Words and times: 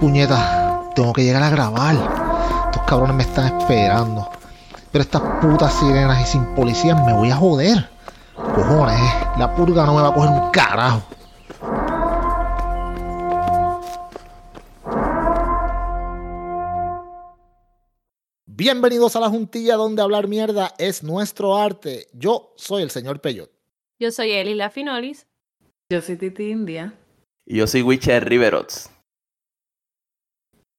puñeta, 0.00 0.90
tengo 0.96 1.12
que 1.12 1.22
llegar 1.22 1.42
a 1.42 1.50
grabar. 1.50 1.94
Estos 2.66 2.82
cabrones 2.86 3.14
me 3.14 3.22
están 3.22 3.60
esperando. 3.60 4.28
Pero 4.90 5.02
estas 5.02 5.22
putas 5.40 5.72
sirenas 5.74 6.22
y 6.22 6.24
sin 6.24 6.44
policías 6.54 7.04
me 7.04 7.12
voy 7.12 7.30
a 7.30 7.36
joder. 7.36 7.88
Cojones, 8.34 8.98
eh. 8.98 9.26
la 9.38 9.54
purga 9.54 9.84
no 9.84 9.94
me 9.94 10.02
va 10.02 10.08
a 10.08 10.14
coger 10.14 10.30
un 10.30 10.50
carajo. 10.50 11.02
Bienvenidos 18.46 19.16
a 19.16 19.20
la 19.20 19.28
juntilla 19.28 19.76
donde 19.76 20.02
hablar 20.02 20.26
mierda 20.26 20.74
es 20.78 21.02
nuestro 21.02 21.56
arte. 21.56 22.08
Yo 22.12 22.52
soy 22.56 22.82
el 22.82 22.90
señor 22.90 23.20
Peyot. 23.20 23.50
Yo 23.98 24.10
soy 24.10 24.32
Eli 24.32 24.54
La 24.54 24.70
Finolis. 24.70 25.26
Yo 25.90 26.00
soy 26.00 26.16
Titi 26.16 26.50
India. 26.50 26.94
Y 27.46 27.58
yo 27.58 27.66
soy 27.66 27.82
Witcher 27.82 28.28
Riverots. 28.28 28.90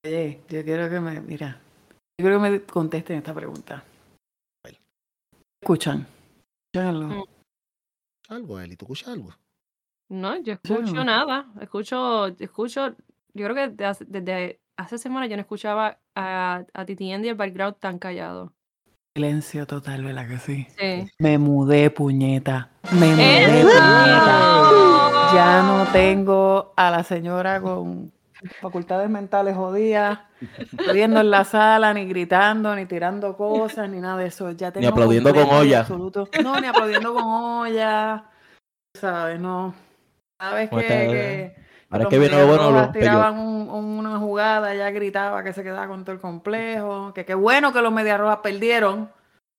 Oye, 0.04 0.42
yo 0.50 0.64
quiero 0.64 0.90
que 0.90 1.00
me, 1.00 1.22
mira, 1.22 1.60
yo 2.18 2.26
quiero 2.26 2.42
que 2.42 2.50
me 2.50 2.62
contesten 2.64 3.18
esta 3.18 3.34
pregunta. 3.34 3.84
¿Escuchan? 5.62 6.08
¿Escuchan 6.74 6.96
algo? 6.96 7.08
Mm. 7.08 7.24
Algo, 8.30 8.60
Eli, 8.60 8.76
¿tú 8.76 8.86
escuchas 8.86 9.10
algo? 9.10 9.30
No, 10.10 10.42
yo 10.42 10.54
escucho 10.54 10.94
no. 10.94 11.04
nada. 11.04 11.46
Escucho, 11.62 12.28
escucho, 12.28 12.96
yo 13.34 13.46
creo 13.46 13.56
que 13.56 13.68
desde 13.70 13.86
hace, 13.86 14.06
desde 14.06 14.60
hace 14.76 14.98
semanas 14.98 15.30
yo 15.30 15.36
no 15.36 15.42
escuchaba 15.42 16.00
a, 16.16 16.66
a 16.74 16.86
Titi 16.86 17.12
Andy 17.12 17.30
el 17.30 17.36
background 17.36 17.78
tan 17.78 18.00
callado. 18.00 18.54
Silencio 19.16 19.68
total, 19.68 20.04
¿verdad 20.04 20.28
que 20.28 20.40
sí? 20.40 20.68
Sí. 20.80 21.12
Me 21.20 21.38
mudé, 21.38 21.92
puñeta. 21.92 22.72
Me 22.92 23.12
mudé, 23.12 23.60
¡Eso! 23.60 23.70
puñeta. 23.70 24.72
Ya 25.36 25.62
no 25.64 25.92
tengo 25.92 26.74
a 26.76 26.90
la 26.90 27.04
señora 27.04 27.62
con 27.62 28.12
facultades 28.60 29.10
mentales 29.10 29.56
jodidas, 29.56 30.20
jodiendo 30.86 31.20
en 31.20 31.30
la 31.32 31.44
sala, 31.44 31.94
ni 31.94 32.06
gritando, 32.06 32.76
ni 32.76 32.86
tirando 32.86 33.36
cosas, 33.38 33.90
ni 33.90 34.00
nada 34.00 34.18
de 34.18 34.28
eso. 34.28 34.52
Ya 34.52 34.72
tengo 34.72 34.88
aplaudiendo 34.90 35.34
con 35.34 35.46
y 35.48 35.50
olla. 35.52 35.80
absoluto- 35.82 36.28
No, 36.44 36.60
ni 36.60 36.68
aplaudiendo 36.68 37.14
con 37.14 37.24
olla. 37.24 38.26
¿Sabes? 38.96 39.40
No. 39.40 39.74
Sabes 40.40 40.70
que, 40.70 40.78
que 40.78 41.56
Ahora 41.90 42.04
los 42.06 42.10
que 42.10 42.20
viene 42.20 42.44
bueno, 42.44 42.72
los 42.72 42.92
tiraban 42.92 43.38
un- 43.38 43.70
un- 43.70 44.00
una 44.06 44.18
jugada, 44.18 44.74
ella 44.74 44.90
gritaba 44.92 45.44
que 45.44 45.54
se 45.54 45.62
quedaba 45.64 45.88
con 45.88 46.04
todo 46.04 46.14
el 46.16 46.22
complejo, 46.22 47.14
que 47.14 47.26
qué 47.26 47.36
bueno 47.36 47.72
que 47.74 47.82
los 47.82 47.92
Medias 47.94 48.20
Rojas 48.20 48.40
perdieron. 48.42 49.12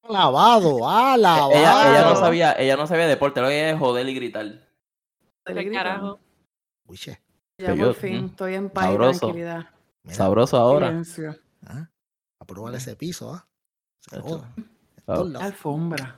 Alabado, 0.02 0.88
alabado. 0.90 1.52
Ella, 1.52 1.90
ella 1.90 2.02
no 2.10 2.16
sabía, 2.16 2.52
ella 2.58 2.76
no 2.76 2.86
sabía 2.88 3.06
deporte, 3.06 3.40
lo 3.40 3.46
que 3.48 3.58
ella 3.60 3.70
es 3.74 3.78
joder 3.78 4.08
y 4.08 4.14
gritar. 4.14 4.44
Le 4.44 4.58
Del 5.46 5.54
gritan. 5.64 5.72
carajo. 5.84 6.18
Uiche, 6.86 7.21
Ya 7.62 7.74
por 7.76 7.94
fin 7.94 8.22
mm, 8.22 8.26
estoy 8.26 8.54
en 8.54 8.70
paz 8.70 8.92
y 8.92 8.96
tranquilidad. 8.96 9.66
mira, 10.04 10.16
Sabroso 10.16 10.56
ahora. 10.56 11.02
Ah, 11.66 11.88
apruébale 12.40 12.76
ese 12.78 12.96
piso, 12.96 13.32
¿ah? 13.34 13.46
Se. 14.00 14.16
Alfombra. 15.06 16.16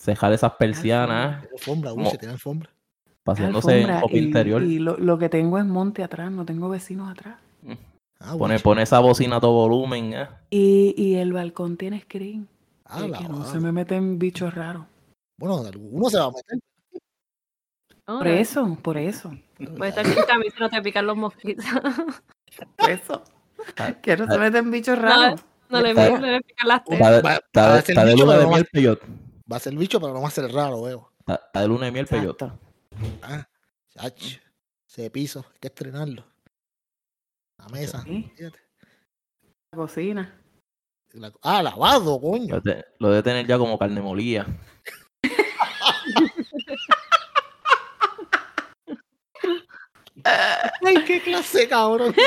Cejar 0.00 0.32
esas 0.32 0.52
persianas, 0.52 1.44
alfombra, 1.52 1.90
Como- 1.90 2.04
Uiche, 2.04 2.18
tiene 2.18 2.32
alfombra. 2.34 2.70
paseándose 3.24 3.82
en 3.82 3.90
y, 4.10 4.18
interior. 4.18 4.62
y 4.62 4.78
lo, 4.78 4.96
lo 4.96 5.18
que 5.18 5.28
tengo 5.28 5.58
es 5.58 5.64
monte 5.64 6.02
atrás, 6.04 6.30
no 6.30 6.44
tengo 6.46 6.68
vecinos 6.68 7.10
atrás. 7.10 7.38
Ah, 8.20 8.34
Pone, 8.38 8.58
pone 8.58 8.82
esa 8.82 8.98
bocina 9.00 9.36
a 9.36 9.40
todo 9.40 9.52
volumen. 9.52 10.12
eh. 10.12 10.28
Y, 10.50 10.94
y 10.96 11.14
el 11.16 11.32
balcón 11.32 11.76
tiene 11.76 12.00
screen. 12.00 12.48
Ah, 12.84 13.02
que- 13.06 13.12
que 13.12 13.28
no 13.28 13.44
se 13.44 13.60
me 13.60 13.70
meten 13.72 14.18
bichos 14.18 14.54
raros. 14.54 14.86
Bueno, 15.38 15.58
alguno 15.66 16.08
se 16.10 16.18
va 16.18 16.24
a 16.26 16.30
meter. 16.32 16.58
Por 18.04 18.26
eso, 18.26 18.78
por 18.82 18.96
eso. 18.96 19.32
Puedes 19.58 19.96
estar 19.96 20.06
sin 20.06 20.24
camisa 20.24 20.54
y 20.56 20.60
no 20.60 20.70
te 20.70 20.82
pican 20.82 21.06
los 21.06 21.16
mosquitos. 21.16 21.64
Eso. 22.88 23.24
Que 24.02 24.16
no 24.16 24.26
se 24.26 24.34
ah. 24.34 24.38
meten 24.38 24.70
bichos 24.70 24.98
raros. 24.98 25.40
No 25.68 25.80
le, 25.82 25.92
le 25.92 26.40
pican 26.42 26.68
las 26.68 26.84
tetas. 26.84 27.24
va- 27.24 27.34
está 27.34 27.62
va 27.62 27.72
de- 27.74 27.78
a 27.78 27.82
ser 27.82 27.90
está 27.90 28.04
de 28.04 28.14
bicho, 28.14 28.24
luna 28.24 28.32
pero 28.34 28.38
de 28.38 28.44
no 28.44 28.50
va- 28.50 28.56
miel, 28.56 28.68
peyot. 28.72 29.00
Va 29.50 29.56
a 29.56 29.60
ser 29.60 29.74
bicho, 29.74 30.00
pero 30.00 30.12
no 30.14 30.22
va 30.22 30.28
a 30.28 30.30
ser 30.30 30.50
raro, 30.52 30.82
veo. 30.82 31.12
Está, 31.26 31.60
de 31.60 31.68
luna 31.68 31.86
de 31.86 31.92
miel, 31.92 32.06
peyot. 32.06 32.42
Ah, 33.22 33.46
chach, 33.94 34.38
ese 34.88 35.10
piso, 35.10 35.44
hay 35.52 35.58
que 35.60 35.68
estrenarlo. 35.68 36.24
La 37.58 37.68
mesa. 37.68 38.02
Sí. 38.02 38.32
La 38.38 39.76
cocina. 39.76 40.40
La- 41.12 41.32
ah, 41.42 41.62
lavado, 41.62 42.20
coño. 42.20 42.54
Lo 42.56 42.60
de, 42.60 42.84
lo 42.98 43.10
de 43.10 43.22
tener 43.22 43.46
ya 43.46 43.58
como 43.58 43.78
carne 43.78 44.00
molida. 44.00 44.46
Ay, 50.24 51.04
qué 51.06 51.20
clase, 51.22 51.68
cabrón. 51.68 52.14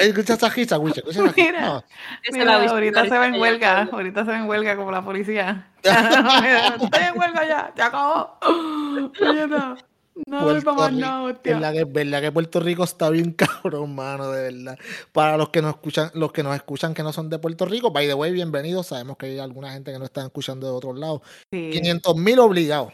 Escucha 0.00 0.34
esa 0.34 0.48
risa, 0.48 0.78
Wiche, 0.78 1.00
escucha 1.00 1.24
esa. 1.24 1.34
Mira. 1.36 1.60
No, 1.66 1.84
Mira, 2.32 2.70
ahorita 2.70 3.04
se 3.04 3.18
va 3.18 3.26
en 3.26 3.34
huelga, 3.40 3.88
ahorita 3.92 4.24
se 4.24 4.30
va 4.30 4.38
en 4.38 4.48
huelga 4.48 4.76
como 4.76 4.90
la 4.90 5.04
policía. 5.04 5.68
Estoy 5.82 7.02
en 7.02 7.18
huelga 7.18 7.46
ya, 7.46 7.72
se 7.76 7.82
acabó. 7.82 8.38
Oye, 8.42 9.46
no, 9.46 9.76
no 10.26 10.40
Puerto 10.40 10.74
más 10.74 10.92
nada, 10.92 11.22
hostia. 11.24 11.54
verdad 11.54 11.72
que, 11.74 11.84
verdad 11.84 12.20
que 12.22 12.32
Puerto 12.32 12.60
Rico 12.60 12.84
está 12.84 13.10
bien 13.10 13.32
cabrón, 13.32 13.94
mano, 13.94 14.30
de 14.30 14.50
verdad. 14.50 14.78
Para 15.12 15.36
los 15.36 15.50
que 15.50 15.60
nos 15.60 15.74
escuchan, 15.74 16.10
los 16.14 16.32
que 16.32 16.42
nos 16.42 16.54
escuchan 16.56 16.94
que 16.94 17.02
no 17.02 17.12
son 17.12 17.28
de 17.28 17.38
Puerto 17.38 17.66
Rico, 17.66 17.90
by 17.90 18.06
the 18.06 18.14
way, 18.14 18.32
bienvenidos. 18.32 18.86
Sabemos 18.86 19.18
que 19.18 19.26
hay 19.26 19.38
alguna 19.38 19.72
gente 19.72 19.92
que 19.92 19.98
no 19.98 20.06
está 20.06 20.22
escuchando 20.22 20.66
de 20.66 20.72
otros 20.72 20.98
lados. 20.98 21.20
Sí. 21.52 21.70
500 21.72 22.16
mil 22.16 22.38
obligados. 22.38 22.92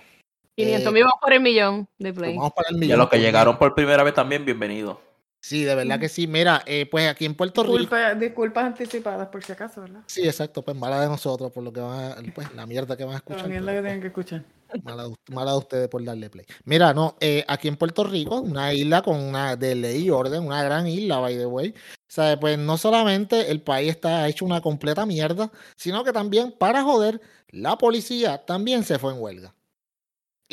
500 0.56 0.86
Eh, 0.90 0.92
mil 0.94 1.04
vamos 1.04 1.18
por 1.20 1.32
el 1.32 1.40
millón 1.40 1.88
de 1.98 2.12
play. 2.12 2.36
Vamos 2.36 2.52
para 2.52 2.68
el 2.68 2.74
Y 2.74 2.78
a 2.78 2.80
millón. 2.80 2.98
los 2.98 3.08
que 3.08 3.18
llegaron 3.20 3.58
por 3.58 3.74
primera 3.74 4.02
vez 4.02 4.14
también, 4.14 4.44
bienvenidos. 4.44 4.98
Sí, 5.44 5.64
de 5.64 5.74
verdad 5.74 5.98
que 5.98 6.08
sí. 6.08 6.28
Mira, 6.28 6.62
eh, 6.66 6.86
pues 6.88 7.08
aquí 7.08 7.24
en 7.26 7.34
Puerto 7.34 7.64
Rico. 7.64 7.76
Disculpa- 7.78 8.14
disculpas 8.14 8.64
anticipadas 8.64 9.26
por 9.28 9.42
si 9.42 9.50
acaso, 9.50 9.80
¿verdad? 9.80 10.02
Sí, 10.06 10.22
exacto, 10.24 10.62
pues 10.62 10.76
mala 10.76 11.00
de 11.00 11.08
nosotros 11.08 11.50
por 11.50 11.64
lo 11.64 11.72
que 11.72 11.80
van 11.80 12.12
a, 12.12 12.16
pues 12.32 12.54
la 12.54 12.64
mierda 12.64 12.96
que 12.96 13.02
van 13.04 13.14
a 13.14 13.14
La 13.14 13.18
escuchar. 13.18 13.48
mierda 13.48 13.66
pero, 13.66 13.76
que 13.76 13.82
pues, 13.82 13.84
tienen 13.84 14.00
que 14.00 14.06
escuchar. 14.06 14.44
mala, 14.84 15.08
de- 15.08 15.14
mala 15.34 15.50
de 15.52 15.58
ustedes 15.58 15.88
por 15.88 16.04
darle 16.04 16.30
play. 16.30 16.46
Mira, 16.64 16.94
no, 16.94 17.16
eh, 17.18 17.44
aquí 17.48 17.66
en 17.66 17.76
Puerto 17.76 18.04
Rico, 18.04 18.40
una 18.40 18.72
isla 18.72 19.02
con 19.02 19.16
una 19.18 19.56
de 19.56 19.74
ley 19.74 20.04
y 20.04 20.10
orden, 20.10 20.46
una 20.46 20.62
gran 20.62 20.86
isla, 20.86 21.18
by 21.18 21.36
the 21.36 21.46
way. 21.46 21.70
O 21.70 22.14
sea, 22.14 22.38
pues 22.38 22.56
no 22.56 22.76
solamente 22.78 23.50
el 23.50 23.62
país 23.62 23.90
está 23.90 24.28
hecho 24.28 24.44
una 24.44 24.60
completa 24.60 25.04
mierda, 25.06 25.50
sino 25.76 26.04
que 26.04 26.12
también, 26.12 26.52
para 26.56 26.82
joder, 26.84 27.20
la 27.48 27.76
policía 27.76 28.38
también 28.46 28.84
se 28.84 28.98
fue 29.00 29.12
en 29.12 29.20
huelga. 29.20 29.54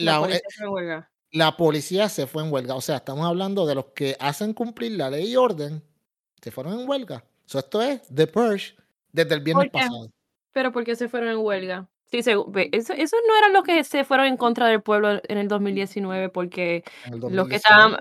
La 0.03 0.19
La, 0.19 0.19
policía 0.19 0.65
eh, 0.65 0.67
huelga. 0.67 1.11
la 1.31 1.57
policía 1.57 2.09
se 2.09 2.27
fue 2.27 2.43
en 2.43 2.51
huelga. 2.51 2.75
O 2.75 2.81
sea, 2.81 2.97
estamos 2.97 3.25
hablando 3.25 3.65
de 3.65 3.75
los 3.75 3.85
que 3.95 4.15
hacen 4.19 4.53
cumplir 4.53 4.93
la 4.93 5.09
ley 5.09 5.31
y 5.31 5.35
orden, 5.35 5.83
se 6.41 6.51
fueron 6.51 6.79
en 6.79 6.89
huelga. 6.89 7.23
So, 7.45 7.59
esto 7.59 7.81
es 7.81 8.01
The 8.13 8.27
Purge 8.27 8.75
desde 9.11 9.35
el 9.35 9.41
viernes 9.41 9.69
pasado. 9.71 10.09
Pero 10.51 10.71
¿por 10.71 10.83
qué 10.83 10.95
se 10.95 11.09
fueron 11.09 11.29
en 11.29 11.37
huelga? 11.37 11.89
Sí, 12.11 12.23
se, 12.23 12.31
eso, 12.33 12.93
esos 12.93 13.19
no 13.27 13.37
eran 13.37 13.53
los 13.53 13.63
que 13.63 13.83
se 13.83 14.03
fueron 14.03 14.25
en 14.27 14.37
contra 14.37 14.67
del 14.67 14.81
pueblo 14.81 15.21
en 15.23 15.37
el 15.37 15.47
2019 15.47 16.29
porque 16.29 16.83
el 17.05 17.19
los 17.19 17.47
que 17.47 17.57
2019. 17.57 17.57
estaban... 17.57 17.97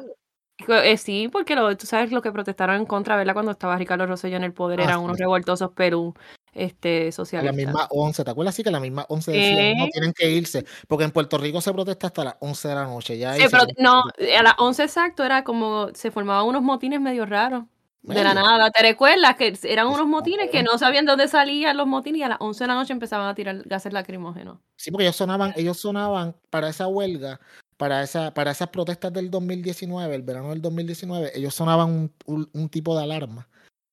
eh, 0.87 0.97
sí, 0.97 1.29
porque 1.31 1.55
lo, 1.55 1.77
tú 1.77 1.87
sabes 1.87 2.11
lo 2.11 2.23
que 2.23 2.33
protestaron 2.33 2.77
en 2.77 2.87
contra, 2.87 3.17
¿verdad? 3.17 3.35
Cuando 3.35 3.53
estaba 3.53 3.77
Ricardo 3.77 4.07
Rosselló 4.07 4.37
en 4.39 4.45
el 4.45 4.55
poder 4.55 4.81
Ah, 4.81 4.85
eran 4.85 4.99
sí. 5.01 5.05
unos 5.05 5.19
revoltosos 5.19 5.73
Perú 5.73 6.15
este, 6.55 7.11
A 7.11 7.43
la 7.43 7.53
misma 7.53 7.87
11, 7.91 8.25
¿te 8.25 8.31
acuerdas? 8.31 8.55
Sí, 8.55 8.63
que 8.63 8.69
a 8.69 8.73
la 8.73 8.81
misma 8.81 9.07
11 9.09 9.33
decían, 9.33 9.79
no, 9.79 9.87
tienen 9.89 10.13
que 10.13 10.31
irse, 10.31 10.65
porque 10.87 11.05
en 11.05 11.11
Puerto 11.11 11.39
Rico 11.39 11.61
se 11.61 11.73
protesta 11.73 12.09
hasta 12.09 12.25
las 12.25 12.35
11 12.41 12.69
de 12.69 12.75
la 12.75 12.85
noche. 12.85 13.17
Ya 13.19 13.35
Sí, 13.35 13.45
pero 13.51 13.65
no, 13.79 14.03
a- 14.39 14.43
las 14.43 14.55
11 14.59 14.85
exacto 14.85 15.25
era 15.25 15.45
como 15.45 15.89
se 15.95 16.11
formaban 16.11 16.47
unos 16.47 16.63
motines 16.63 17.01
medio 17.01 17.27
raros. 17.27 17.65
De 18.03 18.23
la 18.23 18.33
nada, 18.33 18.71
¿te 18.71 18.81
recuerdas? 18.81 19.35
Que 19.37 19.59
eran 19.65 19.89
unos 19.89 20.07
motines 20.07 20.49
que 20.51 20.63
no 20.63 20.79
sabían 20.79 21.05
dónde 21.05 21.29
salían 21.29 21.77
los 21.77 21.87
motines 21.87 22.21
y 22.21 22.23
a 22.23 22.29
las 22.29 22.39
11 22.41 22.65
de 22.65 22.69
la 22.69 22.75
noche 22.75 22.93
empezaban 22.93 23.29
a 23.29 23.35
tirar 23.35 23.63
gases 23.67 23.93
lacrimógenos. 23.93 24.59
Sí, 24.77 24.91
porque 24.91 25.05
ellos 25.05 25.17
sonaban, 25.17 25.53
ellos 25.57 25.79
sonaban 25.79 26.35
para 26.49 26.69
esa 26.71 26.87
huelga, 26.87 27.39
para 27.77 28.03
esa, 28.03 28.33
para 28.33 28.53
esas 28.53 28.69
protestas 28.69 29.13
del 29.13 29.31
2019, 29.31 30.15
el 30.15 30.23
verano 30.23 30.51
del 30.51 30.63
2019, 30.63 31.33
ellos 31.35 31.55
sonaban 31.55 31.91
un, 31.91 32.13
un- 32.25 32.49
un 32.55 32.69
tipo 32.71 32.97
de 32.97 33.03
alarma 33.03 33.49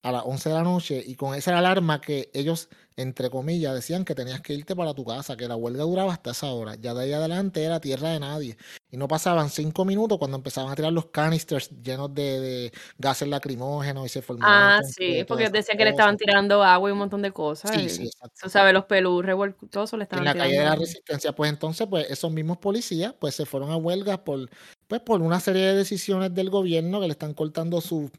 a 0.06 0.12
las 0.12 0.22
11 0.24 0.50
de 0.50 0.56
la 0.56 0.62
noche 0.62 1.04
y 1.04 1.16
con 1.16 1.34
esa 1.34 1.58
alarma 1.58 2.00
que 2.00 2.30
ellos, 2.32 2.70
entre 2.96 3.32
comillas, 3.32 3.74
decían 3.74 4.06
que 4.06 4.14
tenías 4.14 4.40
que 4.40 4.54
irte 4.54 4.76
para 4.76 4.94
tu 4.94 5.04
casa, 5.04 5.36
que 5.36 5.48
la 5.48 5.56
huelga 5.56 5.84
duraba 5.84 6.14
hasta 6.14 6.30
esa 6.30 6.52
hora. 6.52 6.76
Ya 6.76 6.94
de 6.94 7.06
ahí 7.06 7.12
adelante 7.12 7.64
era 7.64 7.80
tierra 7.80 8.10
de 8.10 8.20
nadie. 8.20 8.56
Y 8.92 8.98
no 8.98 9.08
pasaban 9.08 9.50
cinco 9.50 9.84
minutos 9.84 10.20
cuando 10.20 10.38
empezaban 10.38 10.72
a 10.72 10.76
tirar 10.76 10.94
los 10.94 11.08
canisters 11.08 11.72
llenos 11.82 12.14
de, 12.14 12.40
de 12.40 12.74
gases 13.00 13.28
lacrimógenos 13.28 14.06
y 14.06 14.10
se 14.10 14.22
formaban. 14.22 14.80
Ah, 14.80 14.82
sí, 14.84 15.24
porque 15.28 15.50
decían 15.50 15.76
que 15.76 15.86
le 15.86 15.90
estaban 15.90 16.18
tirando 16.18 16.64
agua 16.64 16.88
y 16.88 16.92
un 16.92 17.00
montón 17.00 17.24
de 17.24 17.32
cosas. 17.32 17.72
Sí, 17.72 17.82
y, 17.82 17.90
sí, 17.90 18.04
exacto. 18.04 18.36
Tú 18.44 18.50
sabes, 18.52 18.74
los 18.74 18.86
pelús 18.86 19.26
revoltosos 19.26 19.98
le 19.98 20.04
en 20.04 20.20
estaban 20.20 20.26
la 20.26 20.34
calle 20.36 20.52
de 20.52 20.58
tirando 20.60 20.76
la 20.76 20.80
resistencia 20.82 21.32
pues 21.34 21.50
entonces 21.50 21.88
pues 21.90 22.12
esos 22.12 22.32
mismos 22.32 22.58
policías 22.58 23.16
pues 23.20 23.34
se 23.34 23.48
fueron 23.48 23.72
a 23.72 23.76
huelga 23.76 24.24
por 24.24 24.52
pues 24.88 25.02
por 25.02 25.24
una 25.24 25.40
serie 25.40 25.64
de 25.64 25.74
decisiones 25.74 26.32
del 26.32 26.52
gobierno 26.52 27.02
que 27.02 27.08
le 27.08 27.14
están 27.14 27.34
cortando 27.34 27.82
su 27.82 28.12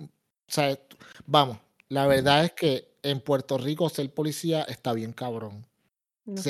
o 0.49 0.53
sea, 0.53 0.79
vamos 1.27 1.59
la 1.89 2.07
verdad 2.07 2.45
es 2.45 2.53
que 2.53 2.97
en 3.03 3.21
Puerto 3.21 3.59
Rico 3.59 3.89
ser 3.89 4.13
policía 4.13 4.63
está 4.63 4.93
bien 4.93 5.13
cabrón 5.13 5.67
No 6.27 6.43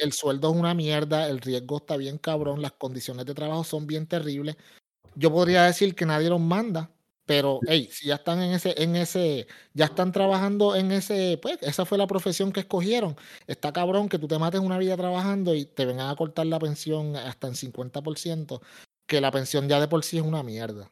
el 0.00 0.12
sueldo 0.12 0.50
es 0.52 0.56
una 0.56 0.74
mierda, 0.74 1.28
el 1.28 1.40
riesgo 1.40 1.78
está 1.78 1.96
bien 1.96 2.18
cabrón, 2.18 2.62
las 2.62 2.72
condiciones 2.72 3.26
de 3.26 3.34
trabajo 3.34 3.64
son 3.64 3.86
bien 3.86 4.06
terribles. 4.06 4.56
Yo 5.14 5.32
podría 5.32 5.64
decir 5.64 5.94
que 5.94 6.06
nadie 6.06 6.30
los 6.30 6.40
manda, 6.40 6.90
Pero, 7.26 7.60
hey, 7.68 7.88
si 7.92 8.08
ya 8.08 8.16
están 8.16 8.42
en 8.42 8.52
ese, 8.52 8.74
en 8.82 8.96
ese, 8.96 9.46
ya 9.74 9.86
están 9.86 10.12
trabajando 10.12 10.76
en 10.76 10.92
ese, 10.92 11.38
pues, 11.42 11.58
esa 11.62 11.84
fue 11.86 11.98
la 11.98 12.06
profesión 12.08 12.52
que 12.52 12.60
escogieron. 12.60 13.16
Está 13.46 13.72
cabrón 13.72 14.08
que 14.08 14.18
tú 14.18 14.28
te 14.28 14.38
mates 14.38 14.60
una 14.60 14.78
vida 14.78 14.96
trabajando 14.96 15.54
y 15.54 15.66
te 15.66 15.86
vengan 15.86 16.10
a 16.10 16.16
cortar 16.16 16.46
la 16.46 16.58
pensión 16.58 17.16
hasta 17.16 17.48
en 17.48 17.54
50%, 17.56 18.60
que 19.06 19.20
la 19.20 19.30
pensión 19.32 19.68
ya 19.68 19.80
de 19.80 19.88
por 19.88 20.04
sí 20.04 20.18
es 20.18 20.24
una 20.24 20.42
mierda. 20.42 20.90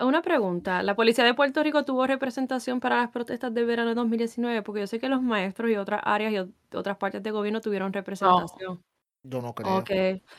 Una 0.00 0.22
pregunta, 0.22 0.82
¿la 0.84 0.94
policía 0.94 1.24
de 1.24 1.34
Puerto 1.34 1.62
Rico 1.62 1.84
tuvo 1.84 2.06
representación 2.06 2.78
para 2.78 2.98
las 2.98 3.10
protestas 3.10 3.52
de 3.52 3.64
verano 3.64 3.88
de 3.90 3.94
2019? 3.96 4.62
Porque 4.62 4.80
yo 4.80 4.86
sé 4.86 5.00
que 5.00 5.08
los 5.08 5.20
maestros 5.22 5.70
y 5.70 5.76
otras 5.76 6.00
áreas 6.04 6.32
y 6.32 6.36
ot- 6.36 6.52
otras 6.74 6.96
partes 6.98 7.20
del 7.22 7.32
gobierno 7.32 7.60
tuvieron 7.60 7.92
representación. 7.92 8.80
Yo 9.24 9.42
no 9.42 9.52
creo. 9.52 9.78
Ok. 9.78 9.90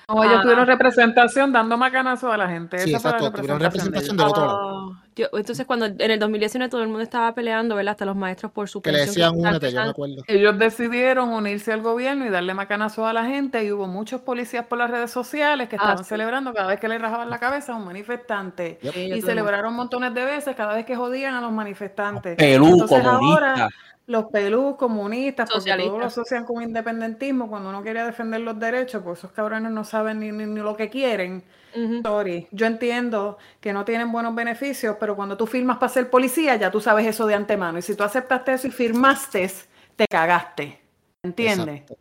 No, 0.08 0.24
ellos 0.24 0.38
Ah. 0.40 0.42
tuvieron 0.42 0.66
representación 0.66 1.52
dando 1.52 1.78
macanazo 1.78 2.32
a 2.32 2.38
la 2.38 2.48
gente. 2.48 2.80
Sí, 2.80 2.92
Esa 2.92 3.00
fue 3.02 3.12
la 3.12 3.18
exacto, 3.18 3.38
tuvieron 3.42 3.60
representación 3.60 4.18
representación 4.18 4.18
de 4.18 4.24
del 4.24 4.28
ellos. 4.32 4.38
otro 4.38 4.46
lado. 4.48 4.92
Ah, 4.94 5.09
yo- 5.20 5.28
entonces, 5.38 5.66
cuando 5.66 5.86
en 5.86 6.12
el 6.12 6.20
2019 6.20 6.70
todo 6.70 6.82
el 6.82 6.88
mundo 6.88 7.04
estaba 7.04 7.34
peleando, 7.36 7.76
¿verdad? 7.76 7.92
Hasta 7.92 8.06
los 8.06 8.16
maestros 8.16 8.52
por 8.52 8.68
su 8.70 8.82
Que 8.82 8.92
le 8.92 9.00
decían 9.00 9.36
únete, 9.38 9.72
yo 9.72 9.82
me 9.84 9.90
acuerdo. 9.90 10.24
Ellos 10.28 10.58
decidieron 10.58 11.30
unirse 11.30 11.72
al 11.74 11.82
gobierno 11.82 12.26
y 12.26 12.30
darle 12.30 12.54
macanazo 12.54 13.06
a 13.06 13.14
la 13.14 13.26
gente 13.26 13.64
y 13.64 13.72
hubo 13.72 13.88
muchos 13.88 14.22
policías 14.22 14.66
por 14.66 14.78
las 14.78 14.90
redes 14.90 15.12
sociales 15.12 15.70
que 15.70 15.76
Ah, 15.76 15.80
estaban 15.84 16.04
sí. 16.04 16.10
celebrando 16.10 16.54
cada 16.54 16.68
vez 16.68 16.80
que 16.80 16.88
le 16.88 16.98
rajaban 16.98 17.30
la 17.30 17.38
cabeza 17.40 17.74
a 17.74 17.76
un 17.76 17.86
manifestante. 17.86 18.80
Yep. 18.82 18.96
Y 19.18 19.22
celebraron 19.22 19.74
montones 19.74 20.14
de 20.14 20.26
veces 20.26 20.56
cada 20.56 20.74
vez 20.76 20.86
que 20.86 20.96
jodían 20.96 21.36
a 21.36 21.42
los 21.42 21.52
manifestantes. 21.52 22.36
Pelú, 22.38 22.68
Entonces 22.68 23.06
ahora 23.06 23.70
los 24.08 24.26
pelús 24.32 24.76
comunistas, 24.76 25.48
porque 25.54 25.72
todos 25.78 26.00
lo 26.00 26.06
asocian 26.08 26.44
con 26.44 26.64
independentismo, 26.64 27.48
cuando 27.48 27.70
uno 27.70 27.84
quería 27.84 28.06
defender 28.06 28.42
los 28.42 28.58
derechos, 28.60 29.04
pues 29.04 29.20
esos 29.20 29.32
cabrones 29.32 29.72
no 29.72 29.84
saben 29.84 30.20
ni, 30.20 30.32
ni- 30.32 30.48
ni 30.48 30.62
lo 30.62 30.76
que 30.76 30.90
quieren. 30.90 31.44
Ujú. 31.76 32.02
Sorry, 32.04 32.48
yo 32.52 32.66
entiendo 32.66 33.38
que 33.60 33.74
no 33.74 33.86
tienen 33.86 34.12
buenos 34.12 34.36
beneficios, 34.36 34.98
pero 35.00 35.16
cuando 35.16 35.38
tú 35.38 35.48
firmas 35.48 35.78
para 35.78 35.92
ser 35.92 36.10
policía, 36.10 36.56
ya 36.56 36.72
tú 36.72 36.82
sabes 36.82 37.06
eso 37.06 37.26
de 37.28 37.36
antemano. 37.36 37.78
Y 37.78 37.82
si 37.82 37.96
tú 37.96 38.04
aceptaste 38.04 38.54
eso 38.54 38.68
y 38.68 38.72
firmaste, 38.72 39.52
te 39.96 40.06
cagaste. 40.08 40.82
¿Entiendes? 41.24 41.82
Exacto. 41.82 41.98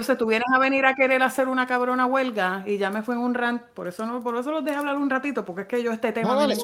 Entonces 0.00 0.16
tuvieran 0.16 0.54
a 0.54 0.58
venir 0.58 0.86
a 0.86 0.94
querer 0.94 1.22
hacer 1.22 1.46
una 1.46 1.66
cabrona 1.66 2.06
huelga 2.06 2.64
y 2.66 2.78
ya 2.78 2.88
me 2.88 3.02
fui 3.02 3.14
en 3.14 3.20
un 3.20 3.34
rant, 3.34 3.62
por 3.74 3.86
eso 3.86 4.06
no, 4.06 4.22
por 4.22 4.34
eso 4.34 4.50
los 4.50 4.64
dejé 4.64 4.78
hablar 4.78 4.96
un 4.96 5.10
ratito, 5.10 5.44
porque 5.44 5.62
es 5.62 5.68
que 5.68 5.82
yo 5.82 5.92
este 5.92 6.12
tema 6.12 6.34
No, 6.34 6.46
me. 6.46 6.54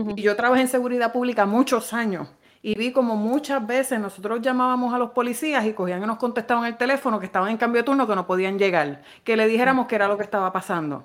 Ujú. 0.00 0.14
Y 0.16 0.22
yo 0.22 0.34
trabajé 0.34 0.62
en 0.62 0.68
seguridad 0.68 1.12
pública 1.12 1.44
muchos 1.44 1.92
años 1.92 2.28
y 2.62 2.74
vi 2.74 2.90
como 2.90 3.16
muchas 3.16 3.66
veces 3.66 4.00
nosotros 4.00 4.40
llamábamos 4.40 4.94
a 4.94 4.98
los 4.98 5.10
policías 5.10 5.66
y 5.66 5.74
cogían 5.74 6.02
y 6.02 6.06
nos 6.06 6.16
contestaban 6.16 6.64
el 6.64 6.78
teléfono 6.78 7.20
que 7.20 7.26
estaban 7.26 7.50
en 7.50 7.58
cambio 7.58 7.82
de 7.82 7.84
turno 7.84 8.06
que 8.06 8.14
no 8.14 8.26
podían 8.26 8.58
llegar, 8.58 9.02
que 9.24 9.36
le 9.36 9.46
dijéramos 9.46 9.86
qué 9.86 9.96
era 9.96 10.08
lo 10.08 10.16
que 10.16 10.22
estaba 10.22 10.52
pasando, 10.54 11.04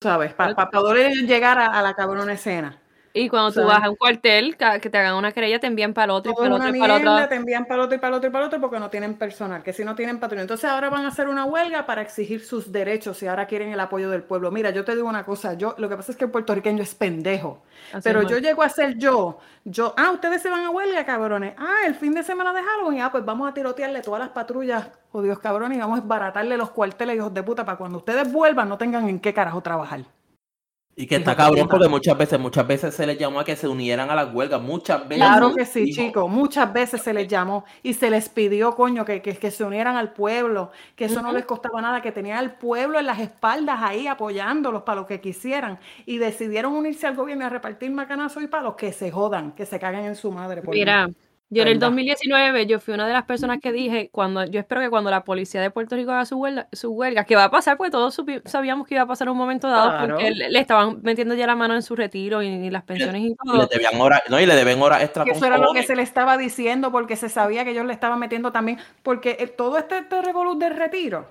¿sabes? 0.00 0.34
Para 0.34 0.54
poder 0.70 1.12
llegar 1.26 1.58
a, 1.58 1.66
a 1.78 1.82
la 1.82 1.94
cabrona 1.94 2.32
escena. 2.34 2.80
Y 3.16 3.30
cuando 3.30 3.50
tú 3.50 3.66
vas 3.66 3.82
a 3.82 3.88
un 3.88 3.96
cuartel, 3.96 4.56
que 4.56 4.90
te 4.90 4.98
hagan 4.98 5.14
una 5.14 5.32
querella, 5.32 5.58
te 5.58 5.66
envían 5.66 5.94
para 5.94 6.04
el 6.04 6.10
otro 6.10 6.32
y 6.32 6.34
para 6.34 6.46
el 6.48 6.52
otro 6.52 6.68
una 6.68 6.76
y 6.76 6.80
para 6.80 6.96
el 6.96 7.08
otro. 7.08 7.28
te 7.28 7.34
envían 7.34 7.64
para 7.64 7.74
el 7.76 7.80
otro 7.80 7.96
y 7.96 7.98
para 7.98 8.08
el 8.08 8.14
otro 8.14 8.28
y 8.28 8.32
para 8.32 8.44
el 8.44 8.46
otro 8.48 8.60
porque 8.60 8.78
no 8.78 8.90
tienen 8.90 9.14
personal, 9.14 9.62
que 9.62 9.72
si 9.72 9.84
no 9.84 9.94
tienen 9.94 10.20
patrón. 10.20 10.40
Entonces 10.40 10.68
ahora 10.68 10.90
van 10.90 11.06
a 11.06 11.08
hacer 11.08 11.28
una 11.28 11.46
huelga 11.46 11.86
para 11.86 12.02
exigir 12.02 12.44
sus 12.44 12.70
derechos 12.70 13.22
y 13.22 13.26
ahora 13.26 13.46
quieren 13.46 13.72
el 13.72 13.80
apoyo 13.80 14.10
del 14.10 14.22
pueblo. 14.22 14.50
Mira, 14.50 14.70
yo 14.70 14.84
te 14.84 14.94
digo 14.94 15.08
una 15.08 15.24
cosa, 15.24 15.54
yo 15.54 15.74
lo 15.78 15.88
que 15.88 15.96
pasa 15.96 16.12
es 16.12 16.18
que 16.18 16.26
el 16.26 16.30
puertorriqueño 16.30 16.82
es 16.82 16.94
pendejo. 16.94 17.62
Así 17.90 18.02
Pero 18.04 18.20
es, 18.20 18.28
yo 18.28 18.36
llego 18.36 18.62
a 18.62 18.68
ser 18.68 18.98
yo, 18.98 19.38
yo, 19.64 19.94
ah, 19.96 20.10
ustedes 20.12 20.42
se 20.42 20.50
van 20.50 20.64
a 20.64 20.70
huelga, 20.70 21.06
cabrones. 21.06 21.54
Ah, 21.56 21.86
el 21.86 21.94
fin 21.94 22.12
de 22.12 22.22
semana 22.22 22.52
de 22.52 22.62
Halloween, 22.62 23.00
ah, 23.00 23.10
pues 23.10 23.24
vamos 23.24 23.48
a 23.48 23.54
tirotearle 23.54 24.02
todas 24.02 24.20
las 24.20 24.28
patrullas, 24.30 24.88
jodidos 25.10 25.38
cabrones, 25.38 25.78
y 25.78 25.80
vamos 25.80 26.00
a 26.00 26.02
esbaratarle 26.02 26.58
los 26.58 26.70
cuarteles, 26.70 27.16
hijos 27.16 27.32
de 27.32 27.42
puta, 27.42 27.64
para 27.64 27.78
cuando 27.78 27.96
ustedes 27.98 28.30
vuelvan 28.30 28.68
no 28.68 28.76
tengan 28.76 29.08
en 29.08 29.20
qué 29.20 29.32
carajo 29.32 29.62
trabajar. 29.62 30.00
Y 30.98 31.06
que 31.06 31.16
está 31.16 31.36
cabrón 31.36 31.68
porque 31.68 31.88
muchas 31.88 32.16
veces, 32.16 32.40
muchas 32.40 32.66
veces 32.66 32.94
se 32.94 33.06
les 33.06 33.18
llamó 33.18 33.40
a 33.40 33.44
que 33.44 33.54
se 33.54 33.68
unieran 33.68 34.08
a 34.08 34.14
las 34.14 34.34
huelgas. 34.34 34.62
Muchas 34.62 35.06
veces. 35.06 35.26
Claro 35.26 35.54
que 35.54 35.66
sí, 35.66 35.92
chicos. 35.92 36.30
Muchas 36.30 36.72
veces 36.72 37.02
se 37.02 37.12
les 37.12 37.28
llamó 37.28 37.66
y 37.82 37.92
se 37.92 38.08
les 38.08 38.30
pidió, 38.30 38.74
coño, 38.74 39.04
que, 39.04 39.20
que, 39.20 39.36
que 39.36 39.50
se 39.50 39.62
unieran 39.62 39.96
al 39.96 40.14
pueblo, 40.14 40.70
que 40.94 41.04
eso 41.04 41.20
no 41.20 41.32
les 41.32 41.44
costaba 41.44 41.82
nada, 41.82 42.00
que 42.00 42.12
tenían 42.12 42.38
al 42.38 42.54
pueblo 42.54 42.98
en 42.98 43.04
las 43.04 43.18
espaldas 43.18 43.78
ahí 43.82 44.06
apoyándolos 44.06 44.84
para 44.84 45.02
lo 45.02 45.06
que 45.06 45.20
quisieran. 45.20 45.78
Y 46.06 46.16
decidieron 46.16 46.72
unirse 46.72 47.06
al 47.06 47.14
gobierno 47.14 47.44
y 47.44 47.46
a 47.48 47.50
repartir 47.50 47.90
macanazos 47.90 48.42
y 48.42 48.46
palos, 48.46 48.74
que 48.76 48.90
se 48.92 49.10
jodan, 49.10 49.52
que 49.52 49.66
se 49.66 49.78
caguen 49.78 50.06
en 50.06 50.16
su 50.16 50.32
madre. 50.32 50.62
por 50.62 50.74
mí. 50.74 50.82
Yo 51.48 51.62
en 51.62 51.68
el 51.68 51.74
verdad. 51.74 51.88
2019 51.88 52.66
yo 52.66 52.80
fui 52.80 52.94
una 52.94 53.06
de 53.06 53.12
las 53.12 53.22
personas 53.24 53.60
que 53.60 53.70
dije, 53.70 54.10
cuando 54.10 54.44
yo 54.46 54.58
espero 54.58 54.80
que 54.80 54.90
cuando 54.90 55.10
la 55.12 55.22
policía 55.22 55.60
de 55.60 55.70
Puerto 55.70 55.94
Rico 55.94 56.10
haga 56.10 56.24
su 56.26 56.36
huelga, 56.38 56.66
su 56.72 56.90
huelga 56.90 57.22
que 57.24 57.36
va 57.36 57.44
a 57.44 57.50
pasar, 57.52 57.76
porque 57.76 57.92
todos 57.92 58.20
sabíamos 58.46 58.86
que 58.88 58.94
iba 58.94 59.04
a 59.04 59.06
pasar 59.06 59.28
un 59.28 59.36
momento 59.38 59.68
dado, 59.68 59.90
Claro. 59.90 60.14
porque 60.16 60.32
le, 60.32 60.50
le 60.50 60.58
estaban 60.58 61.00
metiendo 61.02 61.34
ya 61.36 61.46
la 61.46 61.54
mano 61.54 61.74
en 61.74 61.82
su 61.82 61.94
retiro 61.94 62.42
y, 62.42 62.48
y 62.48 62.70
las 62.70 62.82
pensiones 62.82 63.22
y 63.22 63.26
Y 63.26 63.28
le 63.30 63.36
todo. 63.36 63.66
debían 63.68 64.00
horas, 64.00 64.22
no, 64.28 64.40
y 64.40 64.46
le 64.46 64.56
deben 64.56 64.82
horas 64.82 65.02
extra 65.02 65.22
eso 65.24 65.46
era 65.46 65.56
lo 65.58 65.72
que 65.72 65.84
se 65.84 65.94
le 65.94 66.02
estaba 66.02 66.36
diciendo 66.36 66.90
porque 66.90 67.14
se 67.14 67.28
sabía 67.28 67.64
que 67.64 67.70
ellos 67.70 67.86
le 67.86 67.92
estaban 67.92 68.18
metiendo 68.18 68.50
también, 68.50 68.78
porque 69.04 69.36
eh, 69.38 69.46
todo 69.46 69.78
este, 69.78 69.98
este 69.98 70.22
revolú 70.22 70.58
del 70.58 70.74
retiro 70.74 71.30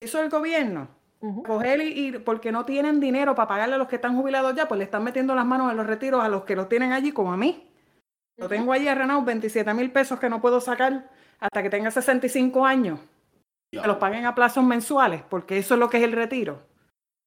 hizo 0.00 0.20
el 0.22 0.30
gobierno. 0.30 0.88
Ujú. 1.22 1.42
Coger 1.42 1.82
y, 1.82 2.08
y 2.08 2.12
porque 2.12 2.50
no 2.52 2.64
tienen 2.64 3.00
dinero 3.00 3.34
para 3.34 3.48
pagarle 3.48 3.74
a 3.74 3.78
los 3.78 3.88
que 3.88 3.96
están 3.96 4.16
jubilados 4.16 4.54
ya, 4.54 4.68
pues 4.68 4.78
le 4.78 4.84
están 4.84 5.04
metiendo 5.04 5.34
las 5.34 5.44
manos 5.44 5.70
en 5.70 5.76
los 5.76 5.86
retiros 5.86 6.22
a 6.24 6.28
los 6.28 6.44
que 6.44 6.56
los 6.56 6.68
tienen 6.68 6.92
allí, 6.92 7.12
como 7.12 7.32
a 7.32 7.36
mí. 7.36 7.66
Yo 8.40 8.48
tengo 8.48 8.72
allí 8.72 8.88
arrenados 8.88 9.24
27 9.24 9.74
mil 9.74 9.92
pesos 9.92 10.18
que 10.18 10.30
no 10.30 10.40
puedo 10.40 10.60
sacar 10.60 11.10
hasta 11.38 11.62
que 11.62 11.70
tenga 11.70 11.90
65 11.90 12.64
años. 12.64 12.98
Que 13.70 13.86
los 13.86 13.98
paguen 13.98 14.26
a 14.26 14.34
plazos 14.34 14.64
mensuales, 14.64 15.22
porque 15.28 15.58
eso 15.58 15.74
es 15.74 15.80
lo 15.80 15.90
que 15.90 15.98
es 15.98 16.04
el 16.04 16.12
retiro. 16.12 16.58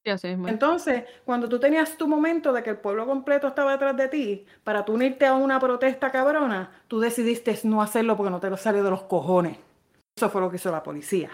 Sí, 0.04 0.12
así 0.12 0.28
mismo. 0.30 0.50
Entonces, 0.50 1.06
cuando 1.24 1.48
tú 1.48 1.60
tenías 1.60 1.98
tu 1.98 2.08
momento 2.08 2.52
de 2.52 2.62
que 2.64 2.72
el 2.72 2.78
pueblo 2.78 3.06
completo 3.06 3.48
estaba 3.48 3.72
detrás 3.72 3.96
de 3.96 4.10
ti, 4.10 4.46
para 4.64 4.84
tú 4.84 4.94
unirte 4.94 5.26
a 5.26 5.36
una 5.36 5.60
protesta 5.60 6.12
cabrona, 6.12 6.72
tú 6.90 7.00
decidiste 7.00 7.58
no 7.64 7.82
hacerlo 7.82 8.18
porque 8.18 8.32
no 8.32 8.42
te 8.42 8.50
lo 8.50 8.58
salió 8.58 8.84
de 8.84 8.90
los 8.90 9.04
cojones. 9.04 9.58
Eso 10.18 10.30
fue 10.30 10.42
lo 10.42 10.50
que 10.50 10.58
hizo 10.58 10.72
la 10.72 10.84
policía. 10.84 11.30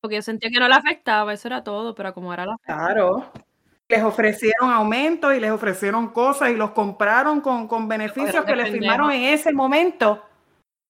Porque 0.00 0.16
yo 0.16 0.22
sentía 0.22 0.48
que 0.50 0.58
no 0.58 0.68
le 0.68 0.74
afectaba, 0.74 1.34
eso 1.34 1.48
era 1.48 1.62
todo, 1.62 1.94
pero 1.94 2.14
como 2.14 2.30
ahora 2.30 2.46
la 2.46 2.56
Claro. 2.62 3.30
Les 3.90 4.02
ofrecieron 4.04 4.70
aumentos 4.70 5.34
y 5.34 5.40
les 5.40 5.50
ofrecieron 5.50 6.08
cosas 6.08 6.50
y 6.50 6.54
los 6.54 6.70
compraron 6.70 7.40
con, 7.40 7.66
con 7.66 7.88
beneficios 7.88 8.44
que 8.44 8.54
les 8.54 8.70
firmaron 8.70 9.10
en 9.10 9.24
ese 9.24 9.52
momento. 9.52 10.22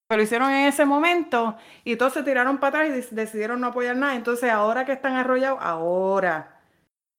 Que 0.08 0.16
lo 0.16 0.22
hicieron 0.22 0.50
en 0.50 0.66
ese 0.66 0.84
momento 0.84 1.56
y 1.82 1.96
todos 1.96 2.12
se 2.12 2.22
tiraron 2.22 2.58
para 2.58 2.82
atrás 2.82 3.06
y 3.10 3.14
decidieron 3.14 3.60
no 3.60 3.68
apoyar 3.68 3.96
nada. 3.96 4.16
Entonces, 4.16 4.50
ahora 4.50 4.84
que 4.84 4.92
están 4.92 5.16
arrollados, 5.16 5.58
ahora 5.62 6.60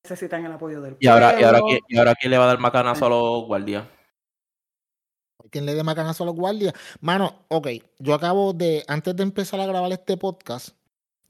necesitan 0.03 0.45
el 0.45 0.51
apoyo 0.51 0.81
del 0.81 0.97
Y 0.99 1.07
ahora, 1.07 1.39
y 1.39 1.43
ahora, 1.43 1.59
pueblo. 1.59 1.67
¿quién, 1.67 1.79
y 1.87 1.97
ahora 1.97 2.15
quién 2.15 2.31
le 2.31 2.37
va 2.37 2.43
a 2.43 2.47
dar 2.47 2.59
macanazo 2.59 3.05
a 3.05 3.09
los 3.09 3.45
guardias. 3.45 3.85
¿Quién 5.49 5.65
le 5.65 5.73
dé 5.73 5.83
macanazo 5.83 6.23
a 6.23 6.27
los 6.27 6.35
guardias? 6.35 6.73
Mano, 6.99 7.45
ok, 7.49 7.67
yo 7.99 8.13
acabo 8.13 8.53
de, 8.53 8.83
antes 8.87 9.15
de 9.15 9.23
empezar 9.23 9.59
a 9.59 9.65
grabar 9.65 9.91
este 9.91 10.17
podcast, 10.17 10.75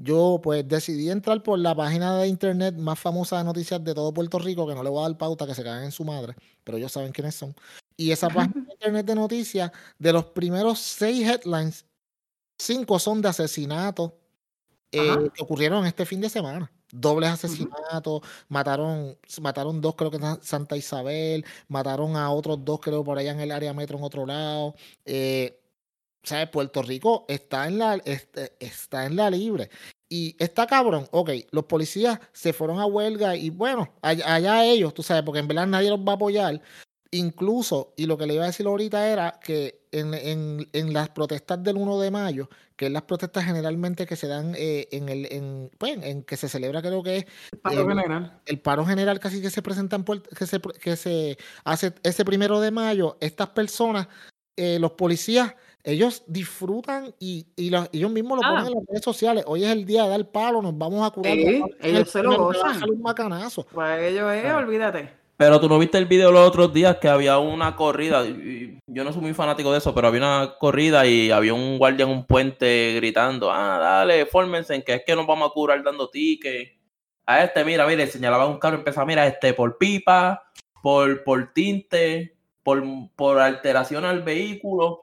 yo 0.04 0.40
pues 0.42 0.68
decidí 0.68 1.10
entrar 1.10 1.44
por 1.44 1.60
la 1.60 1.76
página 1.76 2.18
de 2.18 2.28
internet 2.28 2.76
más 2.76 3.00
famosa 3.00 3.38
de 3.38 3.44
noticias 3.44 3.84
de 3.84 3.94
todo 3.94 4.14
Puerto 4.14 4.40
Rico, 4.40 4.68
que 4.68 4.76
no 4.76 4.84
le 4.84 4.90
voy 4.90 5.00
a 5.00 5.08
dar 5.08 5.18
pauta, 5.18 5.46
que 5.46 5.56
se 5.56 5.64
cagan 5.64 5.84
en 5.84 5.92
su 5.92 6.04
madre, 6.04 6.36
pero 6.64 6.78
ellos 6.78 6.92
saben 6.92 7.12
quiénes 7.12 7.36
son. 7.36 7.56
Y 7.96 8.12
esa 8.12 8.30
página 8.30 8.66
de 8.66 8.74
internet 8.74 9.06
de 9.06 9.16
noticias, 9.16 9.72
de 10.00 10.14
los 10.14 10.26
primeros 10.26 10.80
seis 10.80 11.28
headlines, 11.28 11.86
cinco 12.58 12.98
son 13.00 13.22
de 13.22 13.30
asesinatos 13.30 14.14
eh, 14.92 15.30
que 15.34 15.44
ocurrieron 15.44 15.86
este 15.86 16.06
fin 16.06 16.20
de 16.20 16.30
semana. 16.30 16.72
Dobles 16.92 17.30
asesinatos, 17.30 18.22
mataron, 18.50 19.18
mataron 19.42 19.80
dos 19.80 19.96
creo 19.96 20.12
que 20.12 20.18
en 20.18 20.42
Santa 20.42 20.76
Isabel, 20.76 21.46
mataron 21.70 22.18
a 22.18 22.30
otros 22.32 22.66
dos 22.66 22.82
creo 22.82 23.04
por 23.04 23.18
allá 23.18 23.32
en 23.32 23.40
el 23.40 23.52
área 23.52 23.74
metro 23.74 23.98
en 23.98 24.04
otro 24.04 24.26
lado. 24.26 24.76
Eh, 25.06 25.61
¿sabes? 26.24 26.50
Puerto 26.50 26.82
Rico 26.82 27.26
está 27.28 27.68
en 27.68 27.78
la, 27.80 27.96
este- 28.06 28.54
está 28.60 29.06
en 29.06 29.16
la 29.16 29.30
libre. 29.30 29.70
Y 30.10 30.36
está 30.40 30.68
cabrón, 30.68 31.08
ok, 31.12 31.30
los 31.52 31.66
policías 31.66 32.20
se 32.34 32.52
fueron 32.52 32.80
a 32.80 32.86
huelga 32.86 33.36
y 33.38 33.50
bueno, 33.50 33.94
allá, 34.02 34.34
allá 34.36 34.66
ellos, 34.66 34.94
tú 34.94 35.04
sabes, 35.04 35.24
porque 35.24 35.40
en 35.40 35.48
verdad 35.48 35.68
nadie 35.68 35.90
los 35.90 36.00
va 36.00 36.12
a 36.14 36.16
apoyar. 36.16 36.62
Incluso, 37.14 37.94
y 37.98 38.06
lo 38.06 38.18
que 38.18 38.26
le 38.26 38.36
iba 38.36 38.44
a 38.44 38.48
decir 38.48 38.66
ahorita 38.68 39.10
era 39.10 39.38
que 39.44 39.82
en, 39.92 40.14
en- 40.14 40.70
en 40.72 40.94
las 40.94 41.10
protestas 41.10 41.62
del 41.62 41.76
1 41.76 42.00
de 42.00 42.10
mayo, 42.10 42.50
que 42.78 42.86
es 42.86 42.92
las 42.92 43.02
protestas 43.04 43.44
generalmente 43.44 44.06
que 44.06 44.16
se 44.16 44.28
dan 44.28 44.54
eh, 44.58 44.88
en 44.94 45.10
el, 45.10 45.28
en, 45.32 45.70
pues, 45.78 45.98
en 46.04 46.24
que 46.24 46.38
se 46.38 46.48
celebra 46.48 46.82
creo 46.82 47.04
que 47.04 47.18
es 47.18 47.26
Paro 47.62 47.82
el- 47.82 47.88
general. 47.90 48.40
el 48.46 48.60
paro 48.62 48.86
general 48.86 49.20
casi 49.20 49.42
que 49.42 49.50
se 49.50 49.62
presenta 49.62 49.98
en 49.98 50.06
Puerto- 50.06 50.30
que 50.34 50.48
se, 50.48 50.62
que 50.62 50.96
se 50.96 51.38
hace 51.66 51.94
ese 52.04 52.24
primero 52.24 52.62
de 52.62 52.72
mayo, 52.72 53.18
estas 53.20 53.50
personas, 53.50 54.08
eh, 54.56 54.80
los 54.80 54.92
policías, 54.94 55.54
ellos 55.84 56.24
disfrutan 56.28 57.14
y, 57.20 57.48
y 57.56 57.70
los- 57.70 57.90
ellos 57.92 58.12
mismos 58.12 58.40
lo 58.40 58.46
Ah. 58.46 58.50
ponen 58.56 58.68
en 58.68 58.74
las 58.76 58.84
redes 58.88 59.04
sociales. 59.04 59.44
Hoy 59.48 59.64
es 59.64 59.70
el 59.72 59.86
día 59.86 60.04
de 60.04 60.10
dar 60.10 60.30
palo, 60.32 60.62
nos 60.62 60.78
vamos 60.78 61.06
a 61.06 61.12
curar. 61.12 61.34
Sí, 61.34 61.44
nos 61.46 61.60
vamos 61.62 61.76
a 61.82 61.88
ellos 61.88 62.10
se 62.12 62.24
lo 62.24 62.38
gozan. 62.38 62.90
un 62.90 63.02
macanazo. 63.02 63.66
Para 63.68 64.06
ellos 64.06 64.32
es, 64.34 64.46
Ah. 64.46 64.58
olvídate. 64.58 65.22
Pero 65.38 65.60
tú 65.60 65.68
no 65.68 65.80
viste 65.80 65.98
el 65.98 66.06
video 66.06 66.32
los 66.32 66.48
otros 66.48 66.72
días 66.72 66.98
que 66.98 67.08
había 67.10 67.40
una 67.40 67.76
corrida. 67.76 68.24
Yo 68.86 69.04
no 69.04 69.12
soy 69.12 69.24
muy 69.24 69.34
fanático 69.34 69.72
de 69.72 69.80
eso, 69.80 69.92
pero 69.96 70.08
había 70.08 70.20
una 70.20 70.54
corrida 70.60 71.08
y 71.08 71.32
había 71.32 71.56
un 71.56 71.80
guardia 71.80 72.04
en 72.06 72.12
un 72.12 72.26
puente 72.28 72.94
gritando: 72.98 73.52
Ah, 73.52 73.80
dale, 73.80 74.28
fórmense, 74.28 74.76
en 74.76 74.84
que 74.84 74.94
es 74.94 75.04
que 75.04 75.16
nos 75.16 75.26
vamos 75.26 75.50
a 75.50 75.54
curar 75.54 75.82
dando 75.84 76.10
tickets. 76.10 76.72
A 77.26 77.44
este, 77.44 77.66
mira, 77.66 77.88
mire, 77.88 78.06
señalaba 78.06 78.46
un 78.46 78.60
carro 78.60 78.76
y 78.76 78.80
empezaba: 78.80 79.06
Mira, 79.08 79.26
este, 79.26 79.56
por 79.56 79.80
pipa, 79.80 80.44
por, 80.84 81.24
por 81.24 81.52
tinte, 81.54 82.36
por, 82.62 82.84
por 83.16 83.40
alteración 83.40 84.06
al 84.06 84.22
vehículo. 84.22 85.02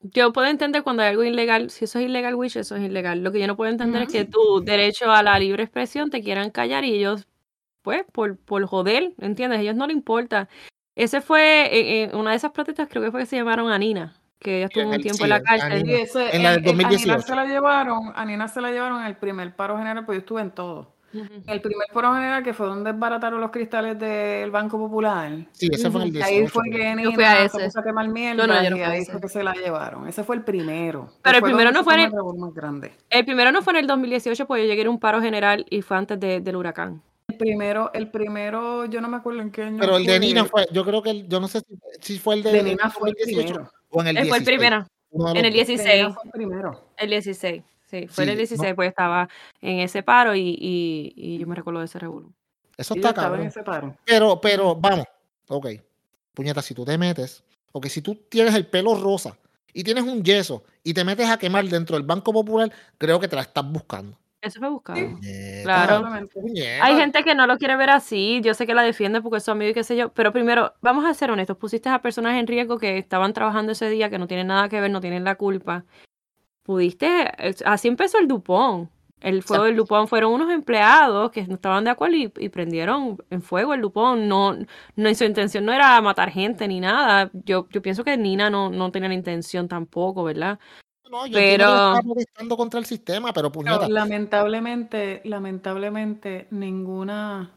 Yo 0.00 0.32
puedo 0.32 0.46
entender 0.48 0.82
cuando 0.82 1.02
hay 1.02 1.10
algo 1.10 1.24
ilegal, 1.24 1.70
si 1.70 1.84
eso 1.84 1.98
es 1.98 2.06
ilegal, 2.06 2.34
Wish, 2.34 2.56
eso 2.56 2.76
es 2.76 2.82
ilegal. 2.82 3.22
Lo 3.22 3.32
que 3.32 3.40
yo 3.40 3.46
no 3.46 3.56
puedo 3.56 3.70
entender 3.70 4.02
es 4.02 4.12
que 4.12 4.24
tu 4.24 4.60
derecho 4.64 5.10
a 5.10 5.22
la 5.22 5.38
libre 5.38 5.62
expresión 5.64 6.10
te 6.10 6.22
quieran 6.22 6.50
callar 6.50 6.84
y 6.84 6.94
ellos, 6.94 7.26
pues, 7.82 8.04
por, 8.12 8.36
por 8.36 8.64
joder, 8.66 9.14
¿entiendes? 9.18 9.58
A 9.58 9.62
ellos 9.62 9.76
no 9.76 9.86
le 9.86 9.92
importa. 9.92 10.48
Ese 10.94 11.20
fue, 11.20 11.66
eh, 11.66 12.04
eh, 12.04 12.10
una 12.14 12.30
de 12.30 12.36
esas 12.36 12.52
protestas 12.52 12.88
creo 12.88 13.02
que 13.02 13.10
fue 13.10 13.20
que 13.20 13.26
se 13.26 13.36
llamaron 13.36 13.70
a 13.70 13.78
Nina, 13.78 14.14
que 14.38 14.58
ella 14.58 14.66
estuvo 14.66 14.88
un 14.88 15.00
tiempo 15.00 15.18
sí, 15.18 15.24
en 15.24 15.28
la 15.30 15.42
cárcel. 15.42 15.88
Ese, 15.90 16.36
En 16.36 16.42
la 16.42 16.52
del 16.52 16.68
a 16.68 16.72
Nina 16.72 16.88
2018. 16.88 17.20
se 17.22 17.34
la 17.34 17.44
llevaron, 17.46 18.12
a 18.14 18.24
Nina 18.24 18.48
se 18.48 18.60
la 18.60 18.70
llevaron 18.70 19.00
en 19.00 19.06
el 19.06 19.16
primer 19.16 19.54
paro 19.56 19.76
general, 19.78 20.04
pues 20.04 20.16
yo 20.16 20.20
estuve 20.20 20.42
en 20.42 20.50
todo. 20.52 20.95
El 21.46 21.60
primer 21.60 21.86
paro 21.92 22.14
general, 22.14 22.42
que 22.42 22.52
fue 22.54 22.66
donde 22.66 22.92
desbarataron 22.92 23.40
los 23.40 23.50
cristales 23.50 23.98
del 23.98 24.50
Banco 24.50 24.78
Popular. 24.78 25.32
Sí, 25.52 25.68
ese 25.72 25.90
fue 25.90 26.02
en 26.02 26.08
el 26.08 26.16
Ujú. 26.16 26.18
Y 26.18 26.22
ahí 26.22 26.34
18. 26.40 26.52
fue 26.52 26.64
que 26.70 26.78
Yo 27.02 27.12
fui 27.12 27.24
a 27.24 27.28
Nina 27.34 27.36
se 27.36 27.44
ese. 27.58 27.64
puso 27.66 27.80
a 27.80 27.82
quemar 27.84 28.06
No, 28.06 28.12
no, 28.12 28.14
mierda 28.14 28.70
no 28.70 28.76
y 28.76 28.80
ahí 28.82 29.04
fue 29.04 29.20
que 29.20 29.28
se 29.28 29.42
la 29.42 29.52
llevaron. 29.54 30.06
Ese 30.08 30.24
fue 30.24 30.36
el 30.36 30.42
primero. 30.42 31.10
Pero 31.22 31.36
el 31.36 31.40
fue 31.40 31.48
primero 31.50 31.70
no 31.72 31.84
fue 31.84 31.94
en 31.94 32.00
el- 32.00 32.06
el 32.06 32.38
más 32.38 32.54
grande. 32.54 32.92
El 33.10 33.24
primero 33.24 33.52
no 33.52 33.62
fue 33.62 33.72
en 33.72 33.78
el 33.80 33.86
2018, 33.86 34.46
porque 34.46 34.62
yo 34.62 34.68
llegué 34.68 34.86
a 34.86 34.90
un 34.90 34.98
paro 35.00 35.20
general 35.20 35.64
y 35.70 35.82
fue 35.82 35.96
antes 35.96 36.18
de- 36.20 36.40
del 36.40 36.56
huracán. 36.56 37.02
El 37.28 37.36
primero, 37.38 37.90
el 37.92 38.08
primero, 38.10 38.84
yo 38.86 39.00
no 39.00 39.08
me 39.08 39.16
acuerdo 39.16 39.40
en 39.42 39.50
qué 39.50 39.62
año 39.64 39.78
Pero 39.80 39.96
el 39.96 40.06
de 40.06 40.12
fue. 40.12 40.20
Nina 40.20 40.44
fue, 40.44 40.66
yo 40.72 40.84
creo 40.84 41.02
que, 41.02 41.10
el- 41.10 41.28
yo 41.28 41.40
no 41.40 41.48
sé 41.48 41.60
si, 41.60 41.76
si 42.00 42.18
fue 42.18 42.36
el 42.36 42.42
de, 42.44 42.52
De 42.52 42.58
el 42.60 42.64
Nina 42.66 42.88
fue 42.90 43.10
el 43.10 43.14
2018 43.18 43.52
primero. 43.54 43.70
o 43.90 44.00
en 44.00 44.06
el 44.06 44.16
Él 44.18 44.28
fue 44.28 44.38
16. 44.38 44.40
el 44.40 44.44
primero, 44.58 44.76
en 44.76 45.20
el 45.20 45.32
dos. 45.34 45.42
De 45.42 45.50
16. 45.50 45.96
Nina 45.96 46.14
fue 46.14 46.22
el 46.24 46.30
primero. 46.30 46.84
El 46.96 47.10
16, 47.10 47.62
sí, 47.86 48.06
fue 48.08 48.24
en 48.24 48.28
Sí, 48.28 48.30
el 48.30 48.36
no. 48.36 48.38
16, 48.38 48.74
pues 48.74 48.88
estaba 48.90 49.28
en 49.60 49.80
ese 49.80 50.02
paro 50.02 50.34
y, 50.34 50.40
y, 50.60 51.12
y 51.16 51.38
yo 51.38 51.46
me 51.46 51.54
recuerdo 51.54 51.80
de 51.80 51.86
ese 51.86 51.98
revuelo. 51.98 52.30
Eso 52.76 52.94
está 52.94 53.08
en 53.08 53.14
cabrón. 53.14 53.46
ese 53.46 53.62
paro. 53.62 53.96
Pero, 54.04 54.40
pero, 54.40 54.74
vamos, 54.76 55.06
ok. 55.48 55.66
Puñeta, 56.34 56.60
si 56.60 56.74
tú 56.74 56.84
te 56.84 56.98
metes, 56.98 57.42
ok, 57.72 57.86
si 57.86 58.02
tú 58.02 58.14
tienes 58.28 58.54
el 58.54 58.66
pelo 58.66 58.94
rosa 58.94 59.36
y 59.72 59.82
tienes 59.82 60.04
un 60.04 60.22
yeso 60.22 60.62
y 60.84 60.92
te 60.92 61.02
metes 61.04 61.28
a 61.30 61.38
quemar 61.38 61.64
dentro 61.66 61.96
del 61.96 62.04
Banco 62.06 62.32
Popular, 62.32 62.70
creo 62.98 63.18
que 63.18 63.28
te 63.28 63.36
la 63.36 63.42
estás 63.42 63.64
buscando. 63.70 64.18
Eso 64.42 64.60
fue 64.60 64.68
buscado. 64.68 65.00
Puñeta, 65.00 65.62
Claro. 65.64 66.04
Puñeta. 66.34 66.84
Hay 66.84 66.94
gente 66.96 67.24
que 67.24 67.34
no 67.34 67.46
lo 67.46 67.56
quiere 67.56 67.74
ver 67.76 67.88
así, 67.90 68.40
yo 68.44 68.52
sé 68.52 68.66
que 68.66 68.74
la 68.74 68.82
defiende 68.82 69.22
porque 69.22 69.38
es 69.38 69.44
su 69.44 69.50
amigo 69.50 69.70
y 69.70 69.74
qué 69.74 69.82
sé 69.82 69.96
yo, 69.96 70.10
pero 70.12 70.30
primero, 70.32 70.74
vamos 70.82 71.04
a 71.06 71.14
ser 71.14 71.30
honestos, 71.30 71.56
pusiste 71.56 71.88
a 71.88 72.02
personas 72.02 72.34
en 72.38 72.46
riesgo 72.46 72.78
que 72.78 72.98
estaban 72.98 73.32
trabajando 73.32 73.72
ese 73.72 73.88
día, 73.88 74.10
que 74.10 74.18
no 74.18 74.26
tienen 74.28 74.48
nada 74.48 74.68
que 74.68 74.80
ver, 74.80 74.90
no 74.90 75.00
tienen 75.00 75.24
la 75.24 75.36
culpa. 75.36 75.84
Pudiste, 76.66 77.30
así 77.64 77.86
empezó 77.86 78.18
el 78.18 78.26
Dupont. 78.26 78.90
El 79.20 79.42
fuego 79.44 79.64
del 79.64 79.76
Dupont 79.76 80.08
fueron 80.08 80.32
unos 80.32 80.50
empleados 80.52 81.30
que 81.30 81.46
no 81.46 81.54
estaban 81.54 81.84
de 81.84 81.90
acuerdo 81.90 82.16
y, 82.16 82.32
y 82.38 82.48
prendieron 82.48 83.16
en 83.30 83.40
fuego 83.40 83.72
el 83.72 83.80
Dupont. 83.80 84.20
No, 84.22 84.56
no, 84.96 85.14
su 85.14 85.24
intención 85.24 85.64
no 85.64 85.72
era 85.72 86.00
matar 86.02 86.30
gente 86.30 86.66
ni 86.66 86.80
nada. 86.80 87.30
Yo, 87.44 87.68
yo 87.70 87.80
pienso 87.80 88.02
que 88.02 88.16
Nina 88.16 88.50
no, 88.50 88.68
no 88.68 88.90
tenía 88.90 89.08
la 89.08 89.14
intención 89.14 89.68
tampoco, 89.68 90.24
¿verdad? 90.24 90.58
No, 91.08 91.24
yo 91.26 91.34
pero- 91.34 91.64
estaba 91.64 92.02
protestando 92.02 92.56
contra 92.56 92.80
el 92.80 92.86
sistema, 92.86 93.32
pero 93.32 93.52
Pero 93.52 93.62
puñeta. 93.64 93.88
lamentablemente, 93.88 95.22
lamentablemente, 95.24 96.48
ninguna, 96.50 97.52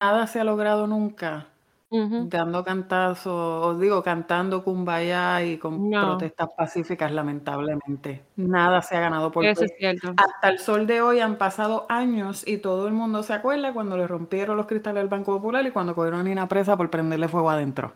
nada 0.00 0.26
se 0.26 0.40
ha 0.40 0.44
logrado 0.44 0.86
nunca 0.86 1.48
Ujú. 1.90 2.28
dando 2.30 2.64
cantazos, 2.64 3.66
os 3.66 3.80
digo, 3.80 4.02
cantando 4.02 4.62
kumbaya 4.64 5.42
y 5.44 5.58
con 5.58 5.88
No. 5.90 6.00
protestas 6.00 6.48
pacíficas, 6.56 7.12
lamentablemente. 7.12 8.24
Nada 8.36 8.82
se 8.82 8.96
ha 8.96 9.00
ganado 9.00 9.30
por 9.32 9.44
Eso 9.44 9.64
es 9.64 9.72
cierto. 9.78 10.12
Hasta 10.16 10.48
el 10.50 10.58
sol 10.58 10.86
de 10.86 11.00
hoy 11.00 11.20
han 11.20 11.36
pasado 11.38 11.86
años 11.88 12.46
y 12.46 12.58
todo 12.58 12.86
el 12.88 12.94
mundo 12.94 13.22
se 13.22 13.32
acuerda 13.34 13.72
cuando 13.72 13.96
le 13.96 14.06
rompieron 14.06 14.56
los 14.56 14.66
cristales 14.66 15.00
del 15.02 15.08
Banco 15.08 15.32
Popular 15.36 15.64
y 15.66 15.70
cuando 15.70 15.94
cogieron 15.94 16.20
a 16.20 16.22
Nina 16.24 16.48
presa 16.48 16.76
por 16.76 16.90
prenderle 16.90 17.28
fuego 17.28 17.50
adentro. 17.50 17.92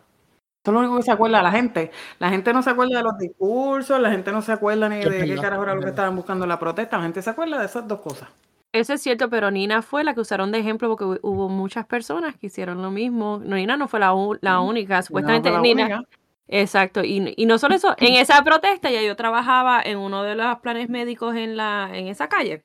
Eso 0.65 0.71
es 0.71 0.75
lo 0.75 0.81
único 0.81 0.97
que 0.99 1.03
se 1.05 1.13
acuerda 1.13 1.43
la 1.43 1.53
gente. 1.53 1.91
La 2.21 2.31
gente 2.31 2.53
no 2.53 2.63
se 2.63 2.71
acuerda 2.71 2.99
de 2.99 3.05
los 3.05 3.19
discursos, 3.19 4.01
la 4.01 4.11
gente 4.13 4.33
no 4.33 4.43
se 4.43 4.53
acuerda 4.53 4.89
ni 4.89 4.97
Es 5.01 5.11
de 5.11 5.27
qué 5.27 5.27
verdad, 5.31 5.43
carajo 5.43 5.63
era 5.65 5.73
es 5.73 5.77
lo 5.77 5.83
que 5.83 5.87
verdad. 5.87 5.91
estaban 5.91 6.17
buscando 6.17 6.45
en 6.45 6.51
la 6.51 6.59
protesta. 6.61 6.99
La 6.99 7.05
gente 7.05 7.23
se 7.23 7.31
acuerda 7.31 7.59
de 7.61 7.67
esas 7.67 7.89
dos 7.89 8.01
cosas. 8.01 8.29
Eso 8.73 8.95
es 8.95 9.03
cierto, 9.03 9.29
pero 9.29 9.51
Nina 9.51 9.83
fue 9.83 10.03
la 10.03 10.15
que 10.15 10.21
usaron 10.21 10.51
de 10.51 10.59
ejemplo 10.59 10.89
porque 10.89 11.05
hu- 11.05 11.21
hubo 11.23 11.49
muchas 11.51 11.85
personas 11.87 12.37
que 12.37 12.47
hicieron 12.47 12.81
lo 12.81 12.91
mismo. 12.91 13.41
No, 13.45 13.57
Nina 13.57 13.77
no 13.77 13.87
fue 13.87 14.01
la, 14.01 14.15
la 14.41 14.61
única, 14.61 15.03
supuestamente 15.03 15.51
la 15.51 15.61
Nina. 15.61 15.85
única. 15.85 16.03
Exacto, 16.49 17.05
y, 17.05 17.35
y 17.37 17.47
no 17.47 17.59
solo 17.59 17.75
eso, 17.75 17.95
en 17.99 18.15
esa 18.15 18.43
protesta 18.43 18.91
ya 18.91 19.03
yo 19.03 19.15
trabajaba 19.17 19.81
en 19.83 19.99
uno 19.99 20.23
de 20.23 20.35
los 20.35 20.59
planes 20.61 20.89
médicos 20.89 21.37
en 21.37 21.57
la 21.57 21.91
en 21.93 22.09
esa 22.09 22.29
calle 22.29 22.63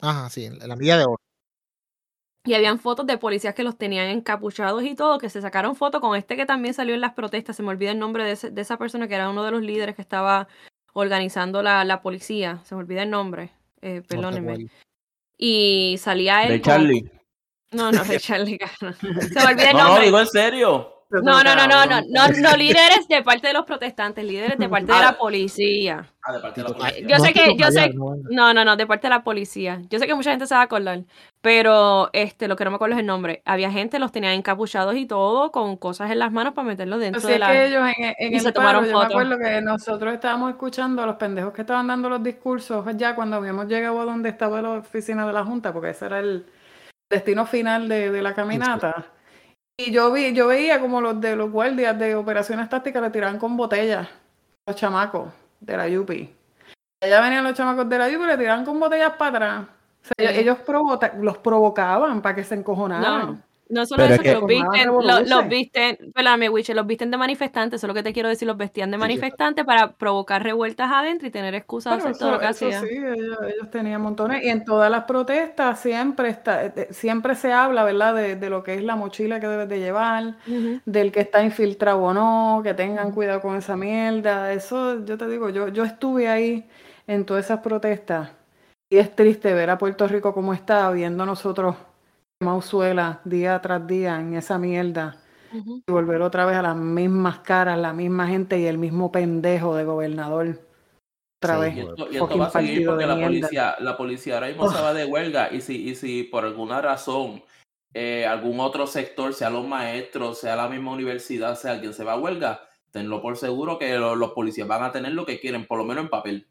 Ajá, 0.00 0.28
sí, 0.30 0.44
en 0.44 0.58
la 0.58 0.76
milla 0.76 0.96
de 0.98 1.04
oro. 1.04 1.16
y 2.44 2.54
habían 2.54 2.78
fotos 2.78 3.06
de 3.06 3.18
policías 3.18 3.54
que 3.54 3.62
los 3.64 3.76
tenían 3.76 4.06
encapuchados 4.08 4.82
y 4.84 4.94
todo, 4.94 5.18
que 5.18 5.28
se 5.30 5.40
sacaron 5.42 5.76
fotos 5.76 6.00
con 6.00 6.16
este 6.16 6.36
que 6.36 6.46
también 6.46 6.74
salió 6.74 6.94
en 6.94 7.00
las 7.00 7.12
protestas, 7.14 7.56
se 7.56 7.62
me 7.62 7.68
olvida 7.70 7.90
el 7.92 7.98
nombre 7.98 8.24
de, 8.24 8.32
ese- 8.32 8.50
de 8.50 8.60
esa 8.62 8.76
persona 8.78 9.06
que 9.08 9.14
era 9.14 9.28
uno 9.30 9.44
de 9.44 9.50
los 9.50 9.62
líderes 9.62 9.94
que 9.96 10.02
estaba 10.02 10.48
organizando 10.94 11.62
la, 11.62 11.84
la 11.84 12.00
policía, 12.02 12.60
se 12.64 12.74
me 12.74 12.80
olvida 12.82 13.02
el 13.02 13.10
nombre, 13.10 13.50
eh, 13.82 14.02
perdónenme. 14.08 14.68
Y 15.38 15.96
salía 15.98 16.42
él 16.42 16.48
De 16.52 16.60
con- 16.60 16.72
Charlie. 16.72 17.10
No, 17.70 17.92
no, 17.92 18.02
de 18.04 18.18
Charlie. 18.18 18.58
no. 18.82 18.92
Se 18.92 19.06
me 19.06 19.44
olvida 19.44 19.70
el 19.70 19.76
No, 19.76 19.78
no, 19.78 19.84
nombre. 19.88 20.04
digo 20.06 20.20
en 20.20 20.26
serio. 20.26 20.97
No, 21.10 21.42
no, 21.42 21.54
no, 21.56 21.66
no, 21.66 21.86
no, 21.86 22.00
no, 22.06 22.28
no, 22.28 22.56
líderes 22.56 23.08
de 23.08 23.22
parte 23.22 23.46
de 23.46 23.54
los 23.54 23.64
protestantes, 23.64 24.22
líderes 24.22 24.58
de 24.58 24.68
parte 24.68 24.92
de 24.92 24.98
la 25.00 25.16
policía. 25.16 26.06
Ah, 26.22 26.32
de 26.34 26.40
parte 26.40 26.62
de 26.62 26.68
la 26.68 26.74
policía. 26.74 27.06
Yo 27.08 27.16
sé 27.24 27.32
que- 27.32 27.56
yo 27.56 27.70
sé- 27.70 27.94
no. 27.94 28.52
No, 28.52 28.64
no, 28.64 28.76
de 28.76 28.86
parte 28.86 29.06
de 29.06 29.14
la 29.14 29.24
policía. 29.24 29.80
Yo 29.88 29.98
sé 29.98 30.06
que 30.06 30.14
mucha 30.14 30.30
gente 30.30 30.46
se 30.46 30.54
va 30.54 30.60
a 30.60 30.64
acordar, 30.64 31.04
pero 31.40 32.10
este, 32.12 32.46
lo 32.46 32.56
que 32.56 32.64
no 32.64 32.70
me 32.70 32.74
acuerdo 32.76 32.94
es 32.96 33.00
el 33.00 33.06
nombre. 33.06 33.40
Había 33.46 33.70
gente, 33.70 33.98
los 33.98 34.12
tenían 34.12 34.34
encapuchados 34.34 34.96
y 34.96 35.06
todo, 35.06 35.50
con 35.50 35.78
cosas 35.78 36.10
en 36.10 36.18
las 36.18 36.30
manos 36.30 36.52
para 36.52 36.68
meterlos 36.68 37.00
dentro 37.00 37.20
Así 37.20 37.28
de 37.28 37.34
es 37.34 37.40
la. 37.40 37.52
que 37.52 37.66
ellos 37.68 37.82
en, 37.96 38.04
en 38.18 38.32
y 38.32 38.36
el 38.36 38.40
se 38.42 38.52
tomaron 38.52 38.82
paro, 38.84 38.92
yo 38.92 38.98
me 38.98 39.04
acuerdo 39.06 39.38
que 39.38 39.60
nosotros 39.62 40.12
estábamos 40.12 40.50
escuchando 40.50 41.02
a 41.02 41.06
los 41.06 41.16
pendejos 41.16 41.54
que 41.54 41.62
estaban 41.62 41.86
dando 41.86 42.10
los 42.10 42.22
discursos 42.22 42.84
ya 42.96 43.14
cuando 43.14 43.36
habíamos 43.36 43.66
llegado 43.66 43.98
a 44.00 44.04
donde 44.04 44.28
estaba 44.28 44.60
la 44.60 44.70
oficina 44.72 45.26
de 45.26 45.32
la 45.32 45.42
Junta, 45.44 45.72
porque 45.72 45.88
ese 45.90 46.04
era 46.04 46.18
el 46.20 46.44
destino 47.08 47.46
final 47.46 47.88
de, 47.88 48.10
de 48.10 48.20
la 48.22 48.34
caminata. 48.34 49.06
Y 49.80 49.92
yo 49.92 50.10
vi, 50.12 50.32
yo 50.34 50.48
veía 50.48 50.80
como 50.80 51.00
los 51.00 51.20
de 51.20 51.36
los 51.36 51.50
guardias 51.52 51.96
de 51.98 52.16
operaciones 52.16 52.68
tácticas 52.68 53.00
le 53.00 53.10
tiraban 53.10 53.38
con 53.38 53.56
botellas 53.56 54.08
los 54.66 54.74
chamacos 54.76 55.28
de 55.60 55.76
la 55.76 55.88
Yupi. 55.88 56.34
Allá 57.00 57.20
venían 57.20 57.44
los 57.44 57.54
chamacos 57.54 57.88
de 57.88 57.96
la 57.98 58.08
Yupi 58.10 58.24
y 58.24 58.26
le 58.26 58.38
tiraban 58.38 58.64
con 58.64 58.80
botellas 58.80 59.12
para 59.12 59.36
atrás. 59.36 59.66
O 60.02 60.04
sea, 60.04 60.14
ellos, 60.18 60.32
Sí. 60.34 60.40
ellos 60.40 60.58
provoca- 60.66 61.12
los 61.20 61.38
provocaban 61.38 62.20
para 62.22 62.34
que 62.34 62.42
se 62.44 62.56
encojonaran. 62.56 63.26
No, 63.26 63.38
no 63.68 63.86
solo 63.86 64.02
Pero 64.02 64.14
eso, 64.14 64.22
es 64.22 64.28
que 64.28 64.34
que- 64.34 64.40
los 64.40 64.46
visten, 64.46 64.86
lo- 64.88 65.00
los, 65.02 65.18
revoluce. 65.18 65.48
visten, 65.48 66.12
perdóname, 66.14 66.48
Wiche, 66.48 66.74
los 66.74 66.86
visten 66.86 67.10
de 67.10 67.16
manifestantes, 67.16 67.78
eso 67.78 67.86
es 67.86 67.88
lo 67.88 67.94
que 67.94 68.02
te 68.02 68.12
quiero 68.12 68.28
decir, 68.28 68.46
los 68.48 68.56
vestían 68.56 68.90
de 68.90 68.96
Sí, 68.96 69.00
manifestantes 69.00 69.64
para 69.64 69.92
provocar 69.96 70.42
revueltas 70.42 70.90
adentro 70.92 71.28
y 71.28 71.30
tener 71.30 71.54
excusas 71.54 71.92
de 72.02 72.10
hacer 72.10 72.18
todo 72.18 72.30
lo 72.32 72.38
que 72.40 72.46
eso, 72.46 72.66
eso 72.68 72.78
hacían. 72.78 72.88
sí, 72.88 72.96
ellos, 72.96 73.38
ellos 73.54 73.70
tenían 73.70 74.00
montones. 74.00 74.42
Y 74.44 74.48
en 74.48 74.64
todas 74.64 74.90
las 74.90 75.04
protestas 75.04 75.80
siempre 75.80 76.28
está, 76.28 76.64
eh, 76.66 76.88
siempre 76.90 77.34
se 77.34 77.52
habla, 77.52 77.84
¿verdad? 77.84 78.14
De, 78.14 78.36
de 78.36 78.50
lo 78.50 78.62
que 78.62 78.74
es 78.74 78.82
la 78.82 78.96
mochila 78.96 79.40
que 79.40 79.48
debes 79.48 79.68
de 79.68 79.78
llevar, 79.80 80.36
del 80.84 81.12
que 81.12 81.20
está 81.20 81.42
infiltrado 81.42 82.00
o 82.02 82.14
no, 82.14 82.60
que 82.62 82.74
tengan 82.74 83.12
cuidado 83.12 83.40
con 83.40 83.56
esa 83.56 83.76
mierda. 83.76 84.52
Eso, 84.52 85.04
yo 85.04 85.18
te 85.18 85.28
digo, 85.28 85.50
yo, 85.50 85.68
yo 85.68 85.84
estuve 85.84 86.28
ahí 86.28 86.66
en 87.06 87.24
todas 87.26 87.44
esas 87.46 87.60
protestas. 87.60 88.30
Y 88.90 88.96
es 88.98 89.14
triste 89.14 89.52
ver 89.52 89.70
a 89.70 89.78
Puerto 89.78 90.08
Rico 90.08 90.32
como 90.32 90.54
está, 90.54 90.90
viendo 90.90 91.26
nosotros 91.26 91.76
Mausuela 92.40 93.20
día 93.24 93.60
tras 93.60 93.84
día 93.86 94.20
en 94.20 94.34
esa 94.34 94.58
mierda. 94.58 95.16
Y 95.52 95.90
volver 95.90 96.22
otra 96.22 96.46
vez 96.46 96.56
a 96.56 96.62
las 96.62 96.76
mismas 96.76 97.40
caras, 97.40 97.76
la 97.78 97.92
misma 97.92 98.28
gente 98.28 98.58
y 98.60 98.66
el 98.66 98.78
mismo 98.78 99.10
pendejo 99.10 99.74
de 99.74 99.84
gobernador. 99.84 100.60
Otra 101.42 101.54
Sí, 101.56 101.60
vez. 101.62 101.76
Y 101.76 101.80
esto, 101.80 102.06
y 102.06 102.16
esto 102.16 102.26
Fucking 102.26 102.40
va 102.40 102.46
a 102.46 102.50
seguir 102.50 102.86
porque 102.86 103.06
la 103.06 103.14
mierda. 103.16 103.28
policía, 103.28 103.76
la 103.80 103.96
policía 103.96 104.34
ahora 104.34 104.46
mismo 104.48 104.68
se 104.68 104.80
va 104.80 104.94
de 104.94 105.04
huelga 105.06 105.52
y 105.52 105.60
si, 105.60 105.88
y 105.88 105.94
si 105.96 106.22
por 106.24 106.44
alguna 106.44 106.80
razón 106.80 107.42
eh, 107.94 108.24
algún 108.26 108.60
otro 108.60 108.86
sector, 108.86 109.34
sea 109.34 109.50
los 109.50 109.66
maestros, 109.66 110.38
sea 110.38 110.54
la 110.54 110.68
misma 110.68 110.92
universidad, 110.92 111.56
sea 111.56 111.80
quien 111.80 111.92
se 111.94 112.04
va 112.04 112.12
a 112.12 112.18
huelga, 112.20 112.60
tenlo 112.92 113.20
por 113.20 113.36
seguro 113.36 113.78
que 113.78 113.98
lo- 113.98 114.14
los 114.14 114.32
policías 114.32 114.68
van 114.68 114.84
a 114.84 114.92
tener 114.92 115.12
lo 115.12 115.26
que 115.26 115.40
quieren, 115.40 115.66
por 115.66 115.78
lo 115.78 115.84
menos 115.84 116.04
en 116.04 116.10
papel. 116.10 116.46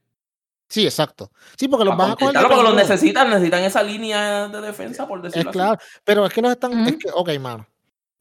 Sí, 0.69 0.86
exacto. 0.86 1.31
Sí, 1.57 1.67
porque 1.67 1.86
los 1.86 1.95
van 1.95 2.12
a 2.12 2.15
coger 2.15 2.33
conquistarlo, 2.36 2.50
porque 2.50 2.63
los 2.63 2.75
necesitan, 2.89 3.29
necesitan 3.29 3.63
esa 3.63 3.83
línea 3.83 4.47
de 4.50 4.62
defensa, 4.62 5.07
por 5.07 5.19
Es 5.19 5.24
decirlo 5.24 5.50
así. 5.51 5.59
claro, 5.59 5.79
pero 6.03 6.25
es 6.25 6.33
que 6.33 6.41
los 6.41 6.51
están, 6.51 6.74
es 6.86 6.93
Ujú. 6.93 7.00
que, 7.00 7.09
ok, 7.13 7.29
mano, 7.39 7.67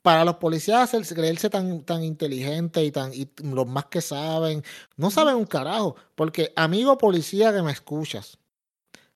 para 0.03 0.25
los 0.25 0.37
policías 0.37 0.91
creerse 1.15 1.51
tan, 1.51 1.83
tan 1.83 2.05
inteligentes 2.05 2.85
y 2.85 2.93
tan, 2.93 3.13
y 3.13 3.29
los 3.43 3.67
más 3.67 3.87
que 3.87 4.01
saben, 4.01 4.63
no 4.97 5.11
saben 5.11 5.35
un 5.35 5.47
carajo, 5.47 5.97
porque 6.15 6.53
amigo 6.55 6.97
policía 6.97 7.53
que 7.53 7.63
me 7.63 7.73
escuchas, 7.73 8.39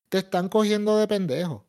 te 0.09 0.17
están 0.19 0.49
cogiendo 0.49 0.97
de 0.97 1.07
pendejo. 1.07 1.65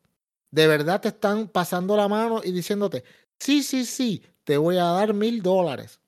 De 0.50 0.66
verdad 0.66 1.00
te 1.00 1.09
están 1.09 1.49
pasando 1.49 1.97
la 1.97 2.09
mano 2.09 2.40
y 2.42 2.50
diciéndote, 2.52 3.04
sí, 3.38 3.62
sí, 3.62 3.85
sí, 3.87 4.23
te 4.45 4.57
voy 4.57 4.78
a 4.78 4.85
dar 4.87 5.14
mil 5.14 5.42
dólares. 5.42 6.00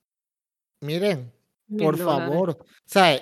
Miren, 0.80 1.32
por 1.78 1.96
dólares. 1.96 2.04
favor, 2.04 2.50
o 2.50 2.66
sea, 2.84 3.14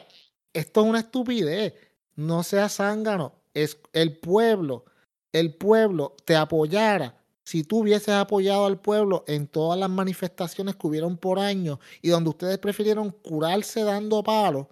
esto 0.53 0.81
es 0.81 0.87
una 0.87 1.01
estupidez. 1.01 1.75
No 2.17 2.43
seas 2.43 2.77
zángano. 2.77 3.33
Es 3.55 3.79
el 3.93 4.19
pueblo, 4.19 4.85
el 5.33 5.55
pueblo 5.55 6.17
te 6.25 6.37
apoyara 6.37 7.23
si 7.45 7.65
tú 7.65 7.81
hubieses 7.81 8.11
apoyado 8.11 8.67
al 8.67 8.81
pueblo 8.81 9.25
en 9.27 9.49
todas 9.49 9.79
las 9.79 9.91
manifestaciones 9.91 10.77
que 10.77 10.87
hubieron 10.87 11.17
por 11.17 11.39
años 11.39 11.79
y 12.01 12.09
donde 12.11 12.31
ustedes 12.31 12.59
prefirieron 12.59 13.11
curarse 13.11 13.83
dando 13.83 14.23
palos 14.23 14.67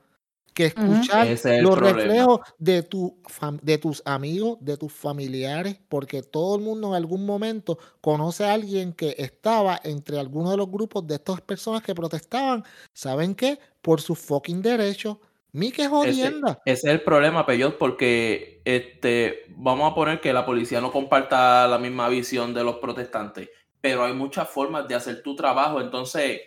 que 0.55 0.67
escuchar 0.67 1.27
es 1.29 1.45
los 1.63 1.77
problema. 1.77 1.99
reflejos 1.99 2.41
de, 2.59 2.83
tu 2.83 3.17
de 3.63 3.79
tus 3.79 4.03
amigos, 4.05 4.59
de 4.61 4.77
tus 4.77 4.93
familiares, 4.93 5.79
porque 5.89 6.23
todo 6.23 6.57
el 6.57 6.63
mundo 6.63 6.89
en 6.89 6.95
algún 6.95 7.25
momento 7.25 7.79
conoce 8.01 8.45
a 8.45 8.53
alguien 8.55 8.93
que 8.93 9.15
estaba 9.19 9.81
entre 9.85 10.19
algunos 10.19 10.51
de 10.51 10.57
los 10.57 10.71
grupos 10.71 11.07
de 11.07 11.15
estas 11.17 11.41
personas 11.41 11.83
que 11.83 11.95
protestaban, 11.95 12.65
¿saben 12.93 13.35
qué? 13.35 13.59
Por 13.81 14.01
sus 14.01 14.19
fucking 14.19 14.61
derechos. 14.61 15.19
Mi 15.53 15.73
que 15.73 15.83
Ese, 15.83 15.89
jodienda. 15.91 16.61
ese 16.65 16.89
es 16.89 16.93
el 16.95 17.03
problema, 17.03 17.45
Peyot, 17.45 17.77
porque 17.79 18.63
este, 18.65 19.45
vamos 19.57 19.91
a 19.91 19.95
poner 19.95 20.21
que 20.21 20.33
la 20.33 20.47
policía 20.47 20.81
no 20.81 20.93
comparta 20.93 21.67
la 21.67 21.79
misma 21.79 22.09
visión 22.09 22.55
de 22.55 22.63
los 22.65 22.77
protestantes, 22.77 23.51
pero 23.81 24.05
hay 24.05 24.13
muchas 24.13 24.49
formas 24.49 24.87
de 24.87 24.95
hacer 24.95 25.23
tu 25.23 25.35
trabajo. 25.35 25.81
Entonces, 25.81 26.41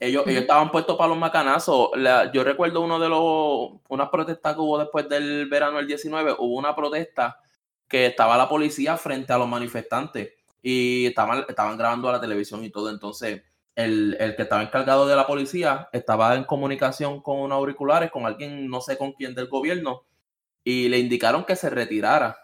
ellos, 0.00 0.24
ellos 0.26 0.42
estaban 0.42 0.70
puestos 0.70 0.96
para 0.96 1.08
los 1.08 1.18
macanazos. 1.18 1.90
La- 1.96 2.30
yo 2.32 2.44
recuerdo 2.44 2.80
uno 2.80 2.98
de 2.98 3.08
los, 3.08 3.80
unas 3.88 4.08
protestas 4.10 4.54
que 4.54 4.60
hubo 4.60 4.78
después 4.78 5.08
del 5.08 5.48
verano 5.48 5.78
del 5.78 5.86
19, 5.86 6.34
hubo 6.38 6.56
una 6.56 6.74
protesta 6.74 7.38
que 7.88 8.06
estaba 8.06 8.36
la 8.36 8.48
policía 8.48 8.96
frente 8.96 9.32
a 9.32 9.38
los 9.38 9.48
manifestantes 9.48 10.34
y 10.62 11.06
estaban, 11.06 11.44
estaban 11.48 11.76
grabando 11.78 12.08
a 12.08 12.12
la 12.12 12.20
televisión 12.20 12.64
y 12.64 12.70
todo. 12.70 12.90
Entonces, 12.90 13.42
el, 13.78 14.16
el 14.18 14.34
que 14.36 14.42
estaba 14.42 14.62
encargado 14.62 15.06
de 15.06 15.14
la 15.14 15.26
policía 15.26 15.88
estaba 15.92 16.34
en 16.34 16.42
comunicación 16.44 17.22
con 17.22 17.38
unos 17.38 17.56
auriculares, 17.56 18.10
con 18.10 18.26
alguien, 18.26 18.68
no 18.68 18.80
sé 18.80 18.98
con 18.98 19.12
quién 19.12 19.34
del 19.34 19.46
gobierno, 19.48 20.02
y 20.64 20.88
le 20.88 20.98
indicaron 20.98 21.44
que 21.44 21.54
se 21.56 21.70
retirara. 21.70 22.36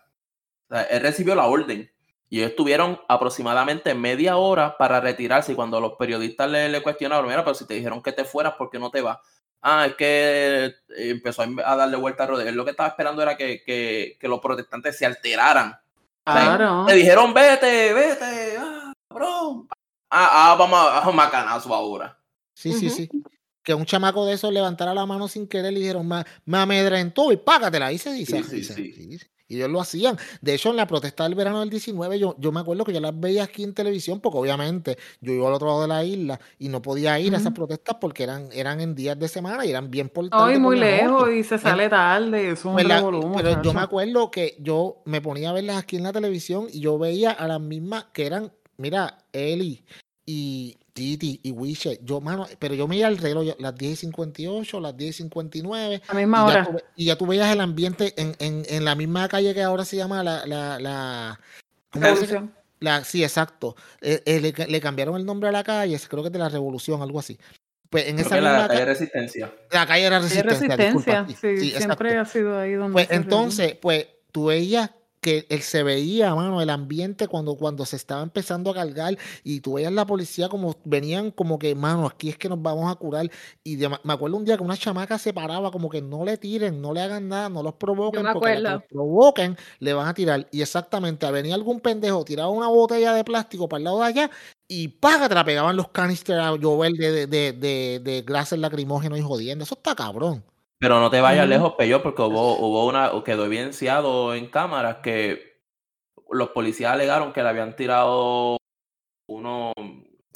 O 0.71 0.75
sea, 0.75 0.83
él 0.85 1.03
recibió 1.03 1.35
la 1.35 1.47
orden 1.47 1.91
y 2.31 2.39
ellos 2.41 2.55
tuvieron 2.57 3.01
aproximadamente 3.09 3.95
media 3.95 4.37
hora 4.37 4.77
para 4.79 5.01
retirarse. 5.01 5.53
Y 5.53 5.55
cuando 5.57 5.81
los 5.81 5.95
periodistas 5.99 6.49
le, 6.51 6.69
le 6.69 6.83
cuestionaron, 6.83 7.27
mira, 7.29 7.45
pero 7.45 7.55
si 7.55 7.67
te 7.67 7.75
dijeron 7.75 8.03
que 8.03 8.13
te 8.13 8.25
fueras, 8.25 8.55
¿por 8.55 8.71
qué 8.71 8.79
no 8.79 8.91
te 8.91 9.03
vas? 9.03 9.19
Ah, 9.61 9.87
es 9.87 9.95
que 9.97 10.67
eh, 10.67 10.75
empezó 11.11 11.43
a 11.43 11.77
darle 11.77 11.97
vuelta 11.97 12.25
a 12.25 12.27
rodeo. 12.29 12.47
Él 12.49 12.55
lo 12.55 12.65
que 12.65 12.71
estaba 12.73 12.89
esperando 12.91 13.23
era 13.23 13.37
que, 13.37 13.63
que- 13.65 14.17
que 14.21 14.29
los 14.29 14.41
protestantes 14.41 14.97
se 14.97 15.07
alteraran. 15.07 15.75
Claro. 16.25 16.87
Le 16.87 16.95
dijeron, 16.95 17.35
vete, 17.35 17.93
vete, 17.93 18.57
ah, 18.59 18.93
cabrón. 19.09 19.69
Ah, 20.17 20.53
ah, 20.53 20.57
vamos 20.57 20.79
a, 20.79 20.99
a 20.99 21.09
un 21.09 21.17
macanazo 21.17 21.75
ahora. 21.75 22.17
Sí, 22.55 22.73
sí, 22.73 22.89
sí. 22.89 23.11
Que 23.65 23.75
un 23.75 23.85
chamaco 23.85 24.25
de 24.27 24.35
esos 24.35 24.53
levantara 24.53 24.95
la 24.95 25.07
mano 25.07 25.27
sin 25.27 25.49
querer 25.49 25.73
y 25.73 25.81
dijeron, 25.81 26.07
me, 26.07 26.23
me 26.45 26.59
amedrentó 26.59 27.33
y 27.33 27.37
págatela. 27.37 27.91
Y 27.93 27.99
se 27.99 28.13
dice. 28.13 28.43
Sí, 28.43 28.49
sí, 28.51 28.57
y 28.59 28.65
se- 28.65 28.75
sí. 28.75 29.19
Y 29.47 29.57
ellos 29.57 29.71
lo 29.71 29.81
hacían. 29.81 30.17
De 30.41 30.55
hecho, 30.55 30.71
en 30.71 30.77
la 30.77 30.87
protesta 30.87 31.25
del 31.25 31.35
verano 31.35 31.61
del 31.61 31.69
19, 31.69 32.19
yo, 32.19 32.35
yo 32.39 32.51
me 32.53 32.61
acuerdo 32.61 32.85
que 32.85 32.93
yo 32.95 33.01
las 33.01 33.19
veía 33.19 33.45
aquí 33.45 33.63
en 33.63 33.75
televisión, 33.75 34.21
porque 34.21 34.39
obviamente 34.39 34.97
yo 35.21 35.33
iba 35.35 35.49
al 35.49 35.55
otro 35.55 35.67
lado 35.69 35.83
de 35.83 35.89
la 35.89 36.03
isla 36.05 36.41
y 36.59 36.69
no 36.69 36.81
podía 36.81 37.19
ir 37.21 37.35
a 37.35 37.39
esas 37.39 37.53
protestas 37.53 37.97
porque 38.01 38.23
eran, 38.23 38.49
eran 38.53 38.81
en 38.81 38.95
días 38.95 39.19
de 39.19 39.29
semana 39.29 39.67
y 39.67 39.71
eran 39.71 39.91
bien 39.91 40.09
por 40.09 40.25
No, 40.25 40.31
tarde 40.31 40.53
y 40.53 40.55
por 40.55 40.63
muy 40.63 40.79
lejos 40.79 41.31
y 41.31 41.45
se 41.45 41.59
sale 41.59 41.91
tarde, 41.91 42.51
es 42.51 42.65
un 42.65 42.73
Pues 42.73 42.87
la- 42.87 42.97
revolú, 42.97 43.33
pero 43.37 43.63
yo 43.63 43.75
me 43.75 43.81
acuerdo 43.81 44.31
que 44.31 44.57
yo 44.61 45.03
me 45.05 45.21
ponía 45.21 45.51
a 45.51 45.53
verlas 45.53 45.77
aquí 45.77 45.97
en 45.97 46.05
la 46.05 46.13
televisión 46.13 46.67
y 46.73 46.81
yo 46.81 46.99
veía 46.99 47.31
a 47.31 47.47
las 47.47 47.61
mismas 47.61 48.07
que 48.15 48.27
eran, 48.27 48.51
mira, 48.79 49.19
Eli 49.33 49.85
y 50.27 50.77
Titi 50.93 51.41
y 51.43 51.51
Wishe. 51.53 51.99
Yo, 52.03 52.21
mano, 52.21 52.47
pero 52.59 52.75
yo 52.75 52.87
me 52.89 52.97
iba 52.97 53.09
al 53.09 53.19
reloj, 53.19 53.45
yo- 53.45 53.57
las 53.59 53.75
10 53.75 53.93
y 53.93 53.97
58, 53.97 54.81
las 54.81 54.97
10 54.97 55.11
y 55.11 55.19
59. 55.19 56.03
A 56.09 56.13
Y 56.13 56.17
misma 56.17 56.39
ya, 56.39 56.45
hora. 56.45 56.65
tú, 56.67 56.77
y 56.97 57.05
ya 57.07 57.17
tú 57.17 57.27
veías 57.27 57.53
el 57.53 57.61
ambiente 57.61 58.15
en, 58.17 58.35
en, 58.39 58.63
en 58.69 58.85
la 58.85 58.95
misma 58.95 59.29
calle 59.29 59.53
que 59.55 59.63
ahora 59.63 59.85
se 59.85 59.97
llama 59.97 60.23
la. 60.23 60.47
la, 60.47 60.79
la. 60.79 61.41
Revolución. 61.93 62.55
La- 62.81 63.05
sí, 63.05 63.23
exacto. 63.23 63.77
Eh, 64.01 64.23
eh, 64.27 64.41
le, 64.41 64.53
ca- 64.53 64.67
le 64.67 64.81
cambiaron 64.81 65.17
el 65.17 65.25
nombre 65.25 65.49
a 65.49 65.53
la 65.53 65.65
calle, 65.65 65.99
creo 66.09 66.23
que 66.23 66.29
es 66.29 66.33
de 66.33 66.39
la 66.39 66.49
Revolución, 66.49 67.01
algo 67.03 67.19
así. 67.19 67.39
Pues 67.89 68.07
en 68.09 68.17
Creo 68.17 68.27
esa 68.27 68.35
que 68.37 68.41
la 68.43 68.67
calle 68.69 68.81
ca- 68.81 68.85
Resistencia. 68.87 69.55
la 69.71 69.87
calle 69.87 70.05
era 70.05 70.17
Hay 70.17 70.23
Resistencia, 70.23 70.77
disculpa. 70.77 71.23
resistencia, 71.23 71.37
Sí, 71.51 71.57
sí, 71.57 71.61
sí, 71.61 71.69
exacto. 71.77 71.87
siempre 71.87 72.19
ha 72.19 72.25
sido 72.25 72.59
ahí 72.59 72.73
donde 72.73 72.93
Pues 72.93 73.07
entonces, 73.11 73.77
pues 73.81 74.09
tú 74.33 74.47
veías 74.47 74.91
que 75.25 75.47
él 75.51 75.63
se 75.63 75.83
veía, 75.83 76.35
mano, 76.37 76.61
el 76.63 76.71
ambiente 76.71 77.27
cuando, 77.29 77.57
cuando 77.57 77.87
se 77.87 77.97
estaba 77.97 78.23
empezando 78.23 78.71
a 78.71 78.75
cargar 78.75 79.19
y 79.43 79.61
tú 79.61 79.75
veías 79.75 79.93
la 79.93 80.07
policía 80.07 80.49
como 80.49 80.77
venían 80.85 81.31
como 81.33 81.59
que, 81.59 81.75
mano, 81.75 82.07
aquí 82.07 82.29
es 82.29 82.39
que 82.39 82.49
nos 82.49 82.63
vamos 82.63 82.93
a 82.93 82.95
curar. 82.97 83.31
Y 83.65 83.77
de- 83.77 83.89
me 83.89 84.13
acuerdo 84.13 84.37
un 84.37 84.45
día 84.45 84.57
que 84.57 84.63
una 84.63 84.77
chamaca 84.77 85.19
se 85.19 85.33
paraba 85.33 85.71
como 85.73 85.89
que 85.91 86.03
no 86.03 86.25
le 86.25 86.37
tiren, 86.39 86.81
no 86.81 86.93
le 86.93 87.01
hagan 87.01 87.29
nada, 87.29 87.49
no 87.49 87.63
los 87.63 87.75
provoquen, 87.75 88.29
porque 88.29 88.53
acuerdo. 88.55 88.71
los 88.75 88.83
provoquen 88.85 89.57
le 89.81 89.93
van 89.95 90.09
a 90.09 90.15
tirar. 90.15 90.47
Y 90.53 90.63
exactamente, 90.63 91.31
venía 91.31 91.55
algún 91.55 91.81
pendejo, 91.81 92.25
tiraba 92.25 92.51
una 92.51 92.69
botella 92.69 93.13
de 93.15 93.25
plástico 93.25 93.69
para 93.69 93.79
el 93.79 93.85
lado 93.85 94.01
de 94.01 94.07
allá 94.07 94.31
y 94.69 94.89
¡paga! 94.89 95.29
Te 95.29 95.35
la 95.35 95.45
pegaban 95.45 95.77
los 95.77 95.89
canisters 95.89 96.41
a 96.41 96.57
llover 96.57 96.93
de, 96.93 97.13
de, 97.13 97.27
de, 97.27 97.53
de, 97.53 98.01
de 98.03 98.23
gases 98.23 98.59
lacrimógenos 98.59 99.19
y 99.19 99.23
jodiendo. 99.23 99.65
Eso 99.65 99.75
está 99.75 99.95
cabrón. 99.95 100.45
Pero 100.85 101.01
no 101.01 101.11
te 101.11 101.21
vayas 101.23 101.49
lejos, 101.49 101.73
Peyo, 101.79 102.03
porque 102.03 102.21
hubo, 102.21 102.59
hubo 102.59 102.87
una, 102.87 103.11
quedó 103.25 103.47
evidenciado 103.47 104.35
en 104.35 104.49
cámaras 104.49 104.97
que 105.03 105.63
los 106.31 106.51
policías 106.51 106.93
alegaron 106.93 107.33
que 107.33 107.43
le 107.43 107.49
habían 107.49 107.75
tirado 107.75 108.59
unos 109.27 109.73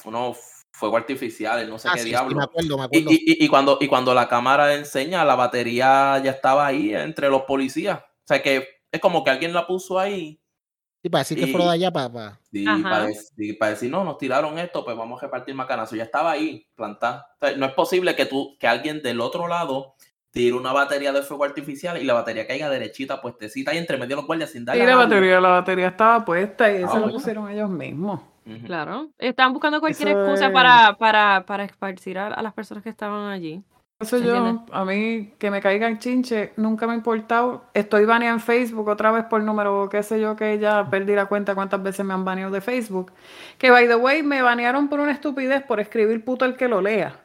unos 0.05 0.37
fuegos 0.71 1.01
artificiales, 1.01 1.67
no 1.69 1.77
sé 1.77 1.89
Ah, 1.89 1.91
qué 1.93 1.99
sí, 1.99 2.05
sí, 2.05 2.09
diablo. 2.09 2.35
me 2.37 2.43
acuerdo, 2.43 2.77
me 2.77 2.83
Y, 2.85 2.85
acuerdo. 2.87 3.11
y- 3.11 3.15
y- 3.43 3.45
y 3.45 3.47
cuando, 3.47 3.77
y 3.79 3.87
cuando 3.87 4.13
la 4.15 4.27
cámara 4.27 4.73
enseña, 4.73 5.23
la 5.23 5.35
batería 5.35 6.19
ya 6.23 6.31
estaba 6.31 6.65
ahí 6.65 6.95
entre 6.95 7.29
los 7.29 7.43
policías. 7.43 7.99
O 7.99 8.25
sea 8.25 8.41
que 8.41 8.65
es 8.91 8.99
como 9.01 9.23
que 9.23 9.29
alguien 9.29 9.53
la 9.53 9.67
puso 9.67 9.99
ahí 9.99 10.41
Sí, 11.03 11.09
para 11.09 11.19
decir 11.21 11.37
que 11.37 11.47
fuera 11.47 11.67
de 11.67 11.73
allá, 11.73 11.91
para... 11.91 12.39
y 12.51 12.67
Ajá. 12.67 12.89
para, 12.89 13.05
decir, 13.05 13.57
para 13.59 13.71
decir, 13.71 13.91
no, 13.91 14.03
nos 14.03 14.17
tiraron 14.17 14.57
esto, 14.57 14.83
pues 14.83 14.97
vamos 14.97 15.21
a 15.21 15.25
repartir 15.27 15.53
macanazo. 15.53 15.95
Ya 15.95 16.03
estaba 16.03 16.31
ahí 16.31 16.65
plantada. 16.75 17.35
O 17.39 17.45
sea, 17.45 17.55
no 17.55 17.65
es 17.67 17.73
posible 17.73 18.15
que 18.15 18.25
tú, 18.25 18.57
que 18.59 18.67
alguien 18.67 19.01
del 19.03 19.21
otro 19.21 19.47
lado 19.47 19.95
tire 20.31 20.53
una 20.55 20.71
batería 20.73 21.11
de 21.11 21.21
fuego 21.23 21.43
artificial 21.43 22.01
y 22.01 22.03
la 22.05 22.13
batería 22.13 22.45
caiga 22.47 22.69
derechita, 22.69 23.21
puestecita 23.21 23.71
ahí 23.71 23.77
entre 23.77 23.97
medio 23.97 24.09
de 24.09 24.15
los 24.17 24.27
guardias 24.27 24.51
sin 24.51 24.65
darle 24.65 24.83
Y 24.83 24.87
la 24.87 24.95
batería, 24.95 25.39
la 25.41 25.49
batería 25.49 25.87
estaba 25.87 26.23
puesta 26.23 26.71
y 26.71 26.77
Ah, 26.83 26.85
eso 26.85 26.99
lo 26.99 27.11
pusieron 27.11 27.49
ellos 27.49 27.69
mismos. 27.69 28.21
Claro. 28.65 29.09
Estaban 29.19 29.53
buscando 29.53 29.79
cualquier 29.79 30.09
Eso 30.09 30.21
excusa 30.21 30.47
es- 30.47 30.51
para, 30.53 30.95
para, 30.97 31.43
para 31.45 31.63
esparcir 31.65 32.17
a, 32.17 32.27
a 32.27 32.41
las 32.41 32.53
personas 32.53 32.83
que 32.83 32.89
estaban 32.89 33.29
allí. 33.31 33.61
Eso 33.99 34.17
yo, 34.17 34.63
a 34.71 34.85
mí 34.85 35.33
que 35.37 35.51
me 35.51 35.59
caigan 35.61 35.99
chinche, 35.99 36.53
nunca 36.55 36.87
me 36.87 36.93
ha 36.93 36.95
importado. 36.95 37.65
Estoy 37.73 38.05
baneada 38.05 38.33
en 38.33 38.39
Facebook 38.39 38.87
otra 38.87 39.11
vez 39.11 39.25
por 39.25 39.43
número, 39.43 39.89
qué 39.89 40.01
sé 40.03 40.21
yo, 40.21 40.37
que 40.37 40.57
ya 40.57 40.89
perdí 40.89 41.13
la 41.15 41.25
cuenta 41.25 41.53
cuántas 41.53 41.83
veces 41.83 42.05
me 42.05 42.13
han 42.13 42.23
baneado 42.23 42.49
de 42.51 42.61
Facebook. 42.61 43.11
Que, 43.57 43.69
by 43.71 43.87
the 43.89 43.95
way, 43.97 44.23
me 44.23 44.41
banearon 44.41 44.87
por 44.87 45.01
una 45.01 45.11
estupidez 45.11 45.63
por 45.63 45.81
escribir 45.81 46.23
puto 46.23 46.45
el 46.45 46.55
que 46.55 46.69
lo 46.69 46.79
lea. 46.81 47.19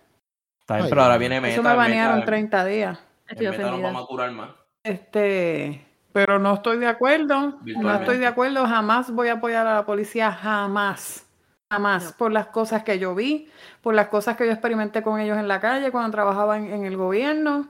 Está 0.64 0.76
bien, 0.76 0.84
Ay, 0.86 0.90
pero 0.90 1.02
ahora 1.02 1.18
viene 1.18 1.40
Meta. 1.42 1.52
Eso 1.52 1.62
me 1.62 1.74
banearon 1.74 2.14
Meta, 2.16 2.26
30 2.26 2.64
días. 2.64 2.98
Estoy 3.28 3.48
Meta 3.48 3.70
vamos 3.70 4.02
a 4.02 4.06
curar 4.06 4.30
más. 4.32 4.50
Este, 4.82 5.86
pero 6.12 6.38
no 6.38 6.54
estoy 6.54 6.78
de 6.78 6.86
acuerdo. 6.86 7.58
No 7.62 7.94
estoy 7.94 8.18
de 8.18 8.26
acuerdo. 8.26 8.66
Jamás 8.66 9.10
voy 9.10 9.28
a 9.28 9.34
apoyar 9.34 9.66
a 9.66 9.74
la 9.74 9.84
policía. 9.86 10.32
Jamás. 10.32 11.26
Jamás. 11.70 12.04
No. 12.04 12.10
Por 12.16 12.32
las 12.32 12.46
cosas 12.46 12.82
que 12.82 12.98
yo 12.98 13.14
vi, 13.14 13.50
por 13.82 13.94
las 13.94 14.08
cosas 14.08 14.36
que 14.36 14.46
yo 14.46 14.52
experimenté 14.52 15.02
con 15.02 15.20
ellos 15.20 15.36
en 15.38 15.48
la 15.48 15.60
calle 15.60 15.90
cuando 15.90 16.10
trabajaba 16.10 16.56
en, 16.56 16.72
en 16.72 16.84
el 16.86 16.96
gobierno. 16.96 17.68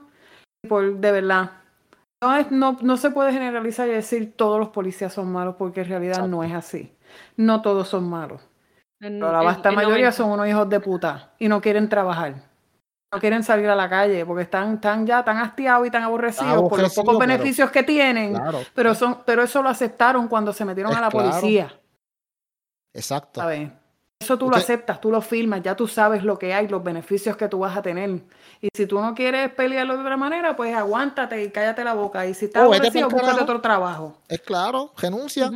y 0.63 0.67
Por, 0.67 0.95
de 0.97 1.11
verdad. 1.11 1.51
No, 2.23 2.37
es- 2.37 2.49
no, 2.51 2.77
no 2.81 2.95
se 2.97 3.11
puede 3.11 3.33
generalizar 3.33 3.87
y 3.89 3.91
decir 3.91 4.33
todos 4.37 4.57
los 4.59 4.69
policías 4.69 5.11
son 5.13 5.31
malos 5.31 5.55
porque 5.57 5.81
en 5.81 5.89
realidad 5.89 6.27
no 6.27 6.43
es 6.43 6.53
así. 6.53 6.95
No 7.35 7.61
todos 7.61 7.89
son 7.89 8.09
malos. 8.09 8.41
En- 9.01 9.19
Pero 9.19 9.31
la 9.33 9.41
vasta 9.41 9.71
mayoría 9.71 9.95
90. 10.11 10.11
son 10.13 10.31
unos 10.31 10.47
hijos 10.47 10.69
de 10.69 10.79
puta 10.79 11.33
y 11.39 11.47
no 11.49 11.59
quieren 11.59 11.89
trabajar. 11.89 12.35
No 13.15 13.21
quieren 13.21 13.43
salir 13.43 13.69
a 13.69 13.75
la 13.75 13.87
calle 13.89 14.25
porque 14.25 14.43
están, 14.43 14.81
tan 14.81 15.07
ya 15.07 15.23
tan 15.23 15.37
hastiados 15.37 15.87
y 15.87 15.89
tan 15.89 16.03
aborrecidos 16.03 16.67
por 16.69 16.81
los 16.81 16.93
pocos 16.93 17.15
pero- 17.17 17.19
beneficios 17.31 17.71
que 17.71 17.81
tienen. 17.83 18.33
Claro, 18.35 18.59
Pero, 18.73 18.93
son, 18.93 19.19
pero 19.25 19.43
eso 19.43 19.61
lo 19.63 19.69
aceptaron 19.69 20.27
cuando 20.27 20.51
se 20.51 20.65
metieron 20.65 20.91
Es 20.91 20.97
a 20.97 21.01
la 21.01 21.09
claro. 21.09 21.29
policía. 21.29 21.73
exacto. 22.93 23.41
¿sabes? 23.41 23.69
Eso 24.19 24.37
tú 24.37 24.49
lo 24.49 24.55
aceptas, 24.55 24.99
tú 25.01 25.11
lo 25.11 25.21
firmas, 25.21 25.61
ya 25.61 25.75
tú 25.75 25.87
sabes 25.87 26.23
lo 26.23 26.39
que 26.39 26.53
hay, 26.53 26.67
los 26.67 26.81
beneficios 26.83 27.35
que 27.37 27.47
tú 27.49 27.59
vas 27.59 27.75
a 27.77 27.81
tener. 27.81 28.09
Y 28.61 28.69
si 28.73 28.85
tú 28.85 28.99
no 28.99 29.13
quieres 29.13 29.51
pelearlo 29.53 29.95
de 29.95 30.01
otra 30.01 30.17
manera, 30.17 30.55
pues 30.55 30.73
aguántate 30.75 31.43
y 31.43 31.51
cállate 31.51 31.83
la 31.83 31.93
boca. 31.93 32.25
Y 32.25 32.33
si 32.33 32.45
estás 32.45 32.63
aborrecido, 32.63 33.09
búscate 33.09 33.41
otro 33.41 33.61
trabajo. 33.61 34.17
Es 34.29 34.39
claro, 34.41 34.93
renuncia. 34.97 35.51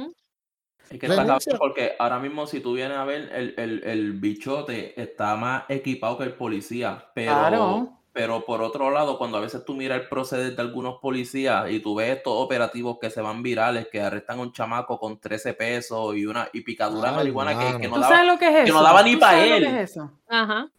Es 0.92 1.00
que 1.00 1.06
está 1.08 1.26
cabrón 1.26 1.40
porque 1.58 1.94
ahora 2.00 2.20
mismo 2.20 2.48
si 2.48 2.60
tú 2.60 2.74
vienes 2.74 2.98
a 2.98 3.06
ver, 3.06 3.30
el, 3.34 3.54
el, 3.58 3.84
el 3.84 4.14
bichote 4.14 5.00
está 5.02 5.36
más 5.36 5.64
equipado 5.70 6.18
que 6.18 6.24
el 6.26 6.34
policía, 6.34 7.06
pero, 7.14 7.32
Claro. 7.32 7.90
pero 8.12 8.44
por 8.46 8.62
otro 8.62 8.90
lado, 8.92 9.18
cuando 9.18 9.38
a 9.38 9.42
veces 9.42 9.64
tú 9.66 9.76
miras 9.76 10.02
el 10.02 10.10
proceder 10.10 10.56
de 10.56 10.62
algunos 10.62 10.98
policías 11.00 11.70
y 11.70 11.80
tú 11.80 11.96
ves 11.96 12.18
estos 12.18 12.34
operativos 12.36 12.98
que 13.00 13.10
se 13.10 13.22
van 13.22 13.44
virales, 13.44 13.88
que 13.92 14.02
arrestan 14.02 14.40
a 14.40 14.42
un 14.42 14.52
chamaco 14.52 15.00
con 15.00 15.20
13 15.20 15.54
pesos 15.54 16.16
y 16.16 16.26
una 16.26 16.50
y 16.54 16.62
picadura 16.62 17.10
de 17.12 17.16
Ay, 17.16 17.16
marihuana 17.18 17.52
que, 17.80 17.88
no 17.88 17.96
¿Tú 17.96 18.02
daba, 18.02 18.24
lo 18.24 18.38
que 18.40 18.48
es 18.50 18.56
eso? 18.56 18.66
que 18.66 18.72
no 18.72 18.82
daba 18.84 19.04
ni 19.04 19.14
¿Tú 19.14 19.20
pa' 19.20 19.32
sabes 19.32 19.50
lo 19.50 19.56
él. 19.58 19.64
que 19.64 19.82
es 19.84 19.92
eso? 19.92 20.12
Ajá. 20.28 20.70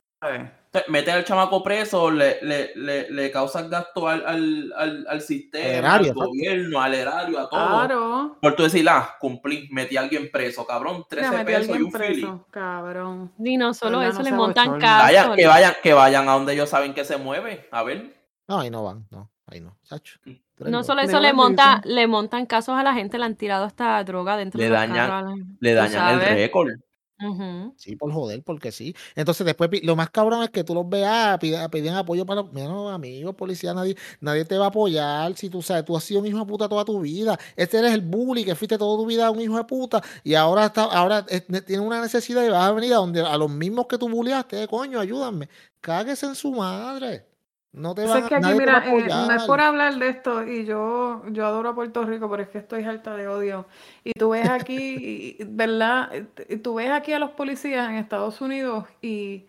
Meter 0.88 1.14
al 1.14 1.24
chamaco 1.24 1.64
preso 1.64 2.10
le, 2.12 2.38
le, 2.42 2.72
le, 2.76 3.10
le 3.10 3.30
causa 3.32 3.62
gasto 3.62 4.06
al, 4.06 4.24
al, 4.24 4.72
al, 4.76 5.06
al 5.08 5.20
sistema, 5.20 5.64
Al 5.64 5.74
erario, 5.74 5.96
al 5.98 6.04
exacto. 6.06 6.28
gobierno, 6.28 6.80
al 6.80 6.94
erario, 6.94 7.38
a 7.40 7.48
todo. 7.48 7.66
Claro. 7.68 8.36
Por 8.40 8.54
tú 8.54 8.62
decir, 8.62 8.86
ah, 8.88 9.16
cumplí, 9.18 9.68
metí 9.72 9.96
a 9.96 10.02
alguien 10.02 10.30
preso, 10.30 10.64
cabrón, 10.64 11.04
13 11.08 11.24
Ya 11.24 11.38
metí 11.38 11.52
a 11.54 11.58
pesos 11.58 11.76
y 11.76 11.82
un 11.82 11.90
preso, 11.90 12.46
cabrón. 12.52 13.32
Y 13.42 13.56
no 13.56 13.74
solo 13.74 14.00
eso, 14.02 14.18
No 14.18 14.24
le 14.24 14.32
montan 14.32 14.78
casos. 14.78 15.06
Vayan, 15.06 15.34
que 15.34 15.46
vayan, 15.48 15.74
que 15.82 15.92
vayan 15.92 16.28
a 16.28 16.32
donde 16.34 16.52
ellos 16.52 16.68
saben 16.68 16.94
que 16.94 17.04
se 17.04 17.16
mueve. 17.16 17.66
A 17.72 17.82
ver. 17.82 18.14
No, 18.46 18.60
ahí 18.60 18.70
no 18.70 18.84
van, 18.84 19.06
no, 19.10 19.28
ahí 19.46 19.60
no. 19.60 19.76
Chacho. 19.82 20.20
eres 20.24 20.40
No 20.58 20.84
solo 20.84 21.00
eso, 21.00 21.18
le, 21.18 21.32
monta, 21.32 21.80
le 21.84 22.06
montan 22.06 22.46
casos 22.46 22.76
a 22.78 22.84
la 22.84 22.94
gente, 22.94 23.18
le 23.18 23.24
han 23.24 23.34
tirado 23.34 23.64
hasta 23.64 24.04
droga 24.04 24.36
dentro 24.36 24.58
Le 24.58 24.66
de 24.66 24.70
dañan- 24.70 25.56
Le 25.58 25.74
dañan 25.74 26.14
el 26.14 26.20
récord. 26.20 26.68
Sí, 27.76 27.96
por 27.96 28.12
joder, 28.12 28.42
porque 28.44 28.72
sí. 28.72 28.94
Entonces, 29.14 29.46
después, 29.46 29.70
lo 29.82 29.96
más 29.96 30.10
cabrón 30.10 30.42
es 30.42 30.50
que 30.50 30.64
tú 30.64 30.74
los 30.74 30.86
veas, 30.86 31.38
pida- 31.38 31.70
piden 31.70 31.94
apoyo 31.94 32.26
para. 32.26 32.42
Mira, 32.42 32.68
no, 32.68 32.90
amigo, 32.90 33.32
policía, 33.34 33.72
nadie, 33.72 33.96
nadie 34.20 34.44
te 34.44 34.58
va 34.58 34.66
a 34.66 34.68
apoyar. 34.68 35.34
Si 35.38 35.48
tú 35.48 35.62
sabes, 35.62 35.86
tú 35.86 35.96
has 35.96 36.04
sido 36.04 36.20
un 36.20 36.26
hijo 36.26 36.38
de 36.40 36.44
puta 36.44 36.68
toda 36.68 36.84
tu 36.84 37.00
vida. 37.00 37.38
Este 37.56 37.78
eres 37.78 37.94
el 37.94 38.02
bully 38.02 38.44
que 38.44 38.54
fuiste 38.54 38.76
toda 38.76 38.98
tu 38.98 39.06
vida 39.06 39.30
un 39.30 39.40
hijo 39.40 39.56
de 39.56 39.64
puta. 39.64 40.02
Y 40.22 40.34
ahora 40.34 40.66
está, 40.66 40.82
ahora 40.84 41.24
eh, 41.30 41.42
ne- 41.48 41.62
tiene 41.62 41.82
una 41.82 42.02
necesidad 42.02 42.44
y 42.44 42.50
vas 42.50 42.68
a 42.68 42.72
venir 42.72 42.92
a 42.92 42.96
donde 42.96 43.22
a 43.22 43.38
los 43.38 43.50
mismos 43.50 43.86
que 43.86 43.96
tú 43.96 44.08
bulleaste, 44.10 44.68
coño, 44.68 45.00
ayúdame. 45.00 45.48
Cáguese 45.80 46.26
en 46.26 46.34
su 46.34 46.52
madre. 46.52 47.29
No 47.72 47.94
te 47.94 48.02
Pues 48.02 48.14
van 48.14 48.22
es 48.24 48.28
que 48.28 48.34
a, 48.34 48.38
aquí, 48.38 48.46
nadie 48.46 48.60
te 48.60 48.66
va 48.66 48.78
a 48.78 48.80
mira, 48.80 48.96
eh, 48.96 49.26
no 49.28 49.32
es 49.34 49.42
por 49.44 49.60
hablar 49.60 49.94
de 49.94 50.08
esto, 50.08 50.44
y 50.44 50.64
yo, 50.64 51.22
yo 51.30 51.46
adoro 51.46 51.68
a 51.68 51.74
Puerto 51.74 52.04
Rico, 52.04 52.28
pero 52.28 52.42
es 52.42 52.48
que 52.48 52.58
estoy 52.58 52.82
harta 52.82 53.14
de 53.14 53.28
odio. 53.28 53.66
Y 54.02 54.12
tú 54.12 54.30
ves 54.30 54.48
aquí, 54.48 55.36
y- 55.38 55.44
¿verdad? 55.44 56.10
Tú 56.62 56.74
ves 56.74 56.90
aquí 56.90 57.12
a 57.12 57.20
los 57.20 57.30
policías 57.30 57.88
en 57.88 57.96
Estados 57.96 58.40
Unidos 58.40 58.86
y 59.00 59.44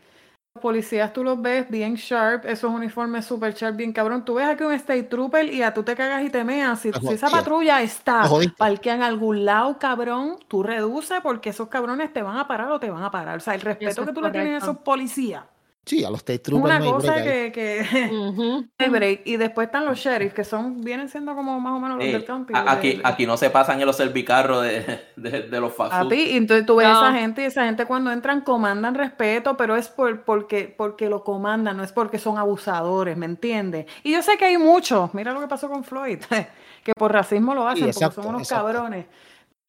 los 0.54 0.62
policías 0.62 1.14
tú 1.14 1.24
los 1.24 1.42
ves 1.42 1.68
bien 1.70 1.96
sharp, 1.96 2.46
esos 2.46 2.70
uniformes 2.72 3.26
super 3.26 3.54
sharp, 3.56 3.76
bien 3.78 3.92
cabrón. 3.92 4.24
Tú 4.24 4.36
ves 4.36 4.48
aquí 4.48 4.64
un 4.66 4.74
state 4.74 5.04
trooper 5.04 5.52
y 5.52 5.64
a 5.64 5.74
tú 5.74 5.82
te 5.82 5.96
cagas 5.96 6.24
y 6.24 6.30
te 6.30 6.44
meas. 6.44 6.80
Si, 6.82 6.92
si 6.92 7.08
esa 7.14 7.30
patrulla 7.30 7.82
está 7.82 8.22
Te 8.24 8.28
jodiste. 8.28 8.56
parquea 8.58 8.96
en 8.96 9.02
algún 9.04 9.46
lado, 9.46 9.80
cabrón, 9.80 10.36
tú 10.48 10.62
reduces 10.62 11.22
porque 11.22 11.50
esos 11.50 11.70
cabrones 11.70 12.14
te 12.14 12.22
van 12.22 12.38
a 12.38 12.48
parar 12.48 12.70
o 12.72 12.80
te 12.80 12.92
van 12.92 13.04
a 13.04 13.10
parar. 13.10 13.38
O 13.38 13.40
sea, 13.40 13.56
el 13.56 13.62
respeto 13.62 13.90
Eso 13.92 14.06
que 14.06 14.14
tú 14.14 14.22
le 14.22 14.30
tienes 14.30 14.62
a 14.62 14.66
esos 14.66 14.78
policías. 14.78 15.44
Sí, 15.84 16.04
a 16.04 16.10
los 16.12 16.20
state 16.20 16.36
Es 16.36 16.44
troopers 16.44 16.76
una 16.76 16.80
no 16.80 16.86
hay 16.86 16.92
cosa 16.92 17.14
break 17.16 17.28
ahí. 17.28 17.52
que, 17.52 18.88
break. 18.90 19.22
Y 19.26 19.38
después 19.38 19.66
están 19.66 19.86
los 19.86 19.98
sheriffs, 19.98 20.34
que 20.36 20.44
son, 20.44 20.82
vienen 20.82 21.10
siendo 21.10 21.34
como 21.36 21.60
más 21.60 21.74
o 21.74 21.80
menos 21.80 21.98
los 21.98 22.06
Eh, 22.06 22.12
del 22.12 22.26
a- 22.54 22.72
aquí, 22.72 22.94
de- 22.98 23.02
aquí 23.04 23.26
no 23.26 23.36
se 23.36 23.50
pasan 23.50 23.80
en 23.80 23.88
los 23.88 23.98
servicarros 23.98 24.62
de, 24.64 25.02
de, 25.16 25.42
de 25.44 25.60
los 25.60 25.74
fast 25.74 25.92
a 25.94 26.02
food. 26.02 26.10
ti, 26.10 26.16
y 26.34 26.38
entonces 26.38 26.68
tú 26.68 26.76
ves 26.76 26.88
No. 26.88 26.94
esa 27.02 27.14
gente 27.20 27.42
y 27.42 27.46
esa 27.46 27.66
gente 27.66 27.86
cuando 27.86 28.12
entran 28.12 28.42
comandan 28.42 28.94
respeto, 28.94 29.58
pero 29.58 29.76
es 29.76 29.90
por, 29.90 30.24
porque, 30.24 30.74
porque 30.78 31.10
lo 31.10 31.24
comandan, 31.24 31.78
no 31.78 31.84
es 31.84 31.92
porque 31.92 32.20
son 32.20 32.38
abusadores, 32.38 33.18
¿me 33.18 33.26
entiendes? 33.26 33.88
Y 34.04 34.12
yo 34.12 34.22
sé 34.22 34.38
que 34.38 34.46
hay 34.46 34.58
muchos, 34.60 35.14
mira 35.16 35.34
lo 35.34 35.42
que 35.42 35.48
pasó 35.48 35.68
con 35.68 35.84
Floyd, 35.84 36.20
que 36.84 36.94
por 36.94 37.12
racismo 37.12 37.56
lo 37.56 37.68
hacen, 37.68 37.88
exacto, 37.88 38.16
porque 38.18 38.26
son 38.28 38.36
unos 38.36 38.42
exacto. 38.48 38.66
cabrones. 38.68 39.06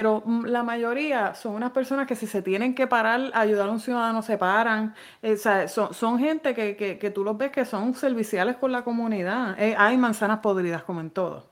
Pero 0.03 0.21
mm, 0.25 0.47
la 0.47 0.65
mayoría 0.65 1.33
son 1.37 1.55
unas 1.55 1.71
personas 1.71 2.09
que 2.09 2.17
si 2.17 2.27
se 2.27 2.43
tienen 2.43 2.75
que 2.75 2.89
parar, 2.89 3.31
a 3.33 3.41
ayudar 3.41 3.69
a 3.69 3.71
un 3.71 3.79
ciudadano, 3.79 4.21
se 4.21 4.37
paran. 4.37 4.97
Eh, 5.23 5.35
o 5.35 5.37
sea, 5.37 5.69
son, 5.69 5.95
son 5.95 6.19
gente 6.19 6.57
que, 6.57 6.75
que, 6.75 6.99
que 6.99 7.11
tú 7.13 7.23
los 7.23 7.39
ves 7.39 7.53
que 7.53 7.65
son 7.65 7.95
serviciales 7.95 8.57
con 8.57 8.73
la 8.73 8.83
comunidad. 8.83 9.55
Eh, 9.61 9.77
hay 9.79 9.97
manzanas 9.97 10.41
podridas 10.41 10.83
como 10.83 11.01
en 11.03 11.11
todo. 11.11 11.49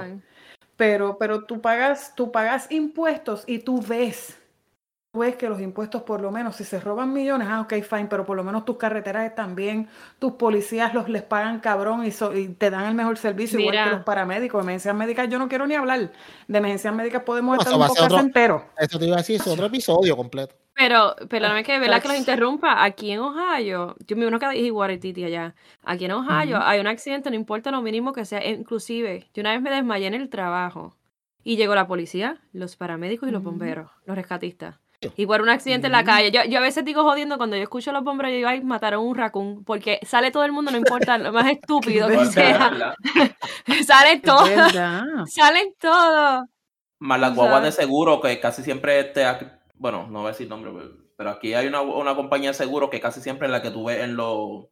Hay. 0.00 0.22
Pero, 0.78 1.18
pero 1.18 1.44
tú 1.44 1.60
pagas, 1.60 2.14
tú 2.14 2.32
pagas 2.32 2.72
impuestos 2.72 3.44
y 3.46 3.58
tú 3.58 3.82
ves, 3.86 4.40
ves 5.14 5.36
que 5.36 5.48
los 5.48 5.60
impuestos 5.60 6.02
por 6.02 6.20
lo 6.20 6.30
menos, 6.30 6.56
si 6.56 6.64
se 6.64 6.80
roban 6.80 7.12
millones, 7.12 7.48
ah, 7.50 7.60
ok, 7.62 7.74
fine, 7.82 8.06
pero 8.06 8.24
por 8.24 8.36
lo 8.36 8.44
menos 8.44 8.64
tus 8.64 8.76
carreteras 8.76 9.24
están 9.26 9.54
bien, 9.54 9.88
tus 10.18 10.32
policías 10.32 10.92
los 10.94 11.08
les 11.08 11.22
pagan 11.22 11.60
cabrón 11.60 12.04
y, 12.04 12.10
so- 12.10 12.34
y 12.36 12.48
te 12.48 12.70
dan 12.70 12.84
el 12.86 12.94
mejor 12.94 13.16
servicio, 13.16 13.58
igual 13.58 13.72
Mira. 13.72 13.84
que 13.84 13.90
los 13.96 14.04
paramédicos, 14.04 14.62
emergencias 14.62 14.94
médicas, 14.94 15.28
yo 15.28 15.38
no 15.38 15.48
quiero 15.48 15.66
ni 15.66 15.74
hablar 15.74 16.10
de 16.48 16.58
emergencias 16.58 16.94
médicas, 16.94 17.22
podemos 17.22 17.56
No, 17.56 17.62
estar 17.62 17.74
un 17.74 17.82
otro- 17.82 18.18
entero. 18.20 18.66
Eso 18.78 18.98
te 18.98 19.06
iba 19.06 19.14
a 19.14 19.18
decir, 19.18 19.36
es 19.36 19.46
otro 19.46 19.66
episodio 19.66 20.16
completo. 20.16 20.54
Pero, 20.76 21.14
perdóname 21.28 21.62
que, 21.62 21.78
¿verdad 21.78 22.02
que 22.02 22.08
los 22.08 22.16
interrumpa? 22.16 22.82
Aquí 22.82 23.12
en 23.12 23.20
Ohio, 23.20 23.94
yo 24.08 24.16
me 24.16 24.26
uno 24.26 24.40
que 24.40 24.46
es 24.46 24.54
Iguarititi 24.56 25.22
allá. 25.22 25.54
Aquí 25.84 26.06
en 26.06 26.10
Ohio 26.12 26.58
hay 26.60 26.80
un 26.80 26.88
accidente, 26.88 27.30
no 27.30 27.36
importa 27.36 27.70
lo 27.70 27.80
mínimo 27.80 28.12
que 28.12 28.24
sea. 28.24 28.44
Inclusive, 28.44 29.28
yo 29.32 29.42
una 29.42 29.52
vez 29.52 29.62
me 29.62 29.70
desmayé 29.70 30.08
en 30.08 30.14
el 30.14 30.28
trabajo 30.28 30.96
y 31.44 31.56
llegó 31.56 31.76
la 31.76 31.86
policía, 31.86 32.40
los 32.52 32.74
paramédicos 32.74 33.28
y 33.28 33.32
los 33.32 33.44
bomberos, 33.44 33.88
los 34.04 34.16
rescatistas. 34.16 34.80
Y 35.16 35.26
por 35.26 35.40
un 35.42 35.48
accidente 35.48 35.86
en 35.86 35.92
la 35.92 36.04
calle. 36.04 36.30
Yo, 36.30 36.42
yo 36.44 36.58
a 36.58 36.62
veces 36.62 36.84
digo 36.84 37.02
jodiendo 37.04 37.36
cuando 37.36 37.56
yo 37.56 37.62
escucho 37.62 37.90
a 37.90 37.92
los 37.92 38.04
bomberos, 38.04 38.30
yo 38.32 38.36
digo, 38.36 38.48
ay, 38.48 38.62
mataron 38.62 39.04
un 39.06 39.14
raccoon. 39.16 39.64
Porque 39.64 40.00
sale 40.06 40.30
todo 40.30 40.44
el 40.44 40.52
mundo, 40.52 40.70
no 40.70 40.76
importa 40.78 41.18
lo 41.18 41.32
más 41.32 41.46
estúpido 41.50 42.08
que 42.08 42.24
sea. 42.26 42.94
salen 43.86 44.20
todos. 44.22 44.48
Salen 45.30 45.74
todos. 45.80 46.44
Más 47.00 47.20
las 47.20 47.34
guaguas 47.34 47.62
de 47.62 47.72
seguro 47.72 48.20
que 48.20 48.40
casi 48.40 48.62
siempre 48.62 49.00
este, 49.00 49.24
bueno, 49.74 50.06
no 50.10 50.20
voy 50.20 50.28
a 50.28 50.32
decir 50.32 50.48
nombre, 50.48 50.72
pero- 51.16 51.30
aquí 51.30 51.54
hay 51.54 51.66
una, 51.66 51.80
una 51.80 52.14
compañía 52.16 52.50
de 52.50 52.54
seguro 52.54 52.90
que 52.90 53.00
casi 53.00 53.20
siempre 53.20 53.46
es 53.46 53.52
la 53.52 53.62
que 53.62 53.70
tú 53.70 53.84
ves 53.84 54.00
en 54.02 54.16
los 54.16 54.66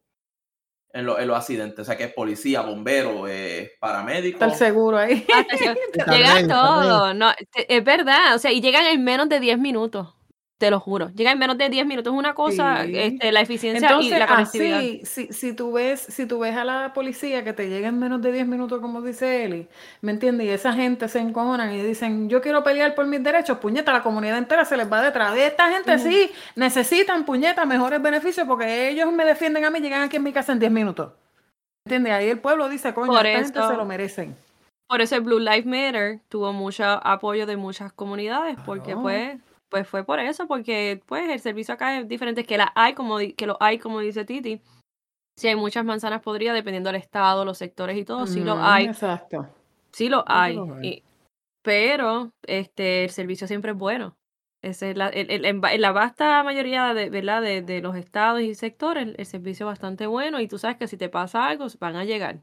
en, 0.95 1.05
los- 1.07 1.19
en 1.19 1.27
los 1.27 1.37
accidentes, 1.37 1.79
o 1.79 1.85
sea 1.85 1.97
que 1.97 2.03
es 2.05 2.13
policía, 2.13 2.61
bombero, 2.61 3.27
eh, 3.27 3.71
paramédico. 3.79 4.35
Está 4.35 4.45
el 4.45 4.53
seguro 4.53 4.97
ahí. 4.99 5.25
Está 5.93 6.11
Llega 6.13 6.47
todo, 6.47 7.13
no, 7.15 7.31
es 7.55 7.83
verdad, 7.83 8.35
o 8.35 8.39
sea, 8.39 8.51
y 8.51 8.61
llegan 8.61 8.85
en 8.85 9.03
menos 9.03 9.27
de 9.29 9.39
10 9.39 9.57
minutos, 9.57 10.13
te 10.63 10.71
lo 10.71 10.79
juro, 10.79 11.09
llegan 11.09 11.33
en 11.33 11.39
menos 11.39 11.57
de 11.57 11.67
10 11.67 11.85
minutos, 11.85 12.13
es 12.13 12.17
una 12.17 12.33
cosa, 12.33 12.85
Sí. 12.85 12.97
este, 12.97 13.33
la 13.33 13.41
eficiencia 13.41 13.85
Entonces, 13.89 14.13
y 14.15 14.17
la 14.17 14.27
conectividad. 14.27 14.77
así, 14.77 15.01
si, 15.03 15.27
si 15.33 15.51
tú 15.51 15.73
ves, 15.73 15.99
si 15.99 16.25
tú 16.25 16.39
ves 16.39 16.55
a 16.55 16.63
la 16.63 16.93
policía 16.93 17.43
que 17.43 17.51
te 17.51 17.67
llega 17.67 17.89
en 17.89 17.99
menos 17.99 18.21
de 18.21 18.31
10 18.31 18.47
minutos, 18.47 18.79
como 18.79 19.01
dice 19.01 19.43
Eli, 19.43 19.67
¿me 19.99 20.13
entiendes? 20.13 20.47
Y 20.47 20.51
esa 20.51 20.71
gente 20.71 21.09
se 21.09 21.19
encojonan 21.19 21.73
y 21.73 21.81
dicen, 21.81 22.29
yo 22.29 22.41
quiero 22.41 22.63
pelear 22.63 22.95
por 22.95 23.05
mis 23.07 23.21
derechos, 23.21 23.57
puñeta, 23.57 23.91
la 23.91 24.03
comunidad 24.03 24.37
entera 24.37 24.63
se 24.63 24.77
les 24.77 24.89
va 24.89 25.01
detrás. 25.01 25.33
De 25.33 25.47
esta 25.47 25.69
gente 25.69 25.99
sí 25.99 26.31
necesitan, 26.55 27.25
puñeta, 27.25 27.65
mejores 27.65 28.01
beneficios 28.01 28.47
porque 28.47 28.87
ellos 28.87 29.11
me 29.11 29.25
defienden 29.25 29.65
a 29.65 29.69
mí, 29.69 29.81
llegan 29.81 30.03
aquí 30.03 30.15
en 30.15 30.23
mi 30.23 30.31
casa 30.31 30.53
en 30.53 30.59
10 30.59 30.71
minutos. 30.71 31.11
¿Entiendes? 31.85 32.13
Ahí 32.13 32.29
el 32.29 32.39
pueblo 32.39 32.69
dice, 32.69 32.93
coño, 32.93 33.07
Por 33.11 33.25
esta 33.25 33.43
gente 33.43 33.67
se 33.67 33.77
lo 33.77 33.83
merecen. 33.83 34.33
Por 34.87 35.01
eso 35.01 35.15
el 35.15 35.21
Blue 35.21 35.39
Lives 35.39 35.65
Matter 35.65 36.19
tuvo 36.29 36.53
mucho 36.53 36.85
apoyo 36.85 37.45
de 37.45 37.57
muchas 37.57 37.91
comunidades, 37.91 38.55
porque 38.65 38.95
pues, 38.95 39.37
pues 39.73 39.87
fue 39.87 40.03
por 40.03 40.19
eso, 40.19 40.45
porque 40.45 41.01
pues 41.07 41.27
el 41.31 41.39
servicio 41.39 41.73
acá 41.73 41.97
es 41.97 42.07
diferente, 42.07 42.45
que 42.45 42.59
la 42.59 42.71
hay 42.75 42.93
como 42.93 43.17
di- 43.17 43.33
que 43.33 43.47
lo 43.47 43.57
hay 43.59 43.79
como 43.79 44.01
dice 44.01 44.23
Titi. 44.23 44.61
Sí 45.35 45.47
hay 45.47 45.55
muchas 45.55 45.83
manzanas 45.83 46.21
podridas 46.21 46.53
dependiendo 46.53 46.91
del 46.91 47.01
estado, 47.01 47.43
los 47.43 47.57
sectores 47.57 47.97
y 47.97 48.05
todo, 48.05 48.27
sí 48.27 48.41
lo 48.43 48.53
Ujú, 48.53 48.61
hay. 48.61 48.85
Exacto. 48.85 49.47
Sí 49.91 50.09
lo 50.09 50.23
hay. 50.27 50.59
y- 50.83 51.01
pero 51.63 52.31
este 52.45 53.05
el 53.05 53.09
servicio 53.09 53.47
siempre 53.47 53.71
es 53.71 53.77
bueno. 53.77 54.15
Esa 54.61 54.87
es 54.89 54.95
la, 54.95 55.07
el- 55.09 55.31
el- 55.31 55.45
en, 55.45 55.59
va- 55.59 55.73
en 55.73 55.81
la 55.81 55.91
vasta 55.91 56.43
mayoría 56.43 56.93
de, 56.93 57.09
¿verdad? 57.09 57.41
De, 57.41 57.63
de 57.63 57.81
los 57.81 57.95
estados 57.95 58.41
y 58.41 58.53
sectores, 58.53 59.07
el, 59.07 59.15
el 59.17 59.25
servicio 59.25 59.65
es 59.65 59.71
bastante 59.71 60.05
bueno 60.05 60.39
y 60.39 60.47
tú 60.47 60.59
sabes 60.59 60.77
que 60.77 60.87
si 60.87 60.97
te 60.97 61.09
pasa 61.09 61.47
algo, 61.47 61.65
van 61.79 61.95
a 61.95 62.05
llegar. 62.05 62.41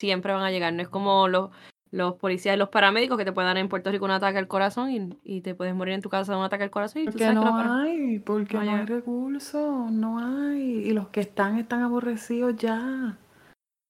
Siempre 0.00 0.32
van 0.32 0.42
a 0.42 0.50
llegar. 0.50 0.72
No 0.72 0.82
es 0.82 0.88
como 0.88 1.28
los, 1.28 1.50
los 1.92 2.14
policías 2.14 2.56
y 2.56 2.58
los 2.58 2.70
paramédicos 2.70 3.18
que 3.18 3.24
te 3.24 3.32
pueden 3.32 3.50
dar 3.50 3.58
en 3.58 3.68
Puerto 3.68 3.92
Rico 3.92 4.06
un 4.06 4.10
ataque 4.10 4.38
al 4.38 4.48
corazón 4.48 4.90
y, 4.90 5.10
y 5.22 5.42
te 5.42 5.54
puedes 5.54 5.74
morir 5.74 5.94
en 5.94 6.00
tu 6.00 6.08
casa 6.08 6.32
de 6.32 6.38
un 6.38 6.44
ataque 6.44 6.64
al 6.64 6.70
corazón 6.70 7.02
y 7.02 7.04
tú 7.04 7.12
Porque 7.12 7.32
los 7.32 7.44
no 7.44 7.80
hay, 7.80 8.18
porque 8.18 8.56
no 8.56 8.64
no 8.64 8.76
hay 8.76 8.86
recursos, 8.86 9.92
no 9.92 10.18
hay. 10.18 10.88
Y 10.88 10.92
los 10.92 11.08
que 11.08 11.20
están 11.20 11.58
están 11.58 11.82
aborrecidos 11.82 12.56
ya. 12.56 13.18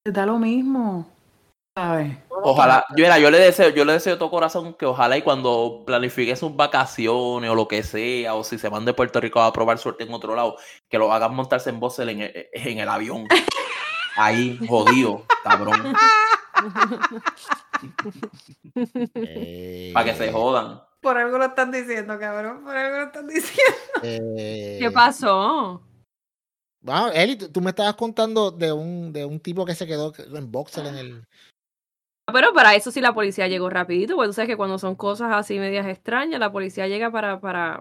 Les 0.05 0.13
da 0.13 0.27
lo 0.27 0.39
mismo. 0.39 1.09
¿Sabes? 1.79 2.19
Ojalá, 2.29 2.85
yo, 2.97 3.07
era, 3.07 3.19
yo 3.19 3.31
le 3.31 3.39
deseo, 3.39 3.71
yo 3.71 3.85
le 3.85 3.95
deseo 3.95 4.15
de 4.15 4.19
todo 4.19 4.31
corazón 4.31 4.75
que 4.75 4.85
ojalá 4.85 5.17
y 5.17 5.23
cuando 5.23 5.85
planifique 5.87 6.37
sus 6.37 6.55
vacaciones 6.55 7.49
o 7.51 7.55
lo 7.55 7.67
que 7.67 7.83
sea, 7.83 8.35
o 8.35 8.45
si 8.45 8.59
se 8.59 8.69
van 8.69 8.85
de 8.85 8.93
Puerto 8.93 9.21
Rico 9.21 9.41
a 9.41 9.53
probar 9.53 9.79
suerte 9.79 10.05
en 10.05 10.13
otro 10.13 10.35
lado, 10.35 10.57
que 10.91 10.99
lo 10.99 11.13
hagan 11.13 11.35
montarse 11.35 11.71
en 11.71 11.81
Bosel 11.81 12.11
en 12.11 12.21
el, 12.23 12.49
en 12.53 12.79
el 12.79 12.89
avión. 12.89 13.27
Ahí, 14.17 14.59
jodido, 14.69 15.25
cabrón. 15.45 15.95
Eh, 19.15 19.91
Para 19.93 20.07
que 20.07 20.17
se 20.17 20.31
jodan. 20.31 20.81
Por 21.01 21.19
algo 21.19 21.37
lo 21.37 21.47
están 21.47 21.73
diciendo, 21.73 22.19
cabrón. 22.19 22.63
Por 22.63 22.77
algo 22.77 22.99
lo 22.99 23.05
están 23.05 23.27
diciendo. 23.27 23.77
eh, 24.05 24.79
¿Qué 24.81 24.91
pasó? 24.91 25.83
Wow, 26.83 27.09
Eli, 27.13 27.37
tú, 27.37 27.51
tú 27.51 27.61
me 27.61 27.71
estabas 27.71 27.95
contando 27.95 28.51
de 28.51 28.73
un, 28.73 29.13
de 29.13 29.25
un 29.25 29.41
tipo 29.41 29.65
que 29.65 29.75
se 29.75 29.87
quedó 29.87 30.13
en 30.17 30.51
boxer 30.51 30.87
en 30.87 30.97
el. 30.97 31.27
Pero 32.33 32.53
para 32.53 32.75
eso 32.75 32.91
sí 32.91 33.01
la 33.01 33.15
policía 33.15 33.49
llegó 33.49 33.69
rapidito, 33.69 34.15
porque 34.15 34.29
tú 34.29 34.33
sabes 34.35 34.49
que 34.49 34.57
cuando 34.57 34.79
son 34.79 34.95
cosas 34.95 35.33
así 35.33 35.59
medias 35.59 35.87
extrañas, 35.87 36.41
la 36.41 36.53
policía 36.53 36.87
llega 36.87 37.11
para, 37.11 37.41
para, 37.41 37.81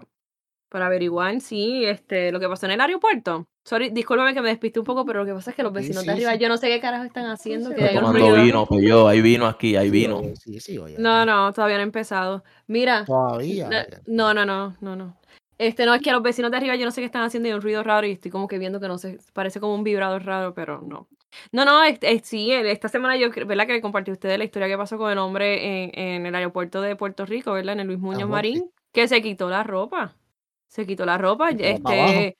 para 0.72 0.86
averiguar 0.86 1.38
si 1.42 1.84
este, 1.84 2.32
lo 2.32 2.40
que 2.40 2.48
pasó 2.48 2.64
en 2.64 2.72
el 2.72 2.80
aeropuerto. 2.80 3.46
Sorry, 3.64 3.90
discúlpame 3.90 4.32
que 4.32 4.40
me 4.40 4.48
despisté 4.48 4.80
un 4.80 4.86
poco, 4.86 5.04
pero 5.04 5.20
lo 5.20 5.26
que 5.26 5.34
pasa 5.34 5.50
es 5.50 5.56
que 5.56 5.62
los 5.62 5.70
Sí, 5.72 5.76
vecinos 5.76 6.00
sí, 6.00 6.06
de 6.06 6.12
arriba, 6.14 6.32
sí. 6.32 6.38
yo 6.38 6.48
no 6.48 6.56
sé 6.56 6.68
qué 6.68 6.80
carajo 6.80 7.04
están 7.04 7.26
haciendo, 7.26 7.68
Sí, 7.68 7.76
que 7.76 7.82
hay 7.84 7.96
un 7.96 8.02
Tomando 8.04 8.42
vino, 8.42 8.66
pues 8.66 8.82
yo, 8.82 9.06
hay 9.06 9.20
vino 9.20 9.46
aquí, 9.46 9.76
hay 9.76 9.88
Sí, 9.88 9.92
vino. 9.92 10.16
oye, 10.18 10.34
Sí, 10.36 10.60
sí, 10.60 10.78
oye. 10.78 10.96
No, 10.98 11.26
no, 11.26 11.52
todavía 11.52 11.76
no 11.76 11.82
he 11.82 11.84
empezado. 11.84 12.42
Mira, 12.66 13.04
Todavía. 13.04 13.68
no, 14.06 14.32
no, 14.32 14.46
no, 14.46 14.74
no, 14.80 14.96
no. 14.96 15.16
Este, 15.58 15.84
no, 15.84 15.94
es 15.94 16.00
que 16.00 16.08
a 16.10 16.14
los 16.14 16.22
vecinos 16.22 16.50
de 16.50 16.56
arriba 16.56 16.74
yo 16.74 16.86
no 16.86 16.90
sé 16.90 17.02
qué 17.02 17.04
están 17.04 17.22
haciendo 17.22 17.48
y 17.48 17.52
hay 17.52 17.56
un 17.56 17.62
ruido 17.62 17.82
raro 17.84 18.06
y 18.06 18.12
estoy 18.12 18.30
como 18.30 18.48
que 18.48 18.58
viendo 18.58 18.80
que 18.80 18.88
no 18.88 18.96
sé, 18.98 19.18
parece 19.34 19.60
como 19.60 19.74
un 19.74 19.84
vibrador 19.84 20.24
raro, 20.24 20.54
pero 20.54 20.80
no. 20.80 21.06
No, 21.52 21.64
no, 21.66 21.84
es- 21.84 21.98
es- 22.00 22.22
sí, 22.26 22.50
el- 22.50 22.66
esta 22.66 22.88
semana 22.88 23.16
yo, 23.16 23.28
¿verdad? 23.46 23.66
Que 23.66 23.74
le 23.74 23.80
compartí 23.82 24.10
a 24.10 24.14
ustedes 24.14 24.38
la 24.38 24.44
historia 24.44 24.66
que 24.68 24.76
pasó 24.78 24.96
con 24.98 25.12
el 25.12 25.18
hombre 25.18 25.84
en, 25.84 25.98
en 25.98 26.26
el 26.26 26.34
aeropuerto 26.34 26.80
de 26.80 26.96
Puerto 26.96 27.26
Rico, 27.26 27.52
¿verdad? 27.52 27.74
En 27.74 27.80
el 27.80 27.86
Luis 27.88 27.98
Muñoz 28.00 28.22
Amor, 28.24 28.40
sí. 28.42 28.54
Marín, 28.54 28.70
que 28.92 29.06
se 29.06 29.22
quitó 29.22 29.48
la 29.50 29.62
ropa. 29.62 30.14
Se 30.72 30.86
quitó 30.86 31.04
la 31.04 31.18
ropa. 31.18 31.50
Este, 31.50 32.34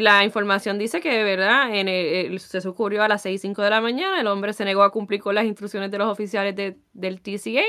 la 0.00 0.24
información 0.24 0.78
dice 0.78 1.00
que, 1.00 1.22
¿verdad? 1.22 1.72
En 1.76 1.86
el, 1.88 2.32
el 2.32 2.40
suceso 2.40 2.70
ocurrió 2.70 3.04
a 3.04 3.08
las 3.08 3.22
6, 3.22 3.40
5 3.40 3.62
de 3.62 3.70
la 3.70 3.80
mañana. 3.80 4.20
El 4.20 4.26
hombre 4.26 4.52
se 4.52 4.64
negó 4.64 4.82
a 4.82 4.90
cumplir 4.90 5.20
con 5.20 5.36
las 5.36 5.44
instrucciones 5.44 5.88
de 5.92 5.98
los 5.98 6.08
oficiales 6.08 6.56
de- 6.56 6.76
del 6.92 7.20
TCA. 7.22 7.62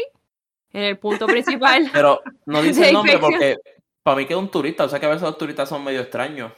En 0.72 0.82
el 0.82 0.98
punto 0.98 1.28
principal. 1.28 1.88
Pero 1.94 2.22
no 2.48 2.62
dice 2.64 2.88
el 2.88 2.94
nombre 2.94 3.20
porque 3.20 3.58
para 4.02 4.18
mí 4.18 4.26
que 4.26 4.34
es 4.34 4.40
un 4.40 4.50
turista. 4.50 4.86
O 4.86 4.90
sea 4.90 5.00
que 5.00 5.06
a 5.06 5.10
veces 5.10 5.22
los 5.22 5.38
turistas 5.38 5.70
son 5.70 5.84
medio 5.84 6.02
extraños. 6.02 6.52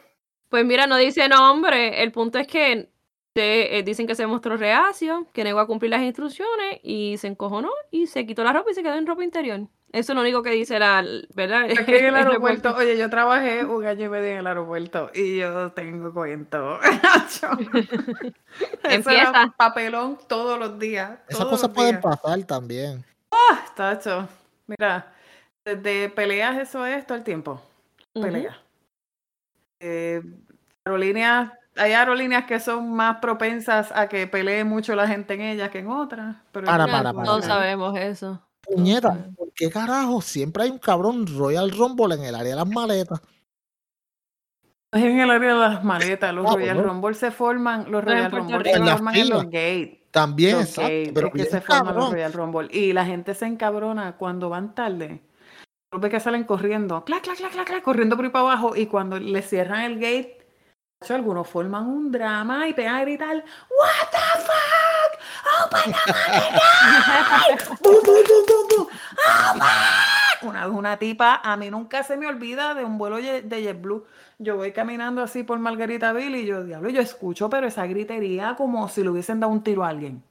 Pues 0.47 0.63
mira, 0.63 0.87
no 0.87 0.95
dice 0.95 1.27
nombre. 1.27 2.01
El 2.03 2.13
punto 2.13 2.39
es 2.39 2.47
que 2.47 2.87
se- 3.35 3.77
eh, 3.77 3.83
dicen 3.83 4.07
que 4.07 4.15
se 4.15 4.25
mostró 4.27 4.55
reacio, 4.57 5.27
que 5.33 5.43
negó 5.43 5.59
a 5.59 5.67
cumplir 5.67 5.91
las 5.91 6.01
instrucciones 6.01 6.79
y 6.83 7.17
se 7.17 7.27
encojonó 7.27 7.69
y 7.91 8.07
se 8.07 8.25
quitó 8.25 8.43
la 8.43 8.53
ropa 8.53 8.71
y 8.71 8.73
se 8.73 8.81
quedó 8.83 8.95
en 8.95 9.05
ropa 9.05 9.23
interior. 9.23 9.61
Eso 9.91 10.11
es 10.11 10.15
lo 10.15 10.21
único 10.21 10.43
que 10.43 10.49
dice 10.49 10.77
la, 10.79 11.05
¿verdad? 11.35 11.65
Aquí 11.65 11.93
en 11.95 12.05
el 12.05 12.15
aeropuerto, 12.15 12.75
oye, 12.75 12.97
yo 12.97 13.09
trabajé 13.09 13.63
un 13.63 13.85
año 13.85 14.05
y 14.05 14.09
medio 14.09 14.27
en 14.31 14.37
el 14.39 14.47
aeropuerto 14.47 15.09
y 15.13 15.37
yo 15.37 15.71
tengo 15.73 16.13
cuento. 16.13 16.79
Eso 17.23 17.47
Empieza. 18.83 19.29
era 19.29 19.53
papelón 19.57 20.17
todos 20.27 20.59
los 20.59 20.77
días. 20.79 21.19
Esas 21.27 21.39
todos 21.39 21.51
cosas 21.61 21.69
pueden 21.75 21.91
días. 21.91 22.03
pasar 22.03 22.43
también. 22.43 23.05
Ah, 23.31 23.65
tacho. 23.75 24.27
Mira, 24.67 25.13
desde 25.63 26.09
peleas 26.09 26.57
eso 26.57 26.85
es 26.85 27.05
todo 27.05 27.17
el 27.17 27.23
tiempo. 27.23 27.61
Peleas. 28.13 28.55
Eh, 29.79 30.21
aerolíneas, 30.85 31.51
hay 31.75 31.91
aerolíneas 31.93 32.45
que 32.45 32.59
son 32.59 32.91
más 32.93 33.17
propensas 33.17 33.91
a 33.93 34.07
que 34.07 34.27
pelee 34.27 34.63
mucho 34.63 34.95
la 34.95 35.07
gente 35.07 35.33
en 35.35 35.41
ellas 35.41 35.69
que 35.69 35.79
en 35.79 35.87
otras. 35.87 36.37
Pero 36.51 36.65
Para, 36.65 36.85
para, 36.87 37.13
para, 37.13 37.25
para. 37.25 37.41
sabemos 37.41 37.97
eso. 37.97 38.41
Puñeta. 38.61 39.29
¿por 39.37 39.51
qué 39.53 39.69
carajo 39.69 40.21
siempre 40.21 40.63
hay 40.63 40.71
un 40.71 40.79
cabrón 40.79 41.27
Royal 41.27 41.69
Rumble 41.71 42.15
en 42.15 42.23
el 42.23 42.33
área 42.35 42.51
de 42.51 42.55
las 42.55 42.67
maletas? 42.67 43.21
Es 44.91 45.03
en 45.03 45.19
el 45.19 45.29
área 45.29 45.53
de 45.53 45.59
las 45.59 45.83
maletas, 45.83 46.33
los 46.33 46.45
Ah, 46.49 46.53
Royal 46.55 46.75
bueno. 46.77 46.93
Rumble 46.93 47.13
se 47.15 47.31
forman, 47.31 47.91
los 47.91 47.91
No, 47.91 48.01
Royal 48.01 48.31
Rumble 48.31 48.63
se 48.73 48.79
forman 48.79 49.15
en 49.15 49.29
los 49.29 49.43
gates. 49.45 49.99
También, 50.11 50.53
Los 50.57 50.69
exacto. 50.69 51.11
Pero 51.13 51.27
es 51.27 51.33
que 51.33 51.37
bien 51.39 51.51
se 51.51 51.61
forman 51.61 51.95
los. 51.95 52.11
Royal 52.11 52.33
Rumble. 52.33 52.67
Y 52.71 52.93
la 52.93 53.05
gente 53.05 53.33
se 53.35 53.45
encabrona 53.45 54.15
cuando 54.15 54.49
van 54.49 54.73
tarde. 54.73 55.21
Los 55.91 56.01
ves 56.01 56.11
que 56.11 56.19
salen 56.21 56.45
corriendo, 56.45 57.03
clac, 57.03 57.21
clac, 57.23 57.37
clac, 57.37 57.51
clac, 57.51 57.67
clac, 57.67 57.83
corriendo 57.83 58.15
por 58.15 58.25
ahí 58.25 58.31
para 58.31 58.43
abajo. 58.45 58.75
Y 58.75 58.85
cuando 58.87 59.19
le 59.19 59.41
cierran 59.41 59.81
el 59.81 59.95
gate, 59.95 60.44
algunos 61.09 61.47
forman 61.47 61.87
un 61.87 62.11
drama 62.11 62.67
y 62.67 62.73
pegan 62.73 62.95
a 62.95 63.01
gritar, 63.01 63.35
What 63.37 64.09
the 64.11 64.17
fuck? 64.41 65.11
Open 65.63 65.91
the 65.91 66.13
fucking 66.13 66.55
gate!" 66.55 67.65
Bum, 67.81 67.95
bum, 68.03 68.23
bum, 68.27 68.43
bum, 68.47 68.67
bum. 68.69 68.87
Open. 69.49 70.49
Una 70.49 70.65
vez 70.65 70.75
una 70.75 70.97
tipa, 70.97 71.41
a 71.43 71.57
mí 71.57 71.69
nunca 71.71 72.03
se 72.03 72.17
me 72.17 72.27
olvida 72.27 72.73
de 72.73 72.83
un 72.83 72.97
vuelo 72.97 73.17
de 73.17 73.63
JetBlue. 73.63 74.05
Yo 74.37 74.57
voy 74.57 74.71
caminando 74.73 75.23
así 75.23 75.43
por 75.43 75.59
Margaritaville 75.59 76.39
y 76.39 76.45
yo, 76.45 76.63
diablo, 76.63 76.89
yo 76.89 77.01
escucho, 77.01 77.49
pero 77.49 77.67
esa 77.67 77.85
gritería 77.87 78.55
como 78.55 78.87
si 78.89 79.01
le 79.03 79.09
hubiesen 79.09 79.39
dado 79.39 79.53
un 79.53 79.63
tiro 79.63 79.83
a 79.83 79.89
alguien. 79.89 80.23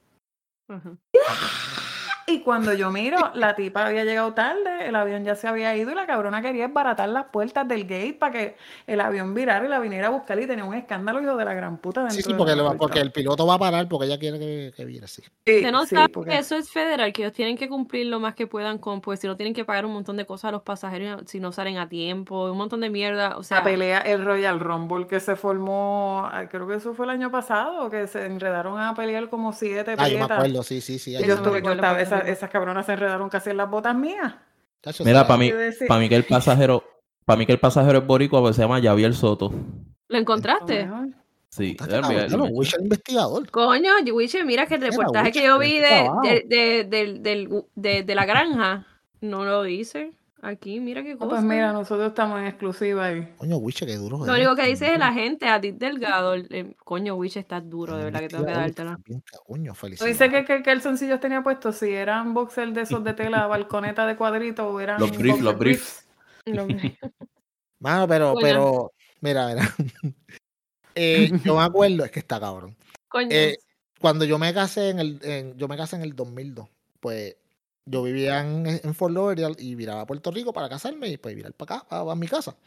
Y 2.27 2.39
cuando 2.39 2.73
yo 2.73 2.89
miro, 2.89 3.17
la 3.35 3.53
tipa 3.55 3.85
había 3.85 4.03
llegado 4.03 4.33
tarde, 4.33 4.87
el 4.87 4.95
avión 4.95 5.23
ya 5.23 5.35
se 5.35 5.47
había 5.47 5.75
ido 5.75 5.91
y 5.91 5.93
la 5.95 6.07
cabrona 6.07 6.41
quería 6.41 6.65
esbaratar 6.65 7.07
las 7.09 7.25
puertas 7.25 7.67
del 7.67 7.83
gate 7.83 8.13
para 8.19 8.31
que 8.31 8.55
el 8.87 8.99
avión 8.99 9.35
virara 9.35 9.63
y 9.63 9.69
la 9.69 9.77
viniera 9.77 10.07
a 10.07 10.09
buscar 10.09 10.39
y 10.39 10.47
tenía 10.47 10.65
un 10.65 10.73
escándalo, 10.73 11.21
hijo 11.21 11.37
de 11.37 11.45
la 11.45 11.53
gran 11.53 11.77
puta. 11.77 11.99
Dentro 12.01 12.15
Sí, 12.15 12.23
sí, 12.23 12.33
porque, 12.33 12.55
lo- 12.55 12.63
aeropuerto. 12.63 12.79
porque 12.79 12.99
el 12.99 13.11
piloto 13.11 13.45
va 13.45 13.53
a 13.53 13.59
parar 13.59 13.87
porque 13.87 14.07
ella 14.07 14.17
quiere 14.17 14.39
que, 14.39 14.73
que 14.75 14.85
vire 14.85 15.05
así. 15.05 15.21
Sí, 15.45 15.57
Usted 15.57 15.71
no 15.71 15.85
sí, 15.85 15.95
sabe 15.95 16.09
porque- 16.09 16.31
que 16.31 16.37
eso 16.39 16.55
es 16.55 16.71
federal, 16.71 17.13
que 17.13 17.21
ellos 17.21 17.33
tienen 17.33 17.57
que 17.57 17.69
cumplir 17.69 18.07
lo 18.07 18.19
más 18.19 18.33
que 18.33 18.47
puedan 18.47 18.79
con, 18.79 19.01
pues 19.01 19.19
si 19.19 19.27
no 19.27 19.35
tienen 19.37 19.53
que 19.53 19.63
pagar 19.63 19.85
un 19.85 19.93
montón 19.93 20.17
de 20.17 20.25
cosas 20.25 20.49
a 20.49 20.51
los 20.53 20.63
pasajeros 20.63 21.21
si 21.27 21.39
no 21.39 21.51
salen 21.51 21.77
a 21.77 21.87
tiempo, 21.89 22.51
un 22.51 22.57
montón 22.57 22.81
de 22.81 22.89
mierda, 22.89 23.37
o 23.37 23.43
sea, 23.43 23.57
la 23.59 23.63
pelea, 23.65 23.99
el 23.99 24.25
Royal 24.25 24.59
Rumble 24.59 25.05
que 25.05 25.19
se 25.19 25.35
formó, 25.35 26.27
ah, 26.31 26.45
creo 26.49 26.67
que 26.67 26.73
eso 26.73 26.95
fue 26.95 27.05
el 27.05 27.11
año 27.11 27.29
pasado, 27.29 27.87
que 27.91 28.07
se 28.07 28.25
enredaron 28.25 28.79
a 28.79 28.95
pelear 28.95 29.29
como 29.29 29.53
siete 29.53 29.93
Ah, 29.95 30.09
yo 30.09 30.17
me 30.17 30.23
acuerdo, 30.25 30.63
sí, 30.63 30.81
sí, 30.81 30.97
sí. 30.97 31.11
Yo 31.11 31.35
estuve, 31.35 31.61
yo 31.61 31.71
estaba- 31.71 32.14
esa- 32.19 32.31
esas 32.31 32.49
cabronas 32.49 32.85
se 32.85 32.93
enredaron 32.93 33.29
casi 33.29 33.49
en 33.51 33.57
las 33.57 33.69
botas 33.69 33.95
mías. 33.95 34.33
Mira, 35.03 35.21
para 35.27 35.37
mí, 35.39 35.49
para 35.87 35.99
mí 35.99 36.09
que 36.09 36.15
el 36.15 36.23
pasajero, 36.25 36.83
para 37.25 37.37
mí 37.37 37.45
que 37.45 37.51
el 37.53 37.59
pasajero 37.59 37.99
es 37.99 38.05
boricua, 38.05 38.41
pues 38.41 38.55
se 38.55 38.61
llama 38.61 38.81
Javier 38.81 39.13
Soto. 39.13 39.51
¿lo 40.07 40.17
encontraste? 40.19 40.87
Sí, 41.49 41.75
echar 42.67 42.81
investigador. 42.81 43.49
Coño, 43.49 43.91
Wiche, 44.13 44.43
mira 44.43 44.65
que 44.67 44.75
el 44.75 44.81
reportaje 44.81 45.31
que 45.31 45.43
yo 45.45 45.57
vi 45.57 45.79
de, 45.79 46.83
de, 46.83 47.63
de- 47.75 48.03
de 48.03 48.15
la 48.15 48.25
granja 48.25 48.85
no 49.21 49.45
lo 49.45 49.63
dice. 49.63 50.11
Aquí, 50.47 50.79
mira 50.79 51.01
qué 51.01 51.13
Ah, 51.13 51.17
cosa. 51.17 51.29
pues 51.31 51.43
mira, 51.43 51.73
nosotros 51.73 52.09
estamos 52.09 52.39
en 52.39 52.45
exclusiva 52.45 53.05
ahí. 53.05 53.33
Coño, 53.37 53.57
Wiche, 53.57 53.85
qué 53.87 53.95
duro. 53.95 54.23
Lo 54.23 54.33
único 54.33 54.55
que 54.55 54.67
dice 54.67 54.93
es 54.93 54.99
la 54.99 55.11
gente, 55.11 55.47
a 55.47 55.59
ti 55.59 55.71
Delgado. 55.71 56.35
el- 56.35 56.47
el- 56.53 56.75
coño, 56.75 57.15
Wiche, 57.15 57.39
estás 57.39 57.67
duro, 57.67 57.97
de 57.97 58.03
verdad 58.03 58.19
que 58.19 58.27
tengo 58.27 58.45
que 58.45 58.51
dártela. 58.51 58.99
Coño, 59.45 59.71
¿Tú 59.73 59.75
felicidades. 59.79 60.19
dices 60.19 60.31
que, 60.31 60.45
que, 60.45 60.61
que 60.61 60.71
el 60.71 60.81
soncillos 60.83 61.19
tenía 61.19 61.41
puesto? 61.41 61.71
Si 61.71 61.89
eran 61.91 62.35
boxer 62.35 62.71
de 62.73 62.81
esos 62.81 63.03
de 63.03 63.13
tela, 63.13 63.47
balconeta 63.47 64.05
de 64.05 64.15
cuadrito 64.15 64.67
o 64.69 64.79
eran. 64.79 64.99
Los 64.99 65.17
briefs, 65.17 65.41
los 65.41 65.57
briefs. 65.57 66.07
Lo- 66.45 66.67
Mano, 67.79 68.07
pero, 68.07 68.33
Bueno. 68.33 68.47
pero, 68.47 68.91
mira, 69.21 69.47
mira. 69.47 69.61
Eh, 70.97 71.29
yo 71.43 71.57
me 71.57 71.63
acuerdo, 71.63 72.05
es 72.05 72.11
que 72.11 72.19
está 72.19 72.39
cabrón. 72.39 72.73
Coño. 73.09 73.27
Eh, 73.31 73.57
cuando 73.99 74.23
yo 74.23 74.37
me 74.39 74.53
casé 74.53 74.89
en 74.91 74.99
el, 74.99 75.19
en- 75.23 75.57
yo 75.57 75.67
me 75.67 75.75
casé 75.75 75.97
en 75.97 76.03
el 76.03 76.15
2002, 76.15 76.69
pues 77.01 77.35
yo 77.85 78.03
vivía 78.03 78.41
en, 78.41 78.65
en 78.67 78.95
Fort 78.95 79.13
Lauderdale 79.13 79.55
y 79.59 79.75
viraba 79.75 80.01
a 80.01 80.05
Puerto 80.07 80.31
Rico 80.31 80.53
para 80.53 80.69
casarme 80.69 81.07
y 81.09 81.17
pues 81.17 81.35
virar 81.35 81.53
para 81.53 81.77
acá, 81.77 81.87
para, 81.89 82.15
mi 82.15 82.27
casa. 82.27 82.57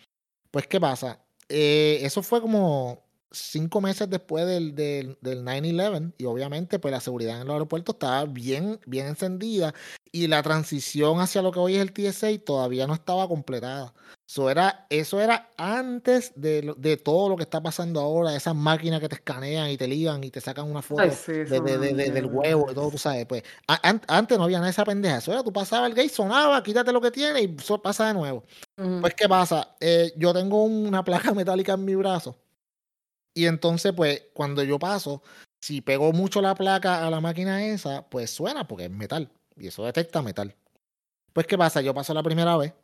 Pues, 0.50 0.66
¿qué 0.66 0.81
pasa? 0.81 1.20
Eh, 1.48 1.98
eso 2.02 2.22
fue 2.22 2.40
como 2.40 3.08
cinco 3.30 3.80
meses 3.80 4.08
después 4.08 4.46
del, 4.46 4.74
del, 4.74 5.18
del 5.20 5.44
9-11 5.44 6.12
y 6.18 6.24
obviamente 6.24 6.78
pues 6.78 6.92
la 6.92 7.00
seguridad 7.00 7.40
en 7.40 7.46
los 7.46 7.54
aeropuertos 7.54 7.94
estaba 7.94 8.24
bien, 8.24 8.80
bien 8.86 9.06
encendida 9.08 9.74
y 10.10 10.26
la 10.26 10.42
transición 10.42 11.20
hacia 11.20 11.42
lo 11.42 11.52
que 11.52 11.58
hoy 11.58 11.76
es 11.76 11.82
el 11.82 11.92
TSA 11.92 12.28
todavía 12.44 12.86
no 12.86 12.94
estaba 12.94 13.28
completada. 13.28 13.92
Eso 14.26 14.50
era, 14.50 14.86
eso 14.90 15.20
era 15.20 15.50
antes 15.56 16.32
de, 16.36 16.74
de 16.76 16.96
todo 16.98 17.28
lo 17.30 17.36
que 17.36 17.42
está 17.42 17.62
pasando 17.62 18.00
ahora, 18.00 18.34
esas 18.34 18.54
máquinas 18.54 19.00
que 19.00 19.08
te 19.08 19.14
escanean 19.16 19.70
y 19.70 19.76
te 19.76 19.86
ligan 19.86 20.22
y 20.24 20.30
te 20.30 20.40
sacan 20.40 20.70
una 20.70 20.82
foto 20.82 21.02
Ay, 21.02 21.10
sí, 21.10 21.32
de, 21.32 21.44
eso 21.44 21.62
de- 21.62 22.10
del 22.10 22.26
huevo 22.26 22.70
y 22.70 22.74
todo, 22.74 22.90
tú 22.90 22.98
sabes. 22.98 23.24
Pues 23.26 23.42
an- 23.66 24.02
antes 24.06 24.36
no 24.38 24.44
había 24.44 24.58
nada 24.58 24.66
de 24.66 24.72
esa 24.72 24.84
pendeja. 24.84 25.18
Eso 25.18 25.32
era, 25.32 25.42
tú 25.42 25.52
pasabas 25.52 25.88
el 25.90 25.94
gate, 25.96 26.08
sonaba, 26.10 26.62
quítate 26.62 26.92
lo 26.92 27.00
que 27.00 27.10
tiene 27.10 27.40
y 27.42 27.56
so- 27.62 27.80
pasa 27.80 28.08
de 28.08 28.14
nuevo. 28.14 28.44
Pues, 29.00 29.14
¿qué 29.14 29.28
pasa? 29.28 29.74
Eh, 29.80 30.12
yo 30.16 30.32
tengo 30.34 30.62
una 30.64 31.02
placa 31.04 31.32
metálica 31.34 31.72
en 31.74 31.84
mi 31.84 31.94
brazo. 31.94 32.36
Y 33.38 33.46
entonces, 33.46 33.92
pues, 33.92 34.24
cuando 34.35 34.64
yo 34.64 34.81
paso, 34.81 35.22
si 35.61 35.81
pego 35.81 36.12
mucho 36.12 36.42
la 36.42 36.57
placa 36.57 37.07
a 37.07 37.09
la 37.09 37.20
máquina 37.20 37.64
esa, 37.64 38.03
pues 38.09 38.31
suena 38.31 38.66
porque 38.66 38.87
es 38.87 38.90
metal. 38.90 39.31
Y 39.57 39.68
eso 39.68 39.85
detecta 39.85 40.22
metal. 40.22 40.57
Pues, 41.33 41.46
¿qué 41.46 41.57
pasa? 41.57 41.81
Yo 41.81 41.94
paso 41.94 42.12
la 42.14 42.24
primera 42.24 42.57
vez 42.57 42.74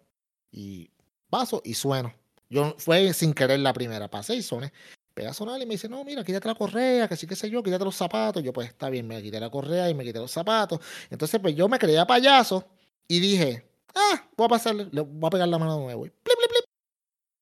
y 0.53 0.93
paso 1.29 1.61
y 1.65 1.75
sueno. 1.75 2.15
Yo 2.49 2.77
fue 2.79 3.13
sin 3.15 3.35
querer 3.35 3.59
la 3.59 3.73
primera, 3.73 4.09
pasé 4.09 4.37
y 4.37 4.43
soné. 4.43 4.73
Pega 5.13 5.35
sonar 5.35 5.61
y 5.61 5.67
me 5.67 5.75
dice, 5.75 5.89
no, 5.89 6.05
mira, 6.05 6.23
quítate 6.23 6.47
la 6.47 6.55
correa, 6.55 7.09
que 7.09 7.17
sí, 7.17 7.27
que 7.27 7.35
sé 7.35 7.51
yo, 7.51 7.61
quítate 7.61 7.85
los 7.85 7.97
zapatos. 7.97 8.41
Yo, 8.41 8.53
pues, 8.53 8.69
está 8.69 8.89
bien, 8.91 9.09
me 9.09 9.21
quité 9.21 9.41
la 9.41 9.51
correa 9.51 9.91
y 9.91 9.95
me 9.95 10.05
quité 10.05 10.21
los 10.21 10.31
zapatos. 10.31 10.79
Entonces, 11.11 11.41
pues, 11.41 11.57
yo 11.57 11.69
me 11.69 11.81
creía 11.81 12.07
payaso 12.07 12.65
y 13.09 13.19
dije, 13.19 13.69
ah, 13.93 14.29
voy 14.37 14.45
a 14.45 14.49
pasarle, 14.51 14.87
le 14.93 15.01
voy 15.01 15.27
a 15.27 15.31
pegar 15.31 15.49
la 15.49 15.59
mano 15.59 15.79
de 15.79 15.83
nuevo. 15.83 16.07
Y. 16.07 16.13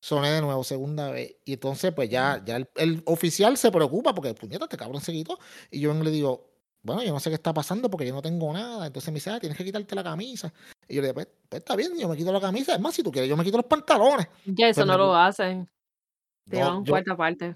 Soné 0.05 0.33
de 0.33 0.41
nuevo, 0.41 0.65
segunda 0.65 1.13
vez. 1.13 1.37
Y 1.45 1.53
entonces, 1.53 1.93
pues 1.95 2.11
ya, 2.11 2.43
ya 2.45 2.57
el, 2.57 2.69
el 2.75 3.03
oficial 3.07 3.57
se 3.57 3.71
preocupa 3.71 4.13
porque, 4.13 4.35
puñeta, 4.35 4.65
este 4.65 4.77
cabrón 4.77 5.01
se 5.01 5.13
quitó. 5.13 5.39
Y 5.71 5.79
yo 5.79 5.95
le 5.95 6.11
digo, 6.11 6.51
bueno, 6.83 7.05
yo 7.05 7.13
no 7.13 7.21
sé 7.21 7.31
qué 7.31 7.37
está 7.37 7.55
pasando 7.55 7.89
porque 7.89 8.05
yo 8.09 8.13
no 8.13 8.21
tengo 8.21 8.53
nada. 8.53 8.85
Entonces 8.89 9.13
me 9.13 9.19
dice, 9.19 9.31
ah, 9.31 9.39
tienes 9.39 9.57
que 9.57 9.65
quitarte 9.65 9.95
la 9.95 10.03
camisa. 10.03 10.53
Y 10.89 10.97
yo 10.97 11.03
le 11.03 11.07
digo, 11.09 11.15
pues, 11.15 11.29
pues, 11.49 11.61
está 11.61 11.77
bien, 11.77 11.97
yo 11.97 12.09
me 12.09 12.17
quito 12.17 12.33
la 12.33 12.41
camisa. 12.41 12.75
Es 12.75 12.81
más, 12.81 12.97
si 12.97 13.05
tú 13.05 13.13
quieres, 13.13 13.31
yo 13.31 13.37
me 13.37 13.45
quito 13.45 13.59
los 13.59 13.67
pantalones. 13.67 14.27
ya 14.45 14.69
eso 14.69 14.81
pues 14.81 14.87
no 14.89 14.93
me- 14.95 14.99
lo 14.99 15.15
hacen. 15.15 15.71
Te 16.51 16.59
No, 16.59 16.83
yo- 16.83 16.91
cuarta 16.95 17.17
parte. 17.17 17.55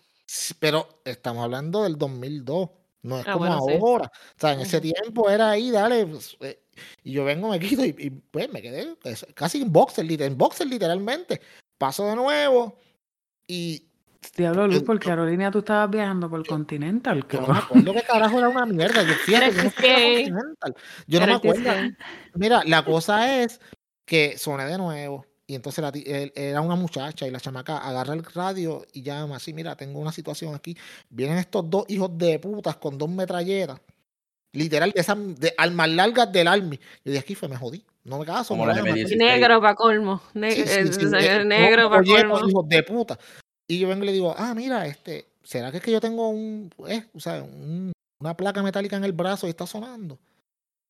Pero 0.61 1.01
estamos 1.05 1.43
hablando 1.43 1.83
del 1.83 1.99
2002. 1.99 2.71
No 3.03 3.19
es 3.19 3.27
Ah, 3.27 3.33
como 3.33 3.47
bueno, 3.47 3.61
sí. 3.67 3.75
ahora. 3.75 4.13
O 4.37 4.39
sea, 4.41 4.53
en 4.53 4.61
ese 4.61 4.81
tiempo 4.81 5.29
era 5.31 5.51
ahí, 5.51 5.73
dale. 5.73 6.07
pues, 6.07 6.37
eh, 6.41 6.61
y 7.03 7.11
yo 7.13 7.25
vengo, 7.25 7.49
me 7.49 7.59
quito 7.59 7.85
y, 7.85 7.95
y, 7.99 8.11
pues 8.11 8.53
me 8.53 8.63
quedé 8.63 8.97
casi 9.35 9.63
en 9.63 9.73
boxer, 9.73 10.09
en 10.23 10.39
boxer 10.39 10.69
literalmente. 10.69 11.41
Paso 11.79 12.07
de 12.07 12.17
nuevo 12.17 12.79
y 13.47 13.83
Diablo, 14.37 14.67
Luz, 14.67 14.81
yo- 14.81 14.85
por 14.85 14.99
yo- 15.01 15.09
Carolina 15.09 15.51
tú 15.51 15.59
estabas 15.61 15.91
viajando 15.91 16.29
por 16.29 16.45
Continental, 16.47 17.25
yo 17.31 17.41
no 17.43 17.49
me 17.49 17.59
acuerdo 17.59 17.93
qué 17.95 18.03
carajo 18.03 18.39
era 18.39 18.49
una 18.49 18.67
mierda. 18.67 19.03
Yo, 19.03 19.15
fíjate, 19.15 19.53
yo 19.55 19.63
no 19.63 19.71
que- 19.71 20.25
Continental. 20.27 20.77
Yo 21.07 21.21
no 21.21 21.27
me 21.27 21.33
acuerdo. 21.35 21.71
Mira, 22.35 22.63
la 22.65 22.85
cosa 22.85 23.43
es 23.43 23.61
que 24.05 24.37
soné 24.37 24.65
de 24.67 24.79
nuevo 24.79 25.25
y 25.47 25.55
entonces 25.55 25.81
la 25.83 25.91
él- 25.91 26.33
era 26.35 26.61
una 26.61 26.75
muchacha 26.75 27.27
y 27.27 27.31
la 27.31 27.39
chamaca 27.41 27.79
agarra 27.79 28.15
el 28.15 28.25
radio 28.25 28.85
y 28.93 29.03
llama 29.03 29.37
así, 29.37 29.53
mira, 29.53 29.77
tengo 29.77 30.01
una 30.01 30.13
situación 30.13 30.55
aquí. 30.55 30.77
Vienen 31.09 31.39
estos 31.39 31.69
dos 31.71 31.85
hijos 31.89 32.11
de 32.19 32.39
putas 32.39 32.77
con 32.77 32.99
dos 32.99 33.09
metralletas. 33.09 33.81
Literal, 34.53 34.91
de 34.91 35.01
esas 35.01 35.17
de 35.39 35.55
armas 35.57 35.89
largas 35.91 36.33
del 36.33 36.49
army. 36.49 36.79
Yo 37.05 37.13
dije, 37.13 37.19
aquí 37.21 37.35
fue, 37.35 37.49
me 37.49 37.57
jodí. 37.57 37.85
No 38.07 38.19
me 38.19 38.25
caso. 38.25 38.49
Como 38.49 38.65
me 38.65 38.73
la 38.73 38.81
van 38.81 38.89
a 38.89 38.91
matar". 38.91 39.07
M16. 39.07 39.19
Negro 39.19 39.61
para 39.61 39.75
colmo. 39.75 40.23
Ne- 40.35 40.53
Sí, 40.55 40.63
sí, 40.67 40.93
sí, 40.93 41.05
o 41.07 41.11
sea, 41.11 41.37
eh, 41.41 41.45
negro 41.45 41.91
para 41.91 42.03
colmo. 42.05 42.49
hijos 42.49 42.69
de 42.69 42.83
puta. 42.83 43.19
Y 43.69 43.79
yo 43.81 43.89
vengo 43.89 44.05
y 44.05 44.07
le 44.07 44.13
digo, 44.13 44.35
ah, 44.39 44.55
mira, 44.55 44.87
este, 44.87 45.27
¿será 45.43 45.71
que 45.71 45.79
es 45.79 45.83
que 45.83 45.91
yo 45.93 46.01
tengo 46.01 46.29
un, 46.29 46.71
eh, 46.89 47.05
o 47.15 47.21
sea, 47.21 47.43
un- 47.43 47.93
una 48.21 48.37
placa 48.37 48.63
metálica 48.63 48.97
en 48.97 49.05
el 49.05 49.13
brazo 49.13 49.47
y 49.47 49.51
está 49.51 49.67
sonando? 49.67 50.19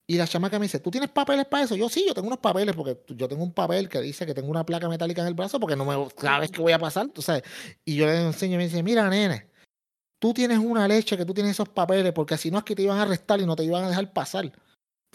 Y 0.09 0.17
la 0.19 0.27
chamaca 0.27 0.59
me 0.61 0.67
dice, 0.67 0.79
¿tú 0.79 0.91
tienes 0.91 1.11
papeles 1.11 1.47
para 1.47 1.65
eso? 1.65 1.75
Yo 1.75 1.89
sí, 1.89 2.05
yo 2.07 2.15
tengo 2.15 2.29
unos 2.29 2.39
papeles 2.39 2.77
porque 2.77 2.97
yo 3.09 3.27
tengo 3.27 3.43
un 3.43 3.53
papel 3.53 3.89
que 3.89 4.01
dice 4.01 4.25
que 4.25 4.35
tengo 4.35 4.49
una 4.51 4.65
placa 4.65 4.89
metálica 4.89 5.23
en 5.23 5.29
el 5.29 5.35
brazo 5.35 5.59
porque 5.59 5.75
no 5.75 5.85
me 5.85 6.09
sabes 6.21 6.51
qué 6.53 6.61
voy 6.61 6.73
a 6.73 6.79
pasar, 6.79 7.09
tú 7.09 7.23
sabes. 7.23 7.43
Y 7.85 7.97
yo 7.97 8.07
le 8.07 8.21
enseño 8.27 8.55
y 8.55 8.59
me 8.59 8.65
dice, 8.65 8.83
mira, 8.85 9.09
nene, 9.11 9.49
tú 10.21 10.33
tienes 10.33 10.59
una 10.59 10.87
leche 10.87 11.17
que 11.17 11.25
tú 11.25 11.35
tienes 11.35 11.53
esos 11.53 11.69
papeles 11.71 12.13
porque 12.13 12.37
si 12.37 12.53
no 12.53 12.59
es 12.59 12.65
que 12.65 12.77
te 12.77 12.83
iban 12.83 12.99
a 12.99 13.03
arrestar 13.03 13.41
y 13.41 13.47
no 13.47 13.57
te 13.57 13.65
iban 13.65 13.83
a 13.83 13.89
dejar 13.89 14.13
pasar, 14.13 14.53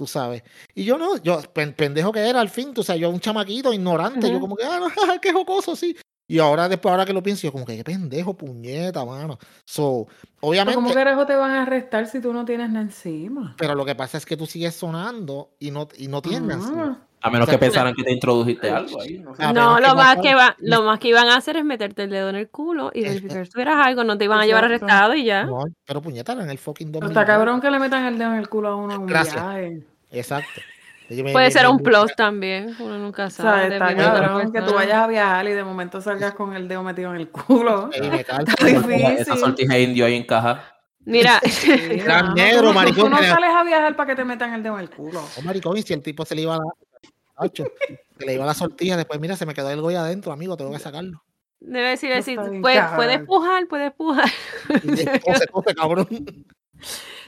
tú 0.02 0.08
sabes. 0.08 0.42
Y 0.74 0.84
yo 0.84 0.98
no, 0.98 1.18
yo, 1.18 1.40
pen- 1.54 1.74
pendejo 1.74 2.12
que 2.12 2.28
era 2.28 2.42
al 2.42 2.50
fin, 2.50 2.74
tú 2.74 2.82
sabes, 2.82 3.04
yo 3.04 3.12
un 3.12 3.20
chamaquito 3.20 3.72
ignorante, 3.72 4.32
yo 4.32 4.40
como 4.40 4.56
que, 4.56 4.64
ah, 4.66 4.80
no, 4.80 4.88
qué 5.22 5.32
jocoso, 5.32 5.76
sí. 5.76 5.96
Y 6.28 6.40
ahora, 6.40 6.68
después, 6.68 6.90
ahora 6.92 7.06
que 7.06 7.14
lo 7.14 7.22
pienso, 7.22 7.44
yo 7.44 7.52
como 7.52 7.66
que 7.66 7.78
qué 7.78 7.84
pendejo, 7.84 8.34
puñeta, 8.36 9.06
mano. 9.06 9.38
So, 9.64 10.08
obviamente, 10.40 10.74
¿Cómo 10.76 10.92
carajo 10.92 11.28
te 11.28 11.36
van 11.36 11.52
a 11.52 11.62
arrestar 11.62 12.08
si 12.08 12.20
tú 12.20 12.34
no 12.34 12.46
tienes 12.46 12.70
nada 12.72 12.82
encima? 12.86 13.56
pero 13.60 13.76
lo 13.76 13.86
que 13.86 13.94
pasa 13.94 14.18
es 14.18 14.26
que 14.26 14.36
tú 14.36 14.48
sigues 14.48 14.74
sonando 14.74 15.52
y 15.60 15.70
no, 15.70 15.88
y 15.98 16.08
no 16.08 16.22
tienes. 16.24 16.58
Ah. 16.64 16.98
A 17.24 17.30
menos 17.30 17.48
O 17.48 17.52
sea, 17.52 17.60
que 17.60 17.66
pensaran 17.66 17.94
que 17.94 18.02
te 18.04 18.12
introdujiste 18.12 18.68
algo 18.72 19.00
ahí. 19.00 19.20
No 19.20 19.36
sé. 19.36 19.44
Lo 19.54 19.94
más 19.96 20.18
que 20.18 20.34
va, 20.34 20.56
lo 20.58 20.82
más 20.82 20.98
que 20.98 21.10
iban 21.10 21.28
a 21.28 21.36
hacer 21.36 21.56
es 21.56 21.64
meterte 21.64 22.04
el 22.04 22.10
dedo 22.10 22.30
en 22.30 22.36
el 22.36 22.50
culo 22.50 22.90
y 22.96 23.04
verificar 23.04 23.46
si 23.46 23.52
tuvieras 23.52 23.86
algo, 23.86 24.04
no 24.04 24.18
te 24.18 24.26
iban 24.26 24.40
a 24.40 24.46
llevar 24.48 24.66
arrestado 24.66 25.14
y 25.14 25.26
ya. 25.26 25.44
No, 25.46 25.66
pero 25.86 26.02
puñeta, 26.02 26.34
era 26.34 26.44
en 26.44 26.50
el 26.50 26.58
fucking 26.58 26.92
2009. 26.92 27.14
está 27.14 27.32
cabrón 27.32 27.62
que 27.62 27.70
le 27.70 27.78
metan 27.78 28.06
el 28.06 28.18
dedo 28.18 28.32
en 28.34 28.40
el 28.40 28.50
culo 28.50 28.70
a 28.70 28.76
uno 28.76 28.96
en 28.96 29.02
un 29.02 29.06
Gracias. 29.08 29.36
viaje. 29.36 29.86
Exacto. 30.12 30.62
Me- 31.10 31.34
Puede 31.34 31.46
me- 31.48 31.52
ser 31.52 31.64
me- 31.64 31.70
un 31.70 31.76
me- 31.78 31.84
plus 31.84 32.16
también, 32.16 32.74
uno 32.80 32.98
nunca 32.98 33.26
O 33.26 33.30
sabe. 33.30 33.68
sea, 33.68 33.74
está 33.92 33.96
cabrón 33.98 34.54
que 34.54 34.62
tú 34.62 34.74
vayas 34.74 34.96
a 34.96 35.08
viajar 35.08 35.46
y 35.46 35.52
de 35.52 35.64
momento 35.64 36.00
salgas 36.00 36.34
con 36.34 36.56
el 36.56 36.70
dedo 36.70 36.84
metido 36.84 37.14
en 37.14 37.18
el 37.20 37.30
culo. 37.30 37.90
me. 38.00 38.20
Está 38.22 38.38
Esa- 38.44 38.66
difícil. 38.66 39.06
Esa 39.18 39.36
sortija 39.36 39.78
indio 39.78 40.06
ahí 40.06 40.16
encaja. 40.16 40.64
Mira, 41.04 41.42
Sí, 41.50 41.70
negro, 42.36 42.60
tú 42.62 42.66
no- 42.68 42.74
maricón, 42.74 43.04
Tú 43.06 43.10
no 43.10 43.18
sales 43.18 43.50
a 43.50 43.64
viajar 43.64 43.96
para 43.96 44.08
que 44.12 44.16
te 44.16 44.24
metan 44.24 44.54
el 44.54 44.64
dedo 44.64 44.76
en 44.76 44.82
el 44.82 44.90
culo. 44.90 45.22
Oh, 45.38 45.42
maricón, 45.42 45.76
y 45.78 45.82
si 45.82 45.94
el 45.94 46.02
tipo 46.02 46.24
se 46.24 46.36
le 46.36 46.44
iba 46.44 46.56
a 46.56 46.60
la... 46.60 47.52
Se 47.54 48.26
le 48.26 48.36
iba 48.36 48.46
la 48.46 48.54
sortilla, 48.54 48.96
después 48.96 49.20
mira, 49.20 49.36
se 49.36 49.46
me 49.48 49.54
quedó 49.56 49.70
el 49.72 49.82
goy 49.82 49.96
adentro, 49.96 50.32
amigo, 50.32 50.56
tengo 50.56 50.72
que 50.72 50.80
sacarlo. 50.80 51.24
debe 51.60 51.90
decir, 51.90 52.10
decir, 52.14 52.38
está 52.38 52.50
bien 52.50 52.62
puede, 52.62 52.76
cabrón. 52.78 52.96
puede 52.98 53.20
pujar, 53.26 53.68
puede 53.68 53.92
pujar. 53.92 54.30
Cabrón. 55.76 56.08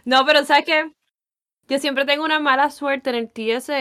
No, 0.05 0.25
pero 0.25 0.45
¿sabes 0.45 0.65
qué? 0.65 0.91
Yo 1.69 1.79
siempre 1.79 2.05
tengo 2.05 2.23
una 2.25 2.39
mala 2.39 2.69
suerte 2.69 3.09
en 3.11 3.15
el 3.15 3.29
TSA 3.31 3.79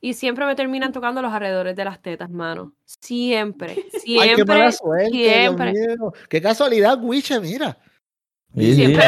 y 0.00 0.12
siempre 0.14 0.46
me 0.46 0.54
terminan 0.54 0.92
tocando 0.92 1.22
los 1.22 1.32
alrededores 1.32 1.74
de 1.74 1.84
las 1.84 2.00
tetas, 2.00 2.30
mano. 2.30 2.72
Siempre, 2.84 3.76
Ay, 4.06 4.34
qué 4.36 4.44
mala 4.44 4.70
siempre. 4.70 4.72
suerte, 4.72 5.10
siempre. 5.10 5.72
Dios 5.72 5.98
mío. 5.98 6.12
Qué 6.28 6.40
casualidad, 6.42 6.98
Wiche, 7.02 7.40
mira. 7.40 7.76
Sí, 8.54 8.64
sí. 8.66 8.74
Siempre. 8.74 9.04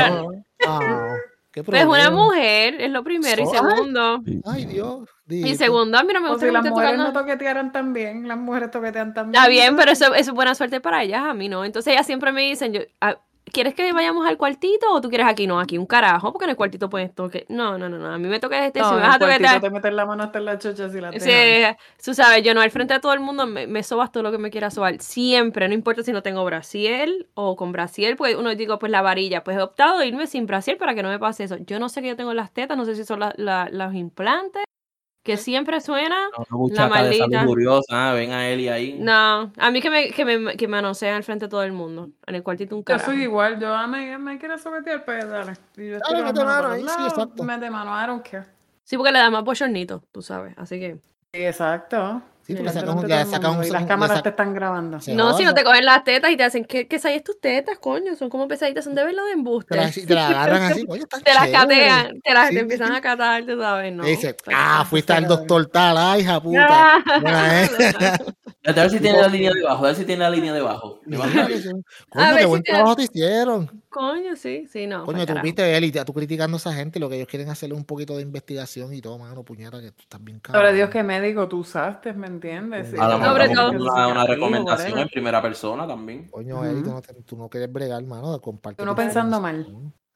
Ah, 0.66 1.14
qué 1.52 1.62
Pues 1.64 1.84
una 1.84 2.10
mujer 2.10 2.80
es 2.80 2.90
lo 2.90 3.02
primero. 3.04 3.42
Y 3.42 3.46
segundo, 3.46 4.22
Ay, 4.46 4.64
Dios. 4.66 5.08
y 5.28 5.54
segundo, 5.54 5.96
a 5.98 6.02
mí 6.02 6.12
no 6.12 6.20
me 6.20 6.28
O 6.28 6.32
gusta 6.32 6.46
si 6.46 6.52
me 6.52 6.52
las 6.52 6.64
mujeres 6.64 6.90
tocando. 6.92 7.04
no 7.04 7.12
toquetearan 7.20 7.72
también, 7.72 8.26
las 8.28 8.36
mujeres 8.38 8.70
toquetean 8.70 9.14
también. 9.14 9.36
Está 9.36 9.48
bien, 9.48 9.76
pero 9.76 9.92
eso, 9.92 10.06
eso 10.14 10.30
es 10.30 10.34
buena 10.34 10.54
suerte 10.54 10.80
para 10.80 11.02
ellas, 11.02 11.22
a 11.22 11.34
mí 11.34 11.48
no. 11.48 11.64
Entonces 11.64 11.92
ellas 11.92 12.06
siempre 12.06 12.32
me 12.32 12.42
dicen, 12.42 12.72
yo, 12.72 12.80
¿quieres 13.52 13.74
que 13.74 13.92
vayamos 13.92 14.26
al 14.26 14.36
cuartito 14.36 14.92
o 14.92 15.00
tú 15.00 15.08
quieres 15.08 15.26
aquí? 15.26 15.46
No, 15.46 15.58
aquí 15.60 15.78
un 15.78 15.86
carajo, 15.86 16.32
porque 16.32 16.44
en 16.44 16.50
el 16.50 16.56
cuartito 16.56 16.88
puedes 16.90 17.14
toque. 17.14 17.46
No, 17.48 17.78
no, 17.78 17.88
no, 17.88 17.98
no. 17.98 18.06
A 18.12 18.18
mí 18.18 18.28
me 18.28 18.40
toca 18.40 18.64
este, 18.66 18.80
No, 18.80 18.88
si 18.90 18.94
me 18.96 19.00
vas 19.02 19.16
a 19.16 19.18
cuartito 19.18 19.38
toquetear. 19.38 19.60
te 19.60 19.70
metes 19.70 19.92
la 19.92 20.06
mano 20.06 20.22
hasta 20.22 20.38
en 20.38 20.44
la 20.44 20.58
chocha 20.58 20.88
si 20.88 21.00
la 21.00 21.12
Sí, 21.12 21.18
dejan. 21.30 21.76
tú 22.04 22.14
sabes, 22.14 22.42
yo 22.42 22.54
no, 22.54 22.60
al 22.60 22.70
frente 22.70 22.94
de 22.94 23.00
todo 23.00 23.12
el 23.12 23.20
mundo 23.20 23.46
me, 23.46 23.66
me 23.66 23.82
sobas 23.82 24.10
todo 24.12 24.22
lo 24.22 24.30
que 24.32 24.38
me 24.38 24.50
quieras 24.50 24.74
sobar. 24.74 25.00
Siempre, 25.00 25.68
no 25.68 25.74
importa 25.74 26.02
si 26.02 26.12
no 26.12 26.22
tengo 26.22 26.44
brasiel 26.44 27.28
o 27.34 27.56
con 27.56 27.72
brasiel, 27.72 28.16
pues 28.16 28.36
uno 28.36 28.54
digo, 28.54 28.78
pues 28.78 28.90
la 28.92 29.02
varilla. 29.02 29.44
Pues 29.44 29.56
he 29.56 29.62
optado 29.62 29.98
de 29.98 30.06
irme 30.06 30.26
sin 30.26 30.46
brasiel 30.46 30.76
para 30.76 30.94
que 30.94 31.02
no 31.02 31.08
me 31.08 31.18
pase 31.18 31.44
eso. 31.44 31.56
Yo 31.58 31.78
no 31.78 31.88
sé 31.88 32.02
qué 32.02 32.08
yo 32.08 32.16
tengo 32.16 32.30
en 32.30 32.36
las 32.36 32.52
tetas, 32.52 32.76
no 32.76 32.84
sé 32.84 32.94
si 32.94 33.04
son 33.04 33.20
la- 33.20 33.34
la- 33.36 33.68
los 33.70 33.94
implantes, 33.94 34.62
que 35.22 35.36
siempre 35.36 35.80
suena. 35.80 36.28
Una 36.36 36.46
muchacha 36.58 37.02
de 37.02 37.12
salud 37.14 37.32
maldita. 37.32 37.44
curiosa, 37.46 38.10
ah, 38.10 38.14
ven 38.14 38.32
a 38.32 38.48
Eli 38.48 38.68
ahí. 38.68 38.96
No, 38.98 39.52
a 39.56 39.70
mí 39.70 39.80
que 39.80 39.90
me, 39.90 40.10
que 40.10 40.24
me, 40.24 40.56
que 40.56 40.66
me 40.66 40.72
manosean 40.72 41.16
al 41.16 41.24
frente 41.24 41.46
de 41.46 41.48
todo 41.50 41.62
el 41.62 41.72
mundo. 41.72 42.10
En 42.26 42.34
el 42.34 42.42
cuartito 42.42 42.74
un 42.74 42.80
Yo 42.82 42.84
carajo. 42.84 43.10
soy 43.10 43.22
igual, 43.22 43.60
yo 43.60 43.76
me, 43.88 44.16
me 44.18 44.38
quiero 44.38 44.56
soquetear, 44.58 45.04
pues 45.04 45.28
dale. 45.28 45.52
Y 45.76 45.90
yo 45.90 45.98
Dale, 45.98 46.22
mete 46.24 46.44
mano 46.44 46.68
ahí, 46.68 46.82
sí, 46.82 47.02
exacto. 47.06 47.42
Mete 47.44 47.70
mano, 47.70 47.92
I 48.02 48.06
don't 48.06 48.26
care. 48.26 48.46
Sí, 48.84 48.96
porque 48.96 49.12
le 49.12 49.18
da 49.18 49.30
más 49.30 49.44
bochornito, 49.44 50.02
tú 50.10 50.22
sabes. 50.22 50.54
Así 50.56 50.80
que. 50.80 50.94
Sí, 51.32 51.44
exacto. 51.44 52.22
Sí, 52.50 52.56
porque 52.56 52.72
saca 52.72 52.90
un- 52.92 53.08
saca 53.30 53.50
un- 53.50 53.64
y 53.64 53.70
las 53.70 53.84
cámaras 53.84 54.16
saca- 54.18 54.22
te 54.22 54.28
están 54.30 54.54
grabando. 54.54 54.98
No, 55.14 55.36
si 55.36 55.44
no 55.44 55.54
te 55.54 55.62
cogen 55.64 55.84
las 55.84 56.02
tetas 56.04 56.30
y 56.30 56.36
te 56.36 56.42
hacen, 56.44 56.64
¿qué, 56.64 56.88
qué 56.88 57.00
hay 57.04 57.16
estas 57.16 57.38
tetas, 57.40 57.78
coño? 57.78 58.16
Son 58.16 58.28
como 58.28 58.48
pesaditas, 58.48 58.84
son 58.84 58.94
de 58.94 59.04
verlo 59.04 59.24
de 59.26 59.32
embuste. 59.32 59.76
Te 59.76 59.80
la, 59.80 59.90
te 59.90 60.34
agarran 60.34 60.62
así, 60.62 60.84
oye, 60.88 61.02
está 61.02 61.18
te 61.24 61.32
las 61.34 61.48
catean, 61.48 62.20
te 62.22 62.34
las 62.34 62.48
Sí, 62.48 62.54
te 62.54 62.58
sí, 62.58 62.62
empiezan 62.62 62.88
sí. 62.88 62.94
a 62.96 63.00
catar, 63.00 63.44
tú 63.46 63.58
sabes, 63.60 63.92
no. 63.92 64.06
Y 64.06 64.10
dice, 64.10 64.28
Está 64.30 64.50
ah, 64.80 64.84
fuiste 64.84 65.12
al 65.12 65.26
doctor 65.26 65.66
tal, 65.66 65.96
ay, 65.96 66.22
hija 66.22 66.40
puta. 66.42 67.04
Buena, 67.20 67.62
¿eh? 67.62 67.70
A 68.66 68.72
ver 68.72 68.90
si 68.90 69.00
tiene 69.00 69.20
la 69.20 69.28
línea 69.28 69.52
debajo, 69.54 69.84
a 69.84 69.88
ver 69.88 69.96
si 69.96 70.04
tiene 70.04 70.20
la 70.22 70.30
línea 70.30 70.52
debajo. 70.52 71.00
Coño, 71.06 71.46
ver 72.30 72.38
qué 72.38 72.46
buen 72.46 72.62
trabajo 72.62 72.96
te 72.96 73.02
hicieron. 73.04 73.82
Coño, 73.90 74.36
sí, 74.36 74.68
sí, 74.70 74.86
no. 74.86 75.04
Coño, 75.04 75.26
tú 75.26 75.34
viste, 75.42 75.76
Eli, 75.76 75.90
tú 75.90 76.14
criticando 76.14 76.56
a 76.56 76.58
esa 76.58 76.72
gente, 76.72 77.00
lo 77.00 77.08
que 77.08 77.16
ellos 77.16 77.26
quieren 77.26 77.48
hacer 77.50 77.72
es 77.72 77.76
un 77.76 77.84
poquito 77.84 78.16
de 78.16 78.22
investigación 78.22 78.94
y 78.94 79.00
todo, 79.00 79.18
mano, 79.18 79.42
puñeta, 79.42 79.80
que 79.80 79.90
tú 79.90 80.02
estás 80.02 80.22
bien 80.22 80.38
cabrón. 80.38 80.62
Sobre 80.62 80.74
Dios, 80.76 80.90
qué 80.90 81.02
médico 81.02 81.48
tú 81.48 81.58
usaste, 81.58 82.12
¿me 82.12 82.28
entiendes? 82.28 82.88
Sí. 82.90 82.96
A 82.98 83.08
lo 83.18 83.24
Sobre 83.24 83.48
mejor 83.48 83.56
todo- 83.76 83.82
una, 83.92 84.06
una 84.08 84.24
recomendación 84.26 84.96
en 84.96 85.08
primera 85.08 85.42
persona 85.42 85.88
también. 85.88 86.28
Coño, 86.28 86.64
Eli, 86.64 86.82
tú 86.82 86.90
Ujú. 86.90 86.90
no, 86.94 87.02
te- 87.02 87.14
tú 87.22 87.36
no 87.36 87.48
quieres 87.48 87.72
bregar, 87.72 88.00
mano, 88.04 88.32
de 88.32 88.40
compartir. 88.40 88.78
Tú 88.78 88.84
no 88.84 88.94
pensando 88.94 89.40
mal. 89.40 89.66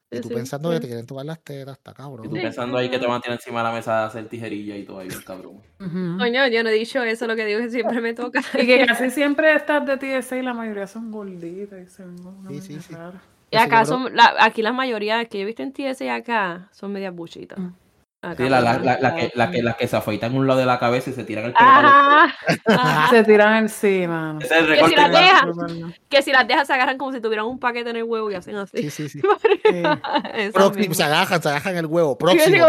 Y 0.09 0.21
tú 0.21 0.29
sí, 0.29 0.33
pensando 0.35 0.69
sí. 0.69 0.75
que 0.75 0.79
te 0.81 0.87
quieren 0.87 1.05
tocar 1.05 1.25
las 1.25 1.41
tetas, 1.43 1.77
está 1.77 1.93
cabrón. 1.93 2.27
Y 2.27 2.29
tú 2.29 2.35
pensando 2.35 2.77
ahí 2.77 2.89
que 2.89 2.97
te 2.99 3.05
van 3.07 3.17
a 3.17 3.21
tirar 3.21 3.37
encima 3.37 3.59
de 3.59 3.63
la 3.65 3.73
mesa 3.73 4.03
a 4.03 4.05
hacer 4.05 4.29
tijerilla 4.29 4.77
y 4.77 4.85
todo 4.85 4.99
ahí, 4.99 5.09
cabrón. 5.25 5.55
Ujú. 5.81 6.17
Coño, 6.17 6.47
yo 6.47 6.63
no 6.63 6.69
he 6.69 6.73
dicho 6.73 7.03
eso, 7.03 7.27
lo 7.27 7.35
que 7.35 7.43
digo 7.43 7.59
es 7.59 7.65
que 7.65 7.71
siempre 7.71 7.99
me 7.99 8.13
toca. 8.13 8.39
Y 8.53 8.65
que 8.65 8.85
casi 8.85 9.09
siempre 9.09 9.53
estás 9.53 9.85
de 9.85 9.97
TSA 9.97 10.37
y 10.37 10.43
la 10.43 10.53
mayoría 10.53 10.87
son 10.87 11.11
gorditas. 11.11 11.81
Y 11.81 11.87
se 11.89 12.05
ven 12.05 12.15
Sí, 12.47 12.61
sí, 12.61 12.79
sí. 12.79 12.93
rara. 12.93 13.21
Y 13.55 13.57
acá 13.57 13.85
son, 13.85 14.15
la- 14.15 14.35
aquí 14.39 14.61
la 14.61 14.71
mayoría 14.73 15.23
que 15.25 15.37
yo 15.39 15.43
he 15.43 15.45
visto 15.45 15.63
en 15.63 15.73
TS 15.73 16.01
y 16.01 16.09
acá 16.09 16.69
son 16.71 16.91
medias 16.91 17.13
buchitas. 17.15 17.57
Mm. 17.57 17.73
Acá 18.21 18.43
Sí, 18.43 18.49
la, 18.49 18.59
la, 18.59 18.73
por 18.73 18.85
la, 18.85 18.99
la 18.99 19.15
que, 19.15 19.31
la, 19.35 19.51
que, 19.51 19.61
la 19.61 19.73
que 19.73 19.87
se 19.87 19.95
afeitan 19.95 20.35
un 20.35 20.47
lado 20.47 20.59
de 20.59 20.65
la 20.65 20.79
cabeza 20.79 21.11
y 21.11 21.13
se 21.13 21.23
tiran 21.25 21.45
el 21.45 21.53
pelo. 21.53 21.69
Ajá, 21.69 22.33
ajá. 22.65 23.07
Se 23.11 23.23
tiran 23.23 23.55
encima. 23.57 24.39
Ese 24.41 24.55
es 24.57 24.61
el 24.63 24.67
Que 24.67 24.73
si 24.73 24.81
recorte 24.81 24.95
la 24.95 25.07
de 25.07 25.13
la- 25.13 25.73
deja. 25.73 25.93
Que 26.09 26.21
si 26.23 26.31
las 26.31 26.47
dejas 26.47 26.65
se 26.65 26.73
agarran 26.73 26.97
como 26.97 27.11
si 27.13 27.21
tuvieran 27.21 27.45
un 27.45 27.59
paquete 27.59 27.91
en 27.91 27.97
el 27.97 28.03
huevo 28.03 28.31
y 28.31 28.33
hacen 28.33 28.55
así. 28.55 28.89
Sí, 28.89 28.89
sí, 28.89 29.09
sí. 29.09 29.21
Esas 30.33 30.53
Próximo, 30.53 30.93
se 30.95 31.03
agajan, 31.03 31.39
se 31.39 31.49
agajan 31.49 31.77
el 31.77 31.85
huevo. 31.85 32.17
Próximo. 32.17 32.65